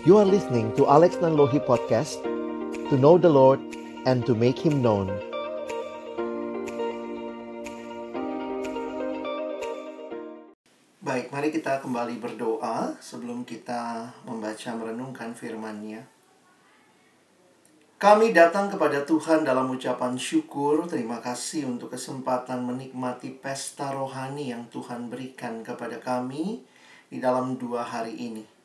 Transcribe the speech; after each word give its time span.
You 0.00 0.16
are 0.16 0.24
listening 0.24 0.72
to 0.80 0.88
Alex 0.88 1.20
Nanlohi 1.20 1.60
Podcast 1.60 2.24
To 2.88 2.96
know 2.96 3.20
the 3.20 3.28
Lord 3.28 3.60
and 4.08 4.24
to 4.24 4.32
make 4.32 4.56
Him 4.56 4.80
known 4.80 5.12
Baik, 11.04 11.28
mari 11.28 11.52
kita 11.52 11.84
kembali 11.84 12.16
berdoa 12.16 12.96
sebelum 12.96 13.44
kita 13.44 14.08
membaca 14.24 14.70
merenungkan 14.72 15.36
firman-Nya. 15.36 16.08
Kami 18.00 18.32
datang 18.32 18.72
kepada 18.72 19.04
Tuhan 19.04 19.44
dalam 19.44 19.68
ucapan 19.68 20.16
syukur, 20.16 20.88
terima 20.88 21.20
kasih 21.20 21.68
untuk 21.68 21.92
kesempatan 21.92 22.64
menikmati 22.64 23.36
pesta 23.36 23.92
rohani 23.92 24.48
yang 24.48 24.64
Tuhan 24.72 25.12
berikan 25.12 25.60
kepada 25.60 26.00
kami 26.00 26.64
di 27.12 27.20
dalam 27.20 27.60
dua 27.60 27.84
hari 27.84 28.16
ini. 28.16 28.59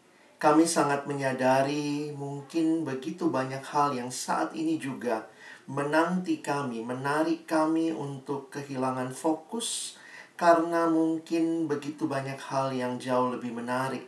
Kami 0.46 0.62
sangat 0.62 1.10
menyadari 1.10 2.14
mungkin 2.14 2.86
begitu 2.86 3.34
banyak 3.34 3.66
hal 3.66 3.98
yang 3.98 4.14
saat 4.14 4.54
ini 4.54 4.78
juga 4.78 5.26
menanti 5.66 6.38
kami, 6.38 6.86
menarik 6.86 7.50
kami 7.50 7.90
untuk 7.90 8.54
kehilangan 8.54 9.10
fokus 9.10 9.98
karena 10.38 10.86
mungkin 10.86 11.66
begitu 11.66 12.06
banyak 12.06 12.38
hal 12.38 12.70
yang 12.70 13.02
jauh 13.02 13.34
lebih 13.34 13.58
menarik. 13.58 14.06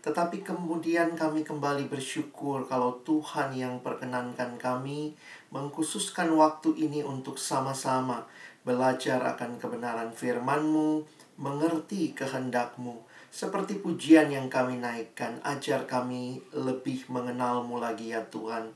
Tetapi 0.00 0.40
kemudian 0.40 1.12
kami 1.20 1.44
kembali 1.44 1.92
bersyukur 1.92 2.64
kalau 2.64 3.04
Tuhan 3.04 3.52
yang 3.52 3.84
perkenankan 3.84 4.56
kami 4.56 5.12
mengkhususkan 5.52 6.32
waktu 6.32 6.80
ini 6.80 7.04
untuk 7.04 7.36
sama-sama 7.36 8.24
belajar 8.64 9.20
akan 9.36 9.60
kebenaran 9.60 10.16
firman-Mu, 10.16 11.04
mengerti 11.36 12.16
kehendak-Mu, 12.16 13.04
seperti 13.34 13.82
pujian 13.82 14.30
yang 14.30 14.46
kami 14.46 14.78
naikkan, 14.78 15.42
ajar 15.42 15.90
kami 15.90 16.38
lebih 16.54 17.02
mengenalmu 17.10 17.82
lagi 17.82 18.14
ya 18.14 18.22
Tuhan. 18.30 18.70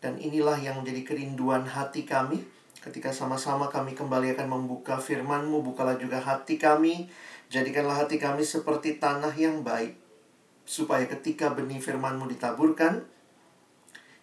Dan 0.00 0.16
inilah 0.16 0.56
yang 0.56 0.80
menjadi 0.80 1.04
kerinduan 1.04 1.68
hati 1.68 2.08
kami 2.08 2.40
ketika 2.80 3.12
sama-sama 3.12 3.68
kami 3.68 3.92
kembali 3.92 4.32
akan 4.32 4.48
membuka 4.48 4.96
firman-Mu, 4.96 5.60
bukalah 5.60 6.00
juga 6.00 6.16
hati 6.16 6.56
kami, 6.56 7.12
jadikanlah 7.52 8.08
hati 8.08 8.16
kami 8.16 8.40
seperti 8.40 8.96
tanah 8.96 9.36
yang 9.36 9.60
baik, 9.60 10.00
supaya 10.64 11.04
ketika 11.04 11.52
benih 11.52 11.76
firman-Mu 11.76 12.24
ditaburkan, 12.32 13.04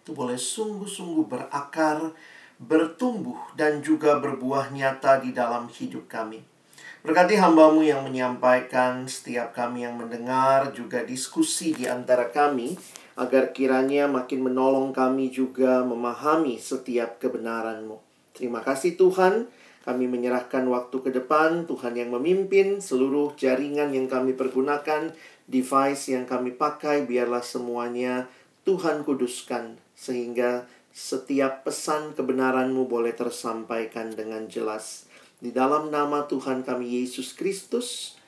itu 0.02 0.10
boleh 0.10 0.34
sungguh-sungguh 0.34 1.30
berakar, 1.30 2.18
bertumbuh, 2.58 3.38
dan 3.54 3.78
juga 3.78 4.18
berbuah 4.18 4.74
nyata 4.74 5.22
di 5.22 5.30
dalam 5.30 5.70
hidup 5.70 6.10
kami. 6.10 6.57
Berkati 7.06 7.38
hambamu 7.38 7.86
yang 7.86 8.02
menyampaikan, 8.02 9.06
setiap 9.06 9.54
kami 9.54 9.86
yang 9.86 9.94
mendengar, 9.94 10.74
juga 10.74 11.06
diskusi 11.06 11.70
di 11.70 11.86
antara 11.86 12.26
kami, 12.26 12.74
agar 13.14 13.54
kiranya 13.54 14.10
makin 14.10 14.42
menolong 14.42 14.90
kami 14.90 15.30
juga 15.30 15.86
memahami 15.86 16.58
setiap 16.58 17.22
kebenaranmu. 17.22 18.02
Terima 18.34 18.66
kasih 18.66 18.98
Tuhan, 18.98 19.46
kami 19.86 20.10
menyerahkan 20.10 20.66
waktu 20.66 20.98
ke 20.98 21.10
depan, 21.14 21.70
Tuhan 21.70 21.94
yang 21.94 22.10
memimpin 22.14 22.82
seluruh 22.82 23.38
jaringan 23.38 23.94
yang 23.94 24.10
kami 24.10 24.34
pergunakan, 24.34 25.14
device 25.46 26.10
yang 26.10 26.26
kami 26.26 26.50
pakai, 26.50 27.06
biarlah 27.06 27.46
semuanya 27.46 28.26
Tuhan 28.66 29.06
kuduskan, 29.06 29.78
sehingga 29.94 30.66
setiap 30.90 31.62
pesan 31.62 32.18
kebenaranmu 32.18 32.90
boleh 32.90 33.14
tersampaikan 33.14 34.10
dengan 34.12 34.50
jelas. 34.50 35.07
Di 35.38 35.54
dalam 35.54 35.94
nama 35.94 36.26
Tuhan 36.26 36.66
kami 36.66 36.98
Yesus 36.98 37.30
Kristus, 37.30 38.18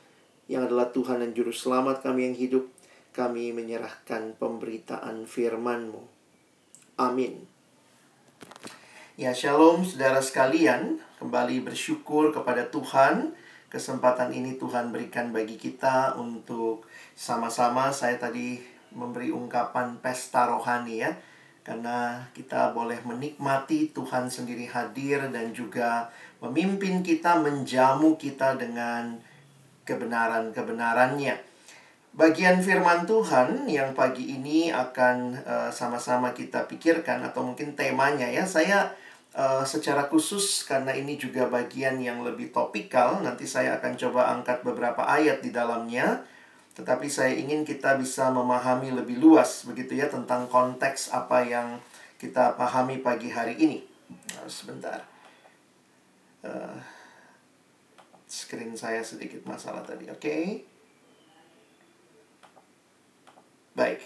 yang 0.46 0.70
adalah 0.70 0.94
Tuhan 0.94 1.18
dan 1.18 1.34
Juru 1.34 1.50
Selamat 1.50 2.06
kami 2.06 2.30
yang 2.30 2.38
hidup, 2.38 2.70
kami 3.10 3.50
menyerahkan 3.50 4.38
pemberitaan 4.38 5.26
firman-Mu. 5.26 6.06
Amin. 7.02 7.50
Ya, 9.18 9.34
shalom 9.34 9.82
saudara 9.82 10.22
sekalian. 10.22 11.02
Kembali 11.18 11.58
bersyukur 11.58 12.30
kepada 12.30 12.70
Tuhan. 12.70 13.34
Kesempatan 13.66 14.30
ini 14.30 14.54
Tuhan 14.54 14.94
berikan 14.94 15.34
bagi 15.34 15.58
kita 15.58 16.14
untuk 16.14 16.86
sama-sama 17.18 17.90
saya 17.90 18.22
tadi 18.22 18.62
memberi 18.94 19.34
ungkapan 19.34 19.98
pesta 19.98 20.46
rohani 20.46 21.02
ya 21.02 21.10
karena 21.60 22.24
kita 22.32 22.72
boleh 22.72 22.98
menikmati 23.04 23.92
Tuhan 23.92 24.32
sendiri 24.32 24.64
hadir 24.66 25.28
dan 25.28 25.52
juga 25.52 26.08
memimpin 26.40 27.04
kita, 27.04 27.40
menjamu 27.40 28.16
kita 28.16 28.56
dengan 28.56 29.16
kebenaran-kebenarannya. 29.84 31.36
Bagian 32.10 32.58
firman 32.58 33.06
Tuhan 33.06 33.70
yang 33.70 33.94
pagi 33.94 34.34
ini 34.34 34.74
akan 34.74 35.46
uh, 35.46 35.70
sama-sama 35.70 36.34
kita 36.34 36.66
pikirkan 36.66 37.22
atau 37.22 37.46
mungkin 37.46 37.78
temanya 37.78 38.26
ya. 38.26 38.42
Saya 38.42 38.90
uh, 39.38 39.62
secara 39.62 40.10
khusus 40.10 40.66
karena 40.66 40.90
ini 40.90 41.14
juga 41.14 41.46
bagian 41.46 42.02
yang 42.02 42.26
lebih 42.26 42.50
topikal, 42.50 43.22
nanti 43.22 43.46
saya 43.46 43.78
akan 43.78 43.94
coba 43.94 44.34
angkat 44.34 44.66
beberapa 44.66 45.06
ayat 45.06 45.38
di 45.38 45.54
dalamnya 45.54 46.26
tetapi 46.80 47.10
saya 47.10 47.34
ingin 47.34 47.66
kita 47.66 47.98
bisa 47.98 48.30
memahami 48.30 48.94
lebih 48.94 49.18
luas 49.18 49.66
begitu 49.68 50.00
ya 50.00 50.08
tentang 50.08 50.48
konteks 50.48 51.12
apa 51.12 51.42
yang 51.44 51.76
kita 52.16 52.54
pahami 52.54 53.04
pagi 53.04 53.28
hari 53.28 53.58
ini. 53.58 53.84
Nah, 54.08 54.46
sebentar. 54.46 55.09
Uh, 56.40 56.78
screen 58.24 58.72
saya 58.72 59.04
sedikit 59.04 59.44
masalah 59.44 59.84
tadi, 59.84 60.08
oke? 60.08 60.20
Okay? 60.20 60.44
Baik. 63.76 64.00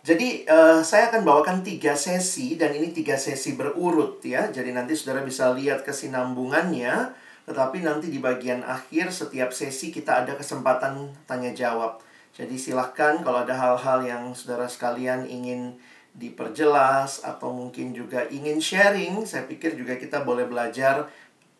Jadi 0.00 0.48
uh, 0.48 0.80
saya 0.80 1.12
akan 1.12 1.28
bawakan 1.28 1.60
tiga 1.60 1.92
sesi 1.92 2.56
dan 2.56 2.72
ini 2.72 2.88
tiga 2.88 3.20
sesi 3.20 3.52
berurut 3.52 4.24
ya. 4.24 4.48
Jadi 4.48 4.72
nanti 4.72 4.96
saudara 4.96 5.20
bisa 5.20 5.52
lihat 5.52 5.84
kesinambungannya 5.84 7.12
tetapi 7.50 7.82
nanti 7.82 8.12
di 8.12 8.22
bagian 8.22 8.62
akhir 8.62 9.10
setiap 9.10 9.50
sesi 9.50 9.90
kita 9.90 10.24
ada 10.24 10.38
kesempatan 10.38 11.12
tanya 11.26 11.50
jawab. 11.50 11.98
Jadi 12.30 12.54
silahkan 12.56 13.20
kalau 13.26 13.42
ada 13.42 13.52
hal-hal 13.52 14.06
yang 14.06 14.22
saudara 14.32 14.70
sekalian 14.70 15.26
ingin 15.26 15.76
diperjelas 16.14 17.26
atau 17.26 17.50
mungkin 17.50 17.90
juga 17.90 18.26
ingin 18.30 18.62
sharing, 18.62 19.26
saya 19.26 19.50
pikir 19.50 19.74
juga 19.74 19.98
kita 19.98 20.22
boleh 20.22 20.46
belajar 20.46 21.10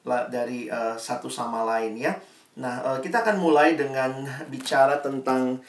dari 0.04 0.66
uh, 0.70 0.96
satu 0.96 1.28
sama 1.28 1.64
lain 1.64 1.96
ya. 2.00 2.16
Nah, 2.58 2.82
uh, 2.82 2.98
kita 2.98 3.22
akan 3.24 3.36
mulai 3.40 3.76
dengan 3.76 4.26
bicara 4.52 4.98
tentang 5.00 5.60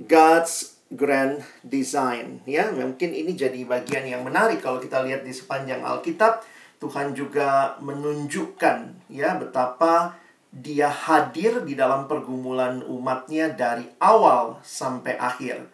God's 0.00 0.80
grand 0.92 1.40
design 1.64 2.42
ya. 2.44 2.70
Mungkin 2.70 3.10
ini 3.12 3.32
jadi 3.34 3.64
bagian 3.64 4.04
yang 4.04 4.22
menarik 4.22 4.60
kalau 4.60 4.78
kita 4.78 5.02
lihat 5.02 5.24
di 5.26 5.32
sepanjang 5.32 5.82
Alkitab 5.82 6.44
Tuhan 6.82 7.16
juga 7.16 7.80
menunjukkan 7.80 9.08
ya 9.08 9.40
betapa 9.40 10.20
dia 10.54 10.86
hadir 10.86 11.66
di 11.66 11.74
dalam 11.74 12.06
pergumulan 12.06 12.84
umatnya 12.86 13.50
dari 13.50 13.88
awal 13.98 14.60
sampai 14.62 15.18
akhir. 15.18 15.66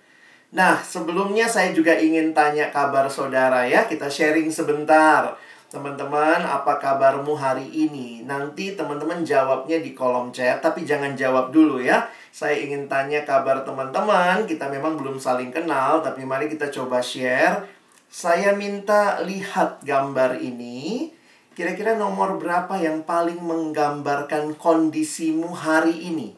Nah, 0.50 0.82
sebelumnya 0.82 1.46
saya 1.46 1.70
juga 1.70 1.94
ingin 1.94 2.34
tanya 2.34 2.72
kabar 2.74 3.06
saudara 3.06 3.68
ya. 3.68 3.86
Kita 3.86 4.10
sharing 4.10 4.50
sebentar. 4.50 5.36
Teman-teman, 5.70 6.42
apa 6.42 6.82
kabarmu 6.82 7.38
hari 7.38 7.70
ini? 7.70 8.26
Nanti 8.26 8.74
teman-teman 8.74 9.22
jawabnya 9.22 9.78
di 9.78 9.94
kolom 9.94 10.34
chat, 10.34 10.58
tapi 10.58 10.82
jangan 10.82 11.14
jawab 11.14 11.54
dulu 11.54 11.78
ya. 11.78 12.10
Saya 12.34 12.58
ingin 12.58 12.90
tanya 12.90 13.22
kabar 13.22 13.62
teman-teman. 13.62 14.50
Kita 14.50 14.66
memang 14.66 14.98
belum 14.98 15.22
saling 15.22 15.54
kenal, 15.54 16.02
tapi 16.02 16.26
mari 16.26 16.50
kita 16.50 16.74
coba 16.74 16.98
share 16.98 17.80
saya 18.10 18.58
minta 18.58 19.22
lihat 19.22 19.86
gambar 19.86 20.42
ini. 20.42 21.14
Kira-kira 21.54 21.94
nomor 21.94 22.42
berapa 22.42 22.74
yang 22.74 23.06
paling 23.06 23.38
menggambarkan 23.38 24.58
kondisimu 24.58 25.54
hari 25.54 26.10
ini? 26.10 26.34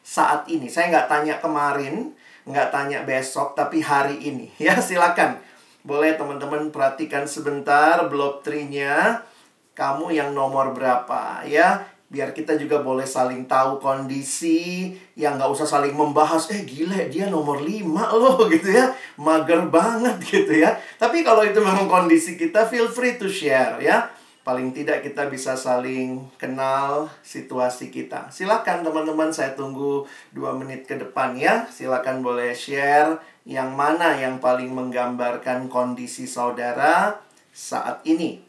Saat 0.00 0.48
ini. 0.48 0.72
Saya 0.72 0.88
nggak 0.88 1.08
tanya 1.12 1.34
kemarin, 1.36 2.16
nggak 2.48 2.72
tanya 2.72 3.04
besok, 3.04 3.52
tapi 3.52 3.84
hari 3.84 4.16
ini. 4.24 4.48
Ya, 4.64 4.80
silakan. 4.80 5.44
Boleh 5.80 6.16
teman-teman 6.16 6.68
perhatikan 6.68 7.24
sebentar 7.24 8.04
blok 8.08 8.44
trinya 8.44 9.24
Kamu 9.72 10.12
yang 10.12 10.36
nomor 10.36 10.76
berapa 10.76 11.46
ya? 11.48 11.86
biar 12.10 12.34
kita 12.34 12.58
juga 12.58 12.82
boleh 12.82 13.06
saling 13.06 13.46
tahu 13.46 13.78
kondisi 13.78 14.90
yang 15.14 15.38
nggak 15.38 15.46
usah 15.46 15.62
saling 15.62 15.94
membahas 15.94 16.50
eh 16.50 16.66
gila 16.66 17.06
dia 17.06 17.30
nomor 17.30 17.62
5 17.62 17.86
loh 18.18 18.44
gitu 18.52 18.74
ya. 18.74 18.90
Mager 19.14 19.70
banget 19.70 20.18
gitu 20.34 20.58
ya. 20.58 20.74
Tapi 20.98 21.22
kalau 21.22 21.46
itu 21.46 21.62
memang 21.62 21.86
kondisi 21.86 22.34
kita 22.34 22.66
feel 22.66 22.90
free 22.90 23.14
to 23.14 23.30
share 23.30 23.78
ya. 23.78 24.10
Paling 24.42 24.74
tidak 24.74 25.06
kita 25.06 25.30
bisa 25.30 25.54
saling 25.54 26.26
kenal 26.34 27.06
situasi 27.22 27.94
kita. 27.94 28.26
Silakan 28.34 28.82
teman-teman 28.82 29.30
saya 29.30 29.54
tunggu 29.54 30.02
dua 30.34 30.50
menit 30.58 30.90
ke 30.90 30.98
depan 30.98 31.38
ya. 31.38 31.70
Silakan 31.70 32.26
boleh 32.26 32.50
share 32.50 33.22
yang 33.48 33.72
mana 33.72 34.16
yang 34.20 34.36
paling 34.36 34.68
menggambarkan 34.72 35.72
kondisi 35.72 36.28
saudara 36.28 37.16
saat 37.50 38.04
ini 38.04 38.40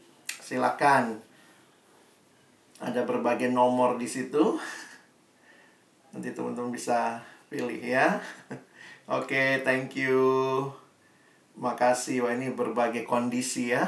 silakan 0.43 1.23
ada 2.81 3.05
berbagai 3.05 3.47
nomor 3.53 3.95
di 4.01 4.09
situ. 4.09 4.57
Nanti 6.11 6.33
teman-teman 6.33 6.73
bisa 6.73 7.21
pilih 7.47 7.77
ya. 7.77 8.19
Oke, 9.07 9.31
okay, 9.31 9.49
thank 9.61 9.95
you. 9.95 10.19
Makasih, 11.55 12.25
wah 12.25 12.33
ini 12.33 12.51
berbagai 12.51 13.05
kondisi 13.05 13.71
ya. 13.71 13.85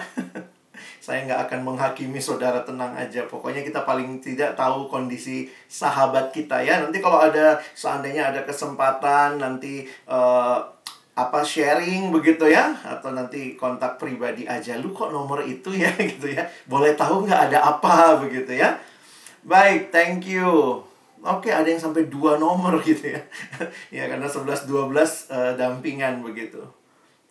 Saya 1.04 1.26
nggak 1.26 1.50
akan 1.50 1.60
menghakimi 1.68 2.22
saudara 2.22 2.62
tenang 2.64 2.94
aja. 2.96 3.26
Pokoknya 3.26 3.66
kita 3.66 3.84
paling 3.84 4.22
tidak 4.22 4.54
tahu 4.54 4.88
kondisi 4.88 5.50
sahabat 5.68 6.32
kita 6.32 6.62
ya. 6.62 6.80
Nanti 6.80 7.02
kalau 7.02 7.20
ada 7.20 7.60
seandainya 7.74 8.32
ada 8.32 8.46
kesempatan 8.46 9.42
nanti 9.42 9.90
uh, 10.08 10.73
apa 11.14 11.46
sharing 11.46 12.10
begitu 12.10 12.50
ya? 12.50 12.74
Atau 12.82 13.14
nanti 13.14 13.54
kontak 13.54 14.02
pribadi 14.02 14.50
aja 14.50 14.82
lu 14.82 14.90
kok 14.90 15.14
nomor 15.14 15.46
itu 15.46 15.70
ya? 15.70 15.94
Gitu 16.12 16.34
ya. 16.34 16.50
Boleh 16.66 16.98
tahu 16.98 17.30
nggak 17.30 17.54
ada 17.54 17.60
apa? 17.78 18.18
Begitu 18.26 18.58
ya. 18.58 18.82
Baik 19.46 19.94
thank 19.94 20.26
you. 20.26 20.82
Oke 21.24 21.54
ada 21.54 21.70
yang 21.70 21.80
sampai 21.80 22.12
dua 22.12 22.36
nomor 22.36 22.82
gitu 22.88 23.16
ya. 23.16 23.22
Ya 23.94 24.12
karena 24.12 24.28
11 24.28 24.68
12 24.68 24.92
uh, 25.32 25.54
dampingan 25.56 26.20
begitu. 26.20 26.60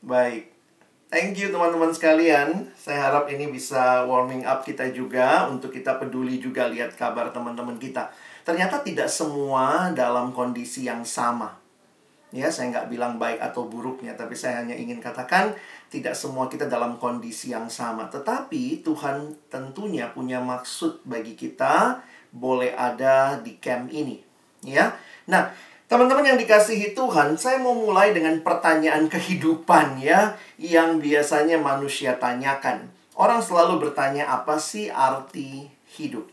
Baik. 0.00 0.48
Thank 1.12 1.36
you 1.36 1.52
teman-teman 1.52 1.92
sekalian. 1.92 2.72
Saya 2.72 3.12
harap 3.12 3.28
ini 3.28 3.52
bisa 3.52 4.08
warming 4.08 4.48
up 4.48 4.64
kita 4.64 4.88
juga 4.96 5.44
untuk 5.44 5.68
kita 5.68 6.00
peduli 6.00 6.40
juga 6.40 6.72
lihat 6.72 6.96
kabar 6.96 7.28
teman-teman 7.36 7.76
kita. 7.76 8.08
Ternyata 8.48 8.80
tidak 8.80 9.12
semua 9.12 9.92
dalam 9.92 10.32
kondisi 10.32 10.88
yang 10.88 11.04
sama 11.04 11.61
Ya, 12.32 12.48
saya 12.48 12.72
nggak 12.72 12.88
bilang 12.88 13.20
baik 13.20 13.44
atau 13.44 13.68
buruknya, 13.68 14.16
tapi 14.16 14.32
saya 14.32 14.64
hanya 14.64 14.72
ingin 14.72 15.04
katakan 15.04 15.52
tidak 15.92 16.16
semua 16.16 16.48
kita 16.48 16.64
dalam 16.64 16.96
kondisi 16.96 17.52
yang 17.52 17.68
sama. 17.68 18.08
Tetapi 18.08 18.80
Tuhan 18.80 19.36
tentunya 19.52 20.08
punya 20.08 20.40
maksud 20.40 21.04
bagi 21.04 21.36
kita 21.36 22.00
boleh 22.32 22.72
ada 22.72 23.36
di 23.36 23.60
camp 23.60 23.92
ini. 23.92 24.24
Ya. 24.64 24.96
Nah, 25.28 25.52
teman-teman 25.92 26.32
yang 26.32 26.40
dikasihi 26.40 26.96
Tuhan, 26.96 27.36
saya 27.36 27.60
mau 27.60 27.76
mulai 27.76 28.16
dengan 28.16 28.40
pertanyaan 28.40 29.12
kehidupan 29.12 30.00
ya 30.00 30.32
yang 30.56 31.04
biasanya 31.04 31.60
manusia 31.60 32.16
tanyakan. 32.16 32.88
Orang 33.12 33.44
selalu 33.44 33.76
bertanya 33.76 34.24
apa 34.24 34.56
sih 34.56 34.88
arti 34.88 35.68
hidup? 36.00 36.24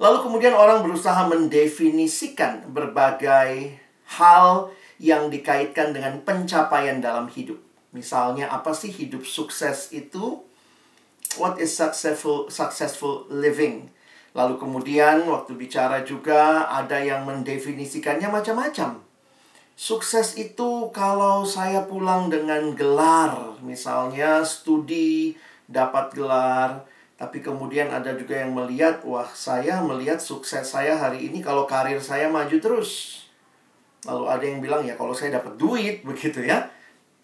Lalu 0.00 0.24
kemudian 0.24 0.56
orang 0.56 0.80
berusaha 0.80 1.28
mendefinisikan 1.28 2.72
berbagai 2.72 3.76
hal 4.16 4.72
yang 4.98 5.30
dikaitkan 5.30 5.94
dengan 5.94 6.22
pencapaian 6.22 6.98
dalam 6.98 7.30
hidup. 7.30 7.58
Misalnya 7.94 8.50
apa 8.52 8.74
sih 8.74 8.92
hidup 8.92 9.24
sukses 9.24 9.94
itu? 9.94 10.42
What 11.38 11.62
is 11.62 11.72
successful 11.72 12.50
successful 12.50 13.30
living? 13.30 13.94
Lalu 14.36 14.60
kemudian 14.60 15.24
waktu 15.26 15.56
bicara 15.56 16.04
juga 16.04 16.68
ada 16.68 17.00
yang 17.00 17.24
mendefinisikannya 17.24 18.28
macam-macam. 18.28 19.00
Sukses 19.78 20.34
itu 20.34 20.90
kalau 20.90 21.46
saya 21.46 21.86
pulang 21.86 22.26
dengan 22.26 22.74
gelar, 22.74 23.54
misalnya 23.62 24.42
studi 24.42 25.38
dapat 25.70 26.10
gelar, 26.18 26.82
tapi 27.14 27.42
kemudian 27.42 27.90
ada 27.90 28.14
juga 28.14 28.42
yang 28.42 28.54
melihat, 28.54 29.02
wah 29.06 29.26
saya 29.34 29.78
melihat 29.82 30.18
sukses 30.22 30.66
saya 30.70 30.98
hari 30.98 31.30
ini 31.30 31.42
kalau 31.42 31.66
karir 31.66 31.98
saya 31.98 32.30
maju 32.30 32.58
terus. 32.58 33.17
Lalu 34.06 34.24
ada 34.30 34.44
yang 34.44 34.60
bilang 34.62 34.82
ya 34.86 34.94
kalau 34.94 35.10
saya 35.10 35.40
dapat 35.40 35.58
duit 35.58 36.02
begitu 36.08 36.44
ya. 36.44 36.68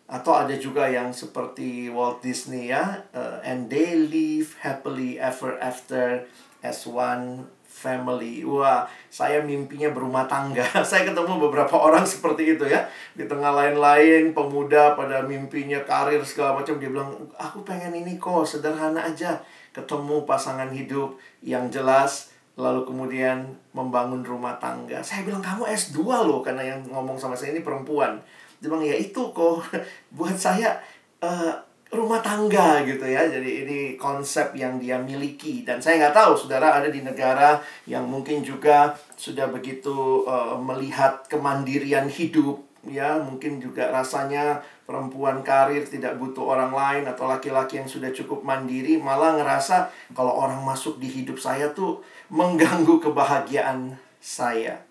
Atau 0.05 0.37
ada 0.37 0.53
juga 0.53 0.85
yang 0.85 1.15
seperti 1.17 1.89
Walt 1.89 2.21
Disney 2.21 2.69
ya, 2.69 3.09
uh, 3.17 3.41
and 3.41 3.73
they 3.73 3.97
live 3.97 4.53
happily 4.61 5.17
ever 5.17 5.57
after 5.65 6.29
as 6.61 6.85
one 6.85 7.49
family. 7.65 8.45
Wah, 8.45 8.85
saya 9.09 9.41
mimpinya 9.41 9.89
berumah 9.91 10.29
tangga. 10.29 10.63
saya 10.89 11.09
ketemu 11.09 11.49
beberapa 11.49 11.75
orang 11.75 12.05
seperti 12.05 12.55
itu 12.55 12.69
ya. 12.69 12.85
Di 13.17 13.25
tengah 13.25 13.51
lain-lain 13.51 14.37
pemuda 14.37 14.93
pada 14.93 15.25
mimpinya 15.25 15.83
karir 15.83 16.21
segala 16.21 16.61
macam 16.61 16.77
dia 16.77 16.93
bilang, 16.93 17.11
"Aku 17.35 17.67
pengen 17.67 17.97
ini 17.97 18.21
kok, 18.21 18.45
sederhana 18.45 19.09
aja." 19.09 19.41
Ketemu 19.73 20.23
pasangan 20.29 20.69
hidup 20.69 21.19
yang 21.41 21.73
jelas 21.73 22.34
lalu 22.55 22.87
kemudian 22.87 23.43
membangun 23.75 24.23
rumah 24.23 24.55
tangga. 24.63 25.03
Saya 25.03 25.27
bilang 25.27 25.43
kamu 25.43 25.67
S2 25.67 25.99
loh 26.03 26.39
karena 26.39 26.63
yang 26.63 26.81
ngomong 26.87 27.19
sama 27.19 27.35
saya 27.35 27.51
ini 27.51 27.67
perempuan. 27.67 28.19
Dia 28.63 28.71
bilang 28.71 28.87
ya 28.87 28.95
itu 28.95 29.35
kok 29.35 29.67
buat 30.17 30.37
saya 30.39 30.79
uh, 31.19 31.55
rumah 31.91 32.23
tangga 32.23 32.87
gitu 32.87 33.03
ya. 33.03 33.27
Jadi 33.27 33.67
ini 33.67 33.79
konsep 33.99 34.55
yang 34.55 34.79
dia 34.79 34.99
miliki 35.03 35.67
dan 35.67 35.83
saya 35.83 36.07
nggak 36.07 36.15
tahu 36.15 36.33
saudara 36.39 36.79
ada 36.79 36.87
di 36.87 37.03
negara 37.03 37.59
yang 37.91 38.07
mungkin 38.07 38.47
juga 38.47 38.95
sudah 39.19 39.51
begitu 39.51 40.23
uh, 40.27 40.55
melihat 40.55 41.27
kemandirian 41.27 42.07
hidup 42.07 42.63
ya 42.85 43.17
mungkin 43.17 43.59
juga 43.65 43.89
rasanya 43.89 44.61
perempuan 44.85 45.41
karir 45.41 45.85
tidak 45.89 46.21
butuh 46.21 46.45
orang 46.45 46.73
lain 46.73 47.05
atau 47.09 47.25
laki-laki 47.25 47.81
yang 47.81 47.89
sudah 47.89 48.13
cukup 48.13 48.45
mandiri 48.45 49.01
malah 49.01 49.37
ngerasa 49.41 49.89
kalau 50.13 50.37
orang 50.37 50.61
masuk 50.61 51.01
di 51.01 51.09
hidup 51.09 51.41
saya 51.41 51.73
tuh 51.73 52.05
mengganggu 52.29 53.01
kebahagiaan 53.01 53.97
saya. 54.21 54.85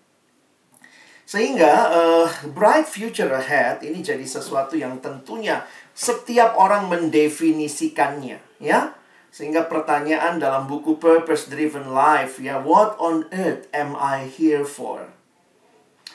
Sehingga 1.24 1.88
uh, 1.88 2.28
bright 2.52 2.84
future 2.84 3.32
ahead 3.32 3.80
ini 3.80 4.04
jadi 4.04 4.26
sesuatu 4.26 4.76
yang 4.76 5.00
tentunya 5.00 5.64
setiap 5.96 6.58
orang 6.58 6.90
mendefinisikannya, 6.90 8.38
ya. 8.60 8.92
Sehingga 9.34 9.66
pertanyaan 9.66 10.38
dalam 10.38 10.70
buku 10.70 11.00
Purpose 11.00 11.50
Driven 11.50 11.90
Life 11.90 12.38
ya, 12.38 12.62
what 12.62 12.94
on 13.02 13.26
earth 13.34 13.66
am 13.74 13.98
I 13.98 14.30
here 14.30 14.62
for? 14.62 15.13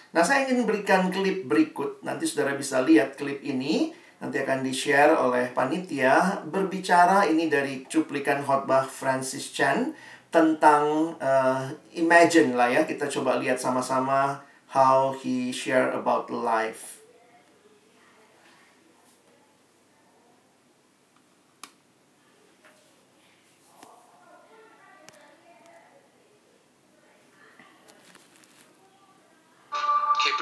Nah, 0.10 0.26
saya 0.26 0.50
ingin 0.50 0.66
berikan 0.66 1.14
klip 1.14 1.46
berikut. 1.46 2.02
Nanti 2.02 2.26
saudara 2.26 2.58
bisa 2.58 2.82
lihat 2.82 3.14
klip 3.18 3.46
ini. 3.46 3.94
Nanti 4.20 4.42
akan 4.42 4.66
di-share 4.66 5.16
oleh 5.16 5.54
panitia. 5.54 6.44
Berbicara 6.44 7.30
ini 7.30 7.48
dari 7.48 7.86
cuplikan 7.86 8.44
khotbah 8.44 8.84
Francis 8.84 9.54
Chan 9.54 9.96
tentang 10.30 11.18
uh, 11.18 11.66
imagine 11.98 12.54
lah 12.54 12.70
ya 12.70 12.86
kita 12.86 13.10
coba 13.10 13.42
lihat 13.42 13.58
sama-sama 13.58 14.46
how 14.70 15.14
he 15.18 15.50
share 15.50 15.90
about 15.90 16.30
life. 16.30 16.99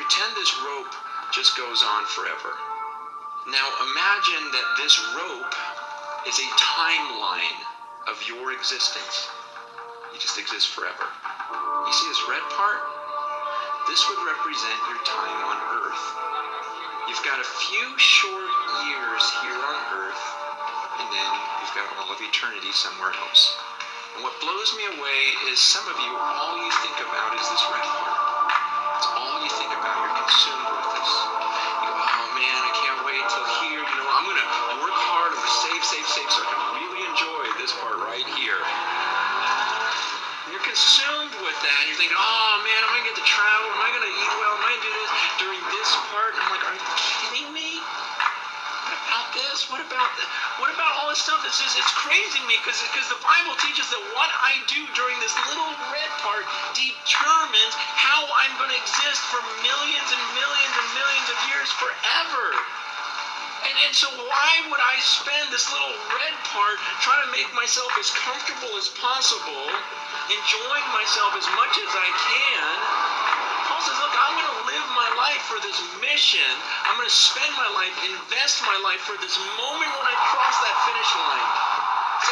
Pretend 0.08 0.40
this 0.40 0.56
rope 0.64 0.96
just 1.36 1.52
goes 1.60 1.84
on 1.84 2.08
forever. 2.16 2.56
Now 3.52 3.68
imagine 3.92 4.44
that 4.56 4.68
this 4.80 4.96
rope 5.20 5.56
is 6.24 6.40
a 6.40 6.50
timeline 6.56 7.60
of 8.08 8.16
your 8.24 8.56
existence. 8.56 9.28
You 10.16 10.20
just 10.24 10.40
exist 10.40 10.72
forever. 10.72 11.04
You 11.04 11.92
see 11.92 12.08
this 12.08 12.24
red 12.32 12.46
part? 12.56 12.80
This 13.92 14.00
would 14.08 14.24
represent 14.24 14.80
your 14.88 15.02
time 15.04 15.40
on 15.44 15.58
earth. 15.76 16.04
You've 17.12 17.28
got 17.28 17.44
a 17.44 17.50
few 17.68 17.88
short 18.00 18.52
years 18.88 19.24
here 19.44 19.60
on 19.60 19.80
earth, 20.08 20.24
and 21.04 21.08
then 21.12 21.32
you've 21.60 21.76
got 21.76 21.92
all 22.00 22.16
of 22.16 22.20
eternity 22.24 22.72
somewhere 22.72 23.12
else. 23.28 23.60
And 24.16 24.24
what 24.24 24.40
blows 24.40 24.72
me 24.80 24.88
away 24.88 25.52
is 25.52 25.60
some 25.60 25.84
of 25.84 26.00
you, 26.00 26.12
all 26.16 26.56
you 26.64 26.72
think 26.80 26.96
about 26.96 27.36
is 27.36 27.44
this 27.44 27.64
red 27.76 27.84
part. 27.84 28.27
You're 41.98 42.06
thinking, 42.06 42.22
oh 42.22 42.62
man, 42.62 42.78
am 42.86 42.94
I 42.94 43.02
to 43.02 43.06
get 43.10 43.18
to 43.18 43.26
travel? 43.26 43.74
Am 43.74 43.82
I 43.82 43.90
going 43.90 44.06
to 44.06 44.14
eat 44.14 44.34
well? 44.38 44.54
Am 44.54 44.62
I 44.62 44.70
to 44.78 44.82
do 44.86 44.92
this 45.02 45.10
during 45.42 45.62
this 45.74 45.90
part? 46.14 46.38
And 46.38 46.46
I'm 46.46 46.54
like, 46.54 46.62
are 46.62 46.78
you 46.78 46.86
kidding 47.26 47.50
me? 47.50 47.82
What 48.86 48.94
about 49.02 49.34
this? 49.34 49.66
What 49.66 49.82
about 49.82 50.14
that? 50.14 50.30
What 50.62 50.70
about 50.70 50.94
all 50.94 51.10
this 51.10 51.18
stuff? 51.18 51.42
It's 51.42 51.58
just, 51.58 51.74
it's 51.74 51.90
crazy 51.98 52.38
me 52.46 52.62
because 52.62 52.78
because 52.94 53.10
the 53.10 53.18
Bible 53.26 53.58
teaches 53.58 53.90
that 53.90 54.04
what 54.14 54.30
I 54.30 54.62
do 54.70 54.78
during 54.94 55.18
this 55.18 55.34
little 55.50 55.74
red 55.90 56.14
part 56.22 56.46
determines 56.78 57.74
how 57.98 58.30
I'm 58.30 58.54
going 58.62 58.70
to 58.70 58.78
exist 58.78 59.26
for 59.34 59.42
millions 59.66 60.10
and 60.14 60.22
millions 60.38 60.74
and 60.78 60.88
millions 60.94 61.28
of 61.34 61.38
years 61.50 61.70
forever. 61.82 62.54
And, 63.68 63.76
and 63.84 63.92
so 63.92 64.08
why 64.08 64.52
would 64.72 64.80
I 64.80 64.96
spend 65.04 65.52
this 65.52 65.68
little 65.68 65.92
red 66.16 66.36
part 66.48 66.80
trying 67.04 67.28
to 67.28 67.32
make 67.36 67.52
myself 67.52 67.92
as 68.00 68.08
comfortable 68.16 68.80
as 68.80 68.88
possible, 68.96 69.68
enjoying 70.32 70.88
myself 70.96 71.36
as 71.36 71.48
much 71.52 71.76
as 71.76 71.92
I 71.92 72.08
can? 72.16 72.68
Paul 73.68 73.84
says, 73.84 74.00
look, 74.00 74.16
I'm 74.16 74.40
going 74.40 74.52
to 74.56 74.62
live 74.72 74.88
my 74.96 75.12
life 75.20 75.44
for 75.52 75.60
this 75.60 75.76
mission. 76.00 76.48
I'm 76.88 76.96
going 76.96 77.12
to 77.12 77.14
spend 77.14 77.52
my 77.60 77.68
life, 77.76 77.92
invest 78.08 78.64
my 78.64 78.80
life 78.88 79.04
for 79.04 79.20
this 79.20 79.36
moment 79.60 79.92
when 80.00 80.08
I 80.08 80.16
cross 80.32 80.56
that 80.64 80.76
finish 80.88 81.12
line. 81.20 81.77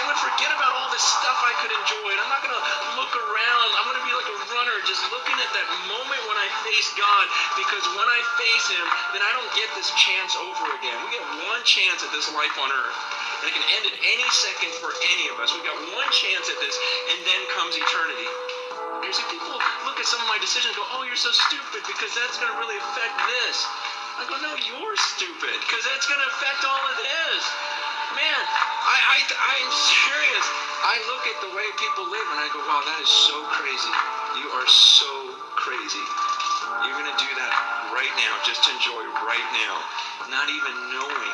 To 0.06 0.18
forget 0.22 0.54
about 0.54 0.70
all 0.78 0.90
this 0.94 1.02
stuff 1.02 1.38
I 1.42 1.54
could 1.66 1.74
enjoy. 1.74 2.08
And 2.14 2.20
I'm 2.22 2.30
not 2.30 2.46
going 2.46 2.54
to 2.54 2.64
look 2.94 3.10
around. 3.10 3.68
I'm 3.74 3.86
going 3.90 3.98
to 3.98 4.06
be 4.06 4.14
like 4.14 4.30
a 4.30 4.38
runner, 4.54 4.78
just 4.86 5.02
looking 5.10 5.34
at 5.42 5.50
that 5.50 5.68
moment 5.90 6.22
when 6.30 6.38
I 6.38 6.46
face 6.62 6.94
God. 6.94 7.26
Because 7.58 7.82
when 7.98 8.06
I 8.06 8.20
face 8.38 8.66
Him, 8.70 8.86
then 9.18 9.26
I 9.26 9.34
don't 9.34 9.50
get 9.58 9.66
this 9.74 9.90
chance 9.98 10.38
over 10.38 10.66
again. 10.78 10.94
We 11.04 11.10
get 11.10 11.26
one 11.50 11.62
chance 11.66 12.06
at 12.06 12.14
this 12.14 12.30
life 12.38 12.54
on 12.62 12.70
earth. 12.70 13.00
And 13.42 13.50
it 13.50 13.54
can 13.58 13.66
end 13.82 13.86
at 13.90 13.98
any 13.98 14.30
second 14.30 14.72
for 14.78 14.94
any 14.94 15.26
of 15.34 15.42
us. 15.42 15.50
We've 15.58 15.66
got 15.66 15.78
one 15.78 16.10
chance 16.14 16.46
at 16.54 16.58
this, 16.62 16.76
and 17.12 17.20
then 17.26 17.42
comes 17.58 17.74
eternity. 17.74 18.30
You 19.02 19.12
see, 19.12 19.26
people 19.34 19.58
look 19.90 19.98
at 19.98 20.08
some 20.08 20.22
of 20.22 20.30
my 20.30 20.38
decisions 20.38 20.74
and 20.74 20.80
go, 20.80 20.86
oh, 20.96 21.04
you're 21.06 21.20
so 21.20 21.34
stupid 21.34 21.82
because 21.86 22.14
that's 22.14 22.38
going 22.38 22.50
to 22.54 22.58
really 22.62 22.78
affect 22.78 23.16
this. 23.26 23.58
I 24.18 24.24
go, 24.32 24.38
no, 24.40 24.56
you're 24.56 24.98
stupid 25.18 25.58
because 25.66 25.84
that's 25.84 26.08
going 26.08 26.22
to 26.22 26.30
affect 26.40 26.62
all 26.64 26.84
of 26.88 26.96
this. 26.96 27.42
Man, 28.14 28.42
I, 28.46 29.18
I, 29.18 29.18
I'm 29.26 29.70
serious. 29.74 30.46
I 30.86 31.02
look 31.10 31.26
at 31.26 31.38
the 31.42 31.52
way 31.58 31.66
people 31.82 32.06
live 32.06 32.28
and 32.30 32.38
I 32.38 32.48
go, 32.54 32.62
wow, 32.70 32.86
that 32.86 33.02
is 33.02 33.10
so 33.10 33.42
crazy. 33.58 33.94
You 34.38 34.54
are 34.54 34.68
so 34.70 35.34
crazy. 35.58 36.06
You're 36.86 36.94
going 36.94 37.10
to 37.10 37.18
do 37.18 37.32
that 37.42 37.54
right 37.90 38.14
now, 38.22 38.38
just 38.46 38.70
enjoy 38.70 39.02
right 39.26 39.50
now, 39.66 39.82
not 40.30 40.54
even 40.54 40.74
knowing 40.94 41.34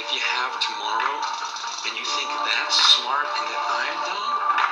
if 0.00 0.08
you 0.14 0.20
have 0.24 0.56
tomorrow 0.56 1.20
and 1.84 1.92
you 1.98 2.04
think 2.04 2.28
that's 2.48 2.76
smart 2.96 3.28
and 3.28 3.46
that 3.52 3.62
I'm 3.76 3.98
dumb. 4.08 4.65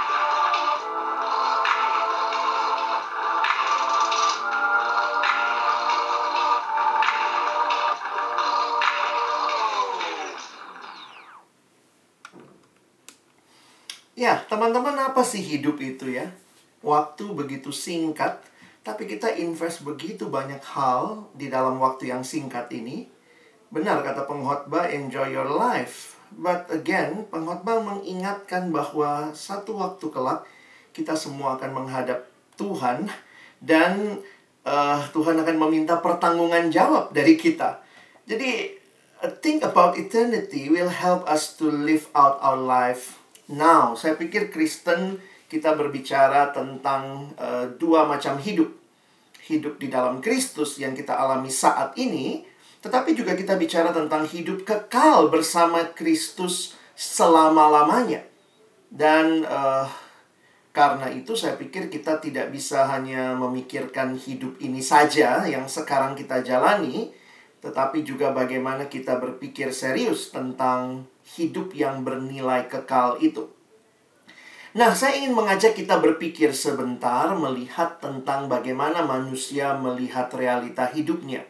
Ya, 14.24 14.40
teman-teman 14.48 14.96
apa 14.96 15.20
sih 15.20 15.44
hidup 15.44 15.76
itu 15.84 16.08
ya? 16.08 16.32
Waktu 16.80 17.28
begitu 17.36 17.68
singkat, 17.68 18.40
tapi 18.80 19.04
kita 19.04 19.28
invest 19.36 19.84
begitu 19.84 20.32
banyak 20.32 20.64
hal 20.64 21.28
di 21.36 21.52
dalam 21.52 21.76
waktu 21.76 22.08
yang 22.08 22.24
singkat 22.24 22.72
ini. 22.72 23.04
Benar 23.68 24.00
kata 24.00 24.24
pengkhotbah, 24.24 24.88
enjoy 24.88 25.28
your 25.28 25.44
life. 25.44 26.16
But 26.32 26.72
again, 26.72 27.28
pengkhotbah 27.28 27.84
mengingatkan 27.84 28.72
bahwa 28.72 29.36
satu 29.36 29.76
waktu 29.76 30.08
kelak 30.08 30.48
kita 30.96 31.12
semua 31.20 31.60
akan 31.60 31.84
menghadap 31.84 32.24
Tuhan 32.56 33.12
dan 33.60 34.24
eh, 34.64 35.00
Tuhan 35.12 35.36
akan 35.36 35.56
meminta 35.68 36.00
pertanggungan 36.00 36.72
jawab 36.72 37.12
dari 37.12 37.36
kita. 37.36 37.84
Jadi, 38.24 38.72
uh, 39.20 39.28
think 39.44 39.60
about 39.60 40.00
eternity 40.00 40.72
will 40.72 40.88
help 40.88 41.28
us 41.28 41.60
to 41.60 41.68
live 41.68 42.08
out 42.16 42.40
our 42.40 42.56
life 42.56 43.20
now. 43.50 43.92
Saya 43.98 44.16
pikir 44.16 44.48
Kristen 44.48 45.20
kita 45.48 45.76
berbicara 45.76 46.50
tentang 46.50 47.32
uh, 47.36 47.68
dua 47.76 48.08
macam 48.08 48.40
hidup. 48.40 48.72
Hidup 49.44 49.76
di 49.76 49.92
dalam 49.92 50.24
Kristus 50.24 50.80
yang 50.80 50.96
kita 50.96 51.12
alami 51.12 51.52
saat 51.52 51.92
ini, 52.00 52.48
tetapi 52.80 53.12
juga 53.12 53.36
kita 53.36 53.60
bicara 53.60 53.92
tentang 53.92 54.24
hidup 54.24 54.64
kekal 54.64 55.28
bersama 55.28 55.84
Kristus 55.92 56.72
selama-lamanya. 56.96 58.24
Dan 58.88 59.44
uh, 59.44 59.84
karena 60.74 61.12
itu 61.12 61.36
saya 61.36 61.60
pikir 61.60 61.92
kita 61.92 62.18
tidak 62.24 62.50
bisa 62.50 62.88
hanya 62.88 63.36
memikirkan 63.36 64.16
hidup 64.16 64.56
ini 64.64 64.80
saja 64.80 65.44
yang 65.44 65.68
sekarang 65.68 66.16
kita 66.16 66.40
jalani, 66.40 67.12
tetapi 67.64 68.04
juga 68.04 68.28
bagaimana 68.36 68.92
kita 68.92 69.16
berpikir 69.16 69.72
serius 69.72 70.28
tentang 70.28 71.08
hidup 71.24 71.72
yang 71.72 72.04
bernilai 72.04 72.68
kekal 72.68 73.16
itu. 73.24 73.48
Nah, 74.74 74.92
saya 74.92 75.22
ingin 75.22 75.32
mengajak 75.32 75.72
kita 75.72 76.02
berpikir 76.02 76.52
sebentar 76.52 77.32
melihat 77.32 78.02
tentang 78.02 78.50
bagaimana 78.50 79.06
manusia 79.06 79.72
melihat 79.80 80.28
realita 80.34 80.90
hidupnya. 80.92 81.46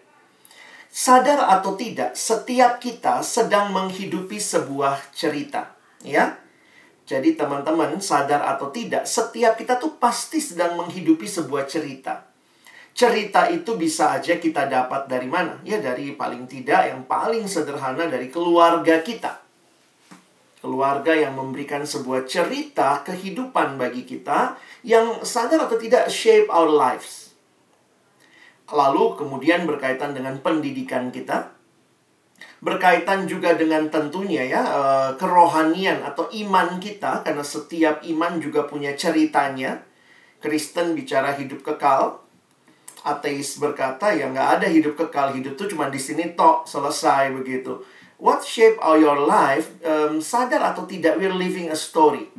Sadar 0.95 1.43
atau 1.51 1.75
tidak, 1.75 2.15
setiap 2.15 2.79
kita 2.79 3.25
sedang 3.27 3.75
menghidupi 3.75 4.39
sebuah 4.39 5.11
cerita, 5.11 5.75
ya. 6.05 6.39
Jadi 7.09 7.35
teman-teman 7.35 7.99
sadar 7.99 8.45
atau 8.45 8.71
tidak, 8.71 9.09
setiap 9.09 9.59
kita 9.59 9.83
tuh 9.83 9.99
pasti 9.99 10.39
sedang 10.39 10.79
menghidupi 10.79 11.27
sebuah 11.27 11.67
cerita. 11.67 12.34
Cerita 12.95 13.51
itu 13.51 13.75
bisa 13.75 14.15
aja 14.15 14.39
kita 14.39 14.71
dapat 14.71 15.11
dari 15.11 15.27
mana? 15.27 15.59
Ya 15.67 15.83
dari 15.83 16.15
paling 16.15 16.47
tidak 16.47 16.95
yang 16.95 17.03
paling 17.11 17.51
sederhana 17.51 18.07
dari 18.07 18.31
keluarga 18.31 19.03
kita 19.03 19.45
keluarga 20.65 21.13
yang 21.13 21.37
memberikan 21.37 21.85
sebuah 21.85 22.25
cerita 22.25 23.05
kehidupan 23.05 23.77
bagi 23.77 24.09
kita 24.09 24.57
yang 24.81 25.21
sadar 25.21 25.69
atau 25.69 25.77
tidak 25.77 26.09
shape 26.09 26.49
our 26.49 26.73
lives. 26.73 27.37
Lalu 28.73 29.21
kemudian 29.21 29.69
berkaitan 29.69 30.17
dengan 30.17 30.41
pendidikan 30.41 31.13
kita, 31.13 31.53
berkaitan 32.65 33.29
juga 33.29 33.53
dengan 33.53 33.93
tentunya 33.93 34.49
ya 34.49 34.63
eh, 34.65 35.11
kerohanian 35.21 36.01
atau 36.01 36.33
iman 36.33 36.81
kita 36.81 37.21
karena 37.21 37.45
setiap 37.45 38.01
iman 38.01 38.41
juga 38.41 38.65
punya 38.65 38.97
ceritanya. 38.97 39.85
Kristen 40.41 40.93
bicara 40.97 41.37
hidup 41.37 41.61
kekal, 41.61 42.24
ateis 43.05 43.61
berkata 43.61 44.11
ya 44.17 44.33
nggak 44.33 44.49
ada 44.59 44.67
hidup 44.67 44.97
kekal, 44.97 45.37
hidup 45.37 45.55
tuh 45.61 45.69
cuma 45.69 45.93
di 45.93 46.01
sini 46.01 46.33
tok 46.33 46.65
selesai 46.65 47.31
begitu 47.37 47.85
what 48.25 48.41
shape 48.41 48.79
all 48.81 48.99
your 48.99 49.19
life, 49.19 49.69
um, 49.85 50.17
sadar 50.23 50.63
atau 50.63 50.87
tidak, 50.87 51.19
we're 51.19 51.35
living 51.35 51.71
a 51.71 51.79
story. 51.79 52.31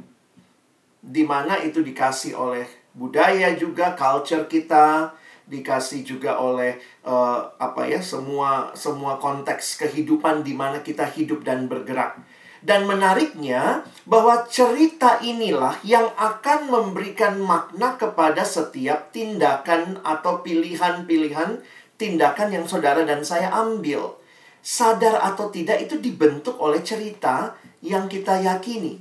Di 1.06 1.22
mana 1.22 1.62
itu 1.62 1.86
dikasih 1.86 2.34
oleh 2.34 2.66
budaya 2.96 3.54
juga, 3.54 3.94
culture 3.94 4.50
kita, 4.50 5.14
dikasih 5.46 6.02
juga 6.02 6.42
oleh 6.42 6.82
uh, 7.06 7.54
apa 7.62 7.86
ya 7.86 8.02
semua 8.02 8.74
semua 8.74 9.22
konteks 9.22 9.78
kehidupan 9.78 10.42
di 10.42 10.58
mana 10.58 10.82
kita 10.82 11.06
hidup 11.06 11.46
dan 11.46 11.70
bergerak. 11.70 12.18
Dan 12.66 12.90
menariknya 12.90 13.86
bahwa 14.10 14.50
cerita 14.50 15.22
inilah 15.22 15.78
yang 15.86 16.10
akan 16.18 16.74
memberikan 16.74 17.38
makna 17.38 17.94
kepada 17.94 18.42
setiap 18.42 19.14
tindakan 19.14 20.02
atau 20.02 20.42
pilihan-pilihan 20.42 21.62
tindakan 22.02 22.50
yang 22.50 22.66
saudara 22.66 23.06
dan 23.06 23.22
saya 23.22 23.54
ambil. 23.54 24.18
Sadar 24.66 25.22
atau 25.22 25.54
tidak 25.54 25.78
itu 25.86 26.02
dibentuk 26.02 26.58
oleh 26.58 26.82
cerita 26.82 27.54
yang 27.86 28.10
kita 28.10 28.42
yakini. 28.42 28.98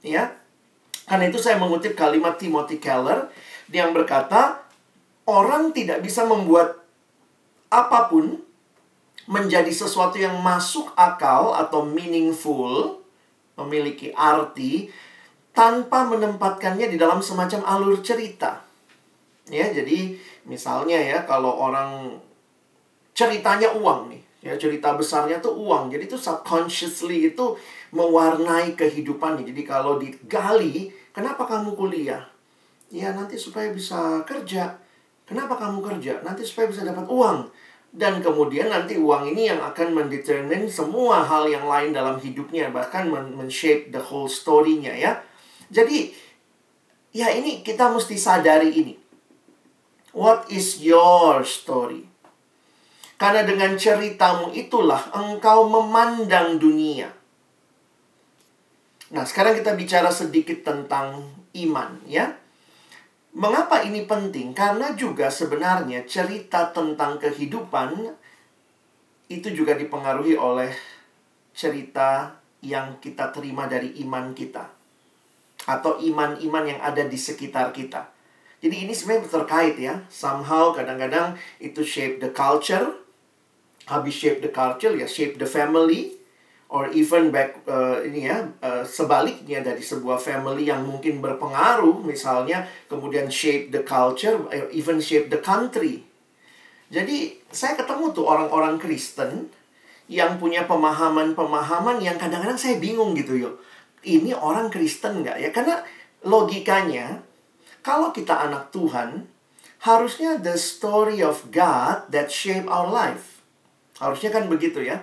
Ya. 0.00 0.32
Karena 1.04 1.28
itu 1.28 1.36
saya 1.36 1.60
mengutip 1.60 1.92
kalimat 1.92 2.40
Timothy 2.40 2.80
Keller 2.80 3.28
yang 3.68 3.92
berkata, 3.92 4.64
orang 5.28 5.76
tidak 5.76 6.00
bisa 6.00 6.24
membuat 6.24 6.80
apa 7.68 8.08
pun 8.08 8.40
menjadi 9.28 9.68
sesuatu 9.68 10.16
yang 10.16 10.40
masuk 10.40 10.88
akal 10.96 11.52
atau 11.52 11.84
meaningful, 11.84 13.04
memiliki 13.60 14.08
arti, 14.16 14.88
tanpa 15.52 16.08
menempatkannya 16.08 16.88
di 16.88 16.96
dalam 16.96 17.20
semacam 17.20 17.60
alur 17.68 18.00
cerita. 18.00 18.64
Ya, 19.52 19.68
jadi 19.68 20.16
misalnya 20.48 20.96
ya 20.96 21.28
kalau 21.28 21.60
orang 21.60 22.16
ceritanya 23.12 23.68
uang 23.76 24.08
nih, 24.08 24.22
ya 24.40 24.56
cerita 24.56 24.96
besarnya 24.96 25.44
tuh 25.44 25.52
uang. 25.60 25.92
Jadi 25.92 26.08
itu 26.08 26.16
subconsciously 26.16 27.28
itu 27.28 27.52
mewarnai 27.92 28.72
kehidupannya. 28.80 29.44
Jadi 29.44 29.62
kalau 29.68 30.00
digali, 30.00 30.88
kenapa 31.12 31.44
kamu 31.44 31.76
kuliah? 31.76 32.24
Ya 32.88 33.12
nanti 33.12 33.36
supaya 33.36 33.68
bisa 33.68 34.24
kerja. 34.24 34.80
Kenapa 35.28 35.60
kamu 35.60 35.84
kerja? 35.84 36.24
Nanti 36.24 36.40
supaya 36.40 36.72
bisa 36.72 36.80
dapat 36.80 37.04
uang 37.04 37.67
dan 37.88 38.20
kemudian 38.20 38.68
nanti 38.68 39.00
uang 39.00 39.32
ini 39.32 39.48
yang 39.48 39.64
akan 39.64 39.96
mendetermine 39.96 40.68
semua 40.68 41.24
hal 41.24 41.48
yang 41.48 41.64
lain 41.64 41.96
dalam 41.96 42.20
hidupnya 42.20 42.68
bahkan 42.68 43.08
men-shape 43.08 43.88
the 43.88 44.00
whole 44.00 44.28
story-nya 44.28 44.92
ya. 44.92 45.12
Jadi 45.72 46.12
ya 47.16 47.32
ini 47.32 47.64
kita 47.64 47.88
mesti 47.88 48.16
sadari 48.20 48.70
ini. 48.76 48.94
What 50.12 50.52
is 50.52 50.80
your 50.84 51.44
story? 51.48 52.04
Karena 53.18 53.42
dengan 53.42 53.74
ceritamu 53.74 54.54
itulah 54.54 55.10
engkau 55.10 55.66
memandang 55.66 56.60
dunia. 56.60 57.10
Nah, 59.08 59.24
sekarang 59.24 59.58
kita 59.58 59.74
bicara 59.74 60.12
sedikit 60.12 60.62
tentang 60.62 61.26
iman 61.56 61.98
ya. 62.06 62.36
Mengapa 63.38 63.86
ini 63.86 64.02
penting? 64.02 64.50
Karena 64.50 64.98
juga 64.98 65.30
sebenarnya 65.30 66.02
cerita 66.10 66.74
tentang 66.74 67.22
kehidupan 67.22 68.10
itu 69.30 69.48
juga 69.54 69.78
dipengaruhi 69.78 70.34
oleh 70.34 70.74
cerita 71.54 72.34
yang 72.66 72.98
kita 72.98 73.30
terima 73.30 73.70
dari 73.70 73.94
iman 74.02 74.34
kita 74.34 74.66
atau 75.70 76.02
iman-iman 76.02 76.66
yang 76.66 76.82
ada 76.82 77.06
di 77.06 77.14
sekitar 77.14 77.70
kita. 77.70 78.10
Jadi 78.58 78.74
ini 78.74 78.90
sebenarnya 78.90 79.30
terkait 79.30 79.78
ya. 79.78 80.02
Somehow 80.10 80.74
kadang-kadang 80.74 81.38
itu 81.62 81.86
shape 81.86 82.18
the 82.18 82.34
culture. 82.34 82.90
Habis 83.86 84.18
shape 84.18 84.42
the 84.42 84.50
culture 84.50 84.90
ya 84.98 85.06
shape 85.06 85.38
the 85.38 85.46
family. 85.46 86.17
Or 86.68 86.92
even 86.92 87.32
back 87.32 87.64
uh, 87.64 88.04
ini 88.04 88.28
ya 88.28 88.44
uh, 88.60 88.84
sebaliknya 88.84 89.64
dari 89.64 89.80
sebuah 89.80 90.20
family 90.20 90.68
yang 90.68 90.84
mungkin 90.84 91.24
berpengaruh 91.24 92.04
misalnya 92.04 92.68
kemudian 92.92 93.32
shape 93.32 93.72
the 93.72 93.80
culture 93.80 94.36
even 94.72 95.00
shape 95.00 95.32
the 95.32 95.40
country. 95.40 96.04
Jadi 96.88 97.36
saya 97.52 97.76
ketemu 97.76 98.12
tuh 98.16 98.24
orang-orang 98.24 98.80
Kristen 98.80 99.52
yang 100.08 100.40
punya 100.40 100.64
pemahaman-pemahaman 100.64 102.00
yang 102.00 102.16
kadang-kadang 102.16 102.56
saya 102.56 102.80
bingung 102.80 103.12
gitu 103.12 103.36
yuk 103.36 103.60
ini 104.06 104.30
orang 104.34 104.70
Kristen 104.70 105.26
nggak 105.26 105.36
ya? 105.42 105.50
Karena 105.50 105.82
logikanya 106.22 107.22
kalau 107.82 108.14
kita 108.14 108.34
anak 108.34 108.70
Tuhan 108.70 109.26
harusnya 109.82 110.38
the 110.38 110.58
story 110.58 111.22
of 111.22 111.50
God 111.50 112.10
that 112.10 112.30
shape 112.30 112.66
our 112.66 112.86
life. 112.90 113.42
Harusnya 113.98 114.30
kan 114.30 114.46
begitu 114.46 114.82
ya 114.82 115.02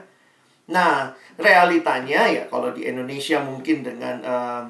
Nah, 0.65 1.13
realitanya 1.37 2.25
ya 2.25 2.49
kalau 2.49 2.73
di 2.73 2.89
Indonesia 2.89 3.37
mungkin 3.37 3.85
dengan 3.85 4.15
uh, 4.25 4.63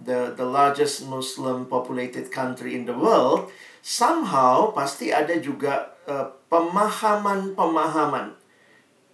the 0.00 0.32
the 0.32 0.46
largest 0.46 1.04
Muslim 1.04 1.68
populated 1.68 2.32
country 2.32 2.72
in 2.72 2.88
the 2.88 2.96
world, 2.96 3.52
somehow 3.84 4.72
pasti 4.72 5.12
ada 5.12 5.36
juga 5.36 5.92
uh, 6.08 6.32
pemahaman-pemahaman 6.48 8.32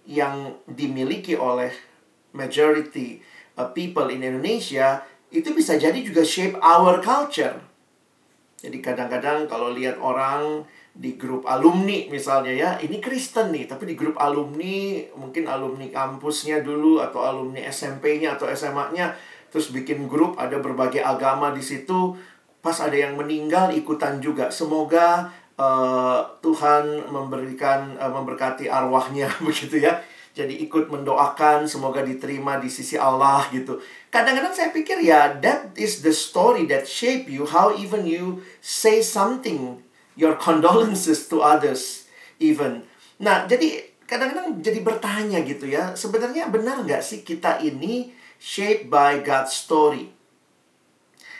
yang 0.07 0.55
dimiliki 0.65 1.35
oleh 1.35 1.75
majority 2.31 3.19
uh, 3.59 3.67
people 3.75 4.07
in 4.07 4.23
Indonesia 4.23 5.03
itu 5.29 5.53
bisa 5.53 5.75
jadi 5.77 5.99
juga 6.01 6.23
shape 6.25 6.57
our 6.63 7.03
culture. 7.03 7.59
Jadi 8.59 8.79
kadang-kadang 8.79 9.47
kalau 9.47 9.71
lihat 9.71 9.99
orang 9.99 10.67
di 10.99 11.15
grup 11.15 11.47
alumni 11.47 12.11
misalnya 12.11 12.51
ya. 12.51 12.69
Ini 12.75 12.99
Kristen 12.99 13.55
nih 13.55 13.71
tapi 13.71 13.87
di 13.87 13.95
grup 13.95 14.19
alumni 14.19 14.99
mungkin 15.15 15.47
alumni 15.47 15.87
kampusnya 15.87 16.59
dulu 16.59 16.99
atau 16.99 17.23
alumni 17.23 17.63
SMP-nya 17.71 18.35
atau 18.35 18.51
SMA-nya 18.51 19.15
terus 19.47 19.71
bikin 19.71 20.11
grup 20.11 20.35
ada 20.35 20.59
berbagai 20.59 20.99
agama 20.99 21.55
di 21.55 21.63
situ. 21.63 22.19
Pas 22.59 22.75
ada 22.83 22.99
yang 22.99 23.15
meninggal 23.15 23.71
ikutan 23.71 24.19
juga. 24.19 24.51
Semoga 24.51 25.31
uh, 25.55 26.19
Tuhan 26.43 27.07
memberikan 27.07 27.95
uh, 27.95 28.11
memberkati 28.11 28.67
arwahnya 28.67 29.31
begitu 29.47 29.79
ya. 29.79 30.03
Jadi 30.35 30.59
ikut 30.67 30.91
mendoakan 30.91 31.63
semoga 31.63 32.03
diterima 32.03 32.59
di 32.59 32.67
sisi 32.67 32.99
Allah 32.99 33.47
gitu. 33.55 33.79
Kadang-kadang 34.11 34.51
saya 34.51 34.75
pikir 34.75 34.99
ya 34.99 35.39
that 35.39 35.71
is 35.79 36.03
the 36.03 36.11
story 36.11 36.67
that 36.67 36.83
shape 36.83 37.31
you 37.31 37.47
how 37.47 37.71
even 37.71 38.03
you 38.03 38.43
say 38.59 38.99
something 38.99 39.79
your 40.19 40.35
condolences 40.35 41.31
to 41.31 41.39
others 41.39 42.11
even. 42.43 42.83
Nah, 43.23 43.47
jadi 43.47 43.87
kadang-kadang 44.03 44.59
jadi 44.59 44.79
bertanya 44.83 45.39
gitu 45.47 45.71
ya, 45.71 45.95
sebenarnya 45.95 46.51
benar 46.51 46.83
nggak 46.83 46.99
sih 46.99 47.23
kita 47.23 47.63
ini 47.63 48.11
shaped 48.35 48.91
by 48.91 49.23
God's 49.23 49.55
story? 49.55 50.11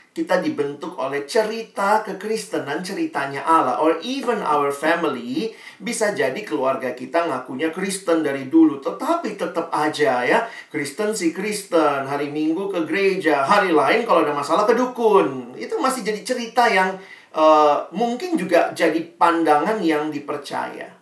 Kita 0.10 0.42
dibentuk 0.42 1.00
oleh 1.00 1.24
cerita 1.30 2.04
kekristenan, 2.04 2.84
ceritanya 2.84 3.46
Allah, 3.46 3.80
or 3.80 4.04
even 4.04 4.42
our 4.44 4.74
family. 4.74 5.54
Bisa 5.80 6.12
jadi 6.12 6.36
keluarga 6.44 6.92
kita 6.92 7.30
ngakunya 7.30 7.72
Kristen 7.72 8.26
dari 8.26 8.52
dulu, 8.52 8.84
tetapi 8.84 9.40
tetap 9.40 9.72
aja 9.72 10.26
ya, 10.28 10.44
Kristen 10.74 11.16
si 11.16 11.32
Kristen, 11.32 12.04
hari 12.10 12.34
Minggu 12.34 12.68
ke 12.68 12.84
gereja, 12.84 13.48
hari 13.48 13.72
lain 13.72 14.04
kalau 14.04 14.28
ada 14.28 14.36
masalah 14.36 14.68
ke 14.68 14.76
dukun. 14.76 15.56
Itu 15.56 15.80
masih 15.80 16.04
jadi 16.04 16.20
cerita 16.26 16.68
yang 16.68 17.00
uh, 17.34 17.86
mungkin 17.94 18.38
juga 18.38 18.74
jadi 18.74 19.02
pandangan 19.18 19.82
yang 19.82 20.10
dipercaya. 20.10 21.00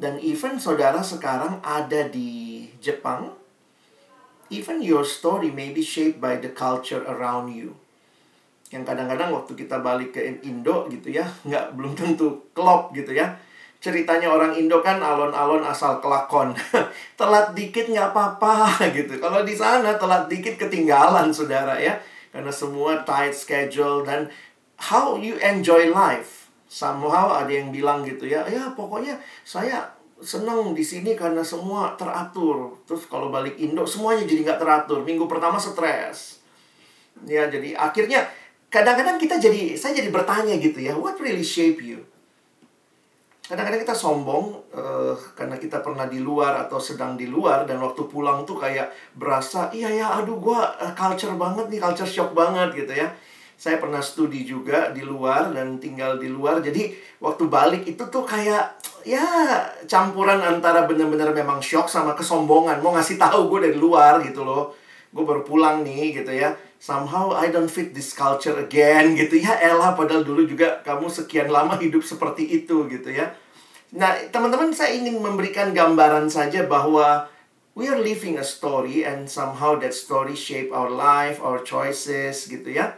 Dan 0.00 0.16
even 0.24 0.56
saudara 0.56 1.04
sekarang 1.04 1.60
ada 1.60 2.08
di 2.08 2.64
Jepang, 2.80 3.36
even 4.48 4.80
your 4.80 5.04
story 5.04 5.52
may 5.52 5.70
be 5.70 5.84
shaped 5.84 6.18
by 6.18 6.40
the 6.40 6.48
culture 6.50 7.04
around 7.04 7.52
you. 7.52 7.76
Yang 8.70 8.94
kadang-kadang 8.94 9.34
waktu 9.34 9.52
kita 9.58 9.82
balik 9.82 10.14
ke 10.14 10.40
Indo 10.46 10.86
gitu 10.88 11.10
ya, 11.10 11.26
nggak 11.48 11.76
belum 11.76 11.92
tentu 11.92 12.50
klop 12.54 12.94
gitu 12.94 13.12
ya. 13.12 13.34
Ceritanya 13.80 14.28
orang 14.28 14.52
Indo 14.60 14.84
kan 14.84 15.00
alon-alon 15.00 15.64
asal 15.64 16.04
kelakon. 16.04 16.52
telat 17.20 17.56
dikit 17.56 17.88
nggak 17.88 18.12
apa-apa 18.12 18.76
gitu. 18.96 19.16
Kalau 19.16 19.40
di 19.42 19.56
sana 19.56 19.96
telat 19.96 20.28
dikit 20.28 20.60
ketinggalan 20.60 21.32
saudara 21.32 21.80
ya. 21.80 21.96
Karena 22.30 22.52
semua 22.54 23.02
tight 23.02 23.34
schedule 23.34 24.06
dan 24.06 24.30
how 24.80 25.14
you 25.20 25.36
enjoy 25.38 25.92
life. 25.92 26.48
Somehow 26.70 27.34
ada 27.34 27.50
yang 27.50 27.74
bilang 27.74 28.06
gitu 28.06 28.30
ya, 28.30 28.46
ya 28.46 28.70
pokoknya 28.72 29.18
saya 29.42 29.90
seneng 30.22 30.70
di 30.70 30.84
sini 30.86 31.18
karena 31.18 31.42
semua 31.42 31.98
teratur. 31.98 32.78
Terus 32.86 33.10
kalau 33.10 33.28
balik 33.28 33.58
Indo 33.58 33.82
semuanya 33.84 34.24
jadi 34.24 34.46
nggak 34.46 34.60
teratur. 34.62 35.02
Minggu 35.02 35.26
pertama 35.26 35.58
stres. 35.58 36.40
Ya 37.26 37.50
jadi 37.50 37.74
akhirnya 37.74 38.24
kadang-kadang 38.70 39.18
kita 39.18 39.42
jadi 39.42 39.74
saya 39.74 39.98
jadi 39.98 40.14
bertanya 40.14 40.56
gitu 40.62 40.78
ya, 40.78 40.94
what 40.94 41.18
really 41.18 41.42
shape 41.42 41.82
you? 41.82 42.06
Kadang-kadang 43.50 43.82
kita 43.82 43.98
sombong 43.98 44.62
uh, 44.70 45.18
karena 45.34 45.58
kita 45.58 45.82
pernah 45.82 46.06
di 46.06 46.22
luar 46.22 46.54
atau 46.54 46.78
sedang 46.78 47.18
di 47.18 47.26
luar 47.26 47.66
dan 47.66 47.82
waktu 47.82 48.06
pulang 48.06 48.46
tuh 48.46 48.54
kayak 48.62 48.94
berasa 49.18 49.74
iya 49.74 49.90
ya 49.90 50.06
aduh 50.22 50.38
gua 50.38 50.70
uh, 50.78 50.94
culture 50.94 51.34
banget 51.34 51.66
nih, 51.66 51.82
culture 51.82 52.06
shock 52.06 52.30
banget 52.30 52.78
gitu 52.78 52.94
ya 52.94 53.10
saya 53.60 53.76
pernah 53.76 54.00
studi 54.00 54.48
juga 54.48 54.88
di 54.88 55.04
luar 55.04 55.52
dan 55.52 55.76
tinggal 55.76 56.16
di 56.16 56.32
luar. 56.32 56.64
Jadi 56.64 56.96
waktu 57.20 57.44
balik 57.44 57.84
itu 57.84 58.00
tuh 58.08 58.24
kayak 58.24 58.80
ya 59.04 59.20
campuran 59.84 60.40
antara 60.40 60.88
benar-benar 60.88 61.36
memang 61.36 61.60
shock 61.60 61.92
sama 61.92 62.16
kesombongan. 62.16 62.80
Mau 62.80 62.96
ngasih 62.96 63.20
tahu 63.20 63.52
gue 63.52 63.68
dari 63.68 63.76
luar 63.76 64.24
gitu 64.24 64.48
loh. 64.48 64.72
Gue 65.12 65.28
baru 65.28 65.44
pulang 65.44 65.84
nih 65.84 66.24
gitu 66.24 66.32
ya. 66.32 66.56
Somehow 66.80 67.36
I 67.36 67.52
don't 67.52 67.68
fit 67.68 67.92
this 67.92 68.16
culture 68.16 68.56
again 68.56 69.12
gitu 69.12 69.36
ya. 69.36 69.60
Elah 69.60 69.92
padahal 69.92 70.24
dulu 70.24 70.48
juga 70.48 70.80
kamu 70.80 71.12
sekian 71.12 71.52
lama 71.52 71.76
hidup 71.76 72.00
seperti 72.00 72.64
itu 72.64 72.88
gitu 72.88 73.12
ya. 73.12 73.36
Nah, 73.92 74.16
teman-teman 74.32 74.72
saya 74.72 74.96
ingin 74.96 75.20
memberikan 75.20 75.76
gambaran 75.76 76.32
saja 76.32 76.64
bahwa 76.64 77.28
we 77.76 77.92
are 77.92 78.00
living 78.00 78.40
a 78.40 78.46
story 78.46 79.04
and 79.04 79.28
somehow 79.28 79.76
that 79.76 79.92
story 79.92 80.32
shape 80.32 80.72
our 80.72 80.88
life, 80.88 81.36
our 81.44 81.60
choices 81.60 82.48
gitu 82.48 82.72
ya 82.72 82.96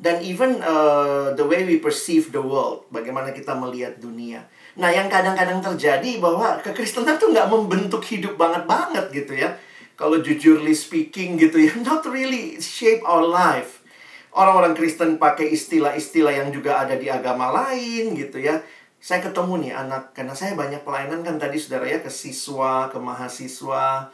dan 0.00 0.24
even 0.24 0.64
uh, 0.64 1.36
the 1.36 1.44
way 1.44 1.60
we 1.68 1.76
perceive 1.76 2.32
the 2.32 2.40
world, 2.40 2.88
bagaimana 2.88 3.36
kita 3.36 3.52
melihat 3.52 4.00
dunia. 4.00 4.48
Nah, 4.80 4.88
yang 4.88 5.12
kadang-kadang 5.12 5.60
terjadi 5.60 6.16
bahwa 6.16 6.56
kekristenan 6.64 7.20
tuh 7.20 7.28
nggak 7.28 7.52
membentuk 7.52 8.00
hidup 8.08 8.40
banget-banget 8.40 9.12
gitu 9.12 9.36
ya. 9.36 9.60
Kalau 10.00 10.24
jujurly 10.24 10.72
speaking 10.72 11.36
gitu 11.36 11.60
ya, 11.60 11.76
not 11.84 12.00
really 12.08 12.56
shape 12.64 13.04
our 13.04 13.20
life. 13.20 13.84
Orang-orang 14.32 14.72
Kristen 14.72 15.20
pakai 15.20 15.52
istilah-istilah 15.52 16.32
yang 16.32 16.48
juga 16.48 16.80
ada 16.80 16.96
di 16.96 17.12
agama 17.12 17.52
lain 17.52 18.16
gitu 18.16 18.40
ya. 18.40 18.64
Saya 18.96 19.20
ketemu 19.20 19.68
nih 19.68 19.72
anak, 19.76 20.16
karena 20.16 20.32
saya 20.32 20.56
banyak 20.56 20.80
pelayanan 20.80 21.20
kan 21.20 21.36
tadi 21.36 21.60
saudara 21.60 21.84
ya, 21.84 22.00
ke 22.00 22.08
siswa, 22.08 22.88
ke 22.88 22.96
mahasiswa, 22.96 24.08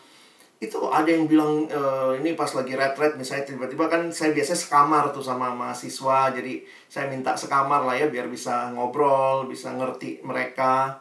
itu 0.57 0.81
ada 0.89 1.05
yang 1.05 1.29
bilang 1.29 1.69
e, 1.69 1.81
ini 2.17 2.33
pas 2.33 2.49
lagi 2.57 2.73
retret 2.73 3.13
misalnya 3.21 3.45
tiba-tiba 3.45 3.93
kan 3.93 4.09
saya 4.09 4.33
biasanya 4.33 4.57
sekamar 4.57 5.05
tuh 5.13 5.21
sama 5.21 5.53
mahasiswa 5.53 6.33
jadi 6.33 6.65
saya 6.89 7.13
minta 7.13 7.37
sekamar 7.37 7.85
lah 7.85 7.93
ya 7.93 8.09
biar 8.09 8.25
bisa 8.33 8.73
ngobrol 8.73 9.45
bisa 9.53 9.77
ngerti 9.77 10.25
mereka. 10.25 10.97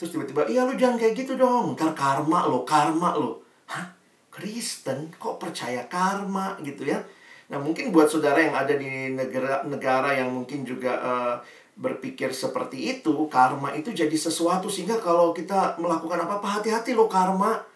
Terus 0.00 0.16
tiba-tiba 0.16 0.48
iya 0.48 0.64
lu 0.64 0.72
jangan 0.80 0.96
kayak 0.96 1.12
gitu 1.12 1.36
dong 1.36 1.76
ntar 1.76 1.92
karma 1.92 2.48
lo 2.48 2.64
karma 2.64 3.12
lo 3.20 3.44
hah? 3.68 3.92
Kristen? 4.32 5.12
Kok 5.18 5.36
percaya 5.36 5.84
karma? 5.90 6.56
Gitu 6.64 6.88
ya. 6.88 7.04
Nah 7.52 7.60
mungkin 7.60 7.92
buat 7.92 8.08
saudara 8.08 8.40
yang 8.40 8.56
ada 8.56 8.72
di 8.80 9.12
negara 9.12 9.60
negara 9.68 10.16
yang 10.16 10.32
mungkin 10.32 10.64
juga 10.64 10.96
uh, 10.96 11.36
berpikir 11.76 12.32
seperti 12.32 12.96
itu 12.96 13.12
karma 13.28 13.76
itu 13.76 13.92
jadi 13.92 14.16
sesuatu 14.16 14.72
sehingga 14.72 14.96
kalau 15.04 15.36
kita 15.36 15.76
melakukan 15.76 16.24
apa-apa 16.24 16.58
hati-hati 16.58 16.96
lo 16.96 17.06
karma 17.12 17.67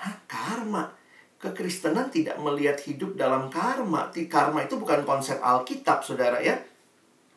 Hah, 0.00 0.16
karma. 0.28 0.92
Kekristenan 1.36 2.08
tidak 2.08 2.40
melihat 2.40 2.80
hidup 2.84 3.16
dalam 3.16 3.52
karma. 3.52 4.08
Karma 4.12 4.64
itu 4.64 4.80
bukan 4.80 5.04
konsep 5.04 5.36
Alkitab, 5.40 6.00
saudara 6.00 6.40
ya. 6.40 6.56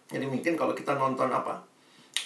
Jadi 0.09 0.25
mungkin 0.25 0.55
kalau 0.55 0.71
kita 0.73 0.95
nonton 0.95 1.29
apa? 1.29 1.61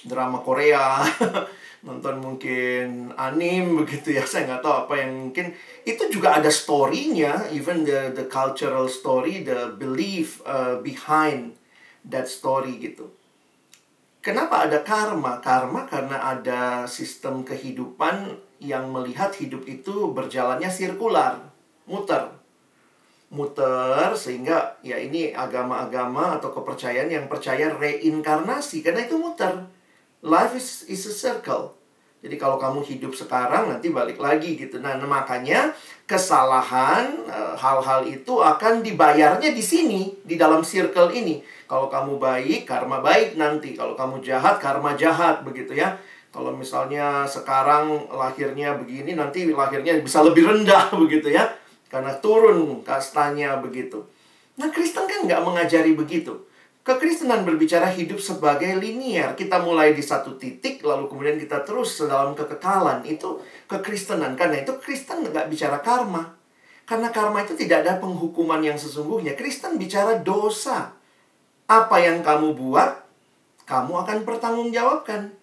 Drama 0.05 0.39
Korea, 0.39 1.03
nonton 1.87 2.23
mungkin 2.23 3.11
anim 3.17 3.83
begitu 3.83 4.15
ya. 4.15 4.23
Saya 4.23 4.47
nggak 4.47 4.61
tahu 4.63 4.75
apa 4.87 4.93
yang 5.01 5.11
mungkin. 5.29 5.51
Itu 5.83 6.07
juga 6.07 6.39
ada 6.39 6.47
story-nya, 6.53 7.51
even 7.51 7.83
the, 7.83 8.13
the 8.15 8.25
cultural 8.29 8.87
story, 8.87 9.43
the 9.43 9.75
belief 9.75 10.39
uh, 10.45 10.79
behind 10.79 11.57
that 12.07 12.29
story 12.29 12.79
gitu. 12.79 13.11
Kenapa 14.23 14.63
ada 14.63 14.79
karma? 14.87 15.43
Karma 15.43 15.83
karena 15.83 16.15
ada 16.31 16.87
sistem 16.87 17.43
kehidupan 17.43 18.39
yang 18.63 18.89
melihat 18.89 19.35
hidup 19.35 19.67
itu 19.67 20.09
berjalannya 20.15 20.71
sirkular, 20.71 21.43
muter. 21.85 22.31
Muter 23.33 24.13
sehingga 24.13 24.77
ya 24.85 24.95
ini 24.95 25.33
agama-agama 25.33 26.37
atau 26.37 26.53
kepercayaan 26.53 27.09
yang 27.09 27.25
percaya 27.25 27.73
reinkarnasi 27.75 28.85
karena 28.85 29.03
itu 29.03 29.19
muter. 29.19 29.67
Life 30.23 30.55
is, 30.55 30.87
is 30.87 31.03
a 31.09 31.13
circle. 31.13 31.75
Jadi 32.23 32.39
kalau 32.39 32.55
kamu 32.55 32.87
hidup 32.87 33.11
sekarang 33.11 33.67
nanti 33.67 33.91
balik 33.91 34.15
lagi 34.15 34.55
gitu. 34.55 34.79
Nah, 34.79 34.95
makanya 35.03 35.75
kesalahan 36.07 37.11
eh, 37.27 37.55
hal-hal 37.59 38.07
itu 38.07 38.39
akan 38.39 38.79
dibayarnya 38.79 39.51
di 39.51 39.59
sini, 39.59 40.15
di 40.23 40.39
dalam 40.39 40.63
circle 40.63 41.11
ini. 41.11 41.43
Kalau 41.67 41.91
kamu 41.91 42.15
baik, 42.15 42.63
karma 42.63 43.03
baik 43.03 43.35
nanti. 43.35 43.75
Kalau 43.75 43.99
kamu 43.99 44.23
jahat, 44.23 44.55
karma 44.63 44.95
jahat 44.95 45.43
begitu 45.43 45.75
ya. 45.75 45.99
Kalau 46.33 46.49
misalnya 46.49 47.29
sekarang 47.29 48.09
lahirnya 48.09 48.73
begini, 48.73 49.13
nanti 49.13 49.45
lahirnya 49.53 50.01
bisa 50.01 50.25
lebih 50.25 50.49
rendah 50.49 50.89
begitu 51.05 51.29
ya. 51.29 51.45
Karena 51.93 52.17
turun 52.17 52.81
kastanya 52.81 53.61
begitu. 53.61 54.01
Nah, 54.57 54.73
Kristen 54.73 55.05
kan 55.05 55.29
nggak 55.29 55.45
mengajari 55.45 55.93
begitu. 55.93 56.49
Kekristenan 56.83 57.47
berbicara 57.47 57.87
hidup 57.93 58.19
sebagai 58.19 58.75
linier. 58.75 59.37
Kita 59.39 59.61
mulai 59.63 59.95
di 59.95 60.03
satu 60.03 60.35
titik, 60.35 60.83
lalu 60.83 61.07
kemudian 61.07 61.39
kita 61.39 61.63
terus 61.63 61.95
dalam 62.01 62.35
kekekalan. 62.35 63.05
Itu 63.07 63.39
kekristenan. 63.71 64.35
Karena 64.35 64.65
itu 64.65 64.75
Kristen 64.81 65.23
nggak 65.23 65.47
bicara 65.47 65.79
karma. 65.79 66.33
Karena 66.83 67.07
karma 67.13 67.45
itu 67.45 67.55
tidak 67.55 67.87
ada 67.87 68.03
penghukuman 68.03 68.59
yang 68.59 68.75
sesungguhnya. 68.75 69.37
Kristen 69.39 69.79
bicara 69.79 70.19
dosa. 70.19 70.91
Apa 71.71 72.03
yang 72.03 72.19
kamu 72.19 72.51
buat, 72.51 72.99
kamu 73.63 74.03
akan 74.03 74.17
pertanggungjawabkan. 74.27 75.42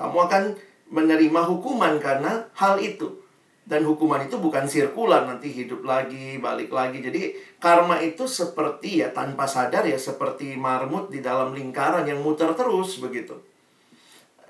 Kamu 0.00 0.16
akan 0.16 0.56
menerima 0.88 1.40
hukuman 1.44 2.00
karena 2.00 2.48
hal 2.56 2.80
itu. 2.80 3.20
Dan 3.68 3.84
hukuman 3.84 4.24
itu 4.24 4.40
bukan 4.40 4.64
sirkular, 4.66 5.28
nanti 5.28 5.52
hidup 5.52 5.84
lagi, 5.84 6.40
balik 6.40 6.72
lagi. 6.72 7.04
Jadi 7.04 7.36
karma 7.60 8.00
itu 8.00 8.24
seperti 8.24 9.04
ya 9.04 9.12
tanpa 9.12 9.44
sadar 9.44 9.84
ya 9.84 10.00
seperti 10.00 10.56
marmut 10.56 11.12
di 11.12 11.20
dalam 11.20 11.52
lingkaran 11.52 12.08
yang 12.08 12.24
muter 12.24 12.50
terus 12.56 12.98
begitu. 12.98 13.36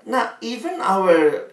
Nah, 0.08 0.38
even 0.40 0.80
our 0.80 1.50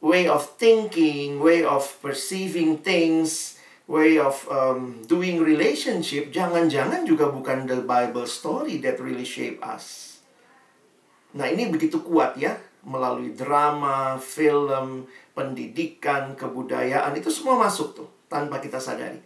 way 0.00 0.30
of 0.30 0.46
thinking, 0.56 1.42
way 1.42 1.66
of 1.66 1.84
perceiving 2.00 2.80
things, 2.80 3.60
way 3.84 4.16
of 4.16 4.46
um, 4.48 5.04
doing 5.04 5.42
relationship, 5.42 6.32
jangan-jangan 6.32 7.04
juga 7.04 7.28
bukan 7.28 7.68
the 7.68 7.84
Bible 7.84 8.24
story 8.24 8.80
that 8.80 8.96
really 8.96 9.26
shape 9.26 9.60
us. 9.60 10.16
Nah, 11.36 11.44
ini 11.52 11.68
begitu 11.68 12.00
kuat 12.00 12.40
ya 12.40 12.56
melalui 12.86 13.34
drama, 13.34 14.18
film, 14.18 15.06
pendidikan, 15.34 16.34
kebudayaan 16.34 17.14
itu 17.14 17.30
semua 17.30 17.58
masuk 17.58 17.94
tuh 17.94 18.08
tanpa 18.26 18.58
kita 18.58 18.78
sadari. 18.78 19.18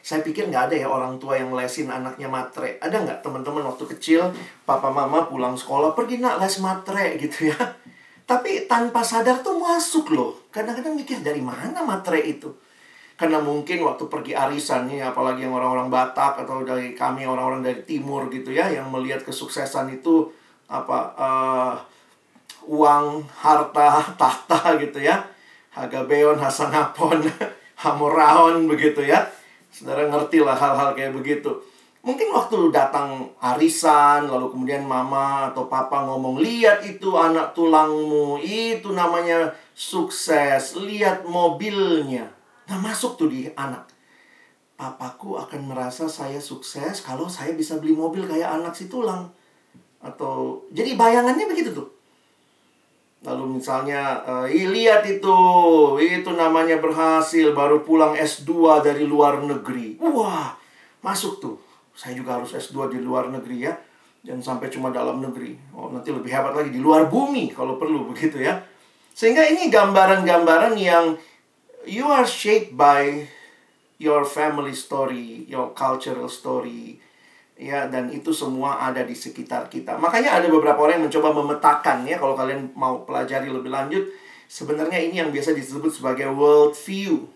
Saya 0.00 0.24
pikir 0.24 0.48
nggak 0.48 0.72
ada 0.72 0.76
ya 0.76 0.88
orang 0.88 1.20
tua 1.20 1.36
yang 1.36 1.52
lesin 1.52 1.92
anaknya 1.92 2.26
matre. 2.26 2.80
Ada 2.80 3.04
nggak 3.04 3.18
teman-teman 3.20 3.68
waktu 3.68 3.84
kecil 3.96 4.32
papa 4.64 4.88
mama 4.88 5.28
pulang 5.28 5.54
sekolah 5.54 5.92
pergi 5.92 6.18
nak 6.18 6.40
les 6.40 6.56
matre 6.64 7.20
gitu 7.20 7.52
ya. 7.52 7.58
Tapi 8.24 8.64
tanpa 8.70 9.04
sadar 9.04 9.44
tuh 9.44 9.60
masuk 9.60 10.16
loh. 10.16 10.48
Kadang-kadang 10.48 10.96
mikir 10.96 11.20
dari 11.20 11.44
mana 11.44 11.84
matre 11.84 12.22
itu. 12.24 12.48
Karena 13.20 13.36
mungkin 13.36 13.84
waktu 13.84 14.08
pergi 14.08 14.32
arisan 14.32 14.88
nih, 14.88 15.04
apalagi 15.04 15.44
yang 15.44 15.52
orang-orang 15.52 15.92
Batak 15.92 16.40
atau 16.40 16.64
dari 16.64 16.96
kami 16.96 17.28
orang-orang 17.28 17.60
dari 17.60 17.84
timur 17.84 18.32
gitu 18.32 18.48
ya, 18.48 18.72
yang 18.72 18.88
melihat 18.88 19.20
kesuksesan 19.20 19.92
itu 19.92 20.32
apa 20.72 20.98
uh, 21.20 21.74
uang, 22.70 23.26
harta, 23.26 23.98
tahta 24.20 24.78
gitu 24.78 25.02
ya. 25.02 25.18
Hagabeon, 25.74 26.38
Hasanapon, 26.38 27.26
Hamoraon 27.82 28.70
begitu 28.70 29.02
ya. 29.02 29.26
Saudara 29.70 30.06
ngerti 30.06 30.42
lah 30.42 30.54
hal-hal 30.54 30.94
kayak 30.94 31.14
begitu. 31.14 31.50
Mungkin 32.00 32.32
waktu 32.32 32.72
datang 32.72 33.28
arisan, 33.44 34.24
lalu 34.24 34.48
kemudian 34.56 34.88
mama 34.88 35.52
atau 35.52 35.68
papa 35.68 36.08
ngomong, 36.08 36.40
lihat 36.40 36.80
itu 36.80 37.12
anak 37.12 37.52
tulangmu, 37.52 38.40
itu 38.40 38.88
namanya 38.96 39.52
sukses, 39.76 40.80
lihat 40.80 41.28
mobilnya. 41.28 42.32
Nah 42.72 42.80
masuk 42.80 43.20
tuh 43.20 43.28
di 43.28 43.52
anak. 43.52 43.84
Papaku 44.80 45.36
akan 45.36 45.60
merasa 45.68 46.08
saya 46.08 46.40
sukses 46.40 47.04
kalau 47.04 47.28
saya 47.28 47.52
bisa 47.52 47.76
beli 47.76 47.92
mobil 47.92 48.24
kayak 48.24 48.48
anak 48.48 48.72
si 48.72 48.88
tulang. 48.88 49.28
Atau, 50.00 50.64
jadi 50.72 50.96
bayangannya 50.96 51.44
begitu 51.52 51.76
tuh. 51.76 51.99
Lalu 53.20 53.60
misalnya, 53.60 54.24
uh, 54.24 54.48
lihat 54.48 55.04
itu, 55.04 55.36
itu 56.00 56.30
namanya 56.32 56.80
berhasil, 56.80 57.52
baru 57.52 57.84
pulang 57.84 58.16
S2 58.16 58.80
dari 58.80 59.04
luar 59.04 59.44
negeri. 59.44 60.00
Wah, 60.00 60.56
masuk 61.04 61.36
tuh. 61.36 61.56
Saya 61.92 62.16
juga 62.16 62.40
harus 62.40 62.56
S2 62.56 62.96
di 62.96 62.98
luar 63.04 63.28
negeri 63.28 63.68
ya. 63.68 63.76
Jangan 64.24 64.56
sampai 64.56 64.72
cuma 64.72 64.88
dalam 64.88 65.20
negeri. 65.20 65.52
Oh, 65.76 65.92
nanti 65.92 66.12
lebih 66.12 66.32
hebat 66.32 66.56
lagi 66.56 66.72
di 66.72 66.80
luar 66.80 67.12
bumi 67.12 67.52
kalau 67.52 67.76
perlu 67.76 68.04
begitu 68.12 68.40
ya. 68.40 68.64
Sehingga 69.12 69.44
ini 69.44 69.68
gambaran-gambaran 69.68 70.80
yang 70.80 71.20
you 71.84 72.08
are 72.08 72.24
shaped 72.24 72.72
by 72.72 73.28
your 74.00 74.24
family 74.24 74.72
story, 74.72 75.44
your 75.44 75.76
cultural 75.76 76.24
story, 76.24 77.04
ya 77.60 77.92
dan 77.92 78.08
itu 78.08 78.32
semua 78.32 78.80
ada 78.80 79.04
di 79.04 79.12
sekitar 79.12 79.68
kita. 79.68 80.00
Makanya 80.00 80.40
ada 80.40 80.48
beberapa 80.48 80.80
orang 80.80 80.96
yang 80.96 81.12
mencoba 81.12 81.28
memetakan 81.36 82.08
ya 82.08 82.16
kalau 82.16 82.32
kalian 82.32 82.72
mau 82.72 83.04
pelajari 83.04 83.52
lebih 83.52 83.68
lanjut, 83.68 84.08
sebenarnya 84.48 84.96
ini 84.96 85.20
yang 85.20 85.28
biasa 85.28 85.52
disebut 85.52 85.92
sebagai 85.92 86.32
world 86.32 86.72
view. 86.72 87.28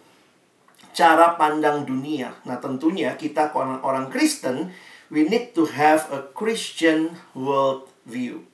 Cara 0.96 1.36
pandang 1.36 1.84
dunia. 1.84 2.32
Nah, 2.48 2.56
tentunya 2.56 3.12
kita 3.20 3.52
orang 3.52 3.84
orang 3.84 4.06
Kristen, 4.08 4.72
we 5.12 5.28
need 5.28 5.52
to 5.52 5.68
have 5.68 6.08
a 6.08 6.24
Christian 6.32 7.12
world 7.36 7.92
view. 8.08 8.48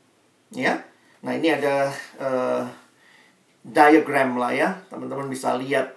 Ya. 0.50 0.82
Nah, 1.22 1.36
ini 1.36 1.52
ada 1.52 1.92
uh, 2.18 2.64
diagram 3.62 4.40
lah 4.40 4.50
ya. 4.56 4.68
Teman-teman 4.88 5.28
bisa 5.28 5.54
lihat. 5.54 5.94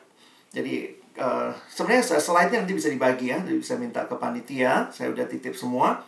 Jadi 0.53 0.92
Uh, 1.13 1.53
sebenarnya 1.69 2.17
slide-nya 2.17 2.65
nanti 2.65 2.73
bisa 2.73 2.89
dibagi 2.89 3.29
ya, 3.29 3.37
bisa 3.45 3.77
minta 3.77 4.09
ke 4.09 4.15
panitia. 4.17 4.89
Saya 4.89 5.13
udah 5.13 5.29
titip 5.29 5.53
semua. 5.53 6.01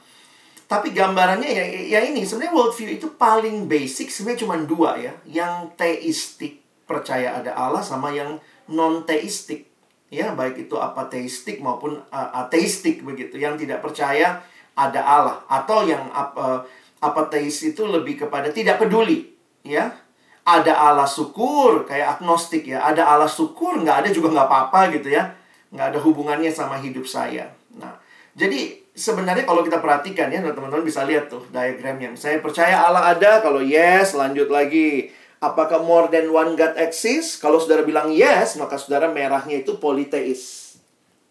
Tapi 0.66 0.98
gambarannya 0.98 1.46
ya, 1.46 1.66
ya 1.98 2.00
ini 2.02 2.26
sebenarnya 2.26 2.58
worldview 2.58 2.90
itu 2.98 3.14
paling 3.22 3.70
basic 3.70 4.10
sebenarnya 4.10 4.42
cuma 4.50 4.58
dua 4.58 4.98
ya, 4.98 5.14
yang 5.30 5.70
teistik 5.78 6.66
percaya 6.90 7.38
ada 7.38 7.54
Allah 7.54 7.86
sama 7.86 8.10
yang 8.10 8.42
non 8.66 9.06
teistik 9.06 9.70
ya 10.10 10.34
baik 10.34 10.66
itu 10.66 10.78
apateistik 10.78 11.62
maupun 11.62 12.02
uh, 12.10 12.30
ateistik 12.46 13.06
begitu. 13.06 13.38
Yang 13.38 13.66
tidak 13.66 13.86
percaya 13.86 14.42
ada 14.74 15.02
Allah. 15.06 15.38
Atau 15.46 15.86
yang 15.86 16.10
uh, 16.10 16.66
apateis 16.98 17.62
itu 17.62 17.86
lebih 17.86 18.26
kepada 18.26 18.50
tidak 18.50 18.82
peduli. 18.82 19.38
Ya 19.62 20.05
ada 20.46 20.74
Allah 20.78 21.10
syukur 21.10 21.90
kayak 21.90 22.22
agnostik 22.22 22.70
ya. 22.70 22.86
Ada 22.86 23.02
Allah 23.02 23.26
syukur 23.26 23.82
nggak 23.82 24.06
ada 24.06 24.10
juga 24.14 24.30
nggak 24.30 24.48
apa-apa 24.48 24.94
gitu 24.94 25.10
ya. 25.10 25.34
Nggak 25.74 25.98
ada 25.98 26.00
hubungannya 26.06 26.54
sama 26.54 26.78
hidup 26.78 27.10
saya. 27.10 27.50
Nah 27.74 27.98
jadi 28.38 28.78
sebenarnya 28.94 29.50
kalau 29.50 29.66
kita 29.66 29.82
perhatikan 29.82 30.30
ya 30.30 30.46
teman-teman 30.46 30.86
bisa 30.86 31.02
lihat 31.02 31.34
tuh 31.34 31.42
diagramnya. 31.50 32.14
Saya 32.14 32.46
percaya 32.46 32.86
Allah 32.86 33.10
ada 33.18 33.42
kalau 33.42 33.60
yes 33.60 34.14
lanjut 34.14 34.48
lagi. 34.54 35.10
Apakah 35.42 35.84
more 35.84 36.08
than 36.14 36.30
one 36.32 36.54
God 36.54 36.78
exists? 36.78 37.42
Kalau 37.42 37.58
saudara 37.58 37.82
bilang 37.82 38.14
yes 38.14 38.56
maka 38.62 38.78
saudara 38.78 39.10
merahnya 39.10 39.66
itu 39.66 39.82
politeis 39.82 40.64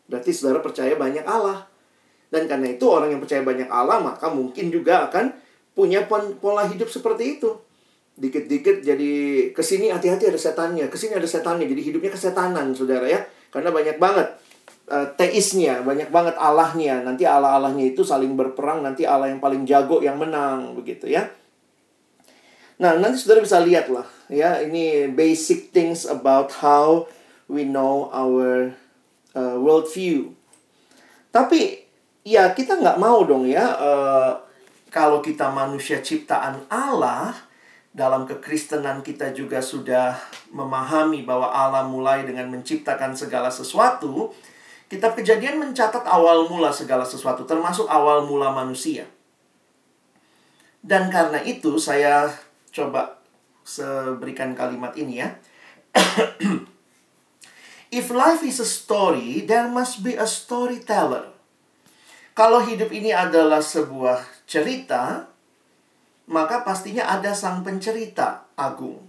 berarti 0.04 0.34
saudara 0.34 0.58
percaya 0.58 0.98
banyak 0.98 1.22
Allah. 1.22 1.70
Dan 2.34 2.50
karena 2.50 2.74
itu 2.74 2.82
orang 2.90 3.14
yang 3.14 3.22
percaya 3.22 3.46
banyak 3.46 3.70
Allah 3.70 4.02
maka 4.02 4.26
mungkin 4.26 4.74
juga 4.74 5.06
akan 5.06 5.30
punya 5.70 6.02
pola 6.10 6.66
hidup 6.66 6.90
seperti 6.90 7.38
itu 7.38 7.54
dikit-dikit 8.14 8.86
jadi 8.86 9.12
ke 9.50 9.62
sini 9.62 9.90
hati-hati 9.90 10.30
ada 10.30 10.38
setannya, 10.38 10.86
ke 10.86 10.94
sini 10.94 11.18
ada 11.18 11.26
setannya, 11.26 11.66
jadi 11.66 11.82
hidupnya 11.82 12.14
kesetanan, 12.14 12.70
saudara 12.70 13.10
ya, 13.10 13.26
karena 13.50 13.74
banyak 13.74 13.98
banget 13.98 14.38
uh, 14.86 15.06
teisnya, 15.18 15.82
banyak 15.82 16.14
banget 16.14 16.38
Allahnya, 16.38 17.02
nanti 17.02 17.26
Allah-Allahnya 17.26 17.90
itu 17.90 18.06
saling 18.06 18.38
berperang, 18.38 18.86
nanti 18.86 19.02
Allah 19.02 19.34
yang 19.34 19.42
paling 19.42 19.66
jago 19.66 19.98
yang 19.98 20.14
menang, 20.14 20.78
begitu 20.78 21.10
ya. 21.10 21.26
Nah, 22.78 22.94
nanti 22.98 23.18
saudara 23.18 23.42
bisa 23.42 23.58
lihat 23.58 23.90
lah, 23.90 24.06
ya, 24.30 24.62
ini 24.62 25.10
basic 25.10 25.74
things 25.74 26.06
about 26.06 26.54
how 26.62 27.10
we 27.50 27.66
know 27.66 28.10
our 28.14 28.78
uh, 29.34 29.58
world 29.58 29.90
view. 29.90 30.38
Tapi 31.34 31.82
ya 32.22 32.54
kita 32.54 32.78
nggak 32.78 33.02
mau 33.02 33.26
dong 33.26 33.50
ya, 33.50 33.74
uh, 33.74 34.32
kalau 34.94 35.18
kita 35.18 35.50
manusia 35.50 35.98
ciptaan 35.98 36.70
Allah 36.70 37.43
dalam 37.94 38.26
kekristenan 38.26 39.06
kita 39.06 39.30
juga 39.30 39.62
sudah 39.62 40.18
memahami 40.50 41.22
bahwa 41.22 41.46
Allah 41.46 41.86
mulai 41.86 42.26
dengan 42.26 42.50
menciptakan 42.50 43.14
segala 43.14 43.54
sesuatu, 43.54 44.34
kitab 44.90 45.14
kejadian 45.14 45.62
mencatat 45.62 46.02
awal 46.02 46.50
mula 46.50 46.74
segala 46.74 47.06
sesuatu, 47.06 47.46
termasuk 47.46 47.86
awal 47.86 48.26
mula 48.26 48.50
manusia. 48.50 49.06
Dan 50.82 51.06
karena 51.06 51.38
itu 51.46 51.78
saya 51.78 52.34
coba 52.74 53.22
seberikan 53.62 54.58
kalimat 54.58 54.98
ini 54.98 55.22
ya. 55.22 55.38
If 57.94 58.10
life 58.10 58.42
is 58.42 58.58
a 58.58 58.66
story, 58.66 59.46
there 59.46 59.70
must 59.70 60.02
be 60.02 60.18
a 60.18 60.26
storyteller. 60.26 61.30
Kalau 62.34 62.58
hidup 62.66 62.90
ini 62.90 63.14
adalah 63.14 63.62
sebuah 63.62 64.26
cerita, 64.50 65.30
maka 66.28 66.64
pastinya 66.64 67.04
ada 67.08 67.36
sang 67.36 67.60
pencerita 67.60 68.48
agung. 68.56 69.00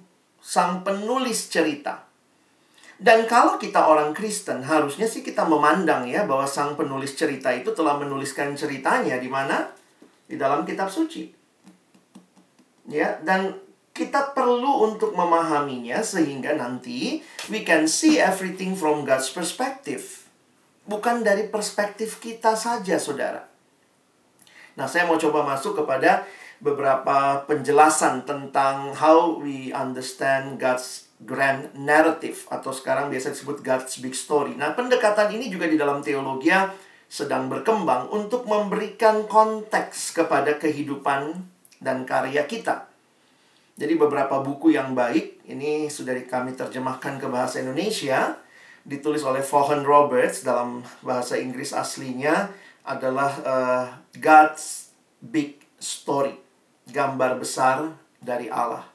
sang 0.45 0.85
penulis 0.85 1.49
cerita. 1.49 2.05
Dan 3.01 3.25
kalau 3.25 3.57
kita 3.57 3.89
orang 3.89 4.13
Kristen, 4.13 4.61
harusnya 4.61 5.09
sih 5.09 5.25
kita 5.25 5.41
memandang 5.41 6.05
ya 6.05 6.21
bahwa 6.29 6.45
sang 6.45 6.77
penulis 6.77 7.17
cerita 7.17 7.49
itu 7.49 7.73
telah 7.73 7.97
menuliskan 7.97 8.53
ceritanya 8.53 9.17
di 9.17 9.25
mana? 9.25 9.73
Di 10.29 10.37
dalam 10.37 10.61
kitab 10.61 10.93
suci. 10.93 11.33
Ya, 12.85 13.17
dan 13.25 13.57
kita 13.89 14.37
perlu 14.37 14.85
untuk 14.85 15.17
memahaminya 15.17 16.05
sehingga 16.05 16.53
nanti 16.53 17.25
we 17.49 17.65
can 17.65 17.89
see 17.89 18.21
everything 18.21 18.77
from 18.77 19.01
God's 19.01 19.33
perspective. 19.33 20.29
Bukan 20.85 21.25
dari 21.25 21.49
perspektif 21.49 22.21
kita 22.21 22.53
saja, 22.53 23.01
Saudara. 23.01 23.49
Nah, 24.77 24.85
saya 24.85 25.09
mau 25.09 25.17
coba 25.17 25.41
masuk 25.41 25.81
kepada 25.81 26.27
beberapa 26.65 27.45
penjelasan 27.45 28.25
tentang 28.25 28.97
how 28.97 29.37
we 29.37 29.69
understand 29.69 30.57
God's 30.57 31.05
grand 31.21 31.69
narrative 31.77 32.49
atau 32.49 32.73
sekarang 32.73 33.13
biasa 33.13 33.37
disebut 33.37 33.61
God's 33.61 34.01
big 34.01 34.17
story. 34.17 34.57
Nah, 34.57 34.73
pendekatan 34.73 35.29
ini 35.29 35.53
juga 35.53 35.69
di 35.69 35.77
dalam 35.77 36.01
teologi 36.01 36.49
sedang 37.05 37.47
berkembang 37.47 38.09
untuk 38.09 38.49
memberikan 38.49 39.29
konteks 39.29 40.17
kepada 40.17 40.57
kehidupan 40.57 41.37
dan 41.77 42.01
karya 42.03 42.49
kita. 42.49 42.89
Jadi 43.77 43.93
beberapa 43.93 44.41
buku 44.41 44.73
yang 44.73 44.97
baik 44.97 45.45
ini 45.45 45.91
sudah 45.91 46.17
kami 46.25 46.57
terjemahkan 46.57 47.21
ke 47.21 47.27
bahasa 47.29 47.61
Indonesia 47.61 48.39
ditulis 48.81 49.21
oleh 49.21 49.43
Vaughan 49.43 49.83
Roberts 49.83 50.41
dalam 50.41 50.81
bahasa 51.03 51.35
Inggris 51.35 51.75
aslinya 51.75 52.49
adalah 52.87 53.31
uh, 53.43 53.85
God's 54.15 54.93
Big 55.19 55.59
Story, 55.81 56.37
gambar 56.89 57.41
besar 57.41 57.93
dari 58.21 58.49
Allah. 58.49 58.85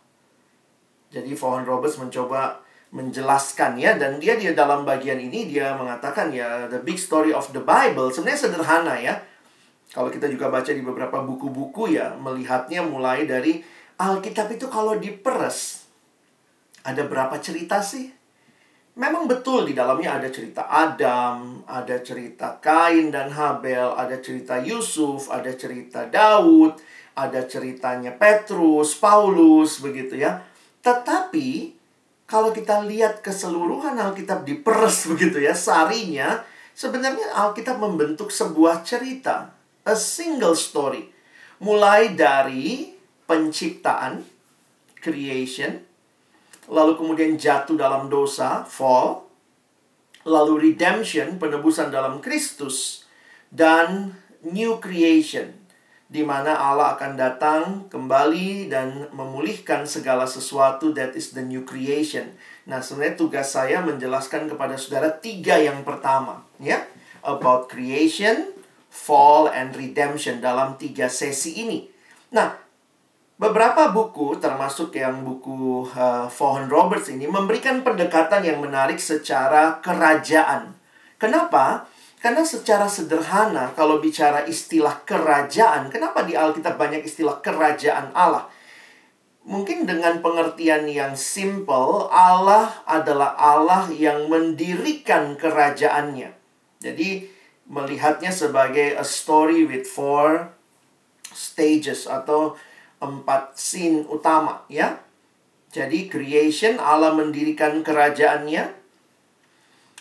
Jadi 1.11 1.35
Vaughan 1.35 1.67
Roberts 1.67 1.99
mencoba 1.99 2.63
menjelaskan 2.91 3.79
ya 3.79 3.95
dan 3.95 4.19
dia 4.19 4.35
dia 4.35 4.51
dalam 4.51 4.83
bagian 4.83 5.19
ini 5.23 5.47
dia 5.47 5.79
mengatakan 5.79 6.35
ya 6.35 6.67
the 6.67 6.83
big 6.83 6.99
story 6.99 7.31
of 7.31 7.47
the 7.55 7.63
Bible 7.63 8.11
sebenarnya 8.11 8.41
sederhana 8.51 8.95
ya. 8.99 9.15
Kalau 9.91 10.11
kita 10.11 10.31
juga 10.31 10.51
baca 10.51 10.71
di 10.71 10.83
beberapa 10.83 11.19
buku-buku 11.23 11.95
ya 11.95 12.15
melihatnya 12.15 12.83
mulai 12.87 13.27
dari 13.27 13.63
Alkitab 13.99 14.55
itu 14.55 14.71
kalau 14.71 14.99
diperes 14.99 15.87
ada 16.87 17.03
berapa 17.05 17.37
cerita 17.43 17.83
sih? 17.83 18.11
Memang 18.99 19.31
betul 19.31 19.71
di 19.71 19.73
dalamnya 19.73 20.19
ada 20.19 20.29
cerita 20.29 20.67
Adam, 20.67 21.63
ada 21.65 21.97
cerita 22.03 22.59
Kain 22.59 23.15
dan 23.15 23.31
Habel, 23.31 23.95
ada 23.95 24.19
cerita 24.19 24.59
Yusuf, 24.59 25.31
ada 25.31 25.55
cerita 25.55 26.11
Daud, 26.11 26.75
ada 27.15 27.45
ceritanya 27.45 28.15
Petrus, 28.15 28.97
Paulus 28.97 29.83
begitu 29.83 30.19
ya. 30.19 30.43
Tetapi 30.81 31.79
kalau 32.31 32.55
kita 32.55 32.87
lihat 32.87 33.27
keseluruhan 33.27 33.99
Alkitab 33.99 34.47
diperes 34.47 35.05
begitu 35.11 35.43
ya, 35.43 35.53
sarinya 35.53 36.47
sebenarnya 36.73 37.35
Alkitab 37.35 37.77
membentuk 37.83 38.31
sebuah 38.31 38.87
cerita, 38.87 39.51
a 39.83 39.95
single 39.99 40.55
story. 40.55 41.11
Mulai 41.61 42.17
dari 42.17 42.97
penciptaan, 43.29 44.25
creation, 44.97 45.85
lalu 46.73 46.97
kemudian 46.97 47.37
jatuh 47.37 47.77
dalam 47.77 48.09
dosa, 48.09 48.65
fall, 48.65 49.29
lalu 50.25 50.73
redemption, 50.73 51.37
penebusan 51.37 51.93
dalam 51.93 52.25
Kristus, 52.25 53.05
dan 53.53 54.17
new 54.41 54.81
creation, 54.81 55.53
di 56.11 56.27
mana 56.27 56.59
Allah 56.59 56.99
akan 56.99 57.13
datang 57.15 57.63
kembali 57.87 58.67
dan 58.67 59.07
memulihkan 59.15 59.87
segala 59.87 60.27
sesuatu 60.27 60.91
that 60.91 61.15
is 61.15 61.31
the 61.31 61.45
new 61.47 61.63
creation. 61.63 62.35
Nah, 62.67 62.83
sebenarnya 62.83 63.15
tugas 63.15 63.55
saya 63.55 63.79
menjelaskan 63.79 64.51
kepada 64.51 64.75
saudara 64.75 65.15
tiga 65.23 65.63
yang 65.63 65.87
pertama, 65.87 66.43
ya, 66.59 66.83
about 67.23 67.71
creation, 67.71 68.51
fall, 68.91 69.47
and 69.55 69.71
redemption 69.79 70.43
dalam 70.43 70.75
tiga 70.83 71.07
sesi 71.07 71.63
ini. 71.63 71.87
Nah, 72.35 72.59
beberapa 73.39 73.95
buku, 73.95 74.35
termasuk 74.43 74.99
yang 74.99 75.23
buku 75.23 75.87
uh, 75.95 76.27
Vaughan 76.27 76.67
Roberts 76.67 77.07
ini, 77.07 77.31
memberikan 77.31 77.87
pendekatan 77.87 78.43
yang 78.43 78.59
menarik 78.59 78.99
secara 78.99 79.79
kerajaan. 79.79 80.75
Kenapa? 81.23 81.87
Karena 82.21 82.45
secara 82.45 82.85
sederhana 82.85 83.73
kalau 83.73 83.97
bicara 83.97 84.45
istilah 84.45 85.09
kerajaan, 85.09 85.89
kenapa 85.89 86.21
di 86.29 86.37
Alkitab 86.37 86.77
banyak 86.77 87.01
istilah 87.09 87.41
kerajaan 87.41 88.13
Allah? 88.13 88.53
Mungkin 89.49 89.89
dengan 89.89 90.21
pengertian 90.21 90.85
yang 90.85 91.17
simple, 91.17 92.13
Allah 92.13 92.85
adalah 92.85 93.33
Allah 93.41 93.89
yang 93.89 94.29
mendirikan 94.29 95.33
kerajaannya. 95.41 96.37
Jadi 96.85 97.25
melihatnya 97.65 98.29
sebagai 98.29 99.01
a 99.01 99.05
story 99.07 99.65
with 99.65 99.89
four 99.89 100.53
stages 101.33 102.05
atau 102.05 102.61
empat 103.01 103.57
scene 103.57 104.05
utama 104.13 104.69
ya. 104.69 105.01
Jadi 105.73 106.11
creation 106.13 106.77
Allah 106.77 107.17
mendirikan 107.17 107.81
kerajaannya, 107.81 108.80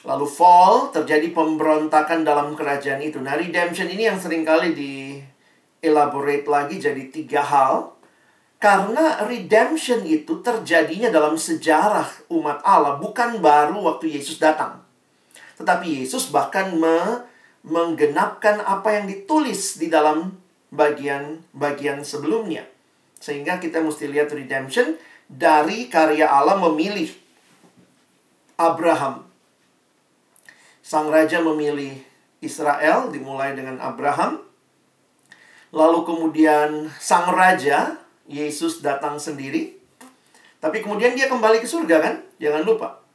Lalu 0.08 0.28
fall, 0.32 0.96
terjadi 0.96 1.36
pemberontakan 1.36 2.24
dalam 2.24 2.56
kerajaan 2.56 3.04
itu. 3.04 3.20
Nah, 3.20 3.36
redemption 3.36 3.92
ini 3.92 4.08
yang 4.08 4.16
sering 4.16 4.48
kali 4.48 4.72
di 4.72 5.20
elaborate 5.84 6.48
lagi 6.48 6.80
jadi 6.80 7.04
tiga 7.12 7.44
hal. 7.44 8.00
Karena 8.60 9.24
redemption 9.24 10.04
itu 10.04 10.44
terjadinya 10.44 11.08
dalam 11.08 11.40
sejarah 11.40 12.28
umat 12.32 12.60
Allah, 12.64 13.00
bukan 13.00 13.40
baru 13.40 13.80
waktu 13.88 14.20
Yesus 14.20 14.36
datang. 14.36 14.84
Tetapi 15.56 16.04
Yesus 16.04 16.32
bahkan 16.32 16.76
me 16.76 17.28
menggenapkan 17.60 18.64
apa 18.64 19.00
yang 19.00 19.06
ditulis 19.08 19.80
di 19.80 19.92
dalam 19.92 20.32
bagian-bagian 20.72 22.04
sebelumnya. 22.08 22.64
Sehingga 23.20 23.60
kita 23.60 23.84
mesti 23.84 24.08
lihat 24.08 24.32
redemption 24.32 24.96
dari 25.28 25.92
karya 25.92 26.32
Allah 26.32 26.56
memilih 26.56 27.12
Abraham 28.56 29.29
Sang 30.90 31.06
raja 31.14 31.38
memilih 31.38 32.02
Israel 32.42 33.14
dimulai 33.14 33.54
dengan 33.54 33.78
Abraham. 33.78 34.42
Lalu 35.70 36.02
kemudian 36.02 36.90
sang 36.98 37.30
raja 37.30 38.02
Yesus 38.26 38.82
datang 38.82 39.22
sendiri. 39.22 39.78
Tapi 40.58 40.82
kemudian 40.82 41.14
dia 41.14 41.30
kembali 41.30 41.62
ke 41.62 41.70
surga 41.70 42.02
kan? 42.02 42.16
Jangan 42.42 42.66
lupa. 42.66 43.06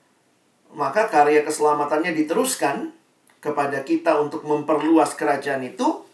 Maka 0.70 1.10
karya 1.10 1.42
keselamatannya 1.42 2.14
diteruskan 2.14 2.94
kepada 3.42 3.82
kita 3.82 4.22
untuk 4.22 4.46
memperluas 4.46 5.18
kerajaan 5.18 5.66
itu 5.66 6.06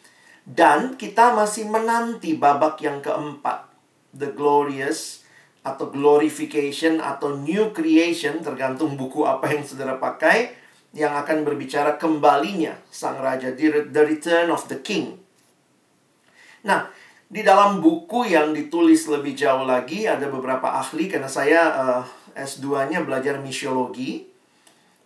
dan 0.48 0.96
kita 0.96 1.36
masih 1.36 1.68
menanti 1.68 2.40
babak 2.40 2.80
yang 2.80 3.04
keempat, 3.04 3.68
the 4.16 4.32
glorious 4.32 5.28
atau 5.60 5.92
glorification 5.92 7.04
atau 7.04 7.36
new 7.36 7.68
creation 7.76 8.40
tergantung 8.40 8.96
buku 8.96 9.28
apa 9.28 9.52
yang 9.52 9.60
saudara 9.60 10.00
pakai 10.00 10.59
yang 10.90 11.14
akan 11.14 11.46
berbicara 11.46 11.94
kembalinya 11.94 12.74
sang 12.90 13.22
raja, 13.22 13.55
the 13.55 14.03
return 14.03 14.50
of 14.50 14.66
the 14.66 14.79
king. 14.83 15.22
Nah, 16.66 16.90
di 17.31 17.46
dalam 17.46 17.79
buku 17.79 18.26
yang 18.26 18.50
ditulis 18.50 19.07
lebih 19.07 19.38
jauh 19.38 19.62
lagi 19.62 20.11
ada 20.11 20.26
beberapa 20.26 20.66
ahli 20.66 21.07
karena 21.07 21.31
saya 21.31 21.62
uh, 21.70 22.03
eh, 22.35 22.42
S2-nya 22.42 23.07
belajar 23.07 23.38
misiologi. 23.38 24.26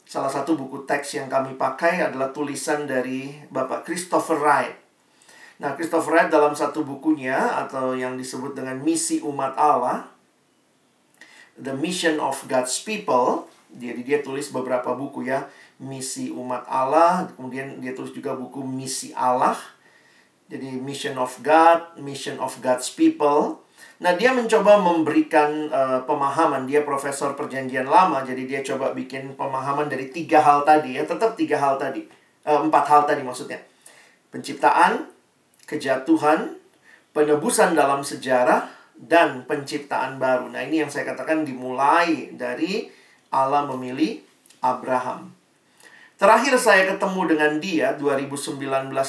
Salah 0.09 0.33
satu 0.33 0.57
buku 0.57 0.89
teks 0.89 1.17
yang 1.21 1.29
kami 1.29 1.57
pakai 1.57 2.01
adalah 2.01 2.33
tulisan 2.33 2.89
dari 2.89 3.33
Bapak 3.53 3.85
Christopher 3.85 4.41
Wright. 4.41 4.77
Nah, 5.61 5.77
Christopher 5.77 6.13
Wright 6.17 6.31
dalam 6.33 6.57
satu 6.57 6.81
bukunya 6.81 7.37
atau 7.37 7.93
yang 7.93 8.17
disebut 8.17 8.57
dengan 8.57 8.81
Misi 8.81 9.21
Umat 9.21 9.57
Allah, 9.57 10.09
The 11.61 11.77
Mission 11.77 12.21
of 12.21 12.41
God's 12.49 12.81
People, 12.85 13.49
jadi 13.75 14.01
dia 14.01 14.19
tulis 14.23 14.49
beberapa 14.55 14.95
buku 14.95 15.27
ya 15.27 15.51
misi 15.83 16.31
umat 16.31 16.67
Allah, 16.71 17.27
kemudian 17.35 17.83
dia 17.83 17.97
tulis 17.97 18.15
juga 18.15 18.35
buku 18.37 18.63
misi 18.63 19.11
Allah. 19.17 19.59
Jadi 20.45 20.77
Mission 20.77 21.17
of 21.17 21.41
God, 21.41 21.97
Mission 21.99 22.37
of 22.37 22.61
God's 22.61 22.93
People. 22.93 23.65
Nah, 24.05 24.13
dia 24.13 24.37
mencoba 24.37 24.77
memberikan 24.77 25.73
uh, 25.73 26.01
pemahaman. 26.05 26.69
Dia 26.69 26.85
profesor 26.85 27.33
perjanjian 27.33 27.89
lama, 27.89 28.21
jadi 28.23 28.45
dia 28.45 28.61
coba 28.61 28.93
bikin 28.93 29.35
pemahaman 29.41 29.89
dari 29.89 30.13
tiga 30.13 30.45
hal 30.45 30.63
tadi 30.69 31.01
ya, 31.01 31.09
tetap 31.09 31.33
tiga 31.35 31.57
hal 31.57 31.81
tadi. 31.81 32.05
Uh, 32.45 32.69
empat 32.69 32.85
hal 32.87 33.03
tadi 33.09 33.25
maksudnya. 33.25 33.57
Penciptaan, 34.29 35.09
kejatuhan, 35.65 36.61
penebusan 37.17 37.73
dalam 37.73 38.05
sejarah, 38.05 38.69
dan 38.95 39.49
penciptaan 39.49 40.21
baru. 40.23 40.53
Nah, 40.53 40.63
ini 40.63 40.85
yang 40.85 40.91
saya 40.93 41.09
katakan 41.09 41.43
dimulai 41.43 42.31
dari 42.37 42.87
Allah 43.35 43.67
memilih 43.67 44.23
Abraham. 44.63 45.35
Terakhir 46.15 46.55
saya 46.63 46.87
ketemu 46.95 47.35
dengan 47.35 47.53
dia 47.59 47.91
2019 47.99 48.63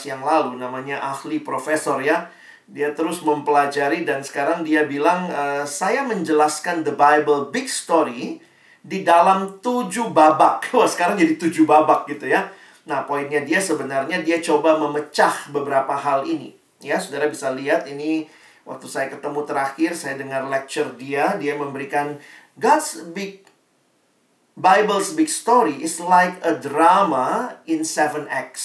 yang 0.09 0.25
lalu 0.25 0.57
namanya 0.57 1.05
ahli 1.05 1.37
profesor 1.37 2.01
ya 2.01 2.33
Dia 2.65 2.97
terus 2.97 3.21
mempelajari 3.21 4.09
dan 4.09 4.25
sekarang 4.25 4.65
dia 4.65 4.89
bilang, 4.89 5.29
e, 5.29 5.69
saya 5.69 6.01
menjelaskan 6.01 6.81
the 6.81 6.97
Bible 6.97 7.53
big 7.53 7.69
story 7.69 8.41
di 8.81 9.05
dalam 9.05 9.61
tujuh 9.61 10.09
babak. 10.09 10.65
Wah 10.73 10.89
sekarang 10.89 11.13
jadi 11.13 11.37
tujuh 11.37 11.69
babak 11.69 12.09
gitu 12.09 12.25
ya. 12.25 12.49
Nah 12.89 13.05
poinnya 13.05 13.45
dia 13.45 13.61
sebenarnya 13.61 14.25
dia 14.25 14.41
coba 14.41 14.81
memecah 14.81 15.53
beberapa 15.53 15.93
hal 15.93 16.25
ini. 16.25 16.57
Ya 16.81 16.97
saudara 16.97 17.29
bisa 17.29 17.53
lihat 17.53 17.85
ini 17.85 18.25
waktu 18.65 18.89
saya 18.89 19.13
ketemu 19.13 19.45
terakhir 19.45 19.93
saya 19.93 20.17
dengar 20.17 20.49
lecture 20.49 20.89
dia. 20.97 21.37
Dia 21.37 21.53
memberikan 21.53 22.17
God's 22.57 23.13
big 23.13 23.44
Bible's 24.55 25.11
big 25.11 25.27
story 25.27 25.83
is 25.83 25.99
like 25.99 26.39
a 26.39 26.55
drama 26.55 27.59
in 27.67 27.83
7x. 27.83 28.55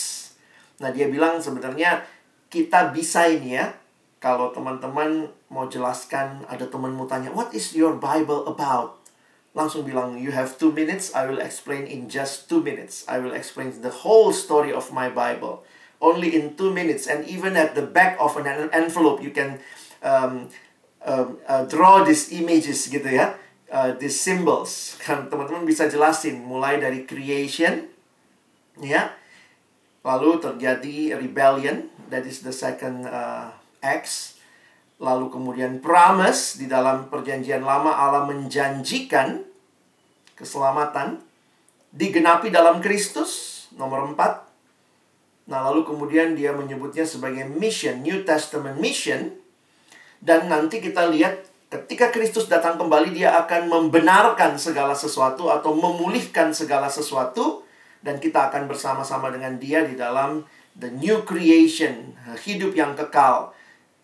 Nah, 0.79 0.94
dia 0.94 1.11
bilang 1.11 1.42
sebenarnya 1.42 2.07
kita 2.46 2.94
bisa 2.94 3.26
ini 3.26 3.59
ya. 3.59 3.74
Kalau 4.22 4.55
teman-teman 4.55 5.26
mau 5.50 5.66
jelaskan, 5.66 6.46
ada 6.46 6.70
temanmu 6.70 7.11
tanya, 7.11 7.35
"What 7.35 7.50
is 7.59 7.74
your 7.74 7.98
Bible 7.98 8.46
about?" 8.46 9.03
Langsung 9.50 9.83
bilang, 9.83 10.14
"You 10.14 10.31
have 10.31 10.62
two 10.62 10.70
minutes, 10.70 11.11
I 11.11 11.26
will 11.26 11.42
explain 11.42 11.90
in 11.90 12.07
just 12.07 12.46
two 12.46 12.62
minutes. 12.62 13.03
I 13.11 13.18
will 13.18 13.35
explain 13.35 13.74
the 13.83 13.90
whole 13.90 14.31
story 14.31 14.70
of 14.70 14.94
my 14.94 15.11
Bible 15.11 15.66
only 15.98 16.31
in 16.38 16.55
two 16.55 16.70
minutes." 16.70 17.11
And 17.11 17.26
even 17.26 17.59
at 17.59 17.74
the 17.74 17.83
back 17.83 18.14
of 18.22 18.38
an 18.38 18.46
envelope, 18.70 19.18
you 19.18 19.35
can 19.35 19.59
um, 20.07 20.55
um, 21.03 21.42
uh, 21.50 21.66
draw 21.66 22.07
these 22.07 22.31
images 22.31 22.87
gitu 22.87 23.11
ya 23.11 23.35
uh, 23.72 23.94
these 23.96 24.18
symbols. 24.18 24.98
Kan 25.00 25.30
teman-teman 25.33 25.64
bisa 25.64 25.87
jelasin 25.87 26.42
mulai 26.42 26.76
dari 26.83 27.06
creation 27.06 27.87
ya. 28.83 29.14
Lalu 30.04 30.40
terjadi 30.40 31.16
rebellion 31.16 31.88
that 32.11 32.26
is 32.26 32.42
the 32.42 32.52
second 32.52 33.06
uh, 33.06 33.54
X 33.80 34.37
lalu 35.00 35.33
kemudian 35.33 35.80
promise 35.80 36.61
di 36.61 36.68
dalam 36.68 37.09
perjanjian 37.09 37.64
lama 37.64 37.96
Allah 37.96 38.28
menjanjikan 38.28 39.40
keselamatan 40.37 41.24
digenapi 41.88 42.52
dalam 42.52 42.85
Kristus 42.85 43.64
nomor 43.72 44.04
4 44.12 44.50
Nah, 45.50 45.66
lalu 45.66 45.83
kemudian 45.83 46.38
dia 46.38 46.54
menyebutnya 46.54 47.02
sebagai 47.02 47.42
mission, 47.50 48.06
New 48.06 48.22
Testament 48.22 48.78
mission. 48.78 49.35
Dan 50.22 50.46
nanti 50.46 50.78
kita 50.78 51.11
lihat 51.11 51.49
Ketika 51.70 52.11
Kristus 52.11 52.50
datang 52.50 52.74
kembali, 52.83 53.14
Dia 53.14 53.38
akan 53.46 53.70
membenarkan 53.70 54.59
segala 54.59 54.90
sesuatu 54.90 55.46
atau 55.54 55.70
memulihkan 55.70 56.50
segala 56.50 56.90
sesuatu, 56.90 57.62
dan 58.02 58.18
kita 58.18 58.50
akan 58.50 58.66
bersama-sama 58.66 59.30
dengan 59.30 59.54
Dia 59.54 59.87
di 59.87 59.94
dalam 59.94 60.42
the 60.74 60.90
new 60.90 61.22
creation, 61.22 62.11
hidup 62.42 62.74
yang 62.74 62.98
kekal. 62.98 63.54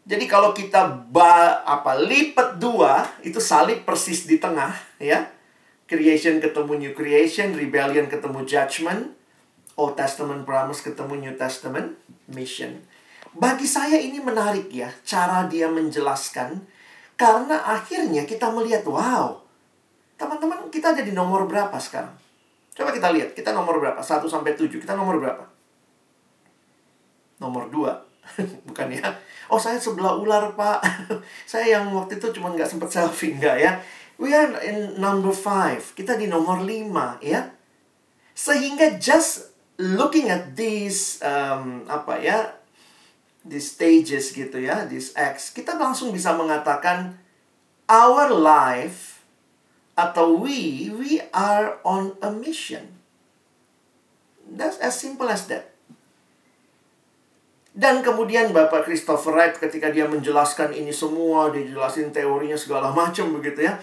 Jadi 0.07 0.31
kalau 0.31 0.55
kita 0.55 1.11
ba, 1.11 1.66
apa 1.66 1.98
lipat 1.98 2.62
dua, 2.62 3.02
itu 3.26 3.42
salib 3.42 3.83
persis 3.83 4.31
di 4.31 4.38
tengah, 4.38 4.70
ya. 5.02 5.26
Creation 5.90 6.38
ketemu 6.38 6.72
new 6.79 6.92
creation, 6.94 7.50
rebellion 7.50 8.07
ketemu 8.07 8.46
judgment, 8.46 9.11
Old 9.74 9.98
Testament 9.98 10.46
promise 10.46 10.87
ketemu 10.87 11.18
New 11.18 11.35
Testament 11.35 11.98
mission. 12.31 12.79
Bagi 13.35 13.66
saya 13.66 13.98
ini 13.98 14.22
menarik 14.22 14.70
ya, 14.70 14.94
cara 15.02 15.50
dia 15.50 15.66
menjelaskan 15.66 16.62
karena 17.16 17.57
akhirnya 17.64 18.29
kita 18.29 18.52
melihat, 18.52 18.85
wow, 18.85 19.40
teman-teman 20.20 20.68
kita 20.68 20.92
ada 20.92 21.00
di 21.00 21.16
nomor 21.16 21.48
berapa 21.48 21.74
sekarang? 21.81 22.12
Coba 22.76 22.92
kita 22.92 23.09
lihat, 23.12 23.33
kita 23.33 23.57
nomor 23.57 23.81
berapa? 23.81 24.00
1 24.00 24.20
sampai 24.29 24.52
7, 24.52 24.68
kita 24.76 24.92
nomor 24.92 25.16
berapa? 25.16 25.44
Nomor 27.40 27.72
2. 27.72 27.88
Bukan 28.68 28.88
ya? 28.92 29.09
Oh, 29.48 29.57
saya 29.57 29.81
sebelah 29.81 30.12
ular, 30.12 30.52
Pak. 30.52 30.85
saya 31.50 31.81
yang 31.81 31.88
waktu 31.96 32.20
itu 32.20 32.29
cuma 32.37 32.52
nggak 32.52 32.68
sempat 32.68 32.92
selfie, 32.92 33.33
nggak 33.40 33.57
ya? 33.64 33.81
We 34.20 34.37
are 34.37 34.52
in 34.61 35.00
number 35.00 35.33
5. 35.33 35.96
Kita 35.96 36.20
di 36.20 36.29
nomor 36.29 36.61
5, 36.61 37.24
ya. 37.24 37.48
Sehingga 38.37 39.00
just 39.00 39.57
looking 39.81 40.33
at 40.33 40.57
this 40.57 41.20
um, 41.20 41.85
apa 41.85 42.16
ya 42.16 42.56
di 43.46 43.62
stages 43.62 44.35
gitu 44.35 44.59
ya, 44.59 44.85
this 44.90 45.14
X, 45.14 45.54
kita 45.54 45.78
langsung 45.78 46.11
bisa 46.11 46.35
mengatakan 46.35 47.14
our 47.87 48.35
life 48.35 49.22
atau 49.94 50.37
we, 50.37 50.90
we 50.92 51.22
are 51.30 51.78
on 51.87 52.18
a 52.20 52.28
mission. 52.28 52.98
That's 54.46 54.78
as 54.82 54.98
simple 54.98 55.30
as 55.30 55.46
that. 55.48 55.72
Dan 57.76 58.00
kemudian 58.00 58.56
Bapak 58.56 58.88
Christopher 58.88 59.37
Wright 59.37 59.54
ketika 59.56 59.92
dia 59.92 60.09
menjelaskan 60.09 60.72
ini 60.72 60.90
semua, 60.90 61.52
dia 61.52 61.68
jelasin 61.68 62.09
teorinya 62.09 62.56
segala 62.56 62.88
macam 62.88 63.37
begitu 63.37 63.68
ya. 63.68 63.76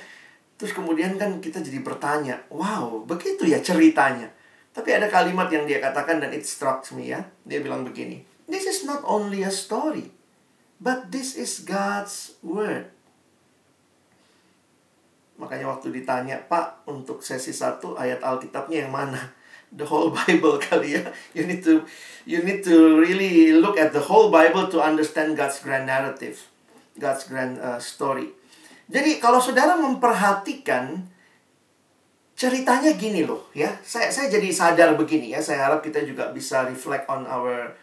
Terus 0.58 0.74
kemudian 0.74 1.14
kan 1.18 1.38
kita 1.38 1.62
jadi 1.62 1.78
bertanya, 1.78 2.42
wow, 2.50 3.06
begitu 3.06 3.46
ya 3.46 3.62
ceritanya. 3.62 4.34
Tapi 4.74 4.90
ada 4.98 5.06
kalimat 5.06 5.46
yang 5.54 5.70
dia 5.70 5.78
katakan 5.78 6.18
dan 6.18 6.34
it 6.34 6.42
struck 6.42 6.82
me 6.98 7.14
ya. 7.14 7.22
Dia 7.46 7.62
bilang 7.62 7.86
begini, 7.86 8.26
This 8.48 8.68
is 8.68 8.84
not 8.84 9.02
only 9.08 9.44
a 9.44 9.52
story, 9.52 10.12
but 10.84 11.12
this 11.12 11.40
is 11.40 11.64
God's 11.64 12.36
word. 12.44 12.92
Makanya 15.40 15.66
waktu 15.72 15.90
ditanya, 15.90 16.38
Pak, 16.46 16.86
untuk 16.86 17.26
sesi 17.26 17.52
satu 17.52 17.98
ayat 17.98 18.22
Alkitabnya 18.22 18.88
yang 18.88 18.94
mana? 18.94 19.20
The 19.74 19.90
whole 19.90 20.14
Bible 20.14 20.62
kali 20.62 21.02
ya. 21.02 21.10
You 21.34 21.50
need 21.50 21.66
to 21.66 21.82
you 22.30 22.46
need 22.46 22.62
to 22.70 23.02
really 23.02 23.58
look 23.58 23.74
at 23.74 23.90
the 23.90 24.06
whole 24.06 24.30
Bible 24.30 24.70
to 24.70 24.78
understand 24.78 25.34
God's 25.34 25.58
grand 25.66 25.90
narrative, 25.90 26.46
God's 27.02 27.26
grand 27.26 27.58
uh, 27.58 27.82
story. 27.82 28.30
Jadi 28.86 29.18
kalau 29.18 29.42
saudara 29.42 29.74
memperhatikan 29.74 31.10
ceritanya 32.38 32.94
gini 32.94 33.26
loh 33.26 33.50
ya. 33.58 33.74
Saya 33.82 34.14
saya 34.14 34.30
jadi 34.30 34.54
sadar 34.54 34.94
begini 34.94 35.34
ya. 35.34 35.42
Saya 35.42 35.66
harap 35.66 35.82
kita 35.82 36.06
juga 36.06 36.30
bisa 36.30 36.70
reflect 36.70 37.10
on 37.10 37.26
our 37.26 37.74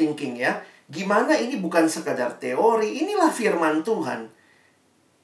thinking 0.00 0.40
ya. 0.40 0.64
Gimana 0.88 1.36
ini 1.36 1.60
bukan 1.60 1.86
sekadar 1.92 2.40
teori, 2.40 3.04
inilah 3.04 3.28
firman 3.28 3.84
Tuhan. 3.84 4.32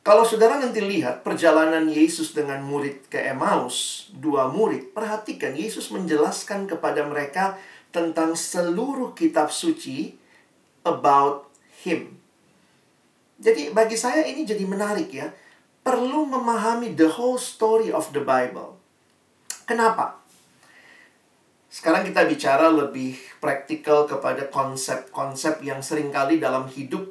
Kalau 0.06 0.22
saudara 0.22 0.62
nanti 0.62 0.78
lihat 0.78 1.26
perjalanan 1.26 1.90
Yesus 1.90 2.30
dengan 2.30 2.62
murid 2.62 3.10
ke 3.10 3.18
Emmaus, 3.18 4.06
dua 4.14 4.46
murid, 4.46 4.94
perhatikan 4.94 5.58
Yesus 5.58 5.90
menjelaskan 5.90 6.70
kepada 6.70 7.02
mereka 7.02 7.58
tentang 7.90 8.38
seluruh 8.38 9.18
kitab 9.18 9.50
suci 9.50 10.14
about 10.86 11.50
him. 11.82 12.14
Jadi 13.42 13.74
bagi 13.74 13.98
saya 13.98 14.22
ini 14.22 14.46
jadi 14.46 14.62
menarik 14.62 15.10
ya. 15.10 15.34
Perlu 15.82 16.30
memahami 16.30 16.94
the 16.94 17.10
whole 17.10 17.38
story 17.38 17.90
of 17.90 18.14
the 18.14 18.22
Bible. 18.22 18.78
Kenapa? 19.66 20.22
Sekarang 21.76 22.08
kita 22.08 22.24
bicara 22.24 22.72
lebih 22.72 23.20
praktikal 23.36 24.08
kepada 24.08 24.48
konsep-konsep 24.48 25.60
yang 25.60 25.84
sering 25.84 26.08
kali 26.08 26.40
dalam 26.40 26.64
hidup 26.72 27.04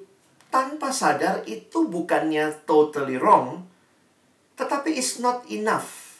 tanpa 0.50 0.90
sadar 0.90 1.46
itu 1.46 1.86
bukannya 1.86 2.50
totally 2.66 3.22
wrong, 3.22 3.62
tetapi 4.58 4.90
is 4.98 5.22
not 5.22 5.46
enough. 5.54 6.18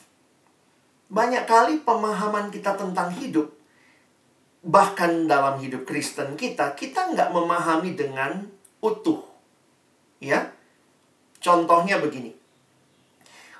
Banyak 1.10 1.42
kali 1.50 1.82
pemahaman 1.82 2.54
kita 2.54 2.78
tentang 2.78 3.10
hidup, 3.18 3.50
bahkan 4.62 5.26
dalam 5.26 5.58
hidup 5.58 5.82
Kristen 5.82 6.38
kita, 6.38 6.78
kita 6.78 7.18
nggak 7.18 7.34
memahami 7.34 7.98
dengan 7.98 8.46
utuh. 8.78 9.26
Ya, 10.22 10.54
contohnya 11.42 11.98
begini. 11.98 12.30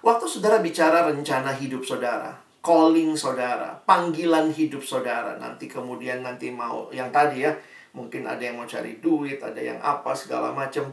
Waktu 0.06 0.30
saudara 0.30 0.62
bicara 0.62 1.10
rencana 1.10 1.58
hidup 1.58 1.82
saudara, 1.82 2.45
calling 2.66 3.14
saudara, 3.14 3.78
panggilan 3.86 4.50
hidup 4.50 4.82
saudara. 4.82 5.38
Nanti 5.38 5.70
kemudian 5.70 6.26
nanti 6.26 6.50
mau 6.50 6.90
yang 6.90 7.14
tadi 7.14 7.46
ya, 7.46 7.54
mungkin 7.94 8.26
ada 8.26 8.42
yang 8.42 8.58
mau 8.58 8.66
cari 8.66 8.98
duit, 8.98 9.38
ada 9.38 9.62
yang 9.62 9.78
apa 9.78 10.10
segala 10.18 10.50
macam. 10.50 10.90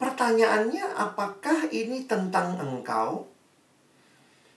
Pertanyaannya 0.00 0.96
apakah 0.96 1.68
ini 1.68 2.08
tentang 2.08 2.56
engkau? 2.56 3.28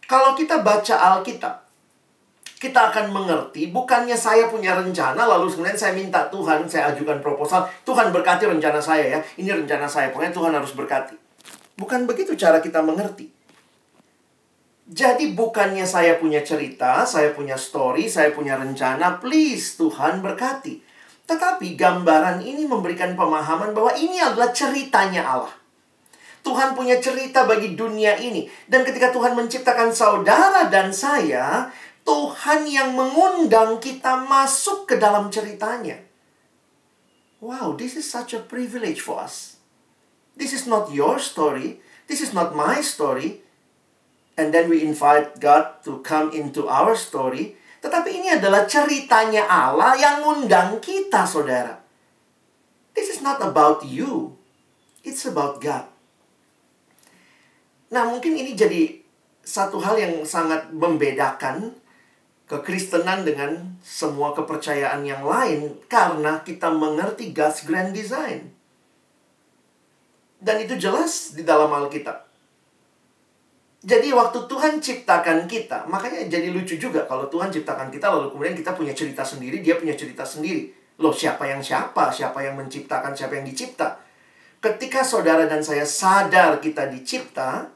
Kalau 0.08 0.40
kita 0.40 0.64
baca 0.64 0.96
Alkitab, 1.20 1.68
kita 2.58 2.96
akan 2.96 3.12
mengerti 3.12 3.70
bukannya 3.70 4.16
saya 4.16 4.50
punya 4.50 4.74
rencana 4.74 5.28
lalu 5.28 5.52
kemudian 5.52 5.78
saya 5.78 5.94
minta 5.94 6.32
Tuhan, 6.32 6.64
saya 6.66 6.96
ajukan 6.96 7.20
proposal, 7.20 7.68
Tuhan 7.84 8.16
berkati 8.16 8.48
rencana 8.48 8.80
saya 8.80 9.04
ya. 9.04 9.20
Ini 9.36 9.52
rencana 9.52 9.84
saya, 9.84 10.16
pokoknya 10.16 10.32
Tuhan 10.32 10.56
harus 10.56 10.72
berkati. 10.74 11.20
Bukan 11.76 12.10
begitu 12.10 12.34
cara 12.40 12.64
kita 12.64 12.82
mengerti. 12.82 13.37
Jadi 14.88 15.36
bukannya 15.36 15.84
saya 15.84 16.16
punya 16.16 16.40
cerita, 16.48 17.04
saya 17.04 17.36
punya 17.36 17.60
story, 17.60 18.08
saya 18.08 18.32
punya 18.32 18.56
rencana, 18.56 19.20
please 19.20 19.76
Tuhan 19.76 20.24
berkati. 20.24 20.80
Tetapi 21.28 21.76
gambaran 21.76 22.40
ini 22.40 22.64
memberikan 22.64 23.12
pemahaman 23.20 23.76
bahwa 23.76 23.92
ini 24.00 24.16
adalah 24.24 24.56
ceritanya 24.56 25.28
Allah. 25.28 25.56
Tuhan 26.40 26.80
punya 26.80 27.04
cerita 27.04 27.44
bagi 27.44 27.76
dunia 27.76 28.16
ini. 28.16 28.48
Dan 28.64 28.88
ketika 28.88 29.12
Tuhan 29.12 29.36
menciptakan 29.36 29.92
saudara 29.92 30.72
dan 30.72 30.96
saya, 30.96 31.68
Tuhan 32.08 32.64
yang 32.64 32.96
mengundang 32.96 33.84
kita 33.84 34.24
masuk 34.24 34.88
ke 34.88 34.96
dalam 34.96 35.28
ceritanya. 35.28 36.00
Wow, 37.44 37.76
this 37.76 38.00
is 38.00 38.08
such 38.08 38.32
a 38.32 38.40
privilege 38.40 39.04
for 39.04 39.20
us. 39.20 39.60
This 40.40 40.56
is 40.56 40.64
not 40.64 40.96
your 40.96 41.20
story. 41.20 41.84
This 42.08 42.24
is 42.24 42.32
not 42.32 42.56
my 42.56 42.80
story. 42.80 43.44
And 44.38 44.54
then 44.54 44.70
we 44.70 44.86
invite 44.86 45.42
God 45.42 45.82
to 45.90 46.06
come 46.06 46.30
into 46.30 46.70
our 46.70 46.94
story. 46.94 47.58
Tetapi 47.82 48.10
ini 48.14 48.30
adalah 48.38 48.70
ceritanya 48.70 49.50
Allah 49.50 49.98
yang 49.98 50.22
ngundang 50.22 50.78
kita, 50.78 51.26
saudara. 51.26 51.82
This 52.94 53.10
is 53.10 53.26
not 53.26 53.42
about 53.42 53.82
you. 53.82 54.38
It's 55.02 55.26
about 55.26 55.58
God. 55.58 55.90
Nah, 57.90 58.06
mungkin 58.10 58.38
ini 58.38 58.54
jadi 58.54 59.02
satu 59.42 59.80
hal 59.80 59.98
yang 59.98 60.14
sangat 60.28 60.70
membedakan 60.76 61.74
kekristenan 62.48 63.24
dengan 63.24 63.80
semua 63.80 64.36
kepercayaan 64.36 65.08
yang 65.08 65.24
lain 65.24 65.80
karena 65.88 66.44
kita 66.44 66.68
mengerti 66.72 67.32
God's 67.32 67.64
grand 67.64 67.96
design. 67.96 68.52
Dan 70.38 70.62
itu 70.62 70.76
jelas 70.76 71.34
di 71.34 71.48
dalam 71.48 71.72
Alkitab. 71.72 72.27
Jadi 73.78 74.10
waktu 74.10 74.50
Tuhan 74.50 74.82
ciptakan 74.82 75.46
kita, 75.46 75.86
makanya 75.86 76.26
jadi 76.26 76.50
lucu 76.50 76.82
juga 76.82 77.06
kalau 77.06 77.30
Tuhan 77.30 77.54
ciptakan 77.54 77.94
kita 77.94 78.10
lalu 78.10 78.34
kemudian 78.34 78.58
kita 78.58 78.74
punya 78.74 78.94
cerita 78.98 79.22
sendiri, 79.22 79.62
dia 79.62 79.78
punya 79.78 79.94
cerita 79.94 80.26
sendiri. 80.26 80.74
Loh, 80.98 81.14
siapa 81.14 81.46
yang 81.46 81.62
siapa? 81.62 82.10
Siapa 82.10 82.42
yang 82.42 82.58
menciptakan? 82.58 83.14
Siapa 83.14 83.38
yang 83.38 83.46
dicipta? 83.46 84.02
Ketika 84.58 85.06
saudara 85.06 85.46
dan 85.46 85.62
saya 85.62 85.86
sadar 85.86 86.58
kita 86.58 86.90
dicipta, 86.90 87.70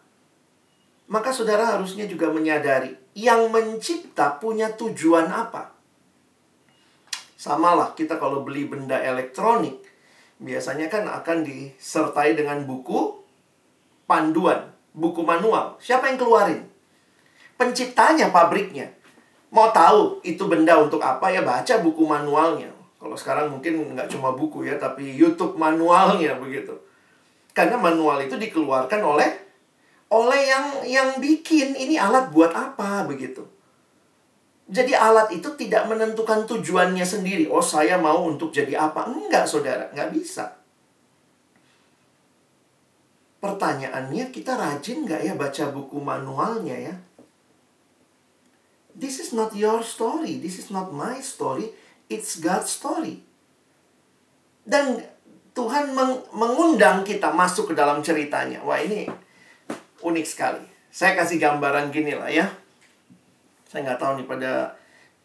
maka 1.06 1.30
saudara 1.30 1.78
harusnya 1.78 2.10
juga 2.10 2.34
menyadari 2.34 2.98
yang 3.14 3.54
mencipta 3.54 4.42
punya 4.42 4.74
tujuan 4.74 5.30
apa. 5.30 5.76
Samalah 7.38 7.94
kita 7.94 8.18
kalau 8.18 8.42
beli 8.42 8.66
benda 8.66 8.98
elektronik, 8.98 9.78
biasanya 10.42 10.90
kan 10.90 11.06
akan 11.06 11.46
disertai 11.46 12.34
dengan 12.34 12.66
buku 12.66 13.22
panduan, 14.10 14.71
buku 14.92 15.24
manual. 15.24 15.76
Siapa 15.80 16.12
yang 16.12 16.20
keluarin? 16.20 16.62
Penciptanya, 17.56 18.32
pabriknya. 18.34 18.90
Mau 19.52 19.68
tahu 19.76 20.24
itu 20.24 20.48
benda 20.48 20.80
untuk 20.80 21.04
apa 21.04 21.28
ya 21.28 21.44
baca 21.44 21.84
buku 21.84 22.04
manualnya. 22.08 22.72
Kalau 23.02 23.18
sekarang 23.18 23.52
mungkin 23.52 23.98
nggak 23.98 24.08
cuma 24.14 24.32
buku 24.32 24.64
ya, 24.68 24.80
tapi 24.80 25.12
YouTube 25.18 25.58
manualnya 25.60 26.38
begitu. 26.40 26.72
Karena 27.52 27.76
manual 27.76 28.24
itu 28.24 28.40
dikeluarkan 28.40 29.02
oleh 29.04 29.30
oleh 30.12 30.42
yang 30.44 30.66
yang 30.88 31.10
bikin 31.20 31.76
ini 31.76 31.96
alat 32.00 32.32
buat 32.32 32.52
apa 32.52 33.08
begitu. 33.08 33.44
Jadi 34.72 34.96
alat 34.96 35.36
itu 35.36 35.52
tidak 35.60 35.84
menentukan 35.92 36.48
tujuannya 36.48 37.04
sendiri. 37.04 37.52
Oh 37.52 37.60
saya 37.60 38.00
mau 38.00 38.24
untuk 38.24 38.56
jadi 38.56 38.80
apa? 38.80 39.04
Enggak 39.04 39.44
saudara, 39.44 39.92
nggak 39.92 40.16
bisa. 40.16 40.61
Pertanyaannya 43.42 44.30
kita 44.30 44.54
rajin 44.54 45.10
nggak 45.10 45.22
ya 45.26 45.34
baca 45.34 45.74
buku 45.74 45.98
manualnya 45.98 46.78
ya? 46.78 46.96
This 48.94 49.18
is 49.18 49.34
not 49.34 49.58
your 49.58 49.82
story, 49.82 50.38
this 50.38 50.62
is 50.62 50.70
not 50.70 50.94
my 50.94 51.18
story, 51.26 51.74
it's 52.06 52.38
God's 52.38 52.70
story. 52.70 53.26
Dan 54.62 55.02
Tuhan 55.58 55.98
mengundang 56.32 57.02
kita 57.02 57.34
masuk 57.34 57.72
ke 57.72 57.76
dalam 57.76 58.06
ceritanya. 58.06 58.62
Wah 58.62 58.78
ini 58.78 59.10
unik 60.06 60.26
sekali. 60.30 60.62
Saya 60.94 61.18
kasih 61.18 61.42
gambaran 61.42 61.90
gini 61.90 62.14
lah 62.14 62.30
ya. 62.30 62.46
Saya 63.66 63.90
nggak 63.90 64.00
tahu 64.00 64.12
nih 64.22 64.28
pada 64.30 64.52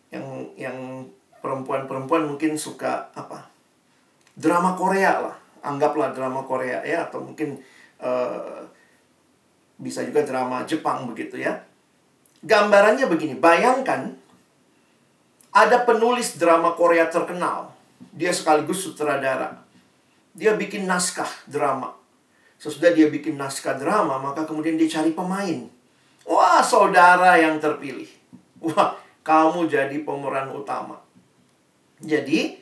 yang 0.09 0.27
yang 0.57 0.79
perempuan-perempuan 1.45 2.25
mungkin 2.33 2.57
suka 2.57 3.13
apa 3.13 3.51
drama 4.33 4.73
Korea 4.73 5.21
lah. 5.21 5.37
Anggaplah 5.67 6.15
drama 6.15 6.47
Korea 6.47 6.81
ya 6.87 7.11
atau 7.11 7.21
mungkin 7.21 7.59
uh, 8.01 8.65
bisa 9.77 10.03
juga 10.03 10.25
drama 10.25 10.65
Jepang 10.65 11.07
begitu 11.09 11.41
ya. 11.41 11.63
Gambarannya 12.45 13.09
begini, 13.11 13.35
bayangkan 13.37 14.15
ada 15.51 15.83
penulis 15.85 16.37
drama 16.37 16.77
Korea 16.77 17.09
terkenal. 17.09 17.73
Dia 18.13 18.33
sekaligus 18.33 18.85
sutradara. 18.85 19.65
Dia 20.37 20.53
bikin 20.53 20.85
naskah 20.85 21.29
drama 21.49 21.97
Sesudah 22.57 22.89
dia 22.97 23.13
bikin 23.13 23.37
naskah 23.37 23.77
drama, 23.77 24.17
maka 24.17 24.49
kemudian 24.49 24.81
dia 24.81 24.89
cari 24.89 25.13
pemain. 25.13 25.69
Wah, 26.25 26.65
saudara 26.65 27.37
yang 27.37 27.61
terpilih. 27.61 28.09
Wah, 28.65 28.97
kamu 29.21 29.69
jadi 29.69 29.97
pemeran 30.01 30.49
utama. 30.57 31.05
Jadi, 32.01 32.57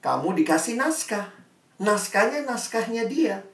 kamu 0.00 0.32
dikasih 0.42 0.80
naskah. 0.80 1.28
Naskahnya 1.76 2.48
naskahnya 2.48 3.04
dia. 3.04 3.44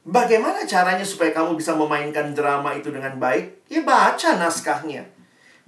Bagaimana 0.00 0.64
caranya 0.64 1.04
supaya 1.04 1.30
kamu 1.36 1.60
bisa 1.60 1.76
memainkan 1.76 2.32
drama 2.32 2.72
itu 2.72 2.88
dengan 2.88 3.20
baik? 3.20 3.68
Ya 3.68 3.84
baca 3.84 4.40
naskahnya. 4.40 5.04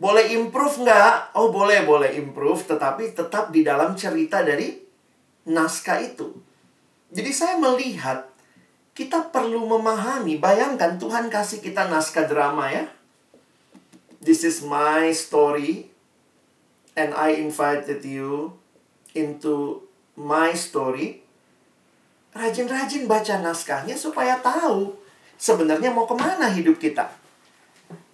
Boleh 0.00 0.32
improve 0.32 0.82
nggak? 0.82 1.36
Oh 1.36 1.52
boleh, 1.52 1.84
boleh 1.84 2.16
improve. 2.16 2.64
Tetapi 2.64 3.12
tetap 3.12 3.52
di 3.52 3.60
dalam 3.60 3.92
cerita 3.92 4.40
dari 4.40 4.80
naskah 5.46 6.00
itu. 6.00 6.32
Jadi 7.12 7.30
saya 7.30 7.60
melihat 7.60 8.32
kita 8.96 9.32
perlu 9.32 9.68
memahami, 9.68 10.40
bayangkan 10.40 10.96
Tuhan 10.96 11.28
kasih 11.28 11.60
kita 11.60 11.88
naskah 11.92 12.24
drama 12.24 12.72
ya. 12.72 12.84
This 14.22 14.44
is 14.44 14.64
my 14.64 15.12
story 15.12 15.92
and 16.96 17.16
I 17.16 17.36
invited 17.40 18.04
you 18.04 18.56
into 19.16 19.84
my 20.14 20.52
story. 20.52 21.21
Rajin-rajin 22.32 23.04
baca 23.04 23.44
naskahnya 23.44 23.92
supaya 23.92 24.40
tahu 24.40 24.96
sebenarnya 25.36 25.92
mau 25.92 26.08
ke 26.08 26.16
mana 26.16 26.48
hidup 26.48 26.80
kita. 26.80 27.12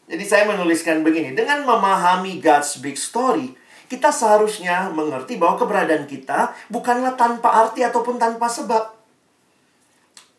Jadi 0.09 0.25
saya 0.25 0.49
menuliskan 0.49 1.05
begini, 1.05 1.37
dengan 1.37 1.63
memahami 1.63 2.41
God's 2.41 2.81
big 2.81 2.97
story, 2.97 3.53
kita 3.87 4.09
seharusnya 4.09 4.89
mengerti 4.91 5.37
bahwa 5.37 5.61
keberadaan 5.61 6.09
kita 6.09 6.57
bukanlah 6.73 7.15
tanpa 7.15 7.69
arti 7.69 7.85
ataupun 7.85 8.17
tanpa 8.17 8.49
sebab. 8.49 8.97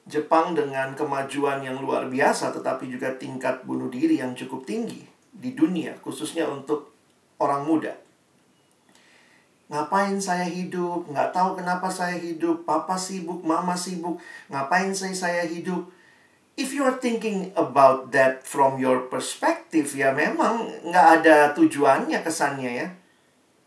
Jepang 0.09 0.57
dengan 0.57 0.97
kemajuan 0.97 1.61
yang 1.61 1.77
luar 1.77 2.09
biasa 2.09 2.49
tetapi 2.49 2.89
juga 2.89 3.13
tingkat 3.13 3.61
bunuh 3.61 3.93
diri 3.93 4.17
yang 4.17 4.33
cukup 4.33 4.65
tinggi 4.65 5.05
di 5.29 5.53
dunia 5.53 6.01
khususnya 6.01 6.49
untuk 6.49 6.89
orang 7.37 7.61
muda. 7.61 7.93
Ngapain 9.69 10.17
saya 10.17 10.49
hidup? 10.49 11.05
Nggak 11.05 11.29
tahu 11.29 11.61
kenapa 11.61 11.87
saya 11.93 12.17
hidup. 12.17 12.65
Papa 12.65 12.97
sibuk, 12.97 13.45
mama 13.45 13.77
sibuk. 13.77 14.17
Ngapain 14.49 14.89
saya 14.91 15.13
saya 15.13 15.43
hidup? 15.45 15.85
If 16.59 16.75
you 16.75 16.83
are 16.83 16.97
thinking 16.97 17.55
about 17.55 18.11
that 18.11 18.43
from 18.43 18.81
your 18.81 19.07
perspective, 19.07 19.87
ya 19.95 20.11
memang 20.11 20.67
nggak 20.83 21.07
ada 21.21 21.37
tujuannya 21.55 22.19
kesannya 22.19 22.71
ya. 22.83 22.87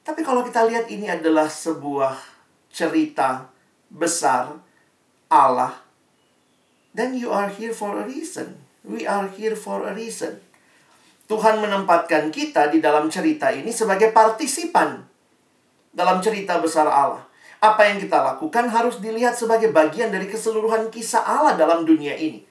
Tapi 0.03 0.20
kalau 0.26 0.42
kita 0.42 0.66
lihat 0.66 0.90
ini 0.90 1.09
adalah 1.09 1.46
sebuah 1.46 2.18
cerita 2.68 3.48
besar 3.88 4.59
Allah 5.30 5.92
then 6.92 7.16
you 7.16 7.32
are 7.32 7.48
here 7.48 7.72
for 7.72 7.96
a 8.00 8.05
reason. 8.05 8.61
We 8.84 9.09
are 9.09 9.28
here 9.28 9.57
for 9.57 9.88
a 9.88 9.92
reason. 9.96 10.40
Tuhan 11.28 11.64
menempatkan 11.64 12.28
kita 12.28 12.68
di 12.68 12.84
dalam 12.84 13.09
cerita 13.09 13.48
ini 13.48 13.72
sebagai 13.72 14.12
partisipan 14.12 15.00
dalam 15.93 16.18
cerita 16.24 16.59
besar 16.59 16.88
Allah. 16.88 17.22
Apa 17.62 17.86
yang 17.86 18.03
kita 18.03 18.18
lakukan 18.18 18.66
harus 18.66 18.99
dilihat 18.99 19.38
sebagai 19.38 19.70
bagian 19.70 20.11
dari 20.11 20.26
keseluruhan 20.26 20.90
kisah 20.90 21.22
Allah 21.22 21.55
dalam 21.55 21.86
dunia 21.86 22.18
ini. 22.18 22.43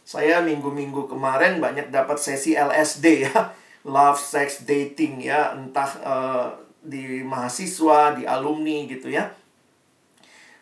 Saya 0.00 0.40
minggu-minggu 0.40 1.06
kemarin 1.06 1.60
banyak 1.60 1.92
dapat 1.92 2.16
sesi 2.16 2.56
LSD 2.56 3.28
ya, 3.28 3.52
love, 3.94 4.16
sex, 4.16 4.64
dating 4.64 5.20
ya, 5.20 5.52
entah 5.52 5.90
uh, 6.00 6.46
di 6.80 7.20
mahasiswa, 7.20 8.16
di 8.16 8.24
alumni 8.24 8.88
gitu 8.88 9.12
ya. 9.12 9.28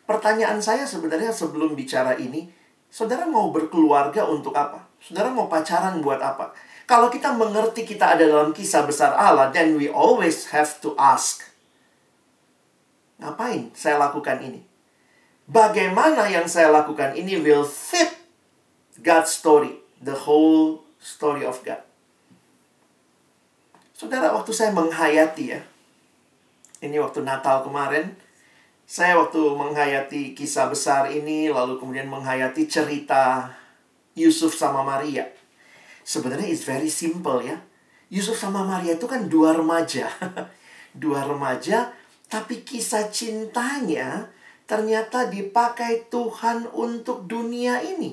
Pertanyaan 0.05 0.59
saya 0.59 0.83
sebenarnya 0.83 1.31
sebelum 1.31 1.79
bicara 1.79 2.19
ini, 2.19 2.51
Saudara 2.89 3.29
mau 3.29 3.53
berkeluarga 3.53 4.25
untuk 4.25 4.57
apa? 4.57 4.81
Saudara 4.97 5.29
mau 5.29 5.45
pacaran 5.45 6.01
buat 6.01 6.17
apa? 6.25 6.57
Kalau 6.89 7.13
kita 7.13 7.37
mengerti 7.37 7.85
kita 7.85 8.17
ada 8.17 8.25
dalam 8.25 8.57
kisah 8.57 8.89
besar 8.89 9.13
Allah, 9.13 9.53
then 9.53 9.77
we 9.77 9.93
always 9.93 10.49
have 10.49 10.81
to 10.81 10.97
ask. 10.97 11.48
Ngapain 13.19 13.75
saya 13.75 13.99
lakukan 13.99 14.39
ini? 14.43 14.63
Bagaimana 15.49 16.29
yang 16.29 16.45
saya 16.47 16.71
lakukan 16.71 17.17
ini 17.17 17.41
will 17.41 17.65
fit 17.65 18.15
God's 19.01 19.33
story, 19.33 19.79
the 20.03 20.15
whole 20.15 20.85
story 20.99 21.47
of 21.47 21.63
God. 21.63 21.83
Saudara, 23.95 24.31
waktu 24.31 24.55
saya 24.55 24.71
menghayati 24.71 25.45
ya, 25.57 25.61
ini 26.79 27.03
waktu 27.03 27.27
Natal 27.27 27.67
kemarin, 27.67 28.15
saya 28.87 29.19
waktu 29.19 29.41
menghayati 29.41 30.39
kisah 30.39 30.71
besar 30.71 31.11
ini, 31.11 31.51
lalu 31.51 31.83
kemudian 31.83 32.07
menghayati 32.07 32.71
cerita 32.71 33.51
Yusuf 34.15 34.55
sama 34.55 34.87
Maria. 34.87 35.27
Sebenarnya 36.07 36.47
it's 36.47 36.63
very 36.63 36.89
simple 36.89 37.43
ya. 37.43 37.59
Yusuf 38.09 38.39
sama 38.39 38.63
Maria 38.65 38.95
itu 38.95 39.05
kan 39.11 39.27
dua 39.27 39.53
remaja. 39.53 40.09
dua 41.03 41.27
remaja, 41.27 41.93
tapi 42.29 42.61
kisah 42.63 43.09
cintanya 43.09 44.29
ternyata 44.69 45.33
dipakai 45.33 46.13
Tuhan 46.13 46.69
untuk 46.77 47.25
dunia 47.25 47.81
ini. 47.81 48.13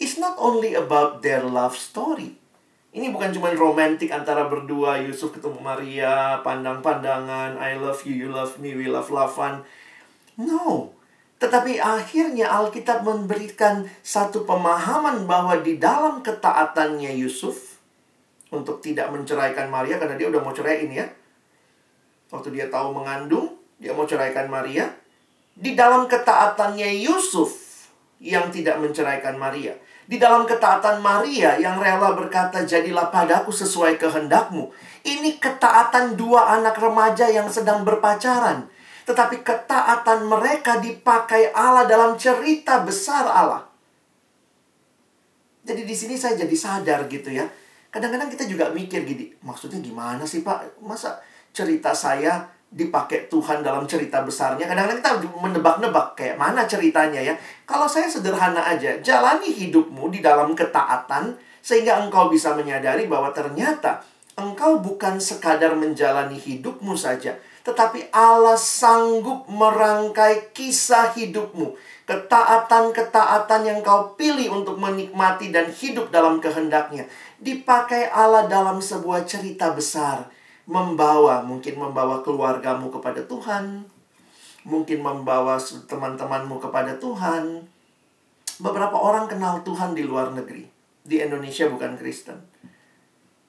It's 0.00 0.16
not 0.16 0.38
only 0.38 0.78
about 0.78 1.20
their 1.20 1.44
love 1.44 1.76
story. 1.76 2.38
Ini 2.90 3.14
bukan 3.14 3.30
cuma 3.30 3.54
romantik 3.54 4.10
antara 4.10 4.50
berdua, 4.50 4.98
Yusuf 4.98 5.30
ketemu 5.36 5.62
Maria, 5.62 6.42
pandang-pandangan, 6.42 7.54
I 7.58 7.78
love 7.78 8.02
you, 8.02 8.14
you 8.14 8.28
love 8.30 8.58
me, 8.58 8.74
we 8.74 8.90
love 8.90 9.12
lovean. 9.14 9.62
No. 10.34 10.90
Tetapi 11.38 11.78
akhirnya 11.78 12.50
Alkitab 12.50 13.06
memberikan 13.06 13.86
satu 14.02 14.42
pemahaman 14.42 15.22
bahwa 15.30 15.54
di 15.62 15.78
dalam 15.78 16.18
ketaatannya 16.24 17.14
Yusuf 17.14 17.78
untuk 18.50 18.82
tidak 18.82 19.14
menceraikan 19.14 19.70
Maria 19.70 20.02
karena 20.02 20.18
dia 20.18 20.26
udah 20.26 20.42
mau 20.42 20.50
ceraiin 20.50 20.90
ya. 20.90 21.06
Waktu 22.30 22.54
dia 22.54 22.66
tahu 22.70 22.94
mengandung, 22.94 23.58
dia 23.82 23.90
mau 23.90 24.06
ceraikan 24.06 24.46
Maria. 24.46 24.86
Di 25.58 25.74
dalam 25.74 26.06
ketaatannya 26.06 27.02
Yusuf 27.02 27.52
yang 28.22 28.48
tidak 28.54 28.78
menceraikan 28.78 29.34
Maria. 29.34 29.74
Di 30.06 30.18
dalam 30.18 30.42
ketaatan 30.42 31.02
Maria 31.02 31.58
yang 31.58 31.78
rela 31.78 32.14
berkata, 32.14 32.66
jadilah 32.66 33.10
padaku 33.10 33.50
sesuai 33.54 33.98
kehendakmu. 33.98 34.70
Ini 35.06 35.38
ketaatan 35.38 36.18
dua 36.18 36.58
anak 36.58 36.78
remaja 36.78 37.30
yang 37.30 37.46
sedang 37.46 37.82
berpacaran. 37.82 38.66
Tetapi 39.06 39.42
ketaatan 39.42 40.26
mereka 40.26 40.78
dipakai 40.78 41.50
Allah 41.54 41.86
dalam 41.86 42.14
cerita 42.14 42.82
besar 42.82 43.26
Allah. 43.26 43.66
Jadi 45.62 45.86
di 45.86 45.94
sini 45.94 46.14
saya 46.18 46.34
jadi 46.34 46.56
sadar 46.58 47.06
gitu 47.06 47.30
ya. 47.30 47.46
Kadang-kadang 47.90 48.30
kita 48.30 48.46
juga 48.46 48.70
mikir 48.70 49.02
gini, 49.02 49.34
maksudnya 49.42 49.82
gimana 49.82 50.22
sih 50.22 50.46
Pak? 50.46 50.78
Masa 50.82 51.18
cerita 51.50 51.94
saya 51.94 52.46
dipakai 52.70 53.26
Tuhan 53.26 53.66
dalam 53.66 53.82
cerita 53.90 54.22
besarnya. 54.22 54.70
Kadang-kadang 54.70 55.02
kita 55.02 55.10
menebak-nebak 55.42 56.14
kayak 56.14 56.38
mana 56.38 56.62
ceritanya 56.70 57.18
ya. 57.18 57.34
Kalau 57.66 57.90
saya 57.90 58.06
sederhana 58.06 58.62
aja, 58.62 58.94
jalani 59.02 59.50
hidupmu 59.50 60.06
di 60.14 60.22
dalam 60.22 60.54
ketaatan 60.54 61.34
sehingga 61.60 61.98
engkau 61.98 62.30
bisa 62.30 62.54
menyadari 62.54 63.10
bahwa 63.10 63.34
ternyata 63.34 64.00
engkau 64.38 64.78
bukan 64.78 65.18
sekadar 65.18 65.74
menjalani 65.76 66.38
hidupmu 66.38 66.96
saja, 66.96 67.36
tetapi 67.66 68.08
Allah 68.14 68.56
sanggup 68.56 69.50
merangkai 69.50 70.54
kisah 70.54 71.12
hidupmu. 71.12 71.74
Ketaatan-ketaatan 72.06 73.62
yang 73.66 73.78
kau 73.86 74.14
pilih 74.18 74.62
untuk 74.62 74.78
menikmati 74.82 75.54
dan 75.54 75.70
hidup 75.70 76.10
dalam 76.10 76.42
kehendaknya. 76.42 77.06
Dipakai 77.38 78.10
Allah 78.10 78.50
dalam 78.50 78.82
sebuah 78.82 79.26
cerita 79.26 79.70
besar 79.70 80.26
membawa, 80.70 81.42
mungkin 81.42 81.74
membawa 81.82 82.22
keluargamu 82.22 82.94
kepada 82.94 83.26
Tuhan, 83.26 83.82
mungkin 84.62 85.02
membawa 85.02 85.58
teman-temanmu 85.58 86.62
kepada 86.62 86.94
Tuhan. 87.02 87.66
Beberapa 88.62 88.94
orang 88.94 89.26
kenal 89.26 89.66
Tuhan 89.66 89.98
di 89.98 90.06
luar 90.06 90.30
negeri, 90.30 90.62
di 91.02 91.18
Indonesia 91.18 91.66
bukan 91.66 91.98
Kristen. 91.98 92.38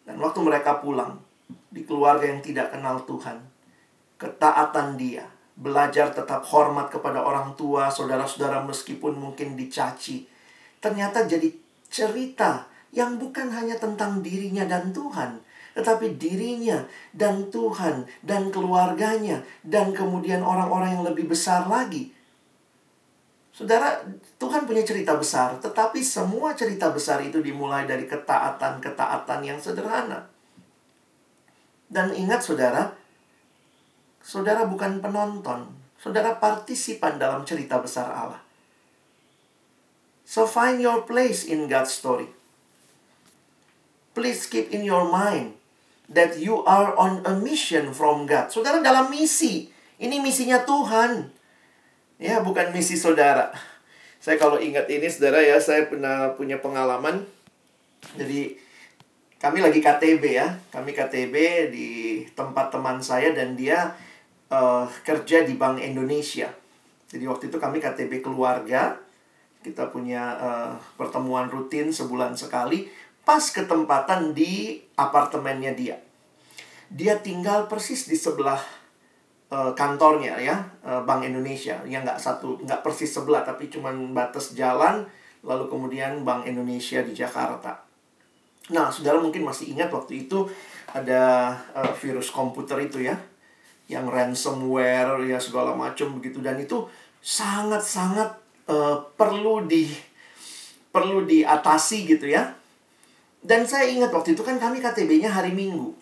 Dan 0.01 0.17
waktu 0.17 0.41
mereka 0.41 0.81
pulang, 0.81 1.21
di 1.69 1.85
keluarga 1.85 2.25
yang 2.25 2.41
tidak 2.41 2.73
kenal 2.73 3.05
Tuhan, 3.05 3.37
ketaatan 4.17 4.97
dia, 4.97 5.29
belajar 5.53 6.09
tetap 6.09 6.41
hormat 6.49 6.89
kepada 6.89 7.21
orang 7.21 7.53
tua, 7.53 7.93
saudara-saudara 7.93 8.65
meskipun 8.65 9.13
mungkin 9.13 9.53
dicaci, 9.53 10.25
ternyata 10.81 11.29
jadi 11.29 11.53
cerita 11.85 12.65
yang 12.89 13.21
bukan 13.21 13.53
hanya 13.53 13.77
tentang 13.77 14.25
dirinya 14.25 14.65
dan 14.65 14.89
Tuhan, 14.89 15.50
tetapi 15.71 16.19
dirinya 16.19 16.83
dan 17.15 17.47
Tuhan 17.47 18.03
dan 18.23 18.51
keluarganya 18.51 19.39
dan 19.63 19.95
kemudian 19.95 20.43
orang-orang 20.43 20.99
yang 20.99 21.05
lebih 21.07 21.31
besar 21.31 21.67
lagi. 21.67 22.11
Saudara, 23.51 23.99
Tuhan 24.39 24.63
punya 24.63 24.81
cerita 24.81 25.13
besar, 25.15 25.59
tetapi 25.59 25.99
semua 26.01 26.55
cerita 26.55 26.87
besar 26.89 27.19
itu 27.21 27.43
dimulai 27.43 27.83
dari 27.83 28.07
ketaatan-ketaatan 28.07 29.39
yang 29.43 29.59
sederhana. 29.59 30.27
Dan 31.91 32.15
ingat 32.15 32.39
saudara, 32.39 32.95
saudara 34.23 34.63
bukan 34.63 35.03
penonton, 35.03 35.67
saudara 35.99 36.39
partisipan 36.39 37.19
dalam 37.19 37.43
cerita 37.43 37.77
besar 37.83 38.07
Allah. 38.07 38.41
So 40.23 40.47
find 40.47 40.79
your 40.79 41.03
place 41.03 41.43
in 41.43 41.67
God's 41.67 41.91
story. 41.91 42.31
Please 44.15 44.47
keep 44.47 44.71
in 44.71 44.87
your 44.87 45.11
mind 45.11 45.60
that 46.11 46.35
you 46.37 46.59
are 46.67 46.91
on 46.99 47.23
a 47.23 47.33
mission 47.39 47.95
from 47.95 48.27
God. 48.27 48.51
Saudara 48.51 48.83
dalam 48.83 49.07
misi. 49.07 49.71
Ini 50.01 50.19
misinya 50.19 50.61
Tuhan. 50.67 51.31
Ya, 52.19 52.43
bukan 52.43 52.75
misi 52.75 52.99
saudara. 52.99 53.49
Saya 54.23 54.37
kalau 54.37 54.61
ingat 54.61 54.85
ini 54.85 55.09
saudara 55.09 55.41
ya, 55.41 55.57
saya 55.57 55.89
pernah 55.89 56.37
punya 56.37 56.61
pengalaman. 56.61 57.25
Jadi 58.13 58.53
kami 59.41 59.65
lagi 59.65 59.81
KTB 59.81 60.23
ya. 60.29 60.53
Kami 60.69 60.93
KTB 60.93 61.35
di 61.73 61.89
tempat 62.37 62.69
teman 62.69 63.01
saya 63.01 63.33
dan 63.33 63.57
dia 63.57 63.97
uh, 64.53 64.85
kerja 65.01 65.41
di 65.41 65.57
Bank 65.57 65.81
Indonesia. 65.81 66.53
Jadi 67.09 67.25
waktu 67.25 67.49
itu 67.49 67.57
kami 67.57 67.81
KTB 67.81 68.21
keluarga. 68.21 69.01
Kita 69.65 69.89
punya 69.89 70.37
uh, 70.37 70.73
pertemuan 71.01 71.49
rutin 71.49 71.89
sebulan 71.89 72.37
sekali 72.37 72.85
pas 73.21 73.41
ketempatan 73.41 74.33
di 74.33 74.81
apartemennya 74.97 75.73
dia. 75.77 75.97
Dia 76.91 77.21
tinggal 77.23 77.71
persis 77.71 78.09
di 78.09 78.17
sebelah 78.19 78.59
uh, 79.53 79.71
kantornya 79.71 80.35
ya, 80.41 80.57
uh, 80.83 81.01
Bank 81.07 81.23
Indonesia. 81.23 81.79
Yang 81.87 82.01
nggak 82.11 82.19
satu, 82.19 82.59
nggak 82.61 82.81
persis 82.83 83.11
sebelah, 83.13 83.45
tapi 83.45 83.71
cuma 83.71 83.93
batas 83.93 84.51
jalan, 84.57 85.07
lalu 85.45 85.65
kemudian 85.71 86.27
Bank 86.27 86.43
Indonesia 86.49 86.99
di 86.99 87.15
Jakarta. 87.15 87.87
Nah, 88.71 88.91
saudara 88.91 89.19
mungkin 89.19 89.47
masih 89.47 89.71
ingat 89.71 89.91
waktu 89.91 90.27
itu 90.27 90.47
ada 90.91 91.55
uh, 91.71 91.93
virus 91.95 92.27
komputer 92.29 92.83
itu 92.83 93.03
ya, 93.07 93.15
yang 93.91 94.07
ransomware 94.07 95.19
ya 95.27 95.39
segala 95.39 95.75
macam 95.75 96.15
begitu 96.19 96.39
dan 96.39 96.55
itu 96.55 96.87
sangat-sangat 97.19 98.39
uh, 98.71 98.97
perlu 99.19 99.67
di 99.67 99.91
perlu 100.91 101.23
diatasi 101.27 102.07
gitu 102.07 102.31
ya 102.31 102.55
dan 103.41 103.65
saya 103.65 103.89
ingat 103.89 104.13
waktu 104.13 104.37
itu 104.37 104.45
kan 104.45 104.61
kami 104.61 104.77
KTB-nya 104.77 105.33
hari 105.33 105.49
Minggu. 105.49 105.97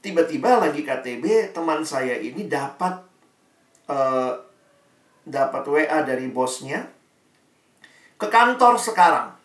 Tiba-tiba 0.00 0.56
lagi 0.56 0.80
KTB, 0.80 1.52
teman 1.52 1.84
saya 1.84 2.16
ini 2.16 2.48
dapat 2.48 3.04
uh, 3.92 4.32
dapat 5.26 5.62
WA 5.68 5.98
dari 6.06 6.32
bosnya 6.32 6.88
ke 8.16 8.26
kantor 8.32 8.80
sekarang. 8.80 9.36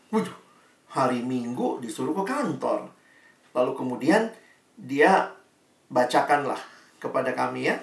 Hari 0.91 1.19
Minggu 1.23 1.83
disuruh 1.83 2.15
ke 2.23 2.23
kantor. 2.31 2.87
Lalu 3.51 3.71
kemudian 3.75 4.31
dia 4.79 5.35
bacakanlah 5.91 6.59
kepada 6.99 7.35
kami 7.35 7.67
ya. 7.67 7.75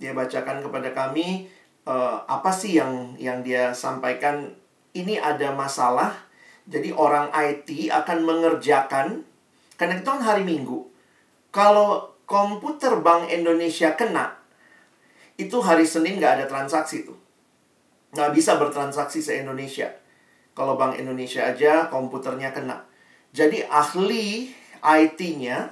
Dia 0.00 0.16
bacakan 0.16 0.64
kepada 0.64 0.92
kami 0.96 1.48
uh, 1.84 2.24
apa 2.24 2.48
sih 2.52 2.80
yang 2.80 3.16
yang 3.20 3.44
dia 3.44 3.76
sampaikan. 3.76 4.56
Ini 4.96 5.20
ada 5.20 5.52
masalah 5.52 6.25
jadi 6.66 6.90
orang 6.90 7.30
IT 7.30 7.70
akan 7.94 8.18
mengerjakan, 8.26 9.22
karena 9.78 10.02
itu 10.02 10.08
kan 10.10 10.22
hari 10.22 10.42
Minggu. 10.42 10.82
Kalau 11.54 12.18
komputer 12.26 12.98
Bank 12.98 13.30
Indonesia 13.30 13.94
kena, 13.94 14.34
itu 15.38 15.62
hari 15.62 15.86
Senin 15.86 16.18
nggak 16.18 16.42
ada 16.42 16.46
transaksi 16.50 17.06
tuh. 17.06 17.14
Nggak 18.18 18.34
bisa 18.34 18.58
bertransaksi 18.58 19.22
se-Indonesia. 19.22 19.94
Kalau 20.58 20.74
Bank 20.74 20.98
Indonesia 20.98 21.46
aja 21.46 21.86
komputernya 21.86 22.50
kena. 22.50 22.82
Jadi 23.30 23.62
ahli 23.62 24.50
IT-nya 24.82 25.70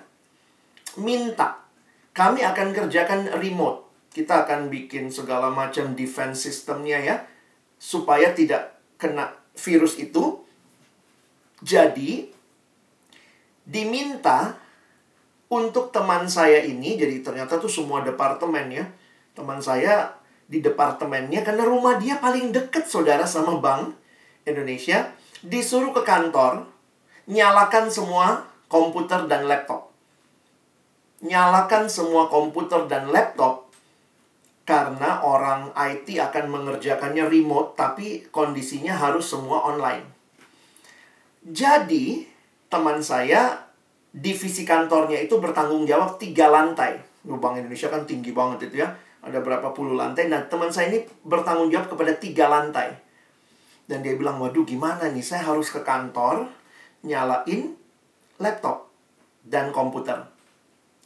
minta, 1.01 1.59
kami 2.15 2.47
akan 2.47 2.71
kerjakan 2.71 3.35
remote. 3.43 3.83
Kita 4.15 4.47
akan 4.47 4.71
bikin 4.71 5.11
segala 5.11 5.51
macam 5.51 5.99
defense 5.99 6.47
sistemnya 6.47 7.03
ya, 7.03 7.17
supaya 7.83 8.31
tidak 8.31 8.79
kena 8.95 9.35
virus 9.59 9.99
itu 9.99 10.44
jadi, 11.65 12.29
diminta 13.65 14.61
untuk 15.49 15.89
teman 15.89 16.29
saya 16.29 16.61
ini, 16.61 17.01
jadi 17.01 17.25
ternyata 17.25 17.57
tuh 17.57 17.73
semua 17.73 18.05
departemen 18.05 18.69
ya. 18.69 18.85
Teman 19.33 19.65
saya 19.65 20.13
di 20.45 20.61
departemennya, 20.61 21.41
karena 21.41 21.65
rumah 21.65 21.97
dia 21.97 22.21
paling 22.21 22.53
deket 22.53 22.85
saudara 22.85 23.25
sama 23.25 23.57
bank 23.65 23.97
Indonesia, 24.45 25.09
disuruh 25.41 25.97
ke 25.97 26.05
kantor, 26.05 26.69
nyalakan 27.25 27.89
semua 27.89 28.45
komputer 28.69 29.25
dan 29.25 29.49
laptop. 29.49 29.89
Nyalakan 31.25 31.89
semua 31.89 32.29
komputer 32.29 32.85
dan 32.85 33.09
laptop 33.09 33.73
karena 34.69 35.25
orang 35.25 35.73
IT 35.73 36.13
akan 36.21 36.45
mengerjakannya 36.53 37.25
remote 37.29 37.77
tapi 37.77 38.29
kondisinya 38.29 38.93
harus 38.97 39.33
semua 39.33 39.65
online. 39.65 40.14
Jadi, 41.45 42.25
teman 42.73 43.05
saya, 43.05 43.69
divisi 44.11 44.65
kantornya 44.65 45.21
itu 45.21 45.37
bertanggung 45.37 45.85
jawab 45.85 46.17
tiga 46.17 46.49
lantai. 46.49 46.97
Bank 47.25 47.61
Indonesia 47.61 47.93
kan 47.93 48.09
tinggi 48.09 48.33
banget 48.33 48.73
itu 48.73 48.81
ya. 48.81 48.97
Ada 49.25 49.41
berapa 49.45 49.73
puluh 49.73 49.97
lantai. 49.97 50.29
Nah, 50.29 50.45
teman 50.49 50.73
saya 50.73 50.93
ini 50.93 51.05
bertanggung 51.25 51.69
jawab 51.69 51.93
kepada 51.93 52.13
tiga 52.17 52.49
lantai. 52.49 52.97
Dan 53.85 54.01
dia 54.01 54.17
bilang, 54.17 54.41
waduh 54.41 54.65
gimana 54.65 55.13
nih, 55.13 55.21
saya 55.21 55.45
harus 55.45 55.69
ke 55.69 55.85
kantor, 55.85 56.49
nyalain 57.05 57.77
laptop 58.41 58.89
dan 59.45 59.69
komputer. 59.69 60.25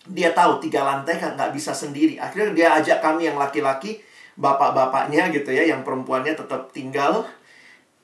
Dia 0.06 0.30
tahu 0.30 0.62
tiga 0.62 0.86
lantai 0.86 1.18
kan 1.18 1.34
nggak 1.34 1.50
bisa 1.50 1.74
sendiri. 1.74 2.22
Akhirnya 2.22 2.54
dia 2.54 2.68
ajak 2.78 3.02
kami 3.02 3.26
yang 3.26 3.34
laki-laki, 3.34 3.98
bapak-bapaknya 4.38 5.34
gitu 5.34 5.50
ya, 5.50 5.66
yang 5.66 5.82
perempuannya 5.82 6.38
tetap 6.38 6.70
tinggal. 6.70 7.26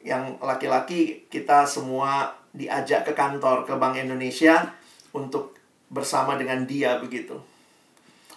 Yang 0.05 0.36
laki-laki 0.44 1.24
kita 1.32 1.64
semua 1.64 2.36
diajak 2.52 3.09
ke 3.09 3.12
kantor, 3.16 3.64
ke 3.64 3.72
Bank 3.74 3.96
Indonesia 3.96 4.68
untuk 5.16 5.57
bersama 5.88 6.36
dengan 6.36 6.68
dia 6.68 7.00
begitu. 7.00 7.40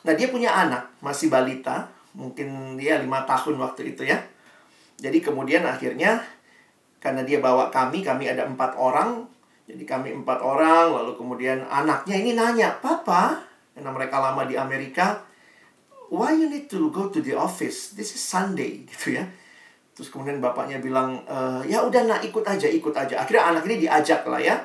Nah 0.07 0.15
dia 0.15 0.31
punya 0.31 0.55
anak, 0.55 0.95
masih 1.03 1.27
balita, 1.27 1.91
mungkin 2.15 2.79
dia 2.79 2.97
lima 3.03 3.27
tahun 3.27 3.59
waktu 3.59 3.93
itu 3.93 4.07
ya. 4.07 4.23
Jadi 4.97 5.19
kemudian 5.21 5.67
akhirnya 5.67 6.23
karena 6.97 7.21
dia 7.21 7.37
bawa 7.37 7.69
kami, 7.69 8.01
kami 8.01 8.31
ada 8.31 8.47
empat 8.49 8.73
orang. 8.79 9.27
Jadi 9.67 9.83
kami 9.83 10.15
empat 10.23 10.39
orang, 10.39 10.95
lalu 10.95 11.19
kemudian 11.19 11.59
anaknya 11.67 12.15
ini 12.15 12.31
nanya, 12.39 12.79
Papa, 12.79 13.43
karena 13.75 13.91
mereka 13.91 14.23
lama 14.23 14.47
di 14.47 14.55
Amerika, 14.55 15.19
why 16.07 16.31
you 16.31 16.47
need 16.47 16.71
to 16.71 16.87
go 16.87 17.11
to 17.11 17.19
the 17.19 17.35
office? 17.35 17.91
This 17.91 18.15
is 18.15 18.23
Sunday, 18.23 18.87
gitu 18.87 19.19
ya. 19.19 19.27
Terus 19.97 20.13
kemudian 20.13 20.37
bapaknya 20.37 20.77
bilang, 20.77 21.25
e, 21.25 21.65
ya 21.73 21.81
udah 21.81 22.05
nak 22.05 22.21
ikut 22.21 22.45
aja, 22.45 22.69
ikut 22.69 22.93
aja. 22.93 23.17
Akhirnya 23.17 23.49
anak 23.49 23.65
ini 23.65 23.89
diajak 23.89 24.29
lah 24.29 24.37
ya. 24.37 24.61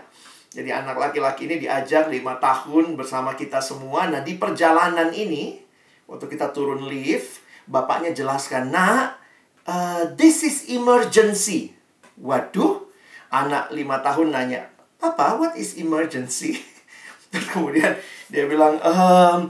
Jadi 0.53 0.68
anak 0.68 1.01
laki-laki 1.01 1.49
ini 1.49 1.57
diajak 1.57 2.12
lima 2.12 2.37
tahun 2.37 3.01
bersama 3.01 3.33
kita 3.33 3.64
semua. 3.64 4.12
Nah 4.12 4.20
di 4.20 4.37
perjalanan 4.37 5.09
ini, 5.09 5.57
waktu 6.05 6.28
kita 6.28 6.53
turun 6.53 6.85
lift, 6.85 7.41
bapaknya 7.64 8.12
jelaskan, 8.12 8.68
nak, 8.68 9.16
uh, 9.64 10.05
this 10.20 10.45
is 10.45 10.68
emergency. 10.68 11.72
Waduh, 12.20 12.85
anak 13.33 13.72
lima 13.72 14.05
tahun 14.05 14.37
nanya, 14.37 14.68
Papa, 15.01 15.41
what 15.41 15.57
is 15.57 15.80
emergency? 15.80 16.61
Terus 17.33 17.49
kemudian 17.49 17.97
dia 18.28 18.45
bilang, 18.45 18.76
ehm, 18.85 19.49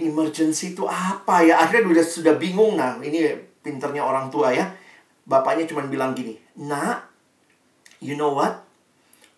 emergency 0.00 0.72
itu 0.72 0.88
apa 0.88 1.44
ya? 1.44 1.60
Akhirnya 1.60 1.92
udah 1.92 2.02
sudah 2.08 2.34
bingung. 2.40 2.80
Nah, 2.80 2.96
ini 3.04 3.30
pinternya 3.60 4.00
orang 4.00 4.32
tua 4.32 4.50
ya. 4.56 4.66
Bapaknya 5.26 5.66
cuma 5.66 5.82
bilang 5.90 6.14
gini, 6.14 6.38
nak, 6.54 7.10
you 7.98 8.14
know 8.14 8.30
what? 8.30 8.62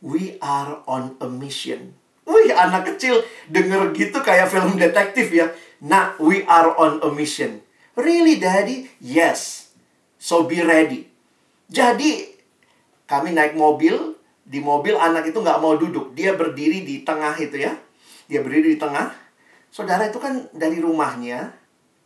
We 0.04 0.36
are 0.38 0.84
on 0.84 1.16
a 1.18 1.26
mission. 1.26 1.96
Wih, 2.28 2.52
anak 2.52 2.94
kecil 2.94 3.24
denger 3.48 3.96
gitu 3.96 4.20
kayak 4.20 4.52
film 4.52 4.76
detektif 4.76 5.32
ya. 5.32 5.48
Nah, 5.80 6.12
we 6.20 6.44
are 6.44 6.76
on 6.76 7.00
a 7.00 7.08
mission. 7.08 7.64
Really, 7.96 8.36
Daddy? 8.36 8.86
Yes. 9.00 9.72
So 10.20 10.44
be 10.44 10.60
ready. 10.60 11.08
Jadi, 11.72 12.36
kami 13.08 13.32
naik 13.32 13.56
mobil. 13.56 14.14
Di 14.48 14.60
mobil 14.60 14.96
anak 14.96 15.28
itu 15.28 15.40
nggak 15.40 15.60
mau 15.60 15.76
duduk. 15.76 16.12
Dia 16.12 16.36
berdiri 16.36 16.84
di 16.84 17.02
tengah 17.02 17.34
itu 17.40 17.58
ya. 17.58 17.74
Dia 18.28 18.44
berdiri 18.44 18.76
di 18.76 18.78
tengah. 18.78 19.12
Saudara 19.72 20.08
itu 20.08 20.20
kan 20.20 20.46
dari 20.52 20.78
rumahnya 20.80 21.57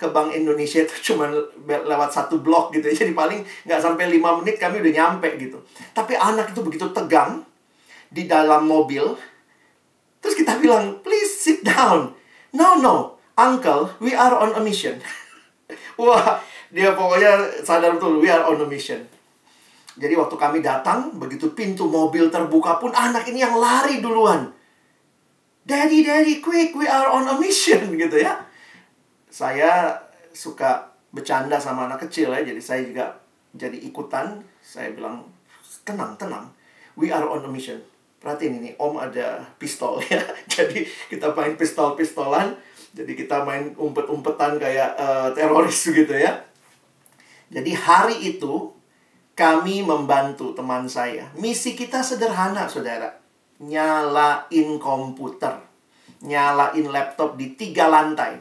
ke 0.03 0.11
Bank 0.11 0.34
Indonesia 0.34 0.82
itu 0.82 0.94
cuma 1.14 1.30
lewat 1.66 2.11
satu 2.11 2.42
blok 2.42 2.74
gitu 2.74 2.90
ya. 2.90 2.94
Jadi 3.07 3.14
paling 3.14 3.46
nggak 3.62 3.78
sampai 3.78 4.11
lima 4.11 4.34
menit 4.42 4.59
kami 4.59 4.82
udah 4.82 4.92
nyampe 4.92 5.28
gitu. 5.38 5.62
Tapi 5.94 6.18
anak 6.18 6.50
itu 6.50 6.61
begitu 6.66 6.90
tegang 6.90 7.46
di 8.11 8.26
dalam 8.26 8.66
mobil. 8.66 9.14
Terus 10.22 10.34
kita 10.38 10.59
bilang, 10.59 11.03
please 11.03 11.34
sit 11.34 11.66
down. 11.66 12.14
No, 12.55 12.78
no, 12.78 13.18
uncle, 13.34 13.90
we 13.98 14.14
are 14.14 14.38
on 14.38 14.55
a 14.55 14.62
mission. 14.62 15.03
Wah, 15.98 16.38
dia 16.70 16.94
pokoknya 16.94 17.64
sadar 17.66 17.98
betul, 17.98 18.22
we 18.22 18.30
are 18.30 18.46
on 18.46 18.61
a 18.61 18.68
mission. 18.68 19.03
Jadi 19.98 20.14
waktu 20.14 20.36
kami 20.38 20.62
datang, 20.62 21.16
begitu 21.18 21.53
pintu 21.53 21.90
mobil 21.90 22.30
terbuka 22.30 22.78
pun 22.78 22.94
anak 22.94 23.28
ini 23.28 23.42
yang 23.42 23.59
lari 23.59 23.98
duluan. 23.98 24.53
Daddy, 25.62 26.07
daddy, 26.07 26.38
quick, 26.38 26.74
we 26.74 26.86
are 26.86 27.11
on 27.11 27.26
a 27.28 27.36
mission 27.36 27.92
gitu 27.98 28.22
ya. 28.22 28.51
Saya 29.32 29.96
suka 30.36 30.92
bercanda 31.08 31.56
sama 31.56 31.88
anak 31.88 32.04
kecil 32.04 32.28
ya, 32.36 32.44
jadi 32.44 32.60
saya 32.60 32.84
juga 32.84 33.16
jadi 33.56 33.80
ikutan. 33.80 34.44
Saya 34.60 34.92
bilang, 34.92 35.24
tenang, 35.88 36.12
tenang. 36.20 36.52
We 37.00 37.08
are 37.08 37.24
on 37.24 37.40
a 37.40 37.48
mission. 37.48 37.80
Perhatiin 38.20 38.60
ini 38.60 38.70
om 38.76 39.00
ada 39.00 39.40
pistol 39.56 39.98
ya. 40.06 40.22
Jadi 40.54 40.86
kita 41.10 41.34
main 41.34 41.58
pistol-pistolan 41.58 42.54
jadi 42.92 43.18
kita 43.18 43.42
main 43.42 43.74
umpet-umpetan 43.74 44.62
kayak 44.62 44.94
uh, 44.94 45.34
teroris 45.34 45.90
gitu 45.98 46.14
ya. 46.14 46.44
Jadi 47.50 47.74
hari 47.74 48.36
itu 48.36 48.70
kami 49.34 49.82
membantu 49.82 50.54
teman 50.54 50.86
saya. 50.86 51.32
Misi 51.34 51.74
kita 51.74 52.04
sederhana 52.04 52.70
saudara. 52.70 53.10
Nyalain 53.58 54.78
komputer 54.78 55.72
nyalain 56.22 56.86
laptop 56.86 57.34
di 57.34 57.58
tiga 57.58 57.90
lantai 57.90 58.38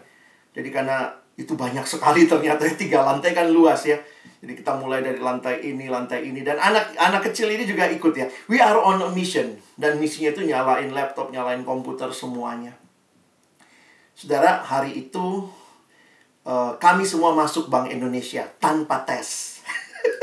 jadi 0.51 0.69
karena 0.71 1.15
itu 1.39 1.55
banyak 1.55 1.83
sekali 1.87 2.27
ternyata 2.27 2.67
tiga 2.81 3.03
lantai 3.07 3.31
kan 3.31 3.47
luas 3.49 3.87
ya 3.87 3.99
jadi 4.41 4.57
kita 4.57 4.73
mulai 4.81 5.05
dari 5.05 5.21
lantai 5.21 5.61
ini, 5.61 5.85
lantai 5.85 6.25
ini 6.25 6.41
dan 6.41 6.57
anak 6.57 6.97
anak 6.97 7.29
kecil 7.29 7.45
ini 7.53 7.61
juga 7.61 7.85
ikut 7.85 8.09
ya. 8.17 8.25
We 8.49 8.57
are 8.57 8.81
on 8.81 8.97
a 8.97 9.09
mission 9.13 9.61
dan 9.77 10.01
misinya 10.01 10.33
itu 10.33 10.41
nyalain 10.49 10.89
laptop, 10.89 11.29
nyalain 11.29 11.61
komputer 11.61 12.09
semuanya. 12.09 12.73
Saudara, 14.17 14.65
hari 14.65 14.97
itu 14.97 15.45
uh, 16.41 16.73
kami 16.81 17.05
semua 17.05 17.37
masuk 17.37 17.69
Bank 17.69 17.93
Indonesia 17.93 18.49
tanpa 18.57 19.05
tes. 19.05 19.61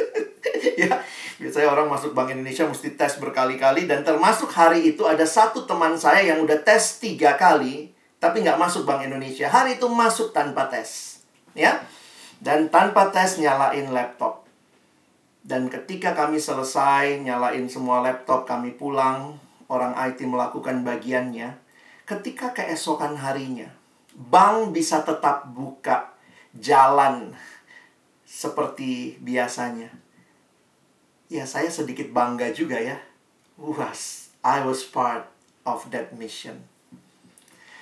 ya, 0.83 0.99
biasanya 1.39 1.71
orang 1.71 1.87
masuk 1.87 2.11
Bank 2.11 2.35
Indonesia 2.35 2.67
mesti 2.67 2.99
tes 2.99 3.23
berkali-kali 3.23 3.87
dan 3.87 4.03
termasuk 4.03 4.51
hari 4.51 4.83
itu 4.83 5.07
ada 5.07 5.23
satu 5.23 5.63
teman 5.63 5.95
saya 5.95 6.35
yang 6.35 6.43
udah 6.43 6.59
tes 6.67 6.99
tiga 6.99 7.39
kali 7.39 7.95
tapi 8.19 8.43
nggak 8.43 8.59
masuk 8.59 8.83
Bank 8.83 9.07
Indonesia. 9.07 9.47
Hari 9.47 9.79
itu 9.79 9.87
masuk 9.87 10.35
tanpa 10.35 10.67
tes. 10.67 11.23
Ya, 11.55 11.83
dan 12.39 12.71
tanpa 12.71 13.11
tes 13.11 13.39
nyalain 13.39 13.91
laptop. 13.91 14.47
Dan 15.43 15.73
ketika 15.73 16.13
kami 16.13 16.37
selesai 16.37 17.25
nyalain 17.25 17.65
semua 17.71 18.05
laptop, 18.05 18.45
kami 18.45 18.77
pulang, 18.77 19.41
orang 19.71 19.97
IT 19.97 20.21
melakukan 20.29 20.85
bagiannya. 20.85 21.57
Ketika 22.05 22.53
keesokan 22.53 23.17
harinya, 23.17 23.73
bank 24.13 24.77
bisa 24.77 25.01
tetap 25.07 25.49
buka 25.49 26.13
jalan 26.53 27.33
seperti 28.29 29.17
biasanya. 29.25 29.89
Ya, 31.29 31.45
saya 31.45 31.69
sedikit 31.69 32.13
bangga 32.13 32.53
juga 32.53 32.81
ya. 32.81 33.01
Was, 33.57 34.33
I 34.45 34.65
was 34.65 34.85
part 34.85 35.29
of 35.65 35.89
that 35.93 36.13
mission. 36.17 36.65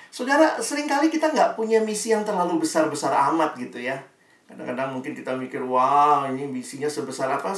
Saudara, 0.09 0.57
sering 0.63 0.87
kali 0.89 1.11
kita 1.11 1.29
nggak 1.29 1.59
punya 1.59 1.83
misi 1.83 2.15
yang 2.15 2.23
terlalu 2.23 2.63
besar-besar 2.63 3.11
amat 3.33 3.59
gitu 3.59 3.77
ya 3.77 3.99
Kadang-kadang 4.47 4.95
mungkin 4.95 5.11
kita 5.11 5.35
mikir, 5.35 5.59
wah 5.67 6.23
ini 6.31 6.47
misinya 6.47 6.87
sebesar 6.87 7.27
apa? 7.27 7.51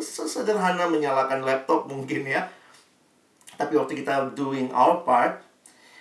Sesederhana 0.00 0.88
menyalakan 0.88 1.44
laptop 1.44 1.84
mungkin 1.84 2.24
ya. 2.24 2.48
Tapi 3.60 3.76
waktu 3.76 4.00
kita 4.00 4.32
doing 4.32 4.72
our 4.72 5.04
part, 5.04 5.44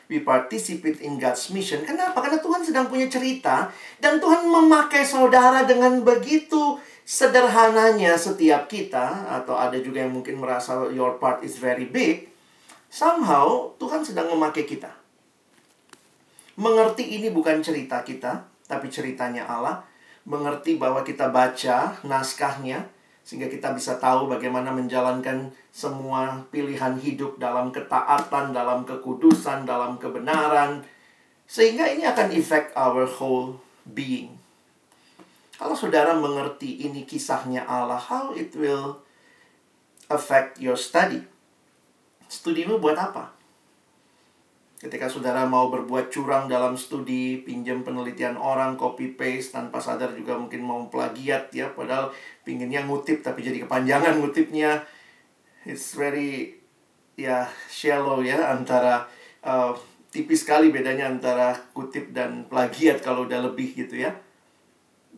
we 0.08 0.24
participate 0.24 1.04
in 1.04 1.20
God's 1.20 1.52
mission. 1.52 1.84
Kenapa? 1.84 2.24
Karena 2.24 2.40
Tuhan 2.40 2.64
sedang 2.64 2.88
punya 2.88 3.12
cerita. 3.12 3.68
Dan 4.00 4.24
Tuhan 4.24 4.48
memakai 4.48 5.04
saudara 5.04 5.68
dengan 5.68 6.00
begitu 6.08 6.80
sederhananya 7.04 8.16
setiap 8.16 8.72
kita. 8.72 9.28
Atau 9.44 9.60
ada 9.60 9.76
juga 9.76 10.08
yang 10.08 10.16
mungkin 10.16 10.40
merasa 10.40 10.88
your 10.96 11.20
part 11.20 11.44
is 11.44 11.60
very 11.60 11.84
big. 11.84 12.32
Somehow, 12.88 13.76
Tuhan 13.76 14.08
sedang 14.08 14.32
memakai 14.32 14.64
kita. 14.64 14.99
Mengerti 16.60 17.16
ini 17.16 17.32
bukan 17.32 17.64
cerita 17.64 18.04
kita, 18.04 18.44
tapi 18.68 18.92
ceritanya 18.92 19.48
Allah 19.48 19.80
mengerti 20.28 20.76
bahwa 20.76 21.08
kita 21.08 21.32
baca 21.32 21.96
naskahnya 22.04 22.84
sehingga 23.24 23.48
kita 23.48 23.72
bisa 23.72 23.96
tahu 23.96 24.28
bagaimana 24.28 24.68
menjalankan 24.76 25.56
semua 25.72 26.44
pilihan 26.52 27.00
hidup 27.00 27.40
dalam 27.40 27.72
ketaatan, 27.72 28.52
dalam 28.52 28.84
kekudusan, 28.84 29.64
dalam 29.64 29.96
kebenaran 29.96 30.84
sehingga 31.48 31.88
ini 31.88 32.04
akan 32.04 32.30
effect 32.36 32.76
our 32.76 33.08
whole 33.08 33.58
being. 33.88 34.36
Kalau 35.56 35.80
saudara 35.80 36.12
mengerti 36.12 36.84
ini 36.84 37.08
kisahnya 37.08 37.64
Allah, 37.64 37.98
how 37.98 38.36
it 38.36 38.52
will 38.60 39.00
affect 40.12 40.60
your 40.60 40.76
study? 40.76 41.24
Studimu 42.28 42.84
buat 42.84 43.00
apa? 43.00 43.39
Ketika 44.80 45.12
saudara 45.12 45.44
mau 45.44 45.68
berbuat 45.68 46.08
curang 46.08 46.48
dalam 46.48 46.80
studi, 46.80 47.44
pinjam 47.44 47.84
penelitian 47.84 48.40
orang, 48.40 48.80
copy 48.80 49.12
paste, 49.12 49.52
tanpa 49.52 49.84
sadar 49.84 50.16
juga 50.16 50.40
mungkin 50.40 50.64
mau 50.64 50.88
plagiat 50.88 51.52
ya, 51.52 51.68
padahal 51.76 52.16
pinginnya 52.48 52.88
ngutip 52.88 53.20
tapi 53.20 53.44
jadi 53.44 53.68
kepanjangan 53.68 54.24
ngutipnya. 54.24 54.80
It's 55.68 55.92
very 56.00 56.56
ya 57.20 57.52
shallow 57.68 58.24
ya 58.24 58.56
antara 58.56 59.04
uh, 59.44 59.76
tipis 60.16 60.48
sekali 60.48 60.72
bedanya 60.72 61.12
antara 61.12 61.52
kutip 61.76 62.16
dan 62.16 62.48
plagiat 62.48 63.04
kalau 63.04 63.28
udah 63.28 63.52
lebih 63.52 63.76
gitu 63.76 64.00
ya. 64.00 64.16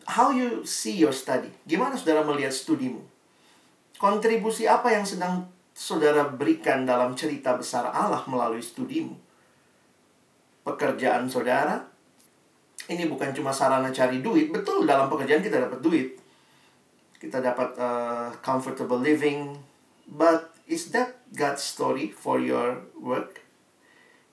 how 0.09 0.33
you 0.33 0.65
see 0.65 0.97
your 0.97 1.13
study. 1.13 1.53
Gimana 1.69 1.93
saudara 1.93 2.25
melihat 2.25 2.49
studimu? 2.49 3.05
Kontribusi 4.01 4.65
apa 4.65 4.89
yang 4.89 5.05
sedang 5.05 5.45
saudara 5.77 6.25
berikan 6.25 6.89
dalam 6.89 7.13
cerita 7.13 7.53
besar 7.53 7.85
Allah 7.93 8.25
melalui 8.25 8.65
studimu? 8.65 9.13
Pekerjaan 10.61 11.25
saudara, 11.25 11.81
ini 12.89 13.05
bukan 13.05 13.33
cuma 13.33 13.53
sarana 13.53 13.89
cari 13.89 14.21
duit. 14.21 14.49
Betul, 14.49 14.89
dalam 14.89 15.09
pekerjaan 15.09 15.41
kita 15.41 15.57
dapat 15.57 15.79
duit. 15.81 16.17
Kita 17.21 17.37
dapat 17.37 17.77
uh, 17.77 18.29
comfortable 18.41 18.97
living. 18.97 19.57
But 20.09 20.51
is 20.65 20.89
that 20.91 21.21
God's 21.31 21.61
story 21.61 22.09
for 22.09 22.41
your 22.41 22.83
work? 22.97 23.41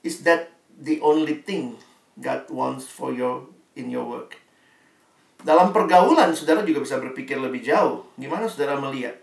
Is 0.03 0.25
that 0.25 0.53
the 0.73 0.99
only 1.05 1.45
thing 1.45 1.77
God 2.17 2.49
wants 2.49 2.89
for 2.89 3.13
your 3.13 3.47
in 3.77 3.93
your 3.93 4.09
work? 4.09 4.41
Dalam 5.39 5.71
pergaulan, 5.71 6.35
saudara 6.35 6.67
juga 6.67 6.83
bisa 6.83 6.99
berpikir 6.99 7.39
lebih 7.39 7.63
jauh. 7.63 8.03
Gimana 8.19 8.51
saudara 8.51 8.75
melihat? 8.81 9.23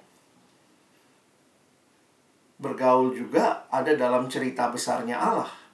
Bergaul 2.56 3.12
juga 3.12 3.68
ada 3.68 3.92
dalam 4.00 4.32
cerita 4.32 4.72
besarnya 4.72 5.20
Allah. 5.20 5.65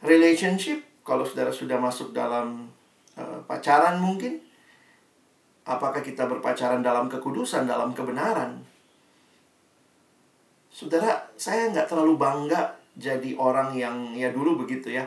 Relationship, 0.00 0.80
kalau 1.04 1.28
saudara 1.28 1.52
sudah 1.52 1.76
masuk 1.76 2.16
dalam 2.16 2.72
uh, 3.20 3.40
pacaran 3.44 4.00
mungkin, 4.00 4.40
apakah 5.68 6.00
kita 6.00 6.24
berpacaran 6.24 6.80
dalam 6.80 7.04
kekudusan, 7.12 7.68
dalam 7.68 7.92
kebenaran? 7.92 8.64
Saudara, 10.72 11.28
saya 11.36 11.68
nggak 11.68 11.92
terlalu 11.92 12.16
bangga 12.16 12.80
jadi 12.96 13.36
orang 13.36 13.76
yang 13.76 14.16
ya 14.16 14.32
dulu 14.32 14.64
begitu 14.64 14.88
ya. 14.96 15.04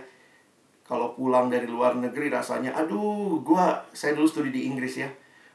Kalau 0.84 1.18
pulang 1.18 1.50
dari 1.50 1.66
luar 1.66 1.96
negeri 1.98 2.28
rasanya 2.30 2.76
aduh 2.76 3.39
gue 3.39 3.66
saya 3.96 4.14
dulu 4.14 4.28
studi 4.30 4.52
di 4.54 4.70
Inggris 4.70 5.00
ya. 5.00 5.10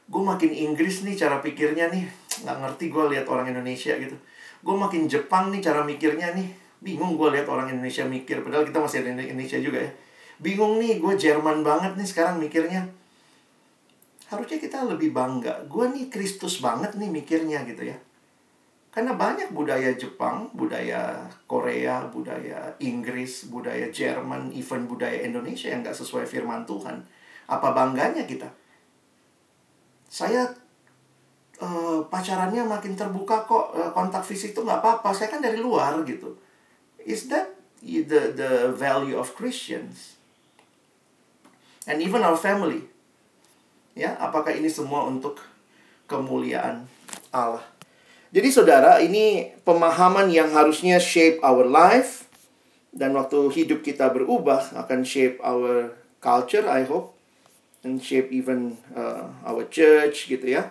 Gue 0.09 0.19
makin 0.25 0.49
Inggris 0.51 1.05
nih 1.05 1.15
cara 1.15 1.39
pikirnya 1.39 1.87
nih. 1.93 2.03
Nggak 2.43 2.57
ngerti 2.59 2.85
gue 2.89 3.03
lihat 3.15 3.25
orang 3.29 3.47
Indonesia 3.47 3.93
gitu. 3.95 4.17
Gue 4.59 4.75
makin 4.75 5.05
Jepang 5.05 5.53
nih 5.53 5.61
cara 5.63 5.85
mikirnya 5.85 6.33
nih 6.33 6.49
bingung 6.79 7.19
gue 7.19 7.27
lihat 7.35 7.47
orang 7.51 7.71
Indonesia 7.71 8.07
mikir 8.07 8.43
padahal 8.43 8.63
kita 8.63 8.79
masih 8.79 9.03
ada 9.03 9.11
Indonesia 9.19 9.59
juga 9.59 9.83
ya 9.83 9.91
bingung 10.39 10.79
nih 10.79 10.99
gue 10.99 11.13
Jerman 11.19 11.63
banget 11.63 11.99
nih 11.99 12.07
sekarang 12.07 12.39
mikirnya 12.39 12.87
harusnya 14.31 14.57
kita 14.61 14.87
lebih 14.87 15.11
bangga 15.11 15.67
gue 15.67 15.85
nih 15.91 16.07
Kristus 16.07 16.63
banget 16.63 16.95
nih 16.95 17.11
mikirnya 17.11 17.67
gitu 17.67 17.83
ya 17.91 17.97
karena 18.89 19.13
banyak 19.13 19.53
budaya 19.53 19.93
Jepang, 19.93 20.49
budaya 20.57 21.21
Korea, 21.45 22.09
budaya 22.09 22.73
Inggris, 22.81 23.45
budaya 23.45 23.85
Jerman, 23.93 24.49
even 24.49 24.89
budaya 24.89 25.21
Indonesia 25.21 25.69
yang 25.69 25.85
nggak 25.85 25.93
sesuai 25.93 26.25
firman 26.25 26.65
Tuhan. 26.65 26.97
Apa 27.45 27.69
bangganya 27.69 28.25
kita? 28.25 28.49
Saya 30.09 30.41
uh, 31.61 32.01
pacarannya 32.09 32.65
makin 32.65 32.97
terbuka 32.97 33.45
kok, 33.45 33.77
uh, 33.77 33.93
kontak 33.93 34.25
fisik 34.25 34.57
itu 34.57 34.65
nggak 34.65 34.81
apa-apa. 34.81 35.13
Saya 35.13 35.29
kan 35.29 35.45
dari 35.45 35.61
luar 35.61 36.01
gitu. 36.01 36.33
Is 37.05 37.31
that 37.31 37.55
the 37.83 38.35
the 38.35 38.51
value 38.75 39.15
of 39.15 39.35
Christians? 39.37 40.19
And 41.89 42.03
even 42.03 42.21
our 42.21 42.37
family. 42.37 42.85
Ya, 43.97 44.15
apakah 44.21 44.53
ini 44.53 44.69
semua 44.69 45.09
untuk 45.09 45.41
kemuliaan 46.05 46.85
Allah? 47.33 47.65
Jadi 48.29 48.53
saudara, 48.53 49.01
ini 49.01 49.57
pemahaman 49.65 50.29
yang 50.29 50.53
harusnya 50.53 51.01
shape 51.01 51.41
our 51.41 51.65
life 51.65 52.29
dan 52.93 53.17
waktu 53.17 53.49
hidup 53.49 53.81
kita 53.81 54.09
berubah 54.13 54.69
akan 54.77 55.01
shape 55.01 55.41
our 55.41 55.97
culture, 56.21 56.65
I 56.69 56.85
hope, 56.85 57.17
and 57.81 57.97
shape 57.97 58.29
even 58.29 58.77
uh, 58.93 59.29
our 59.41 59.65
church 59.69 60.29
gitu 60.29 60.45
ya. 60.45 60.69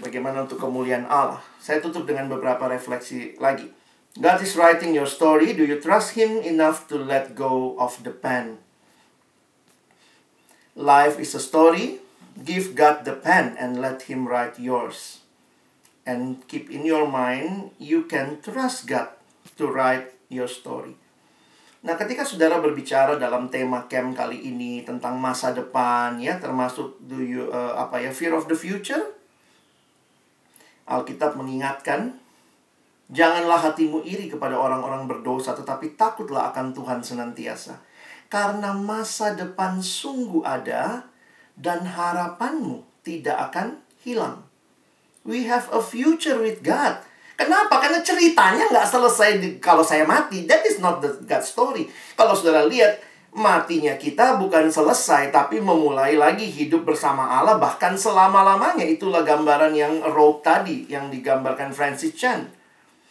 Bagaimana 0.00 0.48
untuk 0.48 0.56
kemuliaan 0.60 1.04
Allah. 1.04 1.44
Saya 1.60 1.84
tutup 1.84 2.08
dengan 2.08 2.32
beberapa 2.32 2.64
refleksi 2.68 3.36
lagi. 3.36 3.68
God 4.18 4.42
is 4.42 4.58
writing 4.58 4.90
your 4.90 5.06
story. 5.06 5.54
Do 5.54 5.62
you 5.62 5.78
trust 5.78 6.18
Him 6.18 6.42
enough 6.42 6.90
to 6.90 6.98
let 6.98 7.38
go 7.38 7.78
of 7.78 8.02
the 8.02 8.10
pen? 8.10 8.58
Life 10.74 11.20
is 11.22 11.34
a 11.34 11.42
story. 11.42 12.02
Give 12.34 12.74
God 12.74 13.04
the 13.06 13.14
pen 13.14 13.54
and 13.54 13.78
let 13.78 14.10
Him 14.10 14.26
write 14.26 14.58
yours 14.58 15.20
and 16.10 16.42
keep 16.48 16.72
in 16.72 16.82
your 16.82 17.06
mind 17.06 17.70
you 17.78 18.08
can 18.08 18.40
trust 18.42 18.90
God 18.90 19.14
to 19.54 19.70
write 19.70 20.10
your 20.26 20.50
story. 20.50 20.96
Nah, 21.80 21.96
ketika 21.96 22.28
saudara 22.28 22.60
berbicara 22.60 23.16
dalam 23.16 23.48
tema 23.48 23.88
camp 23.88 24.12
kali 24.12 24.36
ini 24.36 24.84
tentang 24.84 25.16
masa 25.16 25.56
depan 25.56 26.20
ya, 26.20 26.36
termasuk 26.36 27.00
do 27.00 27.24
you 27.24 27.48
uh, 27.48 27.72
apa 27.78 28.04
ya 28.04 28.12
fear 28.12 28.36
of 28.36 28.44
the 28.52 28.56
future, 28.56 29.16
Alkitab 30.84 31.40
mengingatkan 31.40 32.20
janganlah 33.10 33.58
hatimu 33.58 34.06
iri 34.06 34.30
kepada 34.30 34.54
orang-orang 34.54 35.10
berdosa, 35.10 35.52
tetapi 35.52 35.98
takutlah 35.98 36.54
akan 36.54 36.70
Tuhan 36.70 37.02
senantiasa. 37.02 37.76
Karena 38.30 38.70
masa 38.70 39.34
depan 39.34 39.82
sungguh 39.82 40.46
ada 40.46 41.10
dan 41.58 41.82
harapanmu 41.82 42.86
tidak 43.02 43.50
akan 43.50 43.82
hilang. 44.06 44.46
We 45.26 45.50
have 45.50 45.66
a 45.74 45.82
future 45.82 46.38
with 46.38 46.62
God. 46.62 47.02
Kenapa? 47.34 47.80
Karena 47.82 48.00
ceritanya 48.04 48.70
nggak 48.70 48.88
selesai 48.88 49.30
di, 49.40 49.48
kalau 49.58 49.82
saya 49.82 50.06
mati. 50.06 50.46
That 50.46 50.62
is 50.62 50.78
not 50.78 51.02
the 51.02 51.10
God 51.26 51.42
story. 51.42 51.88
Kalau 52.14 52.36
saudara 52.36 52.68
lihat, 52.68 53.00
matinya 53.32 53.96
kita 53.96 54.36
bukan 54.36 54.68
selesai, 54.68 55.32
tapi 55.32 55.58
memulai 55.58 56.20
lagi 56.20 56.46
hidup 56.46 56.84
bersama 56.86 57.26
Allah 57.26 57.56
bahkan 57.56 57.96
selama-lamanya. 57.96 58.84
Itulah 58.84 59.24
gambaran 59.24 59.72
yang 59.72 60.04
Rope 60.12 60.44
tadi, 60.44 60.84
yang 60.86 61.08
digambarkan 61.08 61.72
Francis 61.72 62.12
Chan. 62.12 62.59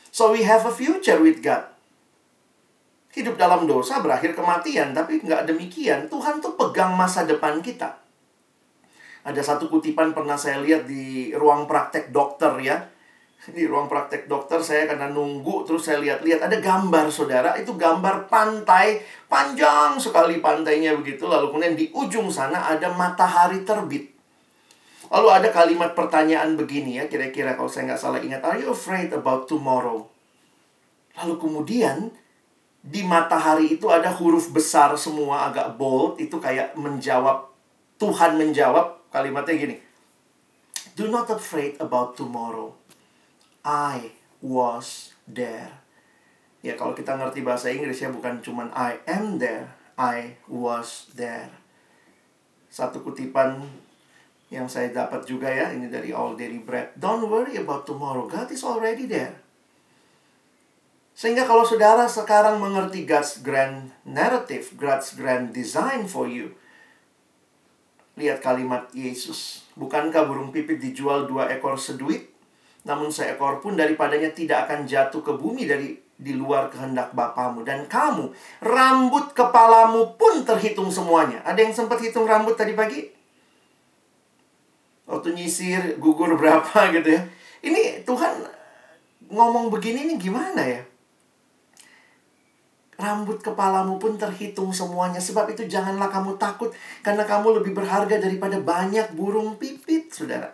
So 0.10 0.34
we 0.34 0.42
have 0.46 0.66
a 0.66 0.74
future 0.74 1.22
with 1.22 1.42
God. 1.42 1.70
Hidup 3.10 3.42
dalam 3.42 3.66
dosa 3.66 4.06
berakhir 4.06 4.38
kematian, 4.38 4.94
tapi 4.94 5.22
nggak 5.22 5.50
demikian. 5.50 6.06
Tuhan 6.10 6.42
tuh 6.42 6.54
pegang 6.54 6.94
masa 6.94 7.26
depan 7.26 7.58
kita. 7.62 7.98
Ada 9.26 9.42
satu 9.42 9.68
kutipan 9.68 10.14
pernah 10.14 10.38
saya 10.38 10.62
lihat 10.62 10.86
di 10.86 11.34
ruang 11.34 11.66
praktek 11.66 12.14
dokter 12.14 12.54
ya. 12.62 12.78
Di 13.56 13.64
ruang 13.64 13.88
praktek 13.88 14.28
dokter 14.28 14.60
saya 14.60 14.84
karena 14.84 15.08
nunggu 15.16 15.64
terus 15.64 15.88
saya 15.88 16.04
lihat-lihat 16.04 16.44
ada 16.44 16.60
gambar 16.60 17.08
saudara 17.08 17.56
itu 17.56 17.72
gambar 17.72 18.28
pantai 18.28 19.00
panjang 19.32 19.96
sekali 19.96 20.44
pantainya 20.44 20.92
begitu 21.00 21.24
lalu 21.24 21.48
kemudian 21.48 21.72
di 21.72 21.88
ujung 21.96 22.28
sana 22.28 22.68
ada 22.68 22.92
matahari 22.92 23.64
terbit. 23.64 24.19
Lalu 25.10 25.28
ada 25.34 25.50
kalimat 25.50 25.98
pertanyaan 25.98 26.54
begini 26.54 27.02
ya 27.02 27.10
kira-kira 27.10 27.58
kalau 27.58 27.70
saya 27.70 27.90
nggak 27.90 28.02
salah 28.02 28.22
ingat 28.22 28.46
Are 28.46 28.62
you 28.62 28.70
afraid 28.70 29.10
about 29.10 29.50
tomorrow? 29.50 30.06
Lalu 31.18 31.36
kemudian 31.42 32.14
di 32.80 33.04
matahari 33.04 33.76
itu 33.76 33.90
ada 33.90 34.14
huruf 34.14 34.54
besar 34.54 34.94
semua 34.96 35.50
agak 35.50 35.76
bold 35.76 36.22
itu 36.22 36.38
kayak 36.38 36.78
menjawab 36.78 37.50
Tuhan 38.00 38.40
menjawab 38.40 39.00
Kalimatnya 39.10 39.58
gini. 39.58 39.78
Do 40.94 41.10
not 41.10 41.34
afraid 41.34 41.82
about 41.82 42.14
tomorrow. 42.14 42.78
I 43.66 44.14
was 44.38 45.18
there. 45.26 45.82
Ya 46.62 46.78
kalau 46.78 46.94
kita 46.94 47.18
ngerti 47.18 47.42
bahasa 47.42 47.74
Inggris 47.74 48.06
ya 48.06 48.14
bukan 48.14 48.44
cuman 48.46 48.70
I 48.78 49.02
am 49.10 49.42
there, 49.42 49.74
I 49.98 50.38
was 50.46 51.10
there. 51.18 51.50
Satu 52.70 53.02
kutipan 53.02 53.66
yang 54.50 54.66
saya 54.66 54.90
dapat 54.90 55.26
juga 55.30 55.50
ya, 55.50 55.70
ini 55.74 55.90
dari 55.90 56.10
All 56.10 56.34
Daily 56.34 56.62
Bread. 56.62 56.98
Don't 56.98 57.26
worry 57.30 57.58
about 57.58 57.86
tomorrow, 57.86 58.26
God 58.26 58.50
is 58.50 58.66
already 58.66 59.06
there. 59.06 59.38
Sehingga 61.14 61.44
kalau 61.46 61.68
saudara 61.68 62.08
sekarang 62.08 62.58
mengerti 62.64 63.04
God's 63.04 63.44
grand 63.44 63.94
narrative, 64.08 64.74
God's 64.80 65.14
grand 65.14 65.52
design 65.52 66.08
for 66.08 66.26
you, 66.26 66.56
Lihat 68.20 68.44
kalimat 68.44 68.92
Yesus. 68.92 69.64
Bukankah 69.80 70.28
burung 70.28 70.52
pipit 70.52 70.76
dijual 70.76 71.24
dua 71.24 71.48
ekor 71.56 71.80
seduit? 71.80 72.28
Namun 72.84 73.16
seekor 73.16 73.64
pun 73.64 73.80
daripadanya 73.80 74.36
tidak 74.36 74.68
akan 74.68 74.84
jatuh 74.84 75.24
ke 75.24 75.32
bumi 75.40 75.64
dari 75.64 75.96
di 76.20 76.36
luar 76.36 76.68
kehendak 76.68 77.16
Bapamu. 77.16 77.64
Dan 77.64 77.88
kamu, 77.88 78.36
rambut 78.60 79.32
kepalamu 79.32 80.20
pun 80.20 80.44
terhitung 80.44 80.92
semuanya. 80.92 81.40
Ada 81.48 81.64
yang 81.64 81.72
sempat 81.72 82.04
hitung 82.04 82.28
rambut 82.28 82.60
tadi 82.60 82.76
pagi? 82.76 83.19
Waktu 85.10 85.34
nyisir, 85.34 85.98
gugur 85.98 86.38
berapa 86.38 86.70
gitu 86.96 87.18
ya. 87.18 87.22
Ini 87.66 88.06
Tuhan 88.06 88.46
ngomong 89.34 89.74
begini 89.74 90.06
nih 90.06 90.18
gimana 90.22 90.62
ya? 90.62 90.86
Rambut 93.00 93.42
kepalamu 93.42 93.98
pun 93.98 94.22
terhitung 94.22 94.70
semuanya. 94.70 95.18
Sebab 95.18 95.50
itu 95.50 95.66
janganlah 95.66 96.14
kamu 96.14 96.38
takut. 96.38 96.70
Karena 97.02 97.26
kamu 97.26 97.64
lebih 97.64 97.74
berharga 97.74 98.22
daripada 98.22 98.62
banyak 98.62 99.18
burung 99.18 99.58
pipit, 99.58 100.14
saudara. 100.14 100.54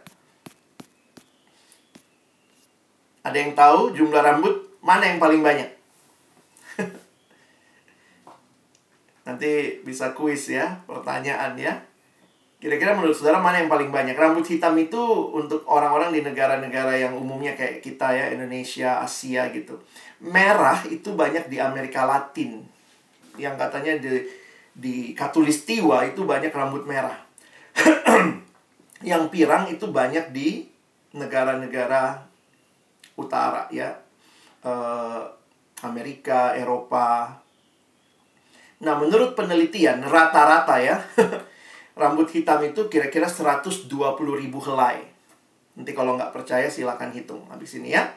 Ada 3.25 3.37
yang 3.41 3.57
tahu 3.57 3.91
jumlah 3.97 4.21
rambut 4.21 4.53
mana 4.85 5.09
yang 5.09 5.17
paling 5.17 5.41
banyak? 5.41 5.65
Nanti 9.25 9.81
bisa 9.81 10.13
kuis 10.13 10.45
ya, 10.53 10.85
pertanyaan 10.85 11.57
ya. 11.57 11.73
Kira-kira 12.65 12.97
menurut 12.97 13.13
saudara 13.13 13.37
mana 13.37 13.61
yang 13.61 13.69
paling 13.69 13.93
banyak? 13.93 14.17
Rambut 14.17 14.41
hitam 14.49 14.73
itu 14.81 14.97
untuk 15.37 15.61
orang-orang 15.69 16.09
di 16.09 16.25
negara-negara 16.25 16.97
yang 16.97 17.13
umumnya 17.13 17.53
kayak 17.53 17.85
kita 17.85 18.09
ya, 18.09 18.33
Indonesia, 18.33 19.05
Asia 19.05 19.53
gitu. 19.53 19.77
Merah 20.17 20.81
itu 20.89 21.13
banyak 21.13 21.45
di 21.45 21.61
Amerika 21.61 22.09
Latin. 22.09 22.65
Yang 23.37 23.55
katanya 23.61 23.93
di 24.01 24.25
di 24.73 24.95
Katulistiwa 25.13 26.09
itu 26.09 26.25
banyak 26.25 26.49
rambut 26.49 26.89
merah. 26.89 27.13
yang 29.13 29.29
pirang 29.29 29.69
itu 29.69 29.85
banyak 29.85 30.33
di 30.33 30.65
negara-negara 31.13 32.17
utara 33.13 33.69
ya. 33.69 33.93
Uh, 34.65 35.21
Amerika, 35.85 36.57
Eropa. 36.57 37.29
Nah, 38.81 38.97
menurut 38.97 39.37
penelitian 39.37 40.01
rata-rata 40.01 40.81
ya 40.81 40.97
rambut 41.95 42.27
hitam 42.29 42.59
itu 42.61 42.91
kira-kira 42.91 43.25
120 43.25 43.87
ribu 44.35 44.59
helai. 44.59 45.01
Nanti 45.75 45.91
kalau 45.95 46.19
nggak 46.19 46.35
percaya 46.35 46.67
silakan 46.67 47.15
hitung 47.15 47.47
habis 47.47 47.75
ini 47.79 47.95
ya. 47.95 48.11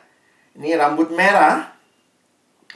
Ini 0.58 0.74
rambut 0.74 1.14
merah. 1.14 1.78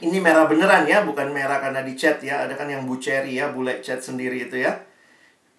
Ini 0.01 0.17
merah 0.17 0.49
beneran 0.49 0.89
ya, 0.89 1.05
bukan 1.05 1.29
merah 1.29 1.61
karena 1.61 1.85
dicat 1.85 2.17
ya. 2.23 2.47
Ada 2.47 2.57
kan 2.57 2.65
yang 2.65 2.89
buceri 2.89 3.37
ya, 3.37 3.53
bule 3.53 3.83
cat 3.83 4.01
sendiri 4.01 4.49
itu 4.49 4.57
ya. 4.63 4.81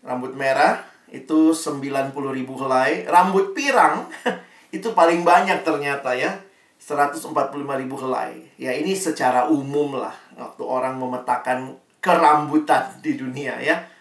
Rambut 0.03 0.35
merah 0.35 0.83
itu 1.13 1.55
90 1.55 2.11
ribu 2.35 2.59
helai. 2.59 3.07
Rambut 3.07 3.55
pirang 3.55 4.11
itu 4.77 4.91
paling 4.97 5.23
banyak 5.23 5.63
ternyata 5.63 6.17
ya. 6.17 6.41
145 6.83 7.31
ribu 7.55 7.97
helai. 7.97 8.45
Ya 8.61 8.75
ini 8.75 8.93
secara 8.93 9.49
umum 9.49 9.97
lah. 9.97 10.13
Waktu 10.37 10.63
orang 10.67 11.01
memetakan 11.01 11.79
kerambutan 12.05 13.01
di 13.01 13.17
dunia 13.17 13.57
ya 13.65 13.94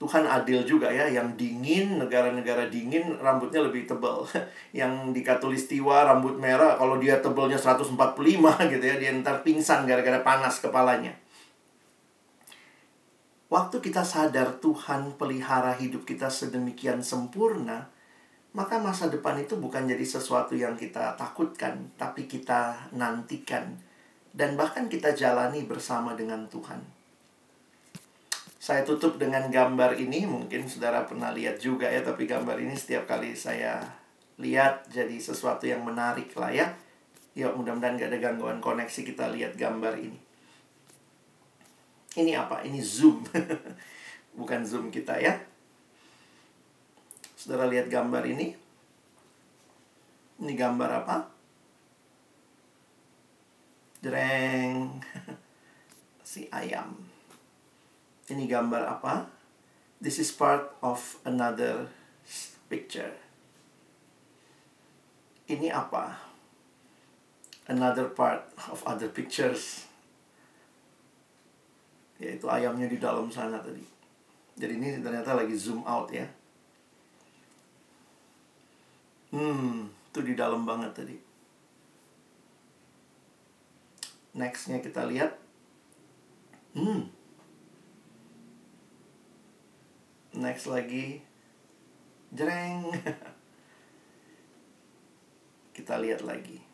Tuhan 0.00 0.24
adil 0.24 0.64
juga 0.64 0.88
ya, 0.88 1.04
yang 1.12 1.36
dingin, 1.36 2.00
negara-negara 2.00 2.72
dingin 2.72 3.20
rambutnya 3.20 3.60
lebih 3.60 3.84
tebal. 3.84 4.24
yang 4.80 5.12
di 5.12 5.20
Katulistiwa 5.20 6.08
rambut 6.08 6.40
merah, 6.40 6.80
kalau 6.80 6.96
dia 6.96 7.20
tebalnya 7.20 7.60
145 7.60 8.16
gitu 8.72 8.84
ya, 8.88 8.96
dia 8.96 9.12
ntar 9.20 9.44
pingsan 9.44 9.84
gara-gara 9.84 10.24
panas 10.24 10.56
kepalanya. 10.64 11.12
Waktu 13.52 13.84
kita 13.84 14.00
sadar 14.00 14.56
Tuhan 14.64 15.20
pelihara 15.20 15.76
hidup 15.76 16.08
kita 16.08 16.32
sedemikian 16.32 17.04
sempurna, 17.04 17.92
maka 18.56 18.80
masa 18.80 19.12
depan 19.12 19.36
itu 19.36 19.60
bukan 19.60 19.84
jadi 19.84 20.06
sesuatu 20.06 20.56
yang 20.56 20.80
kita 20.80 21.12
takutkan, 21.20 21.92
tapi 22.00 22.24
kita 22.24 22.88
nantikan. 22.96 23.76
Dan 24.32 24.56
bahkan 24.56 24.88
kita 24.88 25.12
jalani 25.12 25.68
bersama 25.68 26.16
dengan 26.16 26.48
Tuhan. 26.48 26.99
Saya 28.60 28.84
tutup 28.84 29.16
dengan 29.16 29.48
gambar 29.48 29.96
ini, 29.96 30.28
mungkin 30.28 30.68
saudara 30.68 31.08
pernah 31.08 31.32
lihat 31.32 31.56
juga 31.56 31.88
ya, 31.88 32.04
tapi 32.04 32.28
gambar 32.28 32.60
ini 32.60 32.76
setiap 32.76 33.08
kali 33.08 33.32
saya 33.32 33.80
lihat 34.36 34.84
jadi 34.92 35.16
sesuatu 35.16 35.64
yang 35.64 35.80
menarik 35.80 36.28
lah 36.36 36.52
ya. 36.52 36.68
Ya 37.32 37.48
mudah-mudahan 37.56 37.96
gak 37.96 38.12
ada 38.12 38.20
gangguan 38.20 38.60
koneksi 38.60 39.00
kita 39.00 39.32
lihat 39.32 39.56
gambar 39.56 39.96
ini. 39.96 40.20
Ini 42.20 42.36
apa? 42.36 42.60
Ini 42.60 42.84
zoom. 42.84 43.24
Bukan 44.38 44.60
zoom 44.68 44.92
kita 44.92 45.16
ya. 45.16 45.40
Saudara 47.32 47.64
lihat 47.64 47.88
gambar 47.88 48.28
ini. 48.28 48.52
Ini 50.36 50.52
gambar 50.52 50.90
apa? 51.00 51.16
Jreng. 54.04 55.00
si 56.28 56.44
ayam. 56.52 57.09
Ini 58.30 58.46
gambar 58.46 58.86
apa? 58.86 59.26
This 59.98 60.22
is 60.22 60.30
part 60.30 60.70
of 60.86 61.18
another 61.26 61.90
picture. 62.70 63.10
Ini 65.50 65.74
apa? 65.74 66.14
Another 67.66 68.06
part 68.06 68.46
of 68.70 68.86
other 68.86 69.10
pictures. 69.10 69.90
Yaitu 72.22 72.46
ayamnya 72.46 72.86
di 72.86 73.02
dalam 73.02 73.34
sana 73.34 73.58
tadi. 73.58 73.82
Jadi 74.54 74.78
ini 74.78 75.02
ternyata 75.02 75.34
lagi 75.34 75.58
zoom 75.58 75.82
out 75.82 76.06
ya. 76.14 76.30
Hmm, 79.34 79.90
itu 79.90 80.20
di 80.22 80.38
dalam 80.38 80.62
banget 80.62 80.94
tadi. 80.94 81.16
Nextnya 84.38 84.78
kita 84.78 85.06
lihat. 85.10 85.34
Hmm, 86.78 87.10
next 90.40 90.66
lagi. 90.66 91.20
Jreng 92.32 92.88
kita 95.76 96.00
lihat 96.00 96.24
lagi. 96.24 96.64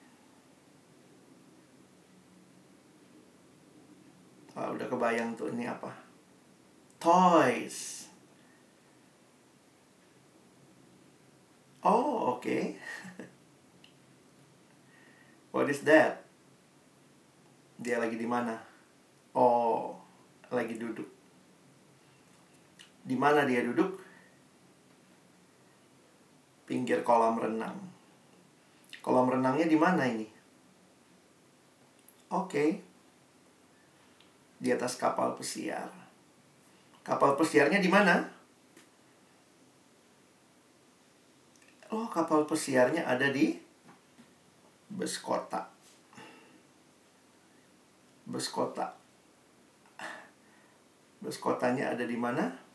Wah, 4.56 4.72
udah 4.72 4.88
kebayang 4.88 5.36
tuh 5.36 5.52
ini 5.52 5.68
apa. 5.68 5.92
Toys. 6.96 8.08
Oh 11.84 12.34
oke. 12.34 12.42
Okay. 12.42 12.74
what 15.54 15.68
is 15.68 15.84
that? 15.84 16.24
Dia 17.76 18.00
lagi 18.00 18.16
di 18.16 18.24
mana? 18.24 18.56
Oh 19.36 20.00
lagi 20.48 20.78
duduk 20.78 21.15
di 23.06 23.14
mana 23.14 23.46
dia 23.46 23.62
duduk? 23.62 24.02
Pinggir 26.66 27.06
kolam 27.06 27.38
renang. 27.38 27.78
Kolam 28.98 29.30
renangnya 29.30 29.70
di 29.70 29.78
mana 29.78 30.02
ini? 30.02 30.26
Oke. 32.34 32.50
Okay. 32.50 32.68
Di 34.58 34.74
atas 34.74 34.98
kapal 34.98 35.38
pesiar. 35.38 35.86
Kapal 37.06 37.38
pesiarnya 37.38 37.78
di 37.78 37.86
mana? 37.86 38.26
Oh, 41.94 42.10
kapal 42.10 42.42
pesiarnya 42.50 43.06
ada 43.06 43.30
di 43.30 43.54
bus 44.90 45.22
kota. 45.22 45.70
Bus 48.26 48.50
kota. 48.50 48.90
Bus 51.22 51.38
kotanya 51.38 51.94
ada 51.94 52.02
di 52.02 52.18
mana? 52.18 52.65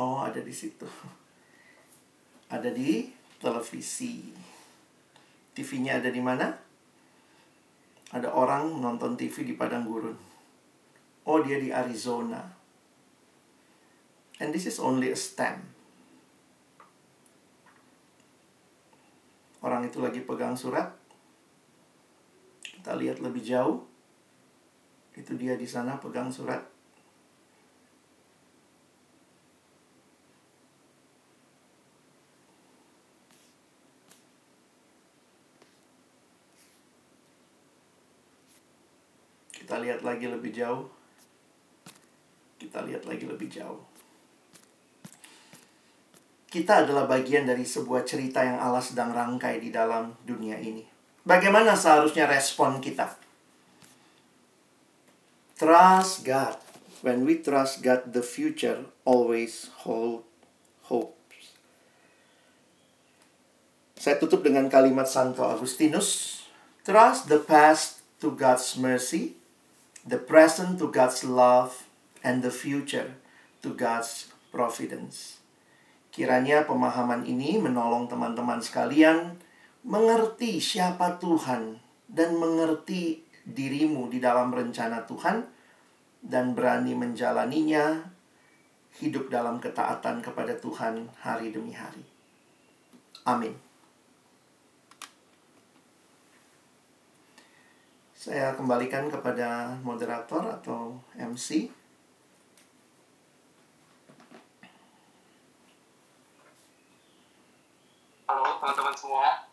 Oh, 0.00 0.24
ada 0.24 0.40
di 0.40 0.54
situ. 0.54 0.88
Ada 2.52 2.68
di 2.68 3.08
televisi. 3.40 4.28
TV-nya 5.56 6.00
ada 6.00 6.12
di 6.12 6.20
mana? 6.20 6.52
Ada 8.12 8.28
orang 8.28 8.76
nonton 8.76 9.16
TV 9.16 9.40
di 9.40 9.56
padang 9.56 9.88
gurun. 9.88 10.16
Oh, 11.24 11.40
dia 11.40 11.56
di 11.56 11.72
Arizona. 11.72 12.44
And 14.36 14.52
this 14.52 14.68
is 14.68 14.76
only 14.76 15.12
a 15.12 15.16
stamp. 15.16 15.64
Orang 19.64 19.88
itu 19.88 20.02
lagi 20.02 20.20
pegang 20.20 20.52
surat. 20.58 20.92
Kita 22.60 22.92
lihat 22.98 23.22
lebih 23.22 23.40
jauh. 23.40 23.80
Itu 25.16 25.38
dia 25.40 25.56
di 25.56 25.64
sana 25.64 25.96
pegang 25.96 26.28
surat. 26.28 26.71
Lihat 39.82 40.06
lagi 40.06 40.30
lebih 40.30 40.54
jauh. 40.54 40.86
Kita 42.62 42.86
lihat 42.86 43.02
lagi 43.02 43.26
lebih 43.26 43.50
jauh. 43.50 43.82
Kita 46.46 46.86
adalah 46.86 47.10
bagian 47.10 47.48
dari 47.48 47.66
sebuah 47.66 48.06
cerita 48.06 48.46
yang 48.46 48.62
Allah 48.62 48.84
sedang 48.84 49.10
rangkai 49.10 49.58
di 49.58 49.74
dalam 49.74 50.14
dunia 50.22 50.60
ini. 50.62 50.86
Bagaimana 51.26 51.74
seharusnya 51.74 52.30
respon 52.30 52.78
kita? 52.78 53.18
Trust 55.58 56.22
God. 56.22 56.60
When 57.02 57.26
we 57.26 57.42
trust 57.42 57.82
God, 57.82 58.14
the 58.14 58.22
future 58.22 58.86
always 59.02 59.74
hold 59.82 60.22
hope. 60.86 61.18
Saya 63.98 64.18
tutup 64.18 64.42
dengan 64.46 64.66
kalimat 64.66 65.06
Santo 65.06 65.46
Agustinus. 65.46 66.42
Trust 66.82 67.30
the 67.30 67.38
past 67.38 68.02
to 68.18 68.34
God's 68.34 68.74
mercy 68.74 69.41
the 70.02 70.18
present 70.18 70.78
to 70.82 70.90
God's 70.90 71.22
love, 71.22 71.86
and 72.22 72.40
the 72.40 72.54
future 72.54 73.18
to 73.60 73.74
God's 73.74 74.30
providence. 74.54 75.42
Kiranya 76.14 76.64
pemahaman 76.64 77.26
ini 77.26 77.58
menolong 77.58 78.06
teman-teman 78.06 78.62
sekalian 78.62 79.42
mengerti 79.82 80.62
siapa 80.62 81.18
Tuhan 81.18 81.82
dan 82.06 82.38
mengerti 82.38 83.26
dirimu 83.42 84.06
di 84.06 84.22
dalam 84.22 84.54
rencana 84.54 85.02
Tuhan 85.02 85.42
dan 86.22 86.54
berani 86.54 86.94
menjalaninya 86.94 88.06
hidup 89.02 89.32
dalam 89.32 89.58
ketaatan 89.58 90.22
kepada 90.22 90.54
Tuhan 90.54 91.10
hari 91.18 91.50
demi 91.50 91.74
hari. 91.74 92.06
Amin. 93.26 93.71
Saya 98.22 98.54
kembalikan 98.54 99.10
kepada 99.10 99.74
moderator 99.82 100.46
atau 100.46 100.94
MC. 101.18 101.74
Halo 108.30 108.62
teman-teman 108.62 108.94
semua. 108.94 109.50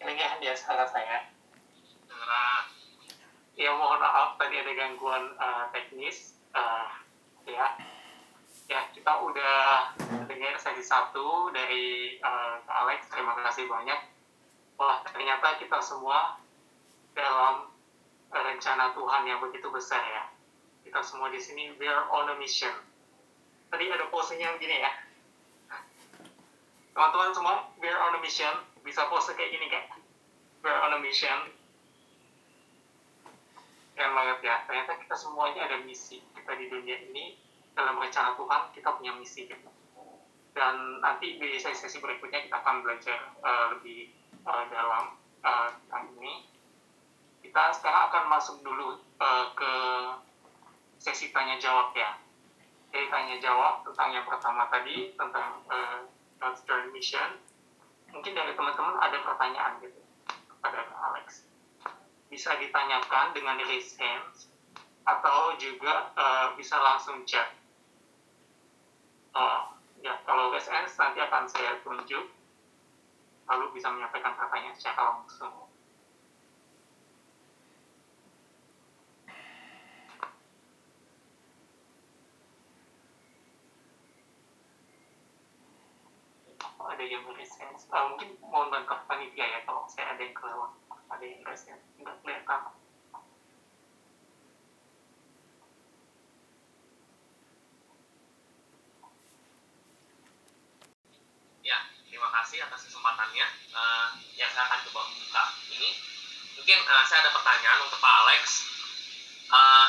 Ini 0.00 0.16
ya 0.16 0.56
suara 0.56 0.88
saya. 0.88 1.28
Ya 3.52 3.68
mohon 3.68 4.00
maaf 4.00 4.40
tadi 4.40 4.56
ada 4.56 4.72
gangguan 4.72 5.36
uh, 5.36 5.68
teknis. 5.76 6.40
Uh, 6.56 6.88
ya, 7.44 7.76
ya 8.64 8.80
kita 8.96 9.12
udah 9.12 9.92
dengar 10.24 10.56
sesi 10.56 10.80
satu 10.80 11.52
dari 11.52 12.16
uh, 12.16 12.64
Alex. 12.64 13.12
Terima 13.12 13.36
kasih 13.44 13.68
banyak. 13.68 14.00
Wah 14.80 15.04
ternyata 15.04 15.60
kita 15.60 15.76
semua 15.84 16.45
dalam 17.16 17.72
rencana 18.28 18.92
Tuhan 18.92 19.22
yang 19.24 19.40
begitu 19.40 19.72
besar 19.72 20.04
ya. 20.04 20.28
Kita 20.84 21.00
semua 21.02 21.32
di 21.32 21.40
sini 21.40 21.72
we 21.80 21.88
are 21.88 22.04
on 22.12 22.30
a 22.30 22.36
mission. 22.36 22.72
Tadi 23.72 23.90
ada 23.90 24.06
posenya 24.12 24.54
gini 24.60 24.76
ya. 24.78 24.92
Teman-teman 26.96 27.32
semua, 27.36 27.54
we 27.76 27.92
are 27.92 28.00
on 28.08 28.16
a 28.16 28.20
mission. 28.24 28.48
Bisa 28.80 29.04
pose 29.12 29.28
kayak 29.36 29.52
gini 29.52 29.68
kan? 29.68 30.00
We 30.64 30.72
are 30.72 30.80
on 30.88 30.96
a 30.96 31.00
mission. 31.04 31.52
Keren 33.92 34.16
banget 34.16 34.38
ya. 34.40 34.64
Ternyata 34.64 34.96
kita 35.04 35.12
semuanya 35.12 35.68
ada 35.68 35.84
misi. 35.84 36.24
Kita 36.32 36.56
di 36.56 36.72
dunia 36.72 36.96
ini 37.12 37.36
dalam 37.76 38.00
rencana 38.00 38.32
Tuhan 38.40 38.72
kita 38.72 38.96
punya 38.96 39.12
misi 39.12 39.44
gitu. 39.44 39.68
Dan 40.56 41.04
nanti 41.04 41.36
di 41.36 41.60
sesi-sesi 41.60 42.00
berikutnya 42.00 42.48
kita 42.48 42.64
akan 42.64 42.80
belajar 42.80 43.28
uh, 43.44 43.76
lebih 43.76 44.16
uh, 44.48 44.64
dalam 44.72 45.20
uh, 45.44 45.68
tentang 45.84 46.16
ini 46.16 46.48
kita 47.56 47.72
sekarang 47.72 48.12
akan 48.12 48.24
masuk 48.28 48.60
dulu 48.60 49.00
uh, 49.16 49.48
ke 49.56 49.72
sesi 51.00 51.32
tanya 51.32 51.56
jawab 51.56 51.88
ya. 51.96 52.20
Jadi 52.92 53.08
tanya 53.08 53.40
jawab 53.40 53.80
tentang 53.80 54.12
yang 54.12 54.28
pertama 54.28 54.68
tadi 54.68 55.16
tentang 55.16 55.64
uh, 55.72 56.04
Journey 56.68 56.92
Mission. 56.92 57.40
Mungkin 58.12 58.36
dari 58.36 58.52
teman-teman 58.52 59.00
ada 59.00 59.16
pertanyaan 59.24 59.80
gitu 59.80 59.96
kepada 60.52 60.84
Alex. 61.00 61.48
Bisa 62.28 62.60
ditanyakan 62.60 63.32
dengan 63.32 63.56
raise 63.64 63.96
hands 63.96 64.52
atau 65.08 65.56
juga 65.56 66.12
uh, 66.12 66.52
bisa 66.60 66.76
langsung 66.76 67.24
chat. 67.24 67.56
Uh, 69.32 69.72
ya 70.04 70.12
kalau 70.28 70.52
raise 70.52 70.68
hands 70.68 70.92
nanti 71.00 71.24
akan 71.24 71.48
saya 71.48 71.80
tunjuk 71.80 72.28
lalu 73.48 73.64
bisa 73.72 73.88
menyampaikan 73.88 74.36
pertanyaan 74.36 74.76
secara 74.76 75.24
langsung. 75.24 75.65
Ada 86.96 87.04
yang 87.04 87.28
resens 87.36 87.84
uh, 87.92 88.08
mungkin 88.08 88.40
mohon 88.40 88.72
bantu 88.72 88.96
panitia 89.04 89.44
ya 89.44 89.60
kalau 89.68 89.84
saya 89.84 90.16
ada 90.16 90.20
yang 90.24 90.32
kelewat 90.32 90.72
ada 91.12 91.24
yang 91.28 91.44
resens 91.44 91.84
nggak 92.00 92.16
kelihatan. 92.24 92.72
Ya 101.60 101.78
terima 102.08 102.32
kasih 102.40 102.64
atas 102.64 102.88
kesempatannya. 102.88 103.44
Uh, 103.76 104.08
yang 104.40 104.48
saya 104.56 104.64
akan 104.64 104.80
coba 104.88 105.00
membuka 105.12 105.44
ini. 105.76 106.00
Mungkin 106.56 106.78
uh, 106.80 107.04
saya 107.04 107.28
ada 107.28 107.30
pertanyaan 107.36 107.84
untuk 107.84 108.00
Pak 108.00 108.14
Alex. 108.24 108.42
Uh, 109.52 109.86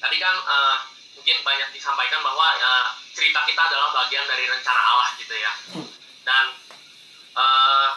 tadi 0.00 0.16
kan 0.16 0.40
uh, 0.40 0.88
mungkin 1.20 1.36
banyak 1.44 1.68
disampaikan 1.76 2.24
bahwa 2.24 2.48
uh, 2.56 2.96
cerita 3.12 3.44
kita 3.44 3.60
adalah 3.60 3.92
bagian 3.92 4.24
dari 4.24 4.48
rencana 4.48 4.80
Allah 4.80 5.12
gitu 5.20 5.36
ya 5.36 5.52
dan 6.26 6.44
uh, 7.38 7.90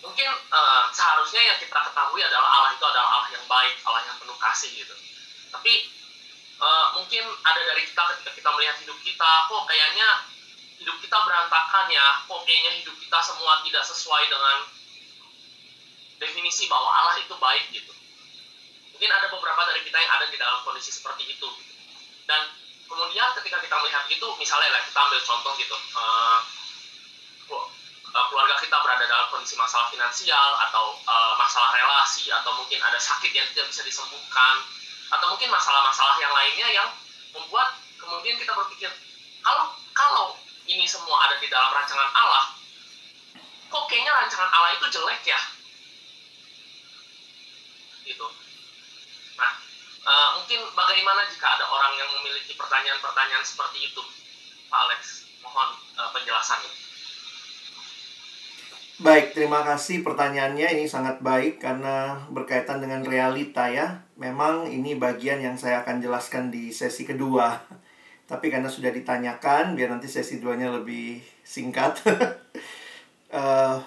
mungkin 0.00 0.28
uh, 0.48 0.88
seharusnya 0.88 1.44
yang 1.44 1.58
kita 1.60 1.76
ketahui 1.76 2.24
adalah 2.24 2.48
Allah 2.48 2.70
itu 2.72 2.84
adalah 2.88 3.08
Allah 3.20 3.30
yang 3.36 3.44
baik, 3.44 3.76
Allah 3.84 4.02
yang 4.08 4.16
penuh 4.16 4.38
kasih 4.40 4.72
gitu. 4.72 4.96
Tapi 5.52 5.72
uh, 6.56 6.96
mungkin 6.96 7.28
ada 7.44 7.60
dari 7.60 7.84
kita 7.84 8.02
ketika 8.16 8.32
kita 8.32 8.48
melihat 8.56 8.76
hidup 8.80 8.98
kita, 9.04 9.30
kok 9.52 9.62
kayaknya 9.68 10.08
hidup 10.80 10.96
kita 11.04 11.16
berantakan 11.20 11.86
ya, 11.92 12.24
kok 12.24 12.40
kayaknya 12.48 12.72
hidup 12.80 12.96
kita 12.96 13.18
semua 13.20 13.60
tidak 13.60 13.84
sesuai 13.84 14.24
dengan 14.32 14.58
definisi 16.20 16.64
bahwa 16.72 16.88
Allah 16.88 17.20
itu 17.20 17.36
baik 17.36 17.68
gitu. 17.68 17.92
Mungkin 18.96 19.10
ada 19.12 19.28
beberapa 19.28 19.60
dari 19.68 19.84
kita 19.84 19.96
yang 19.96 20.12
ada 20.16 20.24
di 20.28 20.36
dalam 20.40 20.64
kondisi 20.64 20.88
seperti 20.92 21.36
itu. 21.36 21.48
Gitu. 21.48 21.72
Dan 22.24 22.59
kemudian 22.90 23.30
ketika 23.38 23.62
kita 23.62 23.76
melihat 23.78 24.04
itu 24.10 24.26
misalnya 24.34 24.74
lah 24.74 24.82
kita 24.82 24.98
ambil 24.98 25.20
contoh 25.22 25.52
gitu 25.54 25.76
uh, 25.94 26.42
keluarga 28.10 28.58
kita 28.58 28.76
berada 28.82 29.06
dalam 29.06 29.26
kondisi 29.30 29.54
masalah 29.54 29.86
finansial 29.94 30.50
atau 30.66 30.98
uh, 31.06 31.34
masalah 31.38 31.70
relasi 31.74 32.26
atau 32.30 32.50
mungkin 32.58 32.82
ada 32.82 32.98
sakit 32.98 33.30
yang 33.30 33.46
tidak 33.54 33.70
bisa 33.70 33.86
disembuhkan 33.86 34.54
atau 35.10 35.26
mungkin 35.30 35.50
masalah-masalah 35.50 36.18
yang 36.18 36.34
lainnya 36.34 36.68
yang 36.70 36.88
membuat 37.30 37.78
kemudian 37.98 38.34
kita 38.38 38.50
berpikir 38.54 38.90
kalau 39.42 39.70
kalau 39.94 40.26
ini 40.66 40.86
semua 40.86 41.30
ada 41.30 41.38
di 41.38 41.46
dalam 41.46 41.70
rancangan 41.70 42.10
Allah 42.10 42.54
kok 43.70 43.84
kayaknya 43.86 44.12
rancangan 44.14 44.50
Allah 44.50 44.70
itu 44.74 44.86
jelek 44.90 45.22
ya? 45.22 45.40
Gitu 48.02 48.26
uh, 50.04 50.28
mungkin 50.40 50.60
bagaimana 50.72 51.26
jika 51.28 51.58
ada 51.58 51.66
orang 51.68 51.92
yang 51.96 52.10
memiliki 52.20 52.56
pertanyaan-pertanyaan 52.56 53.44
seperti 53.44 53.90
itu 53.90 54.02
Pak 54.70 54.80
Alex 54.86 55.28
mohon 55.42 55.68
uh, 55.98 56.10
penjelasannya 56.14 56.80
Baik, 59.00 59.32
terima 59.32 59.64
kasih 59.64 60.04
pertanyaannya. 60.04 60.76
Ini 60.76 60.84
sangat 60.84 61.24
baik 61.24 61.56
karena 61.56 62.20
berkaitan 62.28 62.84
dengan 62.84 63.00
realita 63.00 63.64
ya. 63.72 64.04
Memang 64.20 64.68
ini 64.68 64.92
bagian 64.92 65.40
yang 65.40 65.56
saya 65.56 65.80
akan 65.80 66.04
jelaskan 66.04 66.52
di 66.52 66.68
sesi 66.68 67.08
kedua. 67.08 67.64
Tapi 68.28 68.52
karena 68.52 68.68
sudah 68.68 68.92
ditanyakan, 68.92 69.72
biar 69.72 69.88
nanti 69.88 70.04
sesi 70.04 70.36
duanya 70.36 70.68
lebih 70.68 71.16
singkat. 71.40 71.96
uh, 73.32 73.80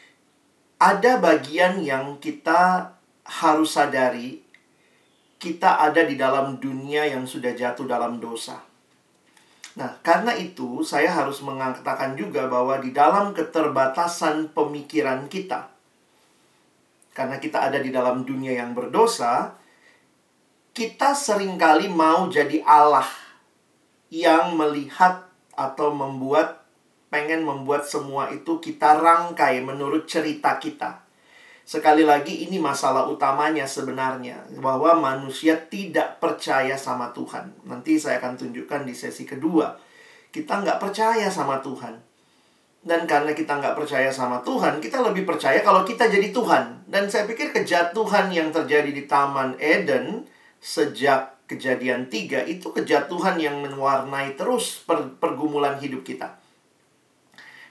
ada 0.96 1.12
bagian 1.20 1.84
yang 1.84 2.16
kita 2.16 2.96
harus 3.28 3.76
sadari. 3.76 4.47
Kita 5.38 5.78
ada 5.78 6.02
di 6.02 6.18
dalam 6.18 6.58
dunia 6.58 7.06
yang 7.06 7.22
sudah 7.22 7.54
jatuh 7.54 7.86
dalam 7.86 8.18
dosa. 8.18 8.58
Nah, 9.78 9.94
karena 10.02 10.34
itu 10.34 10.82
saya 10.82 11.14
harus 11.14 11.38
mengatakan 11.46 12.18
juga 12.18 12.50
bahwa 12.50 12.82
di 12.82 12.90
dalam 12.90 13.30
keterbatasan 13.30 14.50
pemikiran 14.50 15.30
kita, 15.30 15.70
karena 17.14 17.38
kita 17.38 17.70
ada 17.70 17.78
di 17.78 17.94
dalam 17.94 18.26
dunia 18.26 18.58
yang 18.58 18.74
berdosa, 18.74 19.54
kita 20.74 21.14
sering 21.14 21.54
kali 21.54 21.86
mau 21.86 22.26
jadi 22.26 22.58
Allah 22.66 23.06
yang 24.10 24.58
melihat 24.58 25.30
atau 25.54 25.94
membuat, 25.94 26.66
pengen 27.10 27.46
membuat 27.46 27.86
semua 27.86 28.34
itu 28.34 28.58
kita 28.58 28.98
rangkai 28.98 29.62
menurut 29.62 30.10
cerita 30.10 30.58
kita. 30.58 31.06
Sekali 31.68 32.00
lagi 32.00 32.48
ini 32.48 32.56
masalah 32.56 33.04
utamanya 33.12 33.68
sebenarnya 33.68 34.40
bahwa 34.56 34.96
manusia 34.96 35.52
tidak 35.68 36.16
percaya 36.16 36.72
sama 36.80 37.12
Tuhan. 37.12 37.52
Nanti 37.68 38.00
saya 38.00 38.24
akan 38.24 38.40
tunjukkan 38.40 38.88
di 38.88 38.96
sesi 38.96 39.28
kedua. 39.28 39.76
Kita 40.32 40.64
nggak 40.64 40.80
percaya 40.80 41.28
sama 41.28 41.60
Tuhan. 41.60 42.00
Dan 42.80 43.04
karena 43.04 43.36
kita 43.36 43.60
nggak 43.60 43.76
percaya 43.76 44.08
sama 44.08 44.40
Tuhan, 44.40 44.80
kita 44.80 45.04
lebih 45.12 45.28
percaya 45.28 45.60
kalau 45.60 45.84
kita 45.84 46.08
jadi 46.08 46.32
Tuhan. 46.32 46.88
Dan 46.88 47.04
saya 47.12 47.28
pikir 47.28 47.52
kejatuhan 47.52 48.32
yang 48.32 48.48
terjadi 48.48 48.88
di 48.88 49.04
Taman 49.04 49.60
Eden 49.60 50.24
sejak 50.64 51.36
kejadian 51.44 52.08
tiga 52.08 52.48
itu 52.48 52.72
kejatuhan 52.72 53.36
yang 53.36 53.60
mewarnai 53.60 54.40
terus 54.40 54.80
per 54.88 55.20
pergumulan 55.20 55.76
hidup 55.76 56.00
kita. 56.00 56.37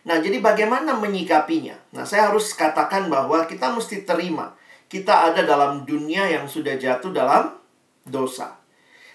Nah, 0.08 0.24
jadi 0.24 0.40
bagaimana 0.40 0.96
menyikapinya? 0.96 1.76
Nah, 1.92 2.08
saya 2.08 2.32
harus 2.32 2.56
katakan 2.56 3.12
bahwa 3.12 3.44
kita 3.44 3.76
mesti 3.76 4.08
terima. 4.08 4.56
Kita 4.88 5.28
ada 5.28 5.44
dalam 5.44 5.84
dunia 5.84 6.32
yang 6.32 6.48
sudah 6.48 6.80
jatuh 6.80 7.12
dalam 7.12 7.60
dosa. 8.08 8.56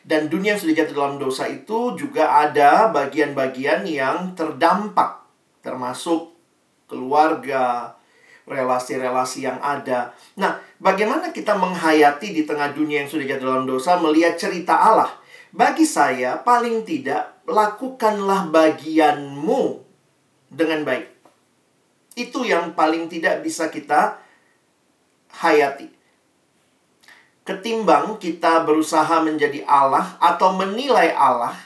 Dan 0.05 0.29
dunia 0.29 0.53
yang 0.53 0.61
sudah 0.61 0.85
jatuh 0.85 0.93
dalam 0.93 1.17
dosa 1.17 1.49
itu 1.49 1.97
juga 1.97 2.45
ada 2.45 2.93
bagian-bagian 2.93 3.89
yang 3.89 4.37
terdampak. 4.37 5.25
Termasuk 5.65 6.37
keluarga, 6.93 7.97
relasi-relasi 8.45 9.49
yang 9.49 9.65
ada. 9.65 10.13
Nah, 10.37 10.61
bagaimana 10.77 11.33
kita 11.33 11.57
menghayati 11.57 12.37
di 12.37 12.45
tengah 12.45 12.69
dunia 12.77 13.01
yang 13.01 13.09
sudah 13.09 13.25
jatuh 13.33 13.49
dalam 13.49 13.65
dosa, 13.65 13.97
melihat 13.97 14.37
cerita 14.37 14.77
Allah. 14.77 15.09
Bagi 15.57 15.89
saya, 15.89 16.37
paling 16.37 16.85
tidak 16.85 17.41
lakukanlah 17.49 18.53
bagianmu 18.53 19.82
dengan 20.53 20.85
baik. 20.85 21.09
Itu 22.13 22.45
yang 22.45 22.77
paling 22.77 23.09
tidak 23.09 23.41
bisa 23.41 23.73
kita 23.73 24.21
hayati. 25.41 25.89
Ketimbang 27.43 28.21
kita 28.21 28.63
berusaha 28.63 29.19
menjadi 29.25 29.65
Allah 29.65 30.21
atau 30.21 30.55
menilai 30.55 31.11
Allah 31.11 31.57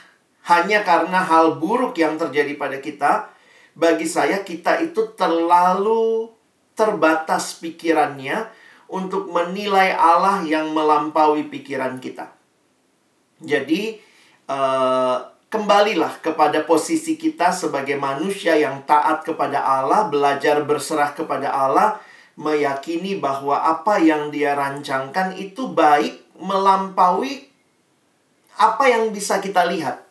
hanya 0.47 0.81
karena 0.81 1.19
hal 1.21 1.59
buruk 1.59 1.99
yang 1.99 2.15
terjadi 2.15 2.55
pada 2.55 2.79
kita, 2.79 3.29
bagi 3.75 4.07
saya 4.07 4.41
kita 4.41 4.79
itu 4.79 5.13
terlalu 5.13 6.31
terbatas 6.73 7.59
pikirannya 7.59 8.47
untuk 8.87 9.27
menilai 9.27 9.91
Allah 9.91 10.41
yang 10.47 10.71
melampaui 10.71 11.51
pikiran 11.51 11.99
kita. 11.99 12.31
Jadi, 13.43 13.99
uh, 14.49 15.36
kembalilah 15.47 16.19
kepada 16.19 16.63
posisi 16.67 17.15
kita 17.15 17.55
sebagai 17.55 17.95
manusia 17.95 18.55
yang 18.59 18.83
taat 18.83 19.23
kepada 19.23 19.63
Allah, 19.63 20.11
belajar 20.11 20.63
berserah 20.67 21.15
kepada 21.15 21.51
Allah, 21.51 22.03
meyakini 22.35 23.17
bahwa 23.17 23.57
apa 23.57 23.97
yang 23.97 24.29
Dia 24.29 24.53
rancangkan 24.53 25.33
itu 25.39 25.71
baik 25.71 26.37
melampaui 26.37 27.49
apa 28.57 28.83
yang 28.89 29.09
bisa 29.09 29.41
kita 29.41 29.65
lihat. 29.69 30.05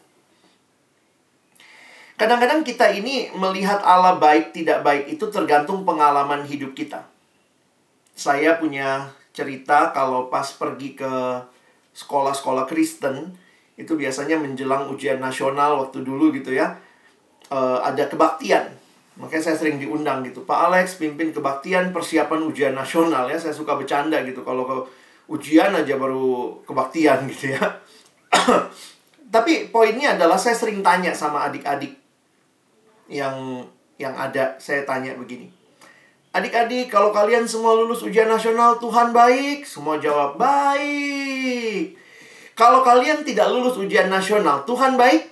Kadang-kadang 2.16 2.64
kita 2.64 2.88
ini 2.96 3.28
melihat 3.36 3.84
Allah 3.84 4.16
baik 4.16 4.56
tidak 4.56 4.80
baik 4.80 5.04
itu 5.12 5.28
tergantung 5.28 5.84
pengalaman 5.84 6.48
hidup 6.48 6.72
kita. 6.72 7.04
Saya 8.16 8.56
punya 8.56 9.12
cerita 9.36 9.92
kalau 9.92 10.32
pas 10.32 10.48
pergi 10.56 10.96
ke 10.96 11.12
sekolah-sekolah 11.92 12.64
Kristen 12.64 13.36
itu 13.76 13.92
biasanya 13.92 14.40
menjelang 14.40 14.88
ujian 14.88 15.20
nasional 15.20 15.80
waktu 15.84 16.00
dulu 16.02 16.32
gitu 16.32 16.56
ya. 16.56 16.76
Uh, 17.46 17.78
ada 17.78 18.10
kebaktian 18.10 18.76
Makanya 19.16 19.42
saya 19.48 19.56
sering 19.56 19.80
diundang 19.80 20.20
gitu. 20.28 20.44
Pak 20.44 20.68
Alex 20.68 21.00
pimpin 21.00 21.32
kebaktian 21.32 21.88
persiapan 21.88 22.44
ujian 22.44 22.76
nasional 22.76 23.24
ya. 23.32 23.40
Saya 23.40 23.56
suka 23.56 23.72
bercanda 23.72 24.20
gitu. 24.28 24.44
Kalau 24.44 24.68
ke 24.68 24.76
ujian 25.32 25.72
aja 25.72 25.96
baru 25.96 26.60
kebaktian 26.68 27.24
gitu 27.32 27.56
ya. 27.56 27.64
Tapi 29.32 29.72
poinnya 29.72 30.14
adalah 30.14 30.36
saya 30.36 30.54
sering 30.54 30.84
tanya 30.84 31.16
sama 31.16 31.48
adik-adik 31.48 31.96
yang 33.08 33.64
yang 33.96 34.12
ada. 34.12 34.60
Saya 34.60 34.84
tanya 34.84 35.16
begini. 35.16 35.48
Adik-adik, 36.36 36.92
kalau 36.92 37.16
kalian 37.16 37.48
semua 37.48 37.72
lulus 37.72 38.04
ujian 38.04 38.28
nasional, 38.28 38.76
Tuhan 38.76 39.08
baik? 39.16 39.64
Semua 39.64 39.96
jawab, 39.96 40.36
baik. 40.36 41.96
Kalau 42.56 42.80
kalian 42.80 43.20
tidak 43.20 43.52
lulus 43.52 43.76
ujian 43.76 44.08
nasional, 44.08 44.64
Tuhan 44.64 44.96
baik? 44.96 45.28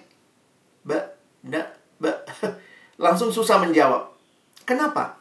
Ba, 0.85 1.01
enggak, 1.41 1.72
ba. 1.97 2.12
langsung 3.05 3.33
susah 3.33 3.59
menjawab. 3.64 4.12
Kenapa? 4.68 5.16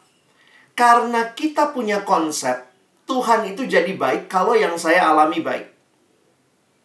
Karena 0.76 1.32
kita 1.32 1.72
punya 1.72 2.02
konsep 2.02 2.66
Tuhan 3.04 3.44
itu 3.48 3.68
jadi 3.68 3.92
baik 3.94 4.28
kalau 4.32 4.56
yang 4.56 4.76
saya 4.80 5.12
alami 5.12 5.44
baik. 5.44 5.68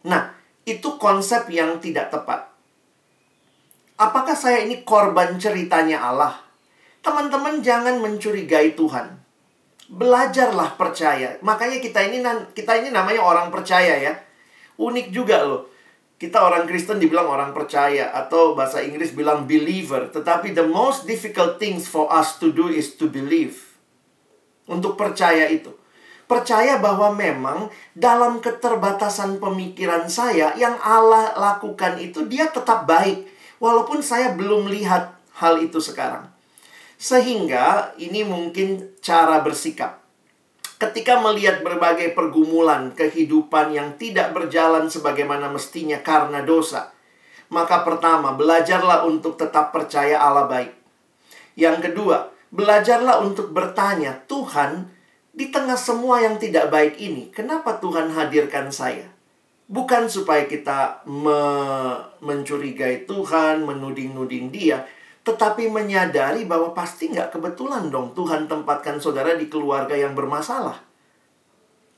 Nah, 0.07 0.35
itu 0.67 0.99
konsep 0.99 1.47
yang 1.51 1.79
tidak 1.79 2.11
tepat. 2.11 2.51
Apakah 3.99 4.35
saya 4.35 4.63
ini 4.63 4.83
korban 4.87 5.35
ceritanya 5.35 5.99
Allah? 5.99 6.39
Teman-teman 7.03 7.59
jangan 7.59 7.99
mencurigai 7.99 8.75
Tuhan. 8.75 9.19
Belajarlah 9.89 10.79
percaya. 10.79 11.39
Makanya 11.43 11.83
kita 11.83 11.99
ini 12.07 12.23
kita 12.55 12.79
ini 12.79 12.91
namanya 12.91 13.23
orang 13.23 13.47
percaya 13.51 13.99
ya. 13.99 14.13
Unik 14.79 15.11
juga 15.11 15.43
loh 15.43 15.67
kita 16.19 16.43
orang 16.43 16.67
Kristen 16.67 16.99
dibilang 16.99 17.31
orang 17.31 17.55
percaya 17.55 18.11
atau 18.11 18.51
bahasa 18.51 18.83
Inggris 18.83 19.15
bilang 19.15 19.47
believer, 19.47 20.11
tetapi 20.11 20.51
the 20.51 20.67
most 20.67 21.07
difficult 21.07 21.55
things 21.63 21.87
for 21.87 22.11
us 22.11 22.35
to 22.43 22.51
do 22.51 22.67
is 22.67 22.99
to 22.99 23.07
believe. 23.07 23.79
Untuk 24.67 24.99
percaya 24.99 25.47
itu. 25.47 25.71
Percaya 26.27 26.77
bahwa 26.77 27.15
memang 27.15 27.71
dalam 27.95 28.43
keterbatasan 28.43 29.39
pemikiran 29.39 30.11
saya 30.11 30.53
yang 30.59 30.75
Allah 30.83 31.33
lakukan 31.39 31.97
itu 31.97 32.27
dia 32.27 32.51
tetap 32.51 32.85
baik 32.85 33.25
walaupun 33.57 34.03
saya 34.03 34.35
belum 34.35 34.67
lihat 34.69 35.15
hal 35.39 35.57
itu 35.63 35.79
sekarang. 35.79 36.27
Sehingga 36.99 37.95
ini 37.95 38.27
mungkin 38.27 38.91
cara 38.99 39.39
bersikap 39.39 39.98
ketika 40.79 41.19
melihat 41.19 41.59
berbagai 41.59 42.15
pergumulan 42.15 42.95
kehidupan 42.95 43.75
yang 43.75 43.99
tidak 43.99 44.31
berjalan 44.31 44.87
sebagaimana 44.87 45.51
mestinya 45.51 45.99
karena 45.99 46.39
dosa, 46.41 46.95
maka 47.51 47.83
pertama, 47.83 48.31
belajarlah 48.33 49.03
untuk 49.03 49.35
tetap 49.35 49.75
percaya 49.75 50.15
Allah 50.23 50.47
baik. 50.47 50.71
Yang 51.59 51.91
kedua, 51.91 52.31
belajarlah 52.55 53.19
untuk 53.19 53.51
bertanya, 53.51 54.23
Tuhan, 54.31 54.87
di 55.35 55.51
tengah 55.51 55.75
semua 55.75 56.23
yang 56.23 56.39
tidak 56.39 56.71
baik 56.71 56.95
ini, 56.95 57.27
kenapa 57.27 57.75
Tuhan 57.83 58.15
hadirkan 58.15 58.71
saya? 58.71 59.11
Bukan 59.69 60.09
supaya 60.09 60.49
kita 60.49 61.05
me 61.05 61.41
mencurigai 62.23 63.05
Tuhan, 63.05 63.67
menuding-nuding 63.67 64.49
dia, 64.49 64.87
tetapi 65.29 65.69
menyadari 65.69 66.49
bahwa 66.49 66.73
pasti 66.73 67.13
nggak 67.13 67.37
kebetulan 67.37 67.93
dong 67.93 68.17
Tuhan 68.17 68.49
tempatkan 68.49 68.97
saudara 68.97 69.37
di 69.37 69.45
keluarga 69.45 69.93
yang 69.93 70.17
bermasalah. 70.17 70.81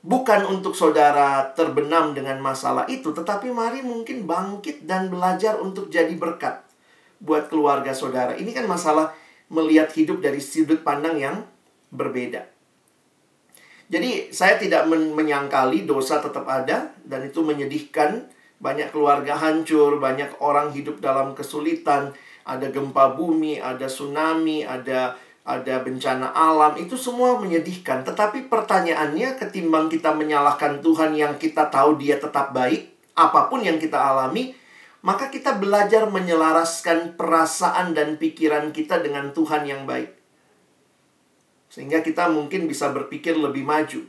Bukan 0.03 0.49
untuk 0.49 0.75
saudara 0.75 1.53
terbenam 1.55 2.11
dengan 2.11 2.41
masalah 2.43 2.89
itu, 2.91 3.13
tetapi 3.15 3.53
mari 3.53 3.86
mungkin 3.86 4.27
bangkit 4.27 4.84
dan 4.84 5.07
belajar 5.07 5.61
untuk 5.61 5.88
jadi 5.88 6.11
berkat 6.17 6.59
buat 7.21 7.47
keluarga 7.47 7.93
saudara. 7.95 8.36
Ini 8.36 8.51
kan 8.51 8.65
masalah 8.67 9.13
melihat 9.47 9.93
hidup 9.93 10.19
dari 10.19 10.41
sudut 10.41 10.82
pandang 10.82 11.15
yang 11.21 11.45
berbeda. 11.93 12.49
Jadi 13.91 14.34
saya 14.34 14.57
tidak 14.57 14.89
men 14.89 15.13
menyangkali 15.13 15.86
dosa 15.86 16.19
tetap 16.19 16.49
ada 16.49 16.91
dan 17.07 17.32
itu 17.32 17.39
menyedihkan. 17.45 18.27
Banyak 18.61 18.93
keluarga 18.93 19.34
hancur, 19.41 19.97
banyak 19.97 20.38
orang 20.38 20.69
hidup 20.69 21.01
dalam 21.01 21.34
kesulitan 21.34 22.13
ada 22.48 22.68
gempa 22.70 23.14
bumi, 23.14 23.62
ada 23.62 23.86
tsunami, 23.86 24.66
ada 24.66 25.16
ada 25.42 25.82
bencana 25.82 26.30
alam, 26.38 26.78
itu 26.78 26.94
semua 26.94 27.34
menyedihkan. 27.42 28.06
Tetapi 28.06 28.46
pertanyaannya 28.46 29.42
ketimbang 29.42 29.89
kita 29.89 30.14
menyalahkan 30.14 30.86
Tuhan 30.86 31.18
yang 31.18 31.34
kita 31.42 31.74
tahu 31.74 31.98
dia 31.98 32.22
tetap 32.22 32.54
baik, 32.54 32.94
apa 33.18 33.50
pun 33.50 33.66
yang 33.66 33.82
kita 33.82 33.98
alami, 33.98 34.54
maka 35.02 35.34
kita 35.34 35.58
belajar 35.58 36.06
menyelaraskan 36.14 37.18
perasaan 37.18 37.98
dan 37.98 38.22
pikiran 38.22 38.70
kita 38.70 39.02
dengan 39.02 39.34
Tuhan 39.34 39.66
yang 39.66 39.89
baik. 39.89 40.14
Sehingga 41.74 42.06
kita 42.06 42.30
mungkin 42.30 42.70
bisa 42.70 42.94
berpikir 42.94 43.34
lebih 43.34 43.66
maju. 43.66 44.06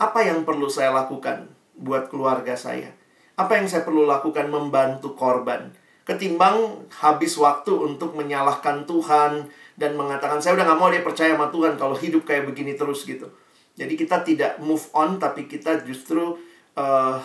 Apa 0.00 0.24
yang 0.24 0.48
perlu 0.48 0.72
saya 0.72 0.88
lakukan 0.94 1.52
buat 1.76 2.08
keluarga 2.08 2.56
saya? 2.56 2.96
Apa 3.36 3.60
yang 3.60 3.68
saya 3.68 3.84
perlu 3.84 4.08
lakukan 4.08 4.48
membantu 4.48 5.12
korban? 5.12 5.81
Ketimbang 6.02 6.86
habis 6.90 7.38
waktu 7.38 7.70
untuk 7.70 8.18
menyalahkan 8.18 8.82
Tuhan 8.84 9.46
dan 9.78 9.94
mengatakan 9.94 10.42
saya 10.42 10.58
udah 10.58 10.64
nggak 10.66 10.78
mau 10.78 10.90
dia 10.90 11.02
percaya 11.02 11.34
sama 11.34 11.48
Tuhan 11.48 11.78
kalau 11.78 11.94
hidup 11.94 12.26
kayak 12.26 12.50
begini 12.50 12.74
terus 12.74 13.06
gitu. 13.06 13.30
Jadi 13.72 13.94
kita 13.96 14.20
tidak 14.20 14.60
move 14.60 14.84
on 14.92 15.16
tapi 15.16 15.48
kita 15.48 15.80
justru 15.86 16.36
uh, 16.76 17.16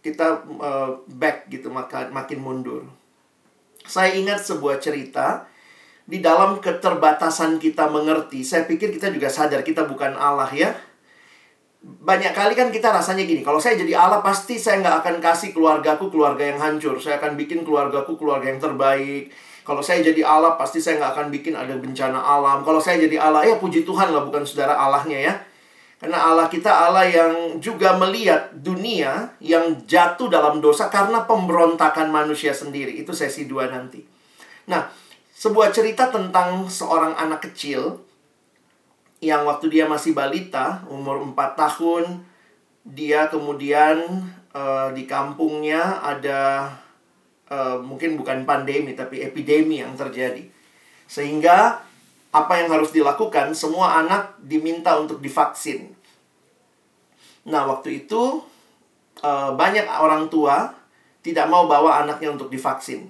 kita 0.00 0.46
uh, 0.56 1.04
back 1.10 1.50
gitu 1.52 1.68
maka 1.68 2.08
makin 2.08 2.40
mundur. 2.40 2.82
Saya 3.84 4.16
ingat 4.16 4.40
sebuah 4.46 4.80
cerita 4.80 5.48
di 6.08 6.24
dalam 6.24 6.62
keterbatasan 6.64 7.60
kita 7.60 7.90
mengerti. 7.92 8.40
Saya 8.40 8.64
pikir 8.64 8.94
kita 8.94 9.12
juga 9.12 9.28
sadar 9.28 9.60
kita 9.60 9.84
bukan 9.84 10.16
Allah 10.16 10.48
ya 10.54 10.72
banyak 11.78 12.34
kali 12.34 12.58
kan 12.58 12.74
kita 12.74 12.90
rasanya 12.90 13.22
gini, 13.22 13.46
kalau 13.46 13.62
saya 13.62 13.78
jadi 13.78 13.94
Allah 13.94 14.18
pasti 14.18 14.58
saya 14.58 14.82
nggak 14.82 14.96
akan 15.04 15.14
kasih 15.22 15.54
keluargaku 15.54 16.10
keluarga 16.10 16.42
yang 16.42 16.58
hancur. 16.58 16.98
Saya 16.98 17.22
akan 17.22 17.38
bikin 17.38 17.62
keluargaku 17.62 18.18
keluarga 18.18 18.50
yang 18.50 18.58
terbaik. 18.58 19.30
Kalau 19.62 19.84
saya 19.84 20.00
jadi 20.02 20.24
Allah 20.24 20.56
pasti 20.58 20.82
saya 20.82 20.98
nggak 20.98 21.12
akan 21.14 21.26
bikin 21.30 21.54
ada 21.54 21.76
bencana 21.78 22.18
alam. 22.18 22.66
Kalau 22.66 22.82
saya 22.82 22.98
jadi 22.98 23.20
Allah 23.20 23.46
ya 23.46 23.60
puji 23.60 23.86
Tuhan 23.86 24.10
lah 24.10 24.24
bukan 24.26 24.42
saudara 24.42 24.74
Allahnya 24.74 25.18
ya. 25.22 25.34
Karena 25.98 26.18
Allah 26.30 26.46
kita 26.46 26.70
Allah 26.70 27.04
yang 27.10 27.58
juga 27.58 27.94
melihat 27.98 28.54
dunia 28.54 29.34
yang 29.42 29.82
jatuh 29.84 30.30
dalam 30.30 30.62
dosa 30.62 30.88
karena 30.88 31.26
pemberontakan 31.26 32.08
manusia 32.08 32.54
sendiri. 32.54 33.02
Itu 33.02 33.12
sesi 33.12 33.44
dua 33.44 33.68
nanti. 33.68 34.02
Nah, 34.70 34.88
sebuah 35.36 35.70
cerita 35.70 36.10
tentang 36.10 36.66
seorang 36.66 37.14
anak 37.14 37.50
kecil 37.50 38.07
yang 39.18 39.42
waktu 39.46 39.66
dia 39.70 39.84
masih 39.90 40.14
balita, 40.14 40.86
umur 40.86 41.18
4 41.22 41.34
tahun, 41.58 42.22
dia 42.86 43.26
kemudian 43.26 44.22
uh, 44.54 44.88
di 44.94 45.04
kampungnya 45.04 45.98
ada 46.00 46.70
uh, 47.50 47.82
mungkin 47.82 48.14
bukan 48.14 48.46
pandemi 48.46 48.94
tapi 48.94 49.26
epidemi 49.26 49.82
yang 49.82 49.98
terjadi. 49.98 50.46
Sehingga 51.10 51.82
apa 52.30 52.52
yang 52.60 52.68
harus 52.70 52.94
dilakukan? 52.94 53.56
Semua 53.56 53.98
anak 54.04 54.38
diminta 54.38 54.94
untuk 55.00 55.18
divaksin. 55.18 55.96
Nah, 57.48 57.64
waktu 57.64 58.04
itu 58.04 58.44
uh, 59.24 59.50
banyak 59.56 59.88
orang 59.88 60.28
tua 60.28 60.76
tidak 61.24 61.48
mau 61.48 61.64
bawa 61.64 62.04
anaknya 62.04 62.36
untuk 62.36 62.52
divaksin. 62.52 63.08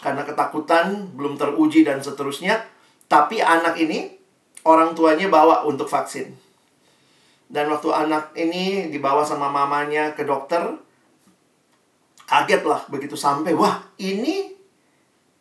Karena 0.00 0.24
ketakutan, 0.24 1.12
belum 1.16 1.36
teruji 1.36 1.84
dan 1.84 2.00
seterusnya. 2.00 2.64
Tapi 3.08 3.40
anak 3.40 3.76
ini, 3.80 4.19
orang 4.64 4.92
tuanya 4.92 5.28
bawa 5.30 5.64
untuk 5.64 5.88
vaksin. 5.88 6.32
Dan 7.50 7.66
waktu 7.66 7.90
anak 7.90 8.30
ini 8.38 8.94
dibawa 8.94 9.26
sama 9.26 9.50
mamanya 9.50 10.14
ke 10.14 10.22
dokter, 10.22 10.78
kaget 12.30 12.62
lah 12.62 12.86
begitu 12.86 13.18
sampai. 13.18 13.58
Wah, 13.58 13.82
ini 13.98 14.54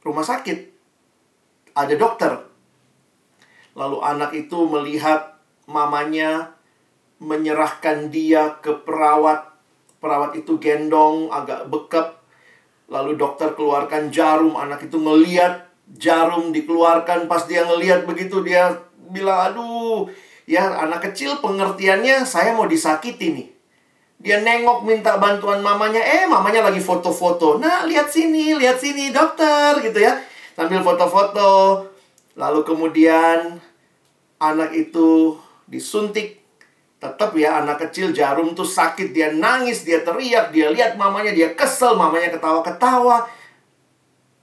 rumah 0.02 0.26
sakit. 0.26 0.58
Ada 1.78 1.94
dokter. 1.94 2.34
Lalu 3.78 3.98
anak 4.02 4.34
itu 4.34 4.66
melihat 4.66 5.38
mamanya 5.70 6.58
menyerahkan 7.22 8.10
dia 8.10 8.58
ke 8.58 8.74
perawat. 8.74 9.46
Perawat 10.02 10.34
itu 10.34 10.58
gendong, 10.58 11.30
agak 11.30 11.70
bekap. 11.70 12.24
Lalu 12.90 13.22
dokter 13.22 13.54
keluarkan 13.54 14.10
jarum, 14.10 14.58
anak 14.58 14.90
itu 14.90 14.98
ngeliat 14.98 15.70
jarum 15.94 16.50
dikeluarkan. 16.50 17.30
Pas 17.30 17.46
dia 17.46 17.70
ngeliat 17.70 18.10
begitu, 18.10 18.41
dia 18.41 18.89
bilang, 19.10 19.53
aduh, 19.53 20.10
ya 20.49 20.65
anak 20.81 21.11
kecil 21.11 21.38
pengertiannya 21.41 22.26
saya 22.26 22.53
mau 22.53 22.65
disakiti 22.65 23.34
nih. 23.34 23.48
Dia 24.19 24.44
nengok 24.44 24.84
minta 24.84 25.15
bantuan 25.15 25.64
mamanya, 25.64 26.03
eh 26.03 26.27
mamanya 26.27 26.68
lagi 26.68 26.84
foto-foto. 26.84 27.56
Nah, 27.56 27.88
lihat 27.88 28.11
sini, 28.11 28.52
lihat 28.52 28.76
sini, 28.76 29.15
dokter, 29.15 29.80
gitu 29.80 29.95
ya. 29.95 30.19
Sambil 30.60 30.84
foto-foto. 30.84 31.88
Lalu 32.36 32.60
kemudian 32.68 33.64
anak 34.44 34.76
itu 34.76 35.40
disuntik. 35.64 36.40
Tetap 36.99 37.31
ya 37.40 37.64
anak 37.64 37.88
kecil 37.88 38.11
jarum 38.11 38.52
tuh 38.52 38.68
sakit, 38.68 39.15
dia 39.15 39.31
nangis, 39.31 39.88
dia 39.88 40.03
teriak, 40.03 40.52
dia 40.52 40.68
lihat 40.68 40.99
mamanya, 40.99 41.31
dia 41.31 41.56
kesel, 41.56 41.95
mamanya 41.95 42.36
ketawa-ketawa. 42.36 43.23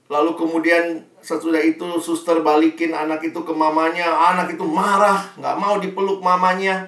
Lalu 0.07 0.39
kemudian 0.39 1.03
sesudah 1.19 1.59
itu 1.59 1.99
suster 1.99 2.39
balikin 2.39 2.95
anak 2.95 3.23
itu 3.27 3.43
ke 3.43 3.51
mamanya, 3.51 4.07
anak 4.31 4.55
itu 4.55 4.63
marah, 4.63 5.27
nggak 5.35 5.55
mau 5.59 5.75
dipeluk 5.83 6.23
mamanya. 6.23 6.87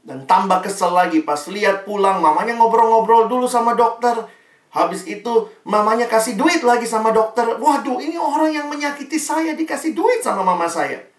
Dan 0.00 0.24
tambah 0.24 0.64
kesel 0.64 0.96
lagi 0.96 1.20
pas 1.20 1.44
lihat 1.52 1.84
pulang 1.84 2.24
mamanya 2.24 2.56
ngobrol-ngobrol 2.56 3.28
dulu 3.28 3.44
sama 3.44 3.76
dokter. 3.76 4.16
Habis 4.72 5.04
itu 5.04 5.50
mamanya 5.68 6.08
kasih 6.08 6.40
duit 6.40 6.64
lagi 6.64 6.88
sama 6.88 7.12
dokter. 7.12 7.44
Waduh, 7.60 8.00
ini 8.00 8.16
orang 8.16 8.54
yang 8.54 8.66
menyakiti 8.72 9.20
saya 9.20 9.52
dikasih 9.52 9.92
duit 9.92 10.24
sama 10.24 10.40
mama 10.40 10.64
saya 10.64 11.10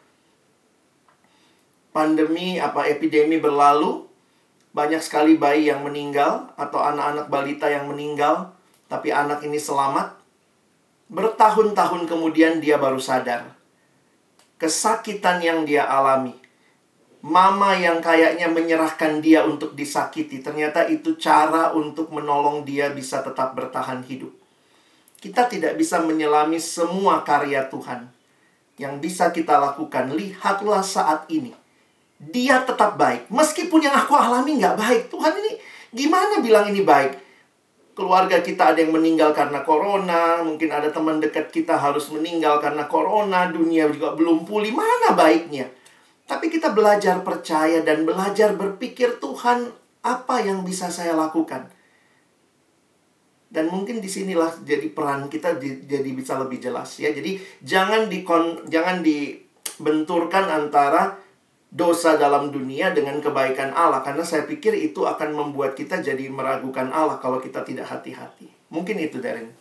pandemi 1.91 2.57
apa 2.57 2.87
epidemi 2.87 3.37
berlalu, 3.37 4.07
banyak 4.71 5.03
sekali 5.03 5.35
bayi 5.35 5.67
yang 5.67 5.83
meninggal 5.83 6.51
atau 6.55 6.79
anak-anak 6.79 7.27
balita 7.27 7.67
yang 7.67 7.91
meninggal, 7.91 8.55
tapi 8.87 9.11
anak 9.11 9.43
ini 9.43 9.59
selamat. 9.59 10.20
Bertahun-tahun 11.11 12.07
kemudian 12.07 12.63
dia 12.63 12.79
baru 12.79 12.97
sadar 12.97 13.61
kesakitan 14.61 15.41
yang 15.41 15.65
dia 15.65 15.89
alami. 15.89 16.37
Mama 17.25 17.73
yang 17.73 17.97
kayaknya 17.97 18.45
menyerahkan 18.45 19.17
dia 19.21 19.41
untuk 19.41 19.73
disakiti, 19.73 20.41
ternyata 20.41 20.85
itu 20.85 21.17
cara 21.17 21.73
untuk 21.73 22.13
menolong 22.13 22.61
dia 22.61 22.93
bisa 22.93 23.25
tetap 23.25 23.57
bertahan 23.57 24.05
hidup. 24.05 24.29
Kita 25.17 25.49
tidak 25.49 25.77
bisa 25.77 26.01
menyelami 26.01 26.61
semua 26.61 27.25
karya 27.25 27.65
Tuhan. 27.69 28.09
Yang 28.77 28.93
bisa 29.01 29.29
kita 29.29 29.57
lakukan, 29.61 30.13
lihatlah 30.13 30.81
saat 30.81 31.29
ini 31.29 31.53
dia 32.21 32.61
tetap 32.61 33.01
baik. 33.01 33.33
Meskipun 33.33 33.81
yang 33.81 33.97
aku 33.97 34.13
alami 34.13 34.61
nggak 34.61 34.77
baik. 34.77 35.03
Tuhan 35.09 35.33
ini 35.41 35.51
gimana 35.89 36.37
bilang 36.41 36.69
ini 36.69 36.85
baik? 36.85 37.17
Keluarga 37.91 38.39
kita 38.39 38.71
ada 38.71 38.79
yang 38.79 38.95
meninggal 38.95 39.35
karena 39.35 39.67
corona, 39.67 40.39
mungkin 40.41 40.71
ada 40.71 40.87
teman 40.87 41.19
dekat 41.19 41.51
kita 41.51 41.75
harus 41.75 42.07
meninggal 42.07 42.63
karena 42.63 42.87
corona, 42.87 43.51
dunia 43.51 43.91
juga 43.91 44.15
belum 44.15 44.47
pulih. 44.47 44.71
Mana 44.71 45.11
baiknya? 45.11 45.67
Tapi 46.23 46.47
kita 46.47 46.71
belajar 46.71 47.19
percaya 47.27 47.83
dan 47.83 48.07
belajar 48.07 48.55
berpikir 48.55 49.19
Tuhan 49.19 49.75
apa 50.07 50.39
yang 50.39 50.63
bisa 50.63 50.87
saya 50.87 51.11
lakukan. 51.11 51.67
Dan 53.51 53.67
mungkin 53.67 53.99
di 53.99 54.07
sinilah 54.07 54.63
jadi 54.63 54.87
peran 54.95 55.27
kita 55.27 55.59
jadi 55.59 56.09
bisa 56.15 56.39
lebih 56.39 56.63
jelas 56.63 56.95
ya. 56.95 57.11
Jadi 57.11 57.35
jangan 57.59 58.07
dikon 58.07 58.71
jangan 58.71 59.03
dibenturkan 59.03 60.47
antara 60.47 61.19
dosa 61.71 62.19
dalam 62.19 62.51
dunia 62.51 62.91
dengan 62.91 63.23
kebaikan 63.23 63.71
Allah 63.71 64.03
karena 64.03 64.27
saya 64.27 64.43
pikir 64.43 64.75
itu 64.75 65.07
akan 65.07 65.31
membuat 65.31 65.71
kita 65.71 66.03
jadi 66.03 66.27
meragukan 66.27 66.91
Allah 66.91 67.15
kalau 67.23 67.39
kita 67.39 67.63
tidak 67.63 67.87
hati-hati. 67.87 68.51
Mungkin 68.67 68.99
itu 68.99 69.23
Darren. 69.23 69.55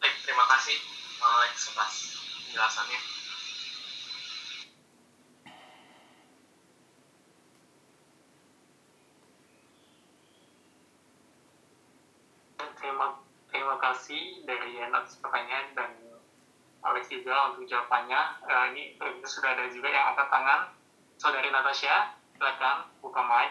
Baik, 0.00 0.16
terima 0.24 0.44
kasih 0.48 0.76
Alex 1.20 1.54
atas 1.76 1.94
penjelasannya. 2.48 3.00
Terima, 12.80 13.06
terima 13.52 13.76
kasih 13.80 14.22
dari 14.48 14.80
atas 14.80 15.20
pertanyaan 15.20 15.72
dan 15.76 16.03
Alex 16.84 17.08
juga 17.08 17.50
untuk 17.50 17.64
jawabannya. 17.64 18.20
Uh, 18.44 18.64
ini 18.76 18.92
sudah 19.24 19.56
ada 19.56 19.64
juga 19.72 19.88
yang 19.88 20.12
angkat 20.12 20.28
tangan. 20.28 20.60
Saudari 21.16 21.48
Natasha, 21.48 22.12
silakan 22.36 22.84
buka 23.00 23.24
mic. 23.24 23.50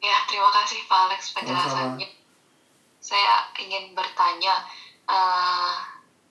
Ya, 0.00 0.16
terima 0.24 0.48
kasih 0.48 0.80
Pak 0.88 1.00
Alex 1.12 1.36
penjelasannya. 1.36 2.08
Saya 3.00 3.52
ingin 3.60 3.92
bertanya, 3.92 4.64
uh, 5.04 5.76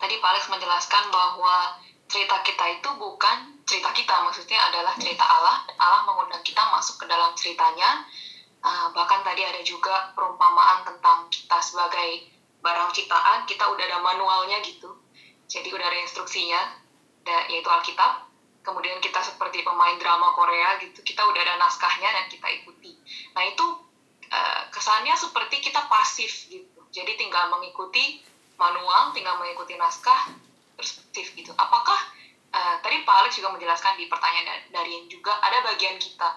tadi 0.01 0.17
Pak 0.17 0.29
Alex 0.33 0.49
menjelaskan 0.49 1.13
bahwa 1.13 1.77
cerita 2.09 2.41
kita 2.41 2.65
itu 2.81 2.89
bukan 2.97 3.61
cerita 3.69 3.93
kita, 3.93 4.25
maksudnya 4.25 4.57
adalah 4.57 4.97
cerita 4.97 5.21
Allah. 5.21 5.61
Allah 5.77 6.01
mengundang 6.09 6.41
kita 6.41 6.65
masuk 6.73 7.05
ke 7.05 7.05
dalam 7.05 7.37
ceritanya. 7.37 8.01
Uh, 8.65 8.89
bahkan 8.91 9.21
tadi 9.21 9.45
ada 9.45 9.61
juga 9.61 10.11
perumpamaan 10.17 10.83
tentang 10.83 11.29
kita 11.29 11.61
sebagai 11.61 12.27
barang 12.59 12.91
ciptaan, 12.91 13.45
kita 13.45 13.63
udah 13.69 13.85
ada 13.85 14.03
manualnya 14.03 14.59
gitu 14.65 14.98
jadi 15.49 15.73
udah 15.73 15.85
ada 15.89 15.99
instruksinya, 16.05 16.61
yaitu 17.49 17.65
Alkitab. 17.65 18.29
Kemudian 18.61 19.01
kita 19.01 19.17
seperti 19.25 19.65
pemain 19.65 19.97
drama 19.97 20.29
Korea 20.37 20.77
gitu, 20.77 21.01
kita 21.01 21.25
udah 21.25 21.41
ada 21.41 21.57
naskahnya 21.57 22.05
dan 22.05 22.25
kita 22.29 22.45
ikuti. 22.61 22.93
Nah 23.33 23.41
itu 23.49 23.65
uh, 24.29 24.61
kesannya 24.69 25.17
seperti 25.17 25.57
kita 25.57 25.89
pasif 25.89 26.45
gitu. 26.53 26.79
Jadi 26.93 27.17
tinggal 27.17 27.49
mengikuti 27.49 28.21
manual, 28.61 29.09
tinggal 29.09 29.41
mengikuti 29.41 29.73
naskah, 29.73 30.29
terus 30.77 31.01
pasif 31.01 31.33
gitu. 31.33 31.49
Apakah 31.57 31.97
uh, 32.53 32.77
tadi 32.85 33.01
Pak 33.01 33.15
Alex 33.25 33.41
juga 33.41 33.57
menjelaskan 33.57 33.97
di 33.97 34.05
pertanyaan 34.05 34.69
dari 34.69 35.01
yang 35.01 35.05
juga 35.09 35.33
ada 35.41 35.65
bagian 35.65 35.97
kita 35.97 36.29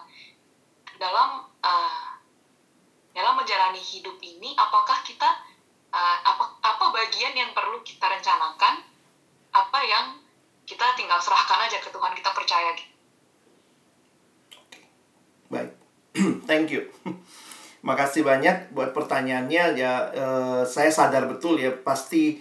dalam 0.96 1.52
uh, 1.60 2.12
dalam 3.12 3.36
menjalani 3.36 3.82
hidup 3.82 4.16
ini 4.24 4.56
apakah 4.56 5.04
kita 5.04 5.28
apa 5.92 6.56
apa 6.64 6.84
bagian 6.88 7.36
yang 7.36 7.52
perlu 7.52 7.84
kita 7.84 8.08
rencanakan 8.08 8.80
apa 9.52 9.78
yang 9.84 10.16
kita 10.64 10.96
tinggal 10.96 11.20
serahkan 11.20 11.68
aja 11.68 11.78
ke 11.78 11.92
Tuhan 11.92 12.12
kita 12.16 12.30
percaya 12.32 12.72
gitu. 12.72 12.92
Baik, 15.52 15.70
thank 16.48 16.72
you. 16.72 16.88
Makasih 17.86 18.24
banyak 18.24 18.72
buat 18.72 18.96
pertanyaannya 18.96 19.64
ya. 19.76 19.92
Eh, 20.14 20.62
saya 20.64 20.88
sadar 20.88 21.28
betul 21.28 21.60
ya 21.60 21.68
pasti 21.68 22.40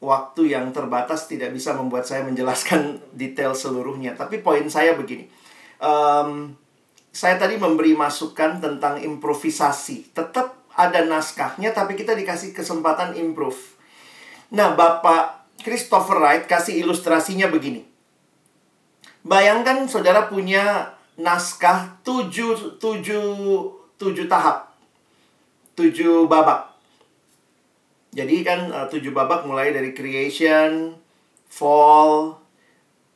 waktu 0.00 0.54
yang 0.54 0.70
terbatas 0.70 1.26
tidak 1.26 1.52
bisa 1.52 1.74
membuat 1.74 2.08
saya 2.08 2.24
menjelaskan 2.24 2.96
detail 3.20 3.52
seluruhnya. 3.52 4.16
Tapi 4.16 4.40
poin 4.40 4.64
saya 4.72 4.96
begini, 4.96 5.28
um, 5.82 6.54
saya 7.10 7.36
tadi 7.36 7.60
memberi 7.60 7.92
masukan 7.92 8.62
tentang 8.62 9.02
improvisasi. 9.02 10.14
Tetap 10.14 10.70
ada 10.76 11.02
naskahnya, 11.04 11.72
tapi 11.72 11.96
kita 11.96 12.12
dikasih 12.12 12.52
kesempatan 12.52 13.16
improve. 13.16 13.58
Nah, 14.52 14.76
Bapak 14.76 15.45
Christopher 15.60 16.18
Wright 16.20 16.44
kasih 16.44 16.84
ilustrasinya 16.84 17.48
begini. 17.48 17.84
Bayangkan 19.26 19.90
saudara 19.90 20.30
punya 20.30 20.94
naskah 21.18 21.98
tujuh, 22.06 22.78
tujuh, 22.78 23.26
tujuh 23.98 24.26
tahap. 24.30 24.70
Tujuh 25.74 26.30
babak. 26.30 26.76
Jadi 28.16 28.40
kan 28.40 28.72
uh, 28.72 28.86
tujuh 28.88 29.12
babak 29.12 29.44
mulai 29.44 29.76
dari 29.76 29.92
creation, 29.92 30.96
fall, 31.50 32.40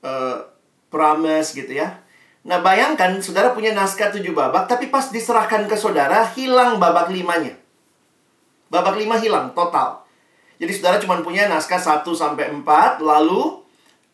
uh, 0.04 0.44
promise 0.92 1.56
gitu 1.56 1.72
ya. 1.72 2.04
Nah 2.44 2.60
bayangkan 2.60 3.16
saudara 3.20 3.56
punya 3.56 3.72
naskah 3.72 4.12
tujuh 4.12 4.36
babak, 4.36 4.68
tapi 4.68 4.92
pas 4.92 5.08
diserahkan 5.08 5.64
ke 5.68 5.76
saudara, 5.76 6.28
hilang 6.36 6.76
babak 6.76 7.08
limanya. 7.08 7.56
Babak 8.68 8.96
lima 9.00 9.16
hilang, 9.16 9.56
total. 9.56 10.04
Jadi 10.60 10.72
saudara 10.76 11.00
cuma 11.00 11.24
punya 11.24 11.48
naskah 11.48 11.80
1 11.80 12.04
sampai 12.12 12.52
4, 12.52 13.00
lalu 13.00 13.64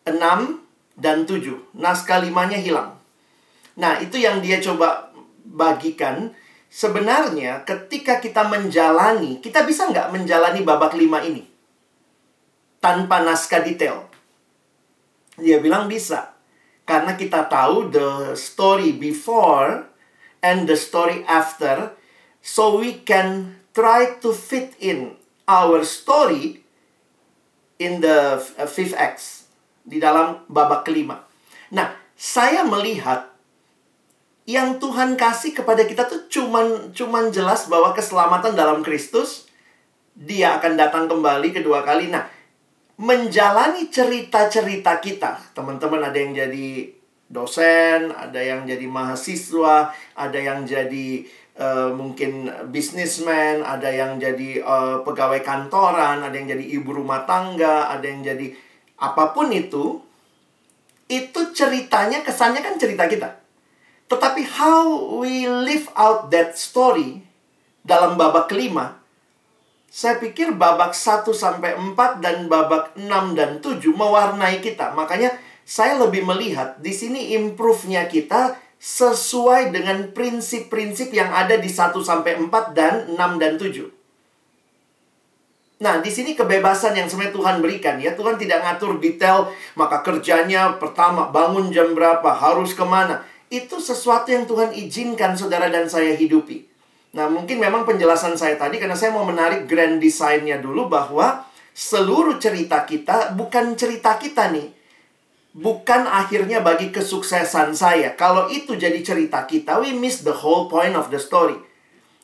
6 0.06 0.62
dan 0.94 1.26
7. 1.26 1.42
Naskah 1.74 2.22
limanya 2.22 2.54
hilang. 2.54 2.94
Nah, 3.74 3.98
itu 3.98 4.22
yang 4.22 4.38
dia 4.38 4.62
coba 4.62 5.10
bagikan. 5.42 6.32
sebenarnya 6.66 7.64
ketika 7.64 8.20
kita 8.20 8.44
menjalani, 8.52 9.40
kita 9.40 9.64
bisa 9.64 9.88
nggak 9.88 10.12
menjalani 10.12 10.60
babak 10.60 10.92
lima 10.92 11.24
ini? 11.24 11.46
Tanpa 12.82 13.24
naskah 13.24 13.64
detail. 13.64 14.06
Dia 15.40 15.58
bilang 15.58 15.88
bisa. 15.88 16.36
Karena 16.86 17.18
kita 17.18 17.48
tahu 17.50 17.90
the 17.90 18.36
story 18.38 18.94
before 18.94 19.88
and 20.44 20.68
the 20.70 20.78
story 20.78 21.24
after. 21.26 21.96
So 22.44 22.78
we 22.78 23.02
can 23.02 23.58
try 23.74 24.22
to 24.22 24.30
fit 24.30 24.76
in 24.78 25.18
our 25.46 25.82
story 25.86 26.62
in 27.78 28.02
the 28.02 28.38
fifth 28.66 28.94
acts. 28.94 29.48
Di 29.86 30.02
dalam 30.02 30.42
babak 30.50 30.82
kelima. 30.82 31.22
Nah, 31.70 31.94
saya 32.18 32.66
melihat 32.66 33.30
yang 34.46 34.78
Tuhan 34.78 35.18
kasih 35.18 35.54
kepada 35.54 35.82
kita 35.86 36.06
tuh 36.06 36.26
cuman 36.30 36.94
cuman 36.94 37.30
jelas 37.34 37.66
bahwa 37.66 37.94
keselamatan 37.94 38.54
dalam 38.54 38.82
Kristus 38.82 39.50
dia 40.14 40.58
akan 40.58 40.78
datang 40.78 41.06
kembali 41.06 41.54
kedua 41.54 41.82
kali. 41.86 42.08
Nah, 42.08 42.26
menjalani 42.96 43.92
cerita-cerita 43.92 44.96
kita, 45.02 45.52
teman-teman 45.52 46.00
ada 46.00 46.16
yang 46.16 46.32
jadi 46.32 46.88
dosen, 47.28 48.14
ada 48.14 48.40
yang 48.40 48.64
jadi 48.64 48.86
mahasiswa, 48.88 49.92
ada 50.16 50.38
yang 50.38 50.64
jadi 50.64 51.26
uh, 51.56 51.90
mungkin 51.92 52.48
bisnismen, 52.70 53.64
ada 53.64 53.88
yang 53.88 54.20
jadi 54.20 54.62
uh, 54.62 55.02
pegawai 55.02 55.40
kantoran, 55.42 56.22
ada 56.22 56.32
yang 56.32 56.48
jadi 56.56 56.64
ibu 56.80 56.92
rumah 56.92 57.24
tangga, 57.24 57.90
ada 57.92 58.04
yang 58.04 58.22
jadi 58.22 58.52
apa 58.96 59.36
pun 59.36 59.52
itu, 59.52 60.00
itu 61.08 61.40
ceritanya 61.52 62.24
kesannya 62.24 62.60
kan 62.64 62.76
cerita 62.80 63.04
kita. 63.08 63.28
Tetapi 64.06 64.42
how 64.56 64.86
we 65.18 65.50
live 65.50 65.90
out 65.98 66.30
that 66.30 66.54
story 66.54 67.26
dalam 67.82 68.14
babak 68.14 68.46
kelima, 68.46 69.02
saya 69.90 70.20
pikir 70.20 70.54
babak 70.54 70.92
1 70.92 71.26
sampai 71.32 71.74
4 71.74 72.22
dan 72.22 72.46
babak 72.46 72.94
6 72.94 73.38
dan 73.38 73.58
7 73.58 73.80
mewarnai 73.96 74.60
kita. 74.62 74.94
Makanya 74.94 75.34
saya 75.66 75.98
lebih 75.98 76.22
melihat 76.22 76.78
di 76.78 76.94
sini 76.94 77.34
improve-nya 77.34 78.06
kita 78.06 78.54
sesuai 78.76 79.72
dengan 79.72 80.12
prinsip-prinsip 80.12 81.10
yang 81.10 81.32
ada 81.32 81.56
di 81.56 81.68
1 81.68 81.96
sampai 82.04 82.36
4 82.38 82.76
dan 82.76 82.94
6 83.12 83.42
dan 83.42 83.56
7. 83.56 83.88
Nah, 85.76 86.00
di 86.00 86.08
sini 86.08 86.32
kebebasan 86.32 86.96
yang 86.96 87.04
sebenarnya 87.04 87.36
Tuhan 87.36 87.56
berikan 87.60 87.96
ya. 88.00 88.16
Tuhan 88.16 88.40
tidak 88.40 88.64
ngatur 88.64 88.96
detail, 88.96 89.52
maka 89.76 90.00
kerjanya 90.00 90.80
pertama 90.80 91.28
bangun 91.28 91.68
jam 91.68 91.92
berapa, 91.92 92.32
harus 92.32 92.72
ke 92.72 92.84
mana 92.84 93.20
itu 93.46 93.78
sesuatu 93.78 94.26
yang 94.34 94.44
Tuhan 94.44 94.74
izinkan 94.74 95.38
saudara 95.38 95.70
dan 95.70 95.86
saya 95.86 96.18
hidupi. 96.18 96.66
Nah, 97.14 97.30
mungkin 97.30 97.62
memang 97.62 97.86
penjelasan 97.86 98.34
saya 98.34 98.58
tadi 98.58 98.76
karena 98.82 98.98
saya 98.98 99.14
mau 99.14 99.24
menarik 99.24 99.70
grand 99.70 100.02
design-nya 100.02 100.58
dulu 100.60 100.90
bahwa 100.90 101.46
seluruh 101.72 102.36
cerita 102.42 102.84
kita 102.84 103.32
bukan 103.38 103.78
cerita 103.78 104.18
kita 104.18 104.50
nih. 104.52 104.75
Bukan 105.56 106.04
akhirnya 106.04 106.60
bagi 106.60 106.92
kesuksesan 106.92 107.72
saya. 107.72 108.12
Kalau 108.12 108.52
itu 108.52 108.76
jadi 108.76 109.00
cerita 109.00 109.48
kita, 109.48 109.80
we 109.80 109.96
miss 109.96 110.20
the 110.20 110.36
whole 110.36 110.68
point 110.68 110.92
of 110.92 111.08
the 111.08 111.16
story. 111.16 111.56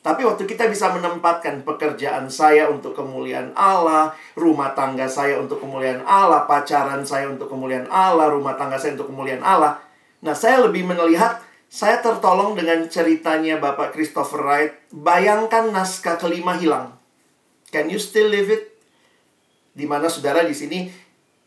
Tapi 0.05 0.27
waktu 0.27 0.45
kita 0.45 0.69
bisa 0.69 0.93
menempatkan 0.93 1.65
pekerjaan 1.65 2.29
saya 2.29 2.69
untuk 2.69 2.93
kemuliaan 2.93 3.57
Allah, 3.57 4.13
rumah 4.37 4.77
tangga 4.77 5.09
saya 5.09 5.41
untuk 5.41 5.63
kemuliaan 5.63 6.05
Allah, 6.05 6.45
pacaran 6.45 7.07
saya 7.07 7.31
untuk 7.31 7.49
kemuliaan 7.49 7.89
Allah, 7.89 8.29
rumah 8.29 8.59
tangga 8.59 8.77
saya 8.77 8.99
untuk 8.99 9.15
kemuliaan 9.15 9.41
Allah, 9.47 9.79
Nah, 10.23 10.39
saya 10.39 10.63
lebih 10.63 10.87
melihat 10.87 11.43
saya 11.67 11.99
tertolong 11.99 12.55
dengan 12.55 12.87
ceritanya 12.87 13.59
Bapak 13.59 13.91
Christopher 13.91 14.41
Wright. 14.47 14.73
Bayangkan 14.95 15.75
naskah 15.75 16.15
kelima 16.15 16.55
hilang. 16.55 16.95
Can 17.75 17.91
you 17.91 17.99
still 17.99 18.31
live 18.31 18.47
it? 18.47 18.79
Di 19.75 19.83
mana 19.83 20.07
saudara 20.07 20.47
di 20.47 20.55
sini 20.55 20.87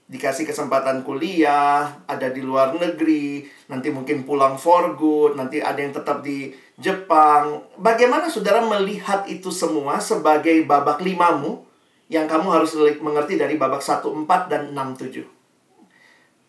dikasih 0.06 0.46
kesempatan 0.46 1.02
kuliah, 1.02 1.90
ada 2.06 2.30
di 2.30 2.46
luar 2.46 2.78
negeri, 2.78 3.42
nanti 3.66 3.90
mungkin 3.90 4.22
pulang 4.22 4.54
for 4.54 4.94
good, 4.94 5.34
nanti 5.34 5.58
ada 5.66 5.82
yang 5.82 5.94
tetap 5.94 6.22
di 6.22 6.54
Jepang. 6.78 7.66
Bagaimana 7.82 8.30
saudara 8.30 8.62
melihat 8.62 9.26
itu 9.26 9.50
semua 9.50 9.98
sebagai 9.98 10.62
babak 10.70 11.02
limamu 11.02 11.66
yang 12.06 12.30
kamu 12.30 12.54
harus 12.54 12.78
mengerti 13.02 13.34
dari 13.34 13.58
babak 13.58 13.82
1, 13.82 14.06
4, 14.06 14.52
dan 14.52 14.78
6, 14.78 15.10
7? 15.10 15.26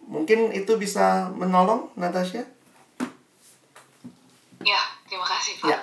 Mungkin 0.07 0.53
itu 0.53 0.77
bisa 0.77 1.33
menolong, 1.33 1.89
Natasha? 1.97 2.45
Ya, 4.61 4.81
terima 5.09 5.25
kasih, 5.25 5.65
Pak. 5.65 5.69
Ya. 5.73 5.81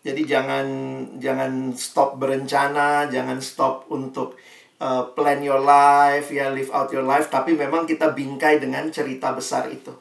Jadi 0.00 0.24
jangan 0.24 0.66
jangan 1.20 1.76
stop 1.76 2.16
berencana, 2.16 3.04
jangan 3.12 3.36
stop 3.44 3.84
untuk 3.92 4.40
uh, 4.80 5.12
plan 5.12 5.44
your 5.44 5.60
life, 5.60 6.32
ya 6.32 6.48
live 6.48 6.72
out 6.72 6.88
your 6.88 7.04
life, 7.04 7.28
tapi 7.28 7.52
memang 7.52 7.84
kita 7.84 8.16
bingkai 8.16 8.56
dengan 8.56 8.88
cerita 8.88 9.36
besar 9.36 9.68
itu. 9.68 9.92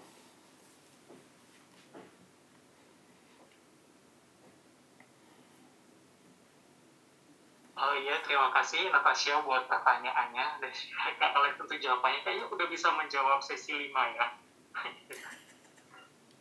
terima 8.29 8.53
kasih 8.53 8.93
Natasha 8.93 9.41
buat 9.41 9.65
pertanyaannya 9.65 10.61
dan 10.61 10.71
Kak 11.17 11.33
tentu 11.57 11.75
jawabannya 11.81 12.21
kayaknya 12.21 12.45
udah 12.53 12.67
bisa 12.69 12.93
menjawab 12.93 13.41
sesi 13.41 13.73
5 13.73 13.89
ya. 13.89 14.27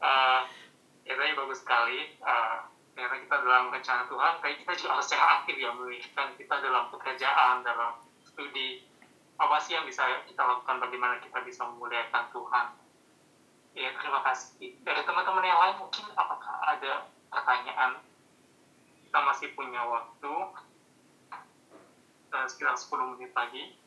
uh, 0.04 0.40
ya 1.08 1.14
bagus 1.16 1.64
sekali. 1.64 2.12
Uh, 2.20 2.68
ternyata 2.98 3.22
kita 3.22 3.36
dalam 3.46 3.70
rencana 3.70 4.02
Tuhan, 4.10 4.32
kayak 4.42 4.56
kita 4.58 4.72
juga 4.74 4.90
harus 4.98 5.06
secara 5.06 5.26
aktif 5.38 5.54
ya 5.54 5.70
memilihkan 5.70 6.34
kita 6.34 6.54
dalam 6.58 6.90
pekerjaan, 6.90 7.62
dalam 7.62 7.94
studi. 8.26 8.82
Apa 9.38 9.62
sih 9.62 9.78
yang 9.78 9.86
bisa 9.86 10.02
kita 10.26 10.42
lakukan, 10.42 10.82
bagaimana 10.82 11.22
kita 11.22 11.38
bisa 11.46 11.62
memuliakan 11.62 12.26
Tuhan. 12.34 12.66
Ya, 13.78 13.94
terima 13.94 14.18
kasih. 14.26 14.82
Dari 14.82 15.06
teman-teman 15.06 15.46
yang 15.46 15.60
lain 15.62 15.76
mungkin 15.78 16.10
apakah 16.18 16.58
ada 16.66 17.06
pertanyaan? 17.30 18.02
Kita 19.06 19.18
masih 19.22 19.54
punya 19.54 19.78
waktu 19.86 20.32
uh, 22.34 22.46
sekitar 22.50 22.74
10 22.74 23.14
menit 23.14 23.30
lagi. 23.30 23.77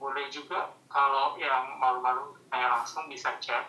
Boleh 0.00 0.32
juga 0.32 0.72
kalau 0.88 1.36
yang 1.36 1.76
malu-malu 1.76 2.32
tanya 2.48 2.80
langsung 2.80 3.04
bisa 3.12 3.36
chat. 3.36 3.68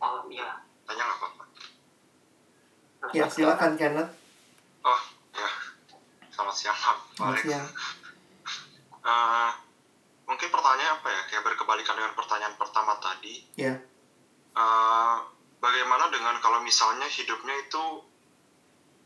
Oh 0.00 0.24
iya. 0.32 0.64
Tanya 0.88 1.04
apa 1.04 1.26
Pak? 1.36 1.48
Ya 3.12 3.28
silakan 3.28 3.76
Kenneth. 3.76 4.10
Oh, 4.80 5.00
Selamat 6.38 6.54
siang, 6.54 6.78
Pak. 6.78 6.96
Selamat 7.18 7.38
siang. 7.42 7.66
Uh, 9.02 9.50
mungkin 10.30 10.48
pertanyaan 10.54 11.02
apa 11.02 11.08
ya, 11.10 11.20
kayak 11.26 11.42
berkebalikan 11.50 11.98
dengan 11.98 12.14
pertanyaan 12.14 12.54
pertama 12.54 12.94
tadi. 13.02 13.42
Ya. 13.58 13.74
Yeah. 13.74 13.76
Uh, 14.54 15.26
bagaimana 15.58 16.14
dengan 16.14 16.38
kalau 16.38 16.62
misalnya 16.62 17.10
hidupnya 17.10 17.58
itu 17.66 18.06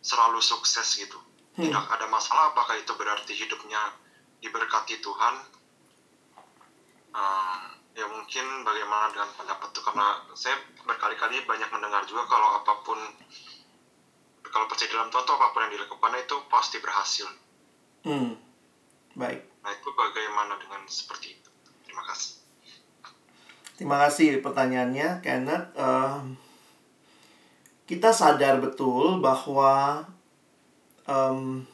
selalu 0.04 0.44
sukses 0.44 0.84
gitu? 1.00 1.16
Hmm. 1.52 1.68
Tidak 1.68 1.84
ada 1.84 2.06
masalah, 2.08 2.56
apakah 2.56 2.80
itu 2.80 2.92
berarti 2.96 3.32
hidupnya 3.36 3.92
diberkati 4.40 5.04
Tuhan? 5.04 5.34
Uh, 7.12 7.68
ya 7.92 8.08
mungkin 8.08 8.64
bagaimana 8.64 9.12
dengan 9.12 9.28
pendapat 9.36 9.68
itu 9.68 9.80
karena 9.84 10.06
saya 10.32 10.56
berkali-kali 10.80 11.44
banyak 11.44 11.68
mendengar 11.68 12.00
juga 12.08 12.24
kalau 12.24 12.56
apa 12.56 12.72
pun 12.80 12.96
kalau 14.48 14.64
percaya 14.64 14.88
dalam 14.96 15.12
Tuhan 15.12 15.24
tuh 15.28 15.36
apa 15.36 15.52
pun 15.52 15.60
yang 15.68 15.72
dilakukan 15.76 16.12
itu 16.16 16.36
pasti 16.48 16.76
berhasil. 16.80 17.28
Hmm. 18.08 18.32
Baik. 19.12 19.44
Nah 19.60 19.70
itu 19.76 19.88
bagaimana 19.92 20.56
dengan 20.56 20.88
seperti 20.88 21.36
itu? 21.36 21.50
Terima 21.84 22.04
kasih. 22.08 22.40
Terima 23.76 23.96
kasih 24.08 24.28
pertanyaannya, 24.40 25.08
Kenneth. 25.20 25.76
Uh, 25.76 26.32
kita 27.84 28.08
sadar 28.08 28.56
betul 28.60 29.20
bahwa 29.20 30.04
um, 31.08 31.66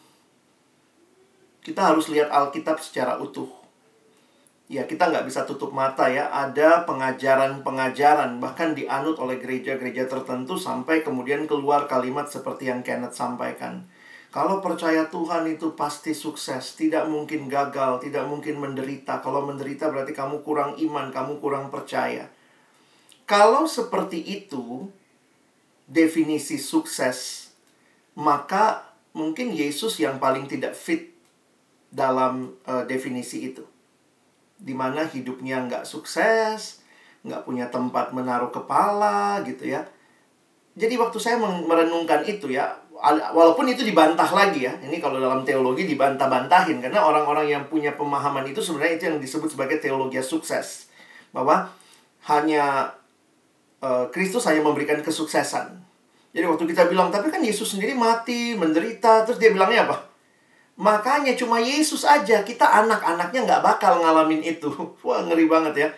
kita 1.64 1.92
harus 1.92 2.08
lihat 2.08 2.32
Alkitab 2.32 2.80
secara 2.80 3.20
utuh. 3.20 3.48
Ya 4.68 4.84
kita 4.84 5.08
nggak 5.08 5.24
bisa 5.24 5.48
tutup 5.48 5.72
mata 5.72 6.08
ya. 6.12 6.28
Ada 6.28 6.84
pengajaran-pengajaran 6.84 8.36
bahkan 8.40 8.76
dianut 8.76 9.16
oleh 9.16 9.40
gereja-gereja 9.40 10.08
tertentu 10.08 10.60
sampai 10.60 11.00
kemudian 11.00 11.48
keluar 11.48 11.88
kalimat 11.88 12.28
seperti 12.28 12.68
yang 12.68 12.84
Kenneth 12.84 13.16
sampaikan. 13.16 13.88
Kalau 14.28 14.60
percaya 14.60 15.08
Tuhan 15.08 15.48
itu 15.48 15.72
pasti 15.72 16.12
sukses 16.12 16.76
tidak 16.76 17.08
mungkin 17.08 17.48
gagal 17.48 18.04
tidak 18.04 18.28
mungkin 18.28 18.60
menderita. 18.60 19.24
Kalau 19.24 19.48
menderita 19.48 19.88
berarti 19.88 20.12
kamu 20.12 20.44
kurang 20.44 20.76
iman 20.76 21.08
kamu 21.08 21.40
kurang 21.40 21.72
percaya. 21.72 22.28
Kalau 23.28 23.68
seperti 23.68 24.24
itu, 24.24 24.88
definisi 25.84 26.56
sukses, 26.56 27.52
maka 28.16 28.87
mungkin 29.18 29.50
Yesus 29.50 29.98
yang 29.98 30.22
paling 30.22 30.46
tidak 30.46 30.78
fit 30.78 31.10
dalam 31.90 32.54
uh, 32.62 32.86
definisi 32.86 33.50
itu. 33.50 33.66
Di 34.54 34.70
mana 34.78 35.02
hidupnya 35.02 35.66
nggak 35.66 35.82
sukses, 35.82 36.86
nggak 37.26 37.42
punya 37.42 37.66
tempat 37.66 38.14
menaruh 38.14 38.54
kepala 38.54 39.42
gitu 39.42 39.66
ya. 39.66 39.82
Jadi 40.78 40.94
waktu 40.94 41.18
saya 41.18 41.42
merenungkan 41.42 42.22
itu 42.22 42.54
ya, 42.54 42.70
walaupun 43.34 43.66
itu 43.66 43.82
dibantah 43.82 44.30
lagi 44.30 44.70
ya. 44.70 44.78
Ini 44.78 45.02
kalau 45.02 45.18
dalam 45.18 45.42
teologi 45.42 45.90
dibantah-bantahin 45.90 46.78
karena 46.78 47.02
orang-orang 47.02 47.50
yang 47.50 47.66
punya 47.66 47.98
pemahaman 47.98 48.46
itu 48.46 48.62
sebenarnya 48.62 48.94
itu 48.94 49.04
yang 49.10 49.18
disebut 49.18 49.50
sebagai 49.50 49.82
teologi 49.82 50.22
sukses. 50.22 50.86
Bahwa 51.34 51.74
hanya 52.30 52.94
Eh, 53.78 54.06
Kristus 54.10 54.42
hanya 54.50 54.66
memberikan 54.66 54.98
kesuksesan. 54.98 55.78
Jadi 56.38 56.46
waktu 56.46 56.70
kita 56.70 56.86
bilang, 56.86 57.10
tapi 57.10 57.34
kan 57.34 57.42
Yesus 57.42 57.74
sendiri 57.74 57.98
mati, 57.98 58.54
menderita, 58.54 59.26
terus 59.26 59.42
dia 59.42 59.50
bilangnya 59.50 59.90
apa? 59.90 60.06
Makanya 60.78 61.34
cuma 61.34 61.58
Yesus 61.58 62.06
aja, 62.06 62.46
kita 62.46 62.62
anak-anaknya 62.62 63.42
nggak 63.42 63.62
bakal 63.66 63.98
ngalamin 63.98 64.46
itu. 64.46 64.70
Wah, 65.02 65.26
ngeri 65.26 65.50
banget 65.50 65.74
ya. 65.74 65.88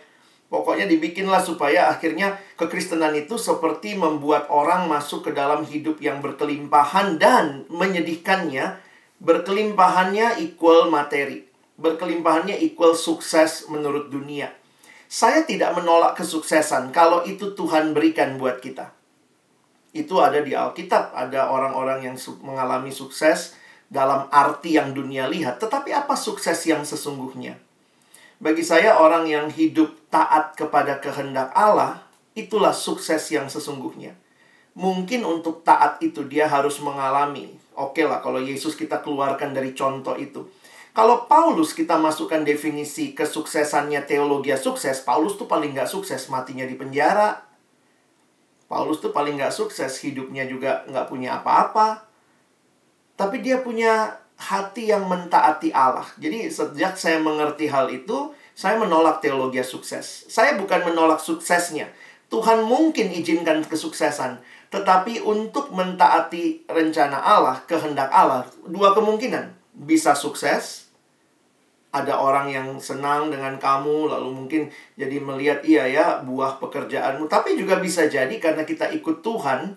Pokoknya 0.48 0.88
dibikinlah 0.88 1.44
supaya 1.44 1.92
akhirnya 1.92 2.40
kekristenan 2.56 3.12
itu 3.12 3.36
seperti 3.36 4.00
membuat 4.00 4.48
orang 4.48 4.88
masuk 4.88 5.28
ke 5.28 5.36
dalam 5.36 5.60
hidup 5.68 6.00
yang 6.00 6.24
berkelimpahan 6.24 7.20
dan 7.20 7.68
menyedihkannya, 7.68 8.80
berkelimpahannya 9.20 10.40
equal 10.40 10.88
materi. 10.88 11.44
Berkelimpahannya 11.76 12.56
equal 12.64 12.96
sukses 12.96 13.68
menurut 13.68 14.08
dunia. 14.08 14.56
Saya 15.04 15.44
tidak 15.44 15.76
menolak 15.76 16.16
kesuksesan 16.16 16.96
kalau 16.96 17.28
itu 17.28 17.52
Tuhan 17.52 17.92
berikan 17.92 18.40
buat 18.40 18.64
kita. 18.64 18.99
Itu 19.90 20.22
ada 20.22 20.38
di 20.38 20.54
Alkitab, 20.54 21.14
ada 21.14 21.50
orang-orang 21.50 22.06
yang 22.06 22.16
mengalami 22.46 22.94
sukses 22.94 23.58
dalam 23.90 24.30
arti 24.30 24.78
yang 24.78 24.94
dunia 24.94 25.26
lihat. 25.26 25.58
Tetapi 25.58 25.90
apa 25.90 26.14
sukses 26.14 26.58
yang 26.66 26.86
sesungguhnya? 26.86 27.58
Bagi 28.40 28.64
saya 28.64 28.96
orang 28.96 29.28
yang 29.28 29.46
hidup 29.52 29.92
taat 30.08 30.56
kepada 30.56 31.02
kehendak 31.02 31.52
Allah, 31.52 32.06
itulah 32.32 32.72
sukses 32.72 33.28
yang 33.28 33.50
sesungguhnya. 33.50 34.16
Mungkin 34.78 35.26
untuk 35.26 35.66
taat 35.66 36.00
itu 36.00 36.24
dia 36.24 36.46
harus 36.46 36.78
mengalami. 36.80 37.52
Oke 37.74 38.00
okay 38.00 38.04
lah 38.06 38.22
kalau 38.22 38.38
Yesus 38.38 38.78
kita 38.78 39.02
keluarkan 39.02 39.52
dari 39.52 39.74
contoh 39.74 40.14
itu 40.14 40.46
kalau 40.90 41.30
Paulus 41.30 41.70
kita 41.70 41.94
masukkan 42.02 42.42
definisi 42.42 43.14
kesuksesannya 43.14 44.02
teologi 44.10 44.50
sukses, 44.58 45.06
Paulus 45.06 45.38
tuh 45.38 45.46
paling 45.46 45.70
nggak 45.70 45.86
sukses 45.86 46.26
matinya 46.26 46.66
di 46.66 46.74
penjara. 46.74 47.46
Paulus 48.70 49.02
tuh 49.02 49.10
paling 49.10 49.34
nggak 49.34 49.50
sukses 49.50 49.98
hidupnya 50.06 50.46
juga 50.46 50.86
nggak 50.86 51.10
punya 51.10 51.42
apa-apa. 51.42 52.06
Tapi 53.18 53.42
dia 53.42 53.58
punya 53.66 54.14
hati 54.38 54.94
yang 54.94 55.10
mentaati 55.10 55.74
Allah. 55.74 56.06
Jadi 56.22 56.46
sejak 56.46 56.94
saya 56.94 57.18
mengerti 57.18 57.66
hal 57.66 57.90
itu, 57.90 58.30
saya 58.54 58.78
menolak 58.78 59.18
teologi 59.18 59.58
sukses. 59.66 60.30
Saya 60.30 60.54
bukan 60.54 60.86
menolak 60.86 61.18
suksesnya. 61.18 61.90
Tuhan 62.30 62.62
mungkin 62.62 63.10
izinkan 63.10 63.66
kesuksesan, 63.66 64.38
tetapi 64.70 65.18
untuk 65.26 65.74
mentaati 65.74 66.62
rencana 66.70 67.18
Allah, 67.18 67.58
kehendak 67.66 68.06
Allah, 68.14 68.46
dua 68.70 68.94
kemungkinan 68.94 69.50
bisa 69.74 70.14
sukses. 70.14 70.89
Ada 71.90 72.22
orang 72.22 72.46
yang 72.46 72.78
senang 72.78 73.34
dengan 73.34 73.58
kamu, 73.58 74.14
lalu 74.14 74.30
mungkin 74.30 74.62
jadi 74.94 75.18
melihat 75.18 75.58
iya 75.66 75.90
ya 75.90 76.06
buah 76.22 76.62
pekerjaanmu. 76.62 77.26
Tapi 77.26 77.58
juga 77.58 77.82
bisa 77.82 78.06
jadi 78.06 78.30
karena 78.38 78.62
kita 78.62 78.94
ikut 78.94 79.26
Tuhan, 79.26 79.74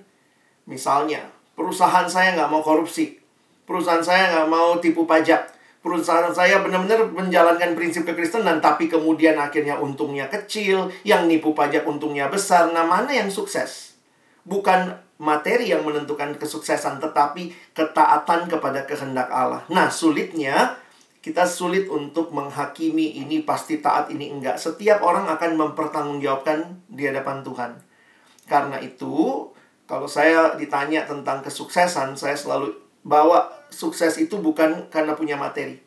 misalnya 0.70 1.26
perusahaan 1.58 2.06
saya 2.06 2.38
nggak 2.38 2.50
mau 2.54 2.62
korupsi, 2.62 3.18
perusahaan 3.66 4.06
saya 4.06 4.30
nggak 4.30 4.50
mau 4.50 4.78
tipu 4.78 5.10
pajak, 5.10 5.54
perusahaan 5.82 6.30
saya 6.30 6.62
benar-benar 6.62 7.10
menjalankan 7.12 7.74
prinsip 7.74 8.06
kekristenan, 8.06 8.62
tapi 8.62 8.86
kemudian 8.86 9.36
akhirnya 9.42 9.82
untungnya 9.82 10.30
kecil, 10.30 10.94
yang 11.02 11.26
nipu 11.26 11.52
pajak 11.58 11.82
untungnya 11.84 12.30
besar. 12.30 12.70
Nah, 12.72 12.86
mana 12.86 13.10
yang 13.10 13.34
sukses? 13.34 13.98
Bukan 14.46 14.96
materi 15.18 15.72
yang 15.72 15.82
menentukan 15.82 16.36
kesuksesan, 16.38 17.02
tetapi 17.02 17.74
ketaatan 17.74 18.48
kepada 18.48 18.86
kehendak 18.86 19.34
Allah. 19.34 19.66
Nah, 19.68 19.90
sulitnya 19.90 20.83
kita 21.24 21.48
sulit 21.48 21.88
untuk 21.88 22.36
menghakimi 22.36 23.16
ini 23.24 23.48
pasti 23.48 23.80
taat 23.80 24.12
ini 24.12 24.28
enggak. 24.28 24.60
Setiap 24.60 25.00
orang 25.00 25.32
akan 25.32 25.56
mempertanggungjawabkan 25.56 26.84
di 26.92 27.08
hadapan 27.08 27.40
Tuhan. 27.40 27.72
Karena 28.44 28.76
itu, 28.84 29.48
kalau 29.88 30.04
saya 30.04 30.60
ditanya 30.60 31.08
tentang 31.08 31.40
kesuksesan, 31.40 32.20
saya 32.20 32.36
selalu 32.36 32.76
bawa 33.08 33.48
sukses 33.72 34.20
itu 34.20 34.36
bukan 34.44 34.92
karena 34.92 35.16
punya 35.16 35.40
materi. 35.40 35.80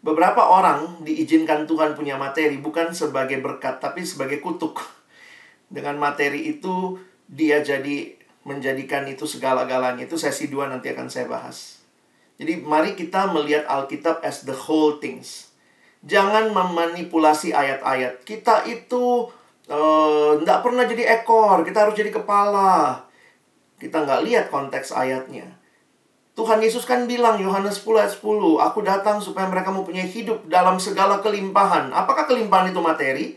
Beberapa 0.00 0.48
orang 0.48 1.04
diizinkan 1.04 1.68
Tuhan 1.68 1.92
punya 1.92 2.16
materi 2.16 2.56
bukan 2.56 2.96
sebagai 2.96 3.36
berkat, 3.44 3.84
tapi 3.84 4.00
sebagai 4.00 4.40
kutuk. 4.40 4.80
Dengan 5.68 6.00
materi 6.00 6.48
itu 6.48 6.96
dia 7.28 7.60
jadi 7.60 8.16
menjadikan 8.48 9.04
itu 9.12 9.28
segala-galanya. 9.28 10.08
Itu 10.08 10.16
sesi 10.16 10.48
dua 10.48 10.72
nanti 10.72 10.88
akan 10.88 11.12
saya 11.12 11.28
bahas. 11.28 11.79
Jadi 12.40 12.64
mari 12.64 12.96
kita 12.96 13.28
melihat 13.28 13.68
Alkitab 13.68 14.24
as 14.24 14.48
the 14.48 14.56
whole 14.56 14.96
things. 14.96 15.52
Jangan 16.00 16.48
memanipulasi 16.56 17.52
ayat-ayat. 17.52 18.24
Kita 18.24 18.64
itu 18.64 19.28
tidak 20.40 20.58
uh, 20.58 20.62
pernah 20.64 20.88
jadi 20.88 21.20
ekor, 21.20 21.60
kita 21.60 21.84
harus 21.84 21.94
jadi 21.94 22.08
kepala. 22.08 23.04
Kita 23.76 24.08
nggak 24.08 24.24
lihat 24.24 24.44
konteks 24.48 24.96
ayatnya. 24.96 25.60
Tuhan 26.32 26.64
Yesus 26.64 26.88
kan 26.88 27.04
bilang 27.04 27.36
Yohanes 27.36 27.84
10 27.84 28.00
ayat 28.00 28.12
10, 28.16 28.24
Aku 28.72 28.80
datang 28.80 29.20
supaya 29.20 29.44
mereka 29.44 29.68
mempunyai 29.68 30.08
hidup 30.08 30.48
dalam 30.48 30.80
segala 30.80 31.20
kelimpahan. 31.20 31.92
Apakah 31.92 32.24
kelimpahan 32.24 32.72
itu 32.72 32.80
materi? 32.80 33.36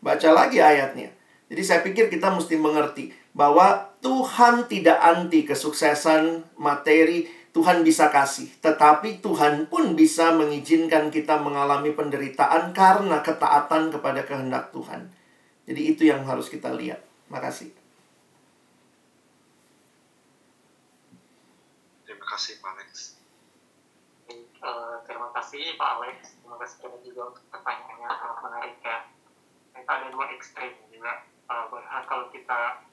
Baca 0.00 0.32
lagi 0.32 0.56
ayatnya. 0.56 1.12
Jadi 1.52 1.62
saya 1.64 1.80
pikir 1.84 2.08
kita 2.08 2.32
mesti 2.32 2.56
mengerti 2.56 3.12
bahwa 3.36 3.92
Tuhan 4.00 4.68
tidak 4.68 4.96
anti 4.96 5.44
kesuksesan 5.44 6.56
materi, 6.56 7.28
Tuhan 7.58 7.82
bisa 7.82 8.06
kasih, 8.06 8.46
tetapi 8.62 9.18
Tuhan 9.18 9.66
pun 9.66 9.98
bisa 9.98 10.30
mengizinkan 10.30 11.10
kita 11.10 11.42
mengalami 11.42 11.90
penderitaan 11.90 12.70
karena 12.70 13.18
ketaatan 13.18 13.90
kepada 13.90 14.22
kehendak 14.22 14.70
Tuhan. 14.70 15.10
Jadi 15.66 15.80
itu 15.90 16.06
yang 16.06 16.22
harus 16.22 16.46
kita 16.46 16.70
lihat. 16.70 17.02
Makasih. 17.26 17.74
Terima 22.06 22.26
kasih 22.30 22.62
Pak 22.62 22.70
Alex. 22.78 22.90
Uh, 24.62 25.02
terima 25.02 25.28
kasih 25.34 25.74
Pak 25.74 25.90
Alex. 25.98 26.38
Terima 26.38 26.56
kasih 26.62 26.78
juga 27.02 27.34
untuk 27.34 27.42
pertanyaannya 27.50 28.06
sangat 28.06 28.38
menarik 28.38 28.76
ya. 28.86 28.98
Kita 29.74 29.90
ada 29.98 30.06
dua 30.14 30.30
ekstrim 30.30 30.78
juga. 30.94 31.26
Uh, 31.50 31.66
kalau 32.06 32.30
kita 32.30 32.86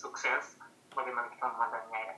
sukses, 0.00 0.56
bagaimana 0.96 1.28
kita 1.28 1.44
memandangnya 1.44 2.00
ya. 2.08 2.16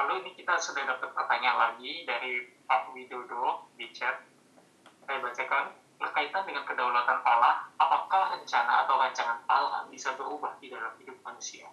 Lalu 0.00 0.24
ini 0.24 0.32
kita 0.32 0.56
sudah 0.56 0.88
dapat 0.88 1.12
pertanyaan 1.12 1.76
lagi 1.76 2.08
dari 2.08 2.40
Pak 2.64 2.96
Widodo 2.96 3.68
di 3.76 3.84
chat. 3.92 4.16
Saya 5.04 5.20
bacakan, 5.20 5.76
berkaitan 6.00 6.48
dengan 6.48 6.64
kedaulatan 6.64 7.20
Allah, 7.20 7.68
apakah 7.76 8.32
rencana 8.32 8.88
atau 8.88 8.96
rancangan 8.96 9.44
Allah 9.44 9.84
bisa 9.92 10.16
berubah 10.16 10.56
di 10.56 10.72
dalam 10.72 10.96
hidup 10.96 11.20
manusia? 11.20 11.68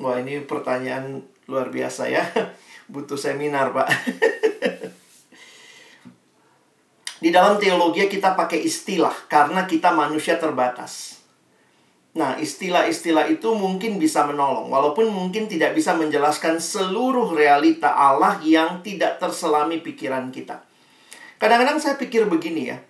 Wah 0.00 0.16
ini 0.16 0.48
pertanyaan 0.48 1.28
luar 1.44 1.68
biasa 1.68 2.08
ya. 2.08 2.24
Butuh 2.92 3.20
seminar 3.20 3.76
Pak. 3.76 3.88
di 7.24 7.28
dalam 7.28 7.60
teologi 7.60 8.08
kita 8.08 8.32
pakai 8.32 8.64
istilah 8.64 9.28
karena 9.28 9.68
kita 9.68 9.92
manusia 9.92 10.40
terbatas. 10.40 11.15
Nah, 12.16 12.40
istilah-istilah 12.40 13.28
itu 13.28 13.52
mungkin 13.52 14.00
bisa 14.00 14.24
menolong, 14.24 14.72
walaupun 14.72 15.12
mungkin 15.12 15.52
tidak 15.52 15.76
bisa 15.76 15.92
menjelaskan 15.92 16.56
seluruh 16.56 17.36
realita 17.36 17.92
Allah 17.92 18.40
yang 18.40 18.80
tidak 18.80 19.20
terselami 19.20 19.84
pikiran 19.84 20.32
kita. 20.32 20.64
Kadang-kadang 21.36 21.76
saya 21.76 22.00
pikir 22.00 22.24
begini 22.24 22.72
ya, 22.72 22.80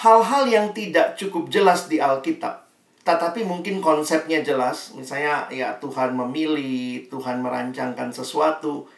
hal-hal 0.00 0.48
yang 0.48 0.72
tidak 0.72 1.20
cukup 1.20 1.52
jelas 1.52 1.92
di 1.92 2.00
Alkitab, 2.00 2.64
tetapi 3.04 3.44
mungkin 3.44 3.84
konsepnya 3.84 4.40
jelas, 4.40 4.96
misalnya 4.96 5.44
ya 5.52 5.76
Tuhan 5.76 6.16
memilih, 6.16 7.04
Tuhan 7.12 7.44
merancangkan 7.44 8.08
sesuatu, 8.16 8.88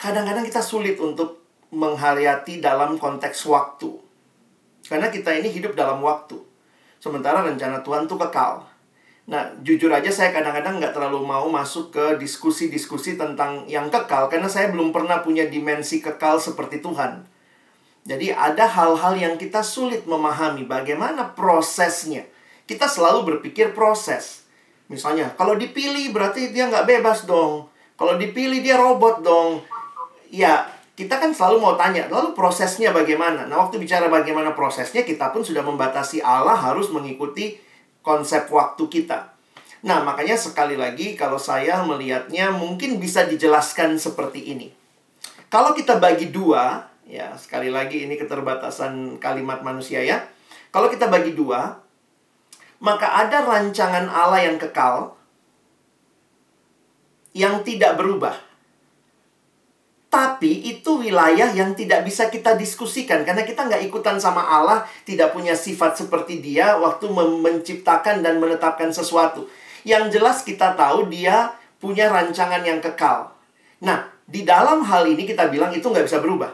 kadang-kadang 0.00 0.48
kita 0.48 0.64
sulit 0.64 0.96
untuk 0.96 1.44
menghayati 1.68 2.64
dalam 2.64 2.96
konteks 2.96 3.44
waktu. 3.44 3.92
Karena 4.88 5.12
kita 5.12 5.36
ini 5.36 5.52
hidup 5.52 5.76
dalam 5.76 6.00
waktu. 6.00 6.45
Sementara 7.06 7.46
rencana 7.46 7.86
Tuhan 7.86 8.10
tuh 8.10 8.18
kekal. 8.18 8.66
Nah, 9.30 9.46
jujur 9.62 9.94
aja 9.94 10.10
saya 10.10 10.34
kadang-kadang 10.34 10.82
nggak 10.82 10.90
terlalu 10.90 11.22
mau 11.22 11.46
masuk 11.46 11.94
ke 11.94 12.18
diskusi-diskusi 12.18 13.14
tentang 13.14 13.62
yang 13.70 13.86
kekal 13.86 14.26
karena 14.26 14.50
saya 14.50 14.74
belum 14.74 14.90
pernah 14.90 15.22
punya 15.22 15.46
dimensi 15.46 16.02
kekal 16.02 16.42
seperti 16.42 16.82
Tuhan. 16.82 17.22
Jadi 18.06 18.34
ada 18.34 18.66
hal-hal 18.66 19.14
yang 19.14 19.34
kita 19.38 19.62
sulit 19.62 20.02
memahami 20.02 20.66
bagaimana 20.66 21.30
prosesnya. 21.30 22.26
kita 22.66 22.90
selalu 22.90 23.38
berpikir 23.38 23.70
proses. 23.78 24.42
Misalnya, 24.90 25.30
kalau 25.38 25.54
dipilih 25.54 26.10
berarti 26.10 26.50
dia 26.50 26.66
nggak 26.66 26.90
bebas 26.90 27.22
dong. 27.22 27.70
Kalau 27.94 28.18
dipilih 28.18 28.58
dia 28.58 28.74
robot 28.74 29.22
dong. 29.22 29.62
Ya, 30.34 30.66
kita 30.96 31.20
kan 31.20 31.28
selalu 31.28 31.60
mau 31.60 31.76
tanya, 31.76 32.08
lalu 32.08 32.32
prosesnya 32.32 32.88
bagaimana? 32.88 33.44
Nah, 33.44 33.68
waktu 33.68 33.76
bicara 33.76 34.08
bagaimana 34.08 34.56
prosesnya, 34.56 35.04
kita 35.04 35.28
pun 35.28 35.44
sudah 35.44 35.60
membatasi 35.60 36.24
Allah 36.24 36.56
harus 36.56 36.88
mengikuti 36.88 37.60
konsep 38.00 38.48
waktu 38.48 38.88
kita. 38.88 39.36
Nah, 39.84 40.00
makanya 40.00 40.40
sekali 40.40 40.72
lagi 40.72 41.12
kalau 41.12 41.36
saya 41.36 41.84
melihatnya 41.84 42.48
mungkin 42.48 42.96
bisa 42.96 43.28
dijelaskan 43.28 44.00
seperti 44.00 44.56
ini. 44.56 44.72
Kalau 45.52 45.76
kita 45.76 46.00
bagi 46.00 46.32
dua, 46.32 46.88
ya 47.04 47.36
sekali 47.36 47.68
lagi 47.68 48.08
ini 48.08 48.16
keterbatasan 48.16 49.20
kalimat 49.20 49.60
manusia 49.60 50.00
ya. 50.00 50.24
Kalau 50.72 50.88
kita 50.88 51.12
bagi 51.12 51.36
dua, 51.36 51.76
maka 52.80 53.20
ada 53.20 53.44
rancangan 53.44 54.08
Allah 54.08 54.48
yang 54.48 54.56
kekal 54.56 55.12
yang 57.36 57.60
tidak 57.68 58.00
berubah. 58.00 58.45
Tapi 60.16 60.64
itu 60.64 61.04
wilayah 61.04 61.52
yang 61.52 61.76
tidak 61.76 62.00
bisa 62.08 62.32
kita 62.32 62.56
diskusikan 62.56 63.20
karena 63.20 63.44
kita 63.44 63.68
nggak 63.68 63.84
ikutan 63.84 64.16
sama 64.16 64.48
Allah, 64.48 64.88
tidak 65.04 65.36
punya 65.36 65.52
sifat 65.52 66.00
seperti 66.00 66.40
Dia 66.40 66.80
waktu 66.80 67.04
menciptakan 67.12 68.24
dan 68.24 68.40
menetapkan 68.40 68.88
sesuatu. 68.88 69.44
Yang 69.84 70.16
jelas 70.16 70.40
kita 70.40 70.72
tahu 70.72 71.12
dia 71.12 71.52
punya 71.76 72.08
rancangan 72.08 72.64
yang 72.64 72.80
kekal. 72.80 73.28
Nah, 73.84 74.08
di 74.24 74.40
dalam 74.40 74.88
hal 74.88 75.04
ini 75.04 75.28
kita 75.28 75.52
bilang 75.52 75.76
itu 75.76 75.84
nggak 75.84 76.08
bisa 76.08 76.24
berubah. 76.24 76.48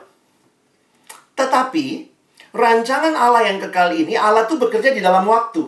Tetapi, 1.39 1.87
rancangan 2.51 3.15
Allah 3.15 3.47
yang 3.47 3.63
kekal 3.63 3.95
ini, 3.95 4.19
Allah 4.19 4.43
tuh 4.51 4.59
bekerja 4.59 4.91
di 4.91 4.99
dalam 4.99 5.23
waktu. 5.23 5.63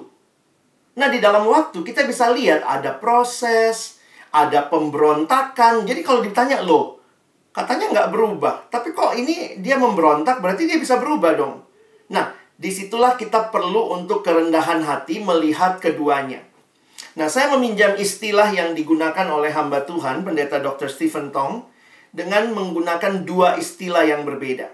Nah, 0.98 1.06
di 1.06 1.22
dalam 1.22 1.46
waktu 1.46 1.78
kita 1.86 2.02
bisa 2.10 2.34
lihat 2.34 2.66
ada 2.66 2.98
proses, 2.98 4.02
ada 4.34 4.66
pemberontakan. 4.66 5.86
Jadi 5.86 6.02
kalau 6.02 6.26
ditanya, 6.26 6.58
loh, 6.58 7.03
katanya 7.54 7.86
nggak 7.94 8.10
berubah. 8.10 8.66
Tapi 8.68 8.90
kok 8.90 9.14
ini 9.14 9.62
dia 9.62 9.78
memberontak, 9.78 10.42
berarti 10.42 10.66
dia 10.66 10.76
bisa 10.76 10.98
berubah 10.98 11.38
dong. 11.38 11.62
Nah, 12.10 12.34
di 12.58 12.74
situlah 12.74 13.14
kita 13.14 13.54
perlu 13.54 13.94
untuk 13.94 14.26
kerendahan 14.26 14.82
hati 14.82 15.22
melihat 15.22 15.78
keduanya. 15.78 16.42
Nah, 17.14 17.30
saya 17.30 17.54
meminjam 17.54 17.94
istilah 17.94 18.50
yang 18.50 18.74
digunakan 18.74 19.30
oleh 19.30 19.54
hamba 19.54 19.86
Tuhan, 19.86 20.26
pendeta 20.26 20.58
Dr. 20.58 20.90
Stephen 20.90 21.30
Tong, 21.30 21.70
dengan 22.10 22.50
menggunakan 22.50 23.22
dua 23.22 23.54
istilah 23.58 24.02
yang 24.02 24.26
berbeda. 24.26 24.70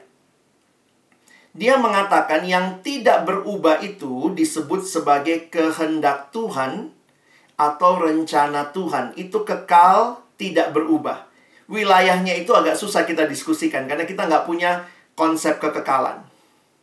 Dia 1.51 1.77
mengatakan 1.77 2.47
yang 2.47 2.81
tidak 2.81 3.27
berubah 3.27 3.83
itu 3.83 4.33
disebut 4.33 4.87
sebagai 4.87 5.51
kehendak 5.51 6.31
Tuhan 6.31 6.95
atau 7.59 7.93
rencana 7.99 8.71
Tuhan. 8.73 9.19
Itu 9.19 9.43
kekal, 9.43 10.23
tidak 10.39 10.73
berubah. 10.73 11.30
Wilayahnya 11.71 12.35
itu 12.35 12.51
agak 12.51 12.75
susah 12.75 13.07
kita 13.07 13.31
diskusikan 13.31 13.87
karena 13.87 14.03
kita 14.03 14.27
nggak 14.27 14.43
punya 14.43 14.91
konsep 15.15 15.63
kekekalan. 15.63 16.27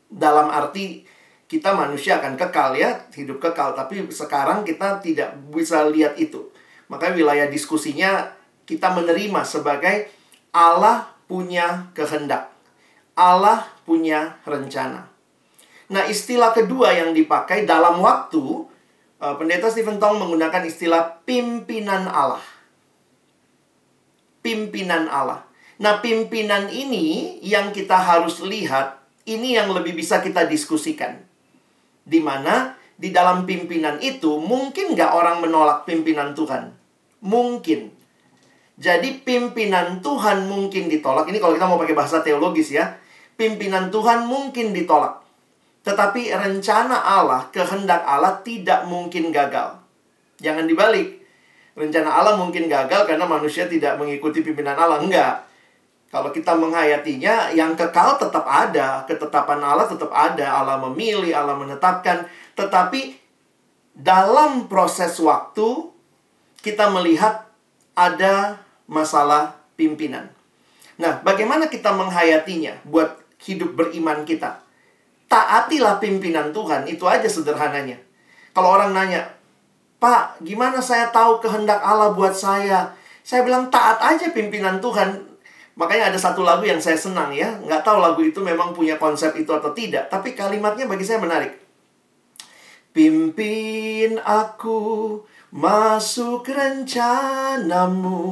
Dalam 0.07 0.47
arti 0.47 1.03
kita 1.51 1.75
manusia 1.75 2.23
akan 2.23 2.39
kekal 2.39 2.71
ya, 2.79 3.03
hidup 3.11 3.43
kekal. 3.43 3.75
Tapi 3.75 4.07
sekarang 4.07 4.63
kita 4.63 5.03
tidak 5.03 5.35
bisa 5.51 5.83
lihat 5.91 6.15
itu. 6.15 6.47
Maka 6.87 7.11
wilayah 7.11 7.51
diskusinya 7.51 8.31
kita 8.63 8.95
menerima 8.95 9.43
sebagai 9.43 10.07
Allah 10.55 11.11
punya 11.27 11.91
kehendak. 11.91 12.47
Allah 13.11 13.67
punya 13.83 14.39
rencana. 14.47 15.11
Nah, 15.87 16.03
istilah 16.07 16.51
kedua 16.51 16.91
yang 16.95 17.15
dipakai 17.15 17.63
dalam 17.63 18.03
waktu, 18.03 18.43
uh, 19.23 19.35
pendeta 19.39 19.71
Stephen 19.71 19.99
Tong 19.99 20.19
menggunakan 20.19 20.63
istilah 20.67 21.23
pimpinan 21.23 22.07
Allah. 22.11 22.43
Pimpinan 24.47 25.11
Allah. 25.11 25.43
Nah, 25.83 25.99
pimpinan 25.99 26.71
ini 26.71 27.35
yang 27.43 27.75
kita 27.75 27.99
harus 27.99 28.39
lihat, 28.39 29.03
ini 29.27 29.59
yang 29.59 29.75
lebih 29.75 29.91
bisa 29.91 30.23
kita 30.23 30.47
diskusikan. 30.47 31.19
Di 32.07 32.23
mana 32.23 32.79
di 32.95 33.11
dalam 33.11 33.43
pimpinan 33.43 33.99
itu 33.99 34.39
mungkin 34.39 34.95
nggak 34.95 35.11
orang 35.11 35.43
menolak 35.43 35.83
pimpinan 35.83 36.31
Tuhan? 36.31 36.71
Mungkin. 37.19 37.91
Jadi 38.79 39.19
pimpinan 39.19 39.99
Tuhan 39.99 40.47
mungkin 40.47 40.87
ditolak. 40.87 41.27
Ini 41.27 41.43
kalau 41.43 41.53
kita 41.59 41.67
mau 41.67 41.81
pakai 41.81 41.97
bahasa 41.97 42.23
teologis 42.23 42.71
ya. 42.71 42.95
Pimpinan 43.35 43.91
Tuhan 43.91 44.25
mungkin 44.25 44.71
ditolak. 44.71 45.27
Tetapi 45.83 46.31
rencana 46.31 47.03
Allah, 47.03 47.51
kehendak 47.51 48.01
Allah 48.07 48.39
tidak 48.47 48.87
mungkin 48.87 49.29
gagal. 49.29 49.77
Jangan 50.39 50.65
dibalik. 50.69 51.16
Rencana 51.77 52.09
Allah 52.09 52.33
mungkin 52.33 52.65
gagal 52.65 53.05
karena 53.05 53.29
manusia 53.29 53.69
tidak 53.69 54.01
mengikuti 54.01 54.41
pimpinan 54.41 54.73
Allah. 54.73 54.97
Enggak. 54.97 55.45
Kalau 56.09 56.33
kita 56.33 56.57
menghayatinya, 56.57 57.53
yang 57.53 57.77
kekal 57.77 58.17
tetap 58.17 58.47
ada, 58.47 59.05
ketetapan 59.05 59.61
Allah 59.61 59.85
tetap 59.85 60.09
ada, 60.09 60.57
Allah 60.57 60.81
memilih, 60.89 61.35
Allah 61.35 61.53
menetapkan, 61.53 62.25
tetapi 62.57 63.19
dalam 63.93 64.65
proses 64.71 65.13
waktu 65.21 65.91
kita 66.63 66.89
melihat 66.89 67.45
ada 67.93 68.57
masalah 68.89 69.59
pimpinan. 69.77 70.31
Nah, 70.97 71.21
bagaimana 71.21 71.69
kita 71.69 71.93
menghayatinya 71.93 72.81
buat 72.87 73.21
hidup 73.43 73.77
beriman 73.77 74.25
kita? 74.25 74.63
Taatilah 75.27 76.01
pimpinan 76.01 76.55
Tuhan, 76.55 76.89
itu 76.89 77.03
aja 77.05 77.27
sederhananya. 77.27 77.99
Kalau 78.55 78.73
orang 78.73 78.95
nanya, 78.95 79.36
Pak, 79.97 80.45
gimana 80.45 80.77
saya 80.77 81.09
tahu 81.09 81.41
kehendak 81.41 81.81
Allah 81.81 82.13
buat 82.13 82.29
saya? 82.29 82.93
Saya 83.25 83.41
bilang 83.41 83.73
taat 83.73 83.97
aja 83.97 84.29
pimpinan 84.29 84.77
Tuhan. 84.77 85.25
Makanya 85.73 86.13
ada 86.13 86.19
satu 86.21 86.45
lagu 86.45 86.65
yang 86.69 86.77
saya 86.77 86.93
senang 86.97 87.33
ya. 87.33 87.57
Nggak 87.65 87.81
tahu 87.81 87.97
lagu 87.97 88.21
itu 88.21 88.37
memang 88.41 88.77
punya 88.77 89.01
konsep 89.01 89.33
itu 89.33 89.49
atau 89.49 89.73
tidak. 89.73 90.09
Tapi 90.13 90.37
kalimatnya 90.37 90.85
bagi 90.85 91.01
saya 91.01 91.17
menarik. 91.17 91.57
Pimpin 92.93 94.21
aku 94.21 95.21
masuk 95.49 96.45
rencanamu. 96.45 98.25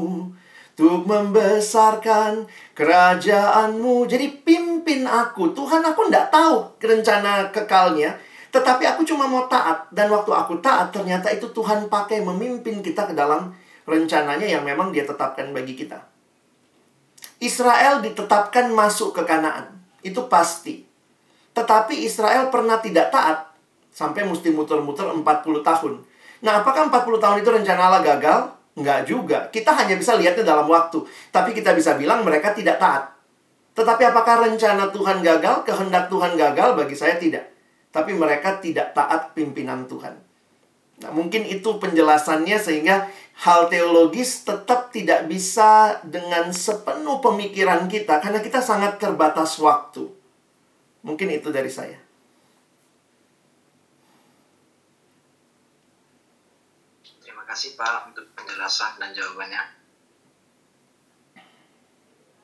Untuk 0.76 1.08
membesarkan 1.08 2.46
kerajaanmu. 2.78 4.06
Jadi 4.06 4.28
pimpin 4.46 5.10
aku. 5.10 5.50
Tuhan 5.58 5.82
aku 5.82 6.14
nggak 6.14 6.30
tahu 6.30 6.78
rencana 6.78 7.50
kekalnya. 7.50 8.22
Tetapi 8.56 8.88
aku 8.88 9.04
cuma 9.04 9.28
mau 9.28 9.52
taat. 9.52 9.92
Dan 9.92 10.08
waktu 10.08 10.32
aku 10.32 10.64
taat 10.64 10.96
ternyata 10.96 11.28
itu 11.28 11.52
Tuhan 11.52 11.92
pakai 11.92 12.24
memimpin 12.24 12.80
kita 12.80 13.04
ke 13.04 13.12
dalam 13.12 13.52
rencananya 13.84 14.48
yang 14.48 14.64
memang 14.64 14.96
dia 14.96 15.04
tetapkan 15.04 15.52
bagi 15.52 15.76
kita. 15.76 16.00
Israel 17.44 18.00
ditetapkan 18.00 18.72
masuk 18.72 19.12
ke 19.12 19.28
Kanaan. 19.28 19.76
Itu 20.00 20.32
pasti. 20.32 20.88
Tetapi 21.52 22.08
Israel 22.08 22.48
pernah 22.48 22.80
tidak 22.80 23.12
taat 23.12 23.52
sampai 23.92 24.24
mesti 24.24 24.56
muter-muter 24.56 25.04
40 25.04 25.24
tahun. 25.60 25.94
Nah, 26.40 26.64
apakah 26.64 26.88
40 26.88 27.20
tahun 27.20 27.38
itu 27.44 27.50
rencana 27.52 27.92
Allah 27.92 28.04
gagal? 28.08 28.56
Enggak 28.80 29.04
juga. 29.04 29.40
Kita 29.52 29.76
hanya 29.76 30.00
bisa 30.00 30.16
lihatnya 30.16 30.48
dalam 30.48 30.68
waktu. 30.72 31.04
Tapi 31.32 31.52
kita 31.52 31.76
bisa 31.76 32.00
bilang 32.00 32.24
mereka 32.24 32.56
tidak 32.56 32.80
taat. 32.80 33.12
Tetapi 33.76 34.04
apakah 34.16 34.48
rencana 34.48 34.88
Tuhan 34.96 35.20
gagal? 35.20 35.68
Kehendak 35.68 36.08
Tuhan 36.08 36.40
gagal? 36.40 36.80
Bagi 36.80 36.96
saya 36.96 37.20
tidak. 37.20 37.55
Tapi 37.96 38.12
mereka 38.12 38.60
tidak 38.60 38.92
taat 38.92 39.32
pimpinan 39.32 39.88
Tuhan. 39.88 40.20
Nah, 40.96 41.12
mungkin 41.12 41.44
itu 41.44 41.76
penjelasannya 41.80 42.56
sehingga 42.56 43.12
hal 43.44 43.68
teologis 43.68 44.48
tetap 44.48 44.96
tidak 44.96 45.28
bisa 45.28 46.00
dengan 46.08 46.56
sepenuh 46.56 47.20
pemikiran 47.20 47.92
kita 47.92 48.24
karena 48.24 48.40
kita 48.40 48.64
sangat 48.64 48.96
terbatas 49.00 49.60
waktu. 49.60 50.08
Mungkin 51.04 51.36
itu 51.36 51.52
dari 51.52 51.68
saya. 51.68 52.00
Terima 57.20 57.44
kasih 57.44 57.76
Pak 57.76 58.16
untuk 58.16 58.26
penjelasan 58.40 58.96
dan 58.96 59.12
jawabannya. 59.12 59.64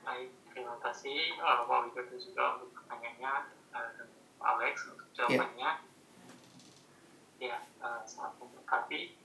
Baik, 0.04 0.30
terima 0.52 0.76
kasih 0.84 1.40
uh, 1.40 1.64
Pak 1.64 1.80
Widodo 1.88 2.16
juga 2.20 2.60
untuk 2.60 2.70
pertanyaannya 2.76 3.34
uh, 3.72 4.44
Alex 4.44 4.92
untuk 4.92 5.01
jawabannya. 5.22 5.72
Ya, 7.38 7.48
ya 7.54 7.58
uh, 7.82 8.02
sangat 8.10 8.34
memberkati 8.42 9.22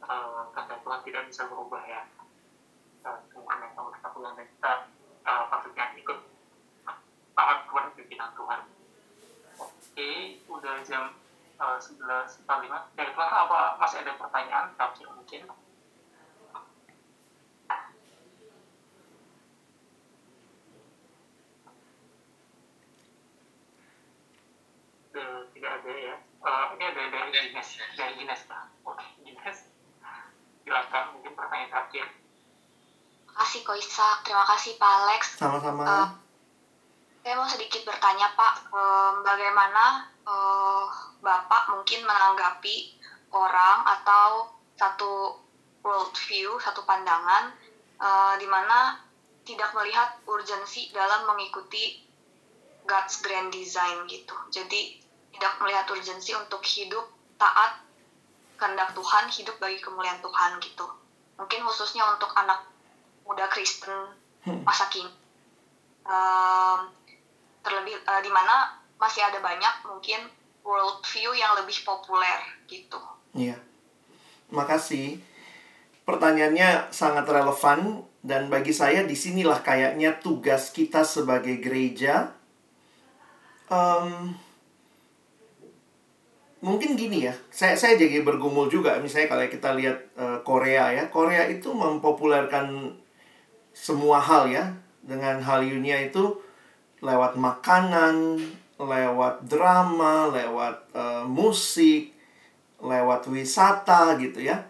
uh, 0.00 0.48
tanda 0.56 0.76
Tuhan 0.80 1.00
tidak 1.04 1.22
bisa 1.28 1.42
berubah 1.52 1.82
ya. 1.84 2.02
Uh, 3.04 3.20
kemudian 3.28 3.72
kalau 3.76 3.92
kita 3.92 4.08
pulang 4.16 4.34
dan 4.40 4.48
kita 4.48 4.72
uh, 5.28 5.44
patutnya 5.52 5.92
ikut 6.00 6.18
taat 7.36 7.58
kepada 7.68 7.88
pimpinan 7.92 8.32
Tuhan. 8.32 8.60
Oke 9.60 10.10
udah 10.48 10.76
jam 10.84 11.12
uh, 11.60 11.76
11.45 11.80 12.96
dari 12.96 13.10
Tuhan 13.12 13.30
apa 13.32 13.76
masih 13.76 13.98
ada 14.00 14.12
pertanyaan? 14.16 14.72
Tafsir 14.80 15.08
mungkin 15.12 15.44
tidak 25.56 25.72
ada 25.82 25.92
ya 25.92 26.14
uh, 26.44 26.74
ini 26.76 26.84
ada 26.84 27.02
dari. 27.08 27.30
Ines 27.52 27.68
dari 27.96 28.14
Ines 28.20 28.42
Pak 28.48 28.64
oke 28.84 29.04
Ines 29.24 29.58
silakan 30.66 31.04
mungkin 31.16 31.32
pertanyaan 31.36 31.70
terakhir 31.70 32.06
Makasih 33.36 33.68
Ko 33.68 33.76
Ishak, 33.76 34.24
terima 34.24 34.48
kasih 34.48 34.80
Pak 34.80 34.90
Alex. 34.96 35.22
Sama-sama. 35.36 35.84
Eh, 35.84 36.08
saya 37.20 37.36
mau 37.36 37.44
sedikit 37.44 37.84
bertanya 37.84 38.32
Pak, 38.32 38.72
em, 38.72 39.14
bagaimana 39.20 40.08
eh, 40.24 40.84
Bapak 41.20 41.68
mungkin 41.68 42.00
menanggapi 42.08 42.96
orang 43.36 43.84
atau 43.92 44.56
satu 44.80 45.36
world 45.84 46.16
view, 46.16 46.56
satu 46.64 46.80
pandangan 46.88 47.52
eh, 48.00 48.34
di 48.40 48.48
mana 48.48 49.04
tidak 49.44 49.68
melihat 49.76 50.16
urgensi 50.24 50.88
dalam 50.96 51.28
mengikuti 51.28 52.08
God's 52.88 53.20
grand 53.20 53.52
design 53.52 54.08
gitu. 54.08 54.32
Jadi 54.48 55.05
tidak 55.36 55.52
melihat 55.60 55.84
urgensi 55.92 56.32
untuk 56.32 56.64
hidup 56.64 57.04
taat 57.36 57.84
kehendak 58.56 58.96
Tuhan, 58.96 59.28
hidup 59.28 59.56
bagi 59.60 59.76
kemuliaan 59.84 60.24
Tuhan 60.24 60.56
gitu. 60.64 60.88
Mungkin 61.36 61.60
khususnya 61.68 62.08
untuk 62.16 62.32
anak 62.32 62.64
muda 63.28 63.44
Kristen 63.52 64.16
masa 64.64 64.88
kini. 64.88 65.12
Em, 66.08 66.80
terlebih 67.60 68.00
eh, 68.00 68.20
di 68.24 68.30
mana 68.32 68.80
masih 68.96 69.20
ada 69.20 69.42
banyak 69.44 69.74
mungkin 69.84 70.24
world 70.64 71.04
view 71.04 71.36
yang 71.36 71.52
lebih 71.60 71.76
populer 71.84 72.40
gitu. 72.64 72.96
Iya. 73.36 73.60
Makasih. 74.48 75.20
Pertanyaannya 76.06 76.94
sangat 76.94 77.26
relevan 77.28 78.06
dan 78.22 78.46
bagi 78.46 78.70
saya 78.70 79.02
di 79.02 79.18
sinilah 79.18 79.60
kayaknya 79.60 80.16
tugas 80.22 80.72
kita 80.72 81.02
sebagai 81.02 81.58
gereja. 81.60 82.32
Em, 83.66 84.45
mungkin 86.64 86.96
gini 86.96 87.28
ya, 87.28 87.34
saya 87.52 87.76
saya 87.76 88.00
jadi 88.00 88.24
bergumul 88.24 88.72
juga 88.72 88.96
misalnya 88.98 89.28
kalau 89.28 89.44
kita 89.46 89.70
lihat 89.76 89.98
eh, 90.16 90.38
Korea 90.42 90.92
ya, 90.92 91.04
Korea 91.12 91.44
itu 91.48 91.72
mempopulerkan 91.72 92.96
semua 93.76 94.18
hal 94.18 94.48
ya 94.48 94.72
dengan 95.04 95.38
Hallyu-nya 95.38 96.08
itu 96.08 96.40
lewat 97.04 97.36
makanan, 97.36 98.40
lewat 98.80 99.44
drama, 99.44 100.32
lewat 100.32 100.76
eh, 100.96 101.24
musik, 101.28 102.16
lewat 102.80 103.28
wisata 103.28 104.16
gitu 104.16 104.40
ya. 104.40 104.64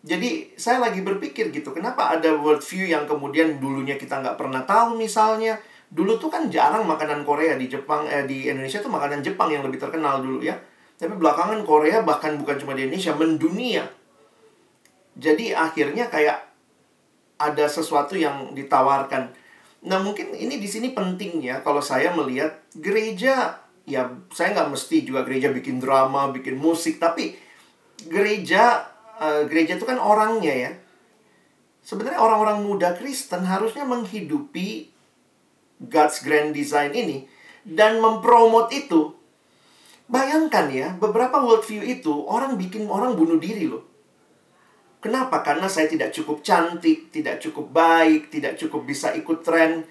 Jadi 0.00 0.56
saya 0.56 0.80
lagi 0.80 1.04
berpikir 1.04 1.52
gitu, 1.52 1.76
kenapa 1.76 2.16
ada 2.16 2.32
worldview 2.32 2.88
yang 2.88 3.04
kemudian 3.04 3.60
dulunya 3.60 4.00
kita 4.00 4.20
nggak 4.24 4.40
pernah 4.40 4.64
tahu 4.64 4.96
misalnya. 4.96 5.60
Dulu 5.90 6.16
tuh 6.22 6.30
kan 6.30 6.46
jarang 6.48 6.86
makanan 6.86 7.26
Korea 7.26 7.58
di 7.58 7.66
Jepang, 7.68 8.06
eh, 8.08 8.24
di 8.24 8.48
Indonesia 8.48 8.78
tuh 8.80 8.88
makanan 8.88 9.20
Jepang 9.20 9.50
yang 9.52 9.66
lebih 9.66 9.76
terkenal 9.76 10.22
dulu 10.24 10.40
ya. 10.40 10.56
Tapi 11.00 11.16
belakangan 11.16 11.64
Korea 11.64 12.04
bahkan 12.04 12.36
bukan 12.36 12.60
cuma 12.60 12.76
di 12.76 12.84
Indonesia, 12.84 13.16
mendunia. 13.16 13.88
Jadi 15.16 15.56
akhirnya 15.56 16.12
kayak 16.12 16.44
ada 17.40 17.64
sesuatu 17.64 18.20
yang 18.20 18.52
ditawarkan. 18.52 19.32
Nah 19.88 19.96
mungkin 20.04 20.36
ini 20.36 20.60
di 20.60 20.68
sini 20.68 20.92
pentingnya 20.92 21.64
kalau 21.64 21.80
saya 21.80 22.12
melihat 22.12 22.60
gereja 22.76 23.56
ya 23.88 24.02
saya 24.28 24.52
nggak 24.52 24.76
mesti 24.76 25.08
juga 25.08 25.24
gereja 25.24 25.48
bikin 25.48 25.80
drama, 25.80 26.28
bikin 26.36 26.60
musik, 26.60 27.00
tapi 27.00 27.32
gereja 28.04 28.84
eh, 29.16 29.48
gereja 29.48 29.80
itu 29.80 29.88
kan 29.88 29.96
orangnya 29.96 30.52
ya. 30.52 30.72
Sebenarnya 31.80 32.20
orang-orang 32.20 32.60
muda 32.60 32.92
Kristen 32.92 33.48
harusnya 33.48 33.88
menghidupi 33.88 34.92
God's 35.80 36.20
grand 36.20 36.52
design 36.52 36.92
ini 36.92 37.24
dan 37.64 38.04
mempromot 38.04 38.68
itu. 38.68 39.16
Bayangkan 40.10 40.66
ya, 40.74 40.98
beberapa 40.98 41.38
worldview 41.38 41.86
itu 41.86 42.10
orang 42.26 42.58
bikin 42.58 42.90
orang 42.90 43.14
bunuh 43.14 43.38
diri 43.38 43.70
loh. 43.70 43.86
Kenapa? 44.98 45.46
Karena 45.46 45.70
saya 45.70 45.86
tidak 45.86 46.10
cukup 46.10 46.42
cantik, 46.42 47.14
tidak 47.14 47.38
cukup 47.38 47.70
baik, 47.70 48.28
tidak 48.28 48.58
cukup 48.58 48.84
bisa 48.90 49.14
ikut 49.14 49.46
tren. 49.46 49.86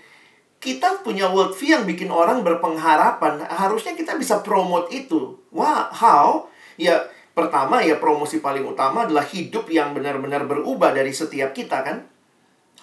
Kita 0.60 1.00
punya 1.08 1.32
worldview 1.32 1.72
yang 1.72 1.88
bikin 1.88 2.12
orang 2.12 2.44
berpengharapan. 2.44 3.48
Harusnya 3.48 3.96
kita 3.96 4.20
bisa 4.20 4.44
promote 4.44 4.92
itu. 4.92 5.40
Wah, 5.56 5.88
how? 5.88 6.52
Ya, 6.76 7.08
pertama 7.32 7.80
ya 7.80 7.96
promosi 7.96 8.44
paling 8.44 8.68
utama 8.68 9.08
adalah 9.08 9.24
hidup 9.24 9.72
yang 9.72 9.96
benar-benar 9.96 10.44
berubah 10.44 10.92
dari 10.92 11.16
setiap 11.16 11.56
kita 11.56 11.80
kan. 11.80 12.04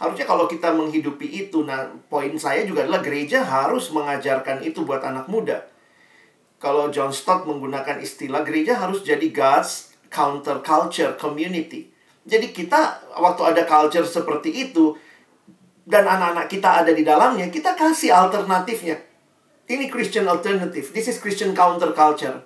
Harusnya 0.01 0.25
kalau 0.25 0.49
kita 0.49 0.73
menghidupi 0.73 1.29
itu, 1.29 1.69
nah 1.69 1.85
poin 2.09 2.33
saya 2.41 2.65
juga 2.65 2.89
adalah 2.89 3.05
gereja 3.05 3.45
harus 3.45 3.93
mengajarkan 3.93 4.65
itu 4.65 4.89
buat 4.89 5.05
anak 5.05 5.29
muda. 5.29 5.76
Kalau 6.57 6.89
John 6.89 7.13
Stott 7.13 7.45
menggunakan 7.45 8.01
istilah 8.01 8.41
gereja 8.41 8.81
harus 8.81 9.05
jadi 9.05 9.29
God's 9.29 9.93
counter 10.09 10.65
culture 10.65 11.13
community. 11.21 11.93
Jadi 12.27 12.51
kita 12.51 13.07
waktu 13.15 13.55
ada 13.55 13.63
culture 13.69 14.09
seperti 14.09 14.51
itu 14.51 14.97
dan 15.87 16.03
anak-anak 16.03 16.51
kita 16.51 16.83
ada 16.83 16.91
di 16.91 17.07
dalamnya, 17.07 17.47
kita 17.47 17.79
kasih 17.79 18.11
alternatifnya. 18.11 18.99
Ini 19.71 19.87
Christian 19.87 20.27
alternative. 20.27 20.91
This 20.91 21.07
is 21.07 21.23
Christian 21.23 21.55
counter 21.55 21.95
culture. 21.95 22.43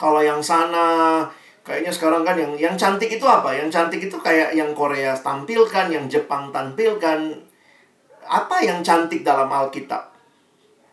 Kalau 0.00 0.24
yang 0.24 0.40
sana 0.40 1.24
kayaknya 1.64 1.92
sekarang 1.92 2.24
kan 2.24 2.36
yang 2.36 2.56
yang 2.56 2.76
cantik 2.76 3.12
itu 3.12 3.24
apa? 3.28 3.52
Yang 3.52 3.76
cantik 3.76 4.00
itu 4.08 4.16
kayak 4.16 4.56
yang 4.56 4.72
Korea 4.72 5.12
tampilkan, 5.16 5.92
yang 5.92 6.08
Jepang 6.08 6.48
tampilkan. 6.48 7.44
Apa 8.24 8.64
yang 8.64 8.80
cantik 8.80 9.20
dalam 9.20 9.52
Alkitab? 9.52 10.15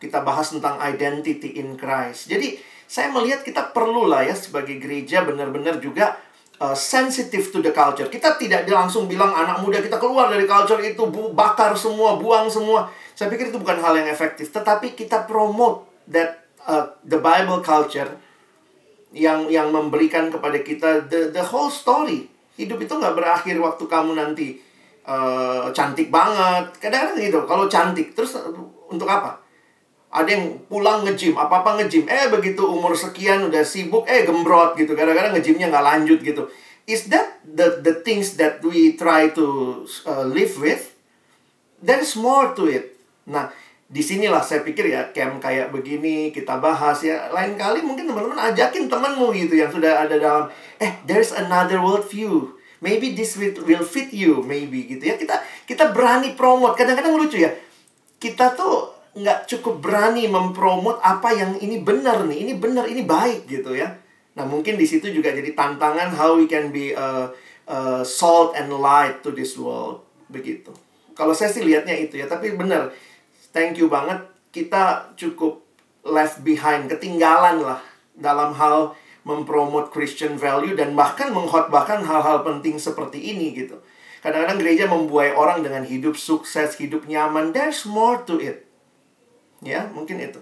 Kita 0.04 0.20
bahas 0.20 0.52
tentang 0.52 0.76
identity 0.84 1.56
in 1.56 1.80
Christ. 1.80 2.28
Jadi 2.28 2.60
saya 2.84 3.08
melihat 3.08 3.40
kita 3.40 3.72
perlu 3.72 4.04
lah 4.04 4.20
ya 4.28 4.36
sebagai 4.36 4.76
gereja 4.76 5.24
benar-benar 5.24 5.80
juga 5.80 6.20
uh, 6.60 6.76
sensitive 6.76 7.48
to 7.48 7.64
the 7.64 7.72
culture. 7.72 8.06
Kita 8.12 8.36
tidak 8.36 8.68
langsung 8.68 9.08
bilang 9.08 9.32
anak 9.32 9.64
muda 9.64 9.80
kita 9.80 9.96
keluar 9.96 10.28
dari 10.28 10.44
culture 10.44 10.78
itu, 10.84 11.08
bu 11.08 11.32
bakar 11.32 11.72
semua, 11.74 12.20
buang 12.20 12.52
semua. 12.52 12.92
Saya 13.14 13.30
pikir 13.30 13.48
itu 13.54 13.58
bukan 13.58 13.80
hal 13.80 13.94
yang 13.96 14.10
efektif. 14.10 14.50
Tetapi 14.52 14.92
kita 14.92 15.24
promote 15.24 15.88
that 16.10 16.44
uh, 16.66 16.92
the 17.06 17.18
Bible 17.18 17.64
culture 17.64 18.10
yang 19.14 19.46
yang 19.46 19.70
memberikan 19.70 20.26
kepada 20.28 20.58
kita 20.60 21.06
the 21.06 21.30
the 21.30 21.42
whole 21.42 21.70
story. 21.70 22.26
Hidup 22.54 22.82
itu 22.82 22.92
nggak 22.94 23.14
berakhir 23.14 23.56
waktu 23.58 23.84
kamu 23.86 24.18
nanti 24.18 24.58
uh, 25.06 25.70
cantik 25.70 26.10
banget. 26.10 26.70
Kadang-kadang 26.78 27.18
gitu. 27.18 27.40
Kalau 27.46 27.64
cantik 27.70 28.14
terus 28.14 28.34
untuk 28.90 29.06
apa? 29.10 29.43
Ada 30.14 30.30
yang 30.30 30.62
pulang 30.70 31.02
nge-gym, 31.02 31.34
apa-apa 31.34 31.82
nge-gym. 31.82 32.06
Eh, 32.06 32.30
begitu 32.30 32.62
umur 32.62 32.94
sekian 32.94 33.50
udah 33.50 33.66
sibuk, 33.66 34.06
eh 34.06 34.22
gembrot 34.22 34.78
gitu. 34.78 34.94
Kadang-kadang 34.94 35.34
nge-gymnya 35.34 35.74
nggak 35.74 35.82
lanjut 35.82 36.22
gitu. 36.22 36.46
Is 36.86 37.10
that 37.10 37.42
the, 37.42 37.82
the 37.82 37.98
things 38.06 38.38
that 38.38 38.62
we 38.62 38.94
try 38.94 39.34
to 39.34 39.82
uh, 40.06 40.22
live 40.22 40.54
with? 40.62 40.94
There 41.82 41.98
is 41.98 42.14
more 42.14 42.54
to 42.54 42.70
it. 42.70 42.94
Nah, 43.26 43.50
di 43.90 44.06
sinilah 44.06 44.40
saya 44.40 44.62
pikir 44.62 44.94
ya, 44.94 45.10
camp 45.10 45.42
kayak 45.42 45.74
begini, 45.74 46.30
kita 46.30 46.62
bahas 46.62 47.02
ya. 47.02 47.34
Lain 47.34 47.58
kali 47.58 47.82
mungkin 47.82 48.06
teman-teman 48.06 48.38
ajakin 48.54 48.86
temanmu 48.86 49.34
gitu 49.34 49.58
yang 49.58 49.74
sudah 49.74 50.06
ada 50.06 50.14
dalam, 50.14 50.46
eh, 50.78 50.94
there's 51.10 51.34
another 51.34 51.82
world 51.82 52.06
view. 52.06 52.54
Maybe 52.84 53.16
this 53.16 53.34
will 53.40 53.82
fit 53.82 54.12
you, 54.14 54.46
maybe 54.46 54.84
gitu 54.86 55.02
ya. 55.02 55.18
Kita 55.18 55.42
kita 55.64 55.90
berani 55.90 56.36
promote. 56.36 56.76
Kadang-kadang 56.76 57.18
lucu 57.18 57.40
ya. 57.40 57.50
Kita 58.20 58.54
tuh 58.54 58.93
nggak 59.14 59.46
cukup 59.46 59.78
berani 59.78 60.26
mempromot 60.26 60.98
apa 60.98 61.30
yang 61.30 61.54
ini 61.62 61.80
benar 61.80 62.26
nih, 62.26 62.38
ini 62.46 62.52
benar, 62.58 62.90
ini 62.90 63.06
baik 63.06 63.46
gitu 63.46 63.74
ya. 63.78 63.94
Nah 64.34 64.42
mungkin 64.42 64.74
di 64.74 64.86
situ 64.86 65.06
juga 65.14 65.30
jadi 65.30 65.54
tantangan 65.54 66.10
how 66.18 66.34
we 66.34 66.50
can 66.50 66.74
be 66.74 66.90
uh, 66.90 67.30
uh, 67.70 68.02
salt 68.02 68.58
and 68.58 68.74
light 68.74 69.22
to 69.22 69.30
this 69.30 69.54
world 69.54 70.02
begitu. 70.26 70.74
Kalau 71.14 71.30
saya 71.30 71.54
sih 71.54 71.62
lihatnya 71.62 71.94
itu 71.94 72.18
ya, 72.18 72.26
tapi 72.26 72.58
benar, 72.58 72.90
thank 73.54 73.78
you 73.78 73.86
banget 73.86 74.18
kita 74.50 75.14
cukup 75.14 75.62
left 76.02 76.42
behind, 76.42 76.90
ketinggalan 76.90 77.62
lah 77.62 77.78
dalam 78.18 78.50
hal 78.58 78.98
mempromot 79.24 79.88
Christian 79.94 80.36
value 80.36 80.76
dan 80.76 80.92
bahkan 80.98 81.32
mengkhotbahkan 81.32 82.04
hal-hal 82.04 82.44
penting 82.44 82.76
seperti 82.76 83.32
ini 83.32 83.56
gitu. 83.56 83.80
Kadang-kadang 84.20 84.58
gereja 84.60 84.84
membuai 84.88 85.36
orang 85.36 85.60
dengan 85.60 85.84
hidup 85.84 86.16
sukses, 86.16 86.76
hidup 86.80 87.04
nyaman. 87.04 87.52
There's 87.52 87.84
more 87.84 88.24
to 88.24 88.40
it. 88.40 88.63
Ya, 89.64 89.88
mungkin 89.90 90.20
itu. 90.20 90.40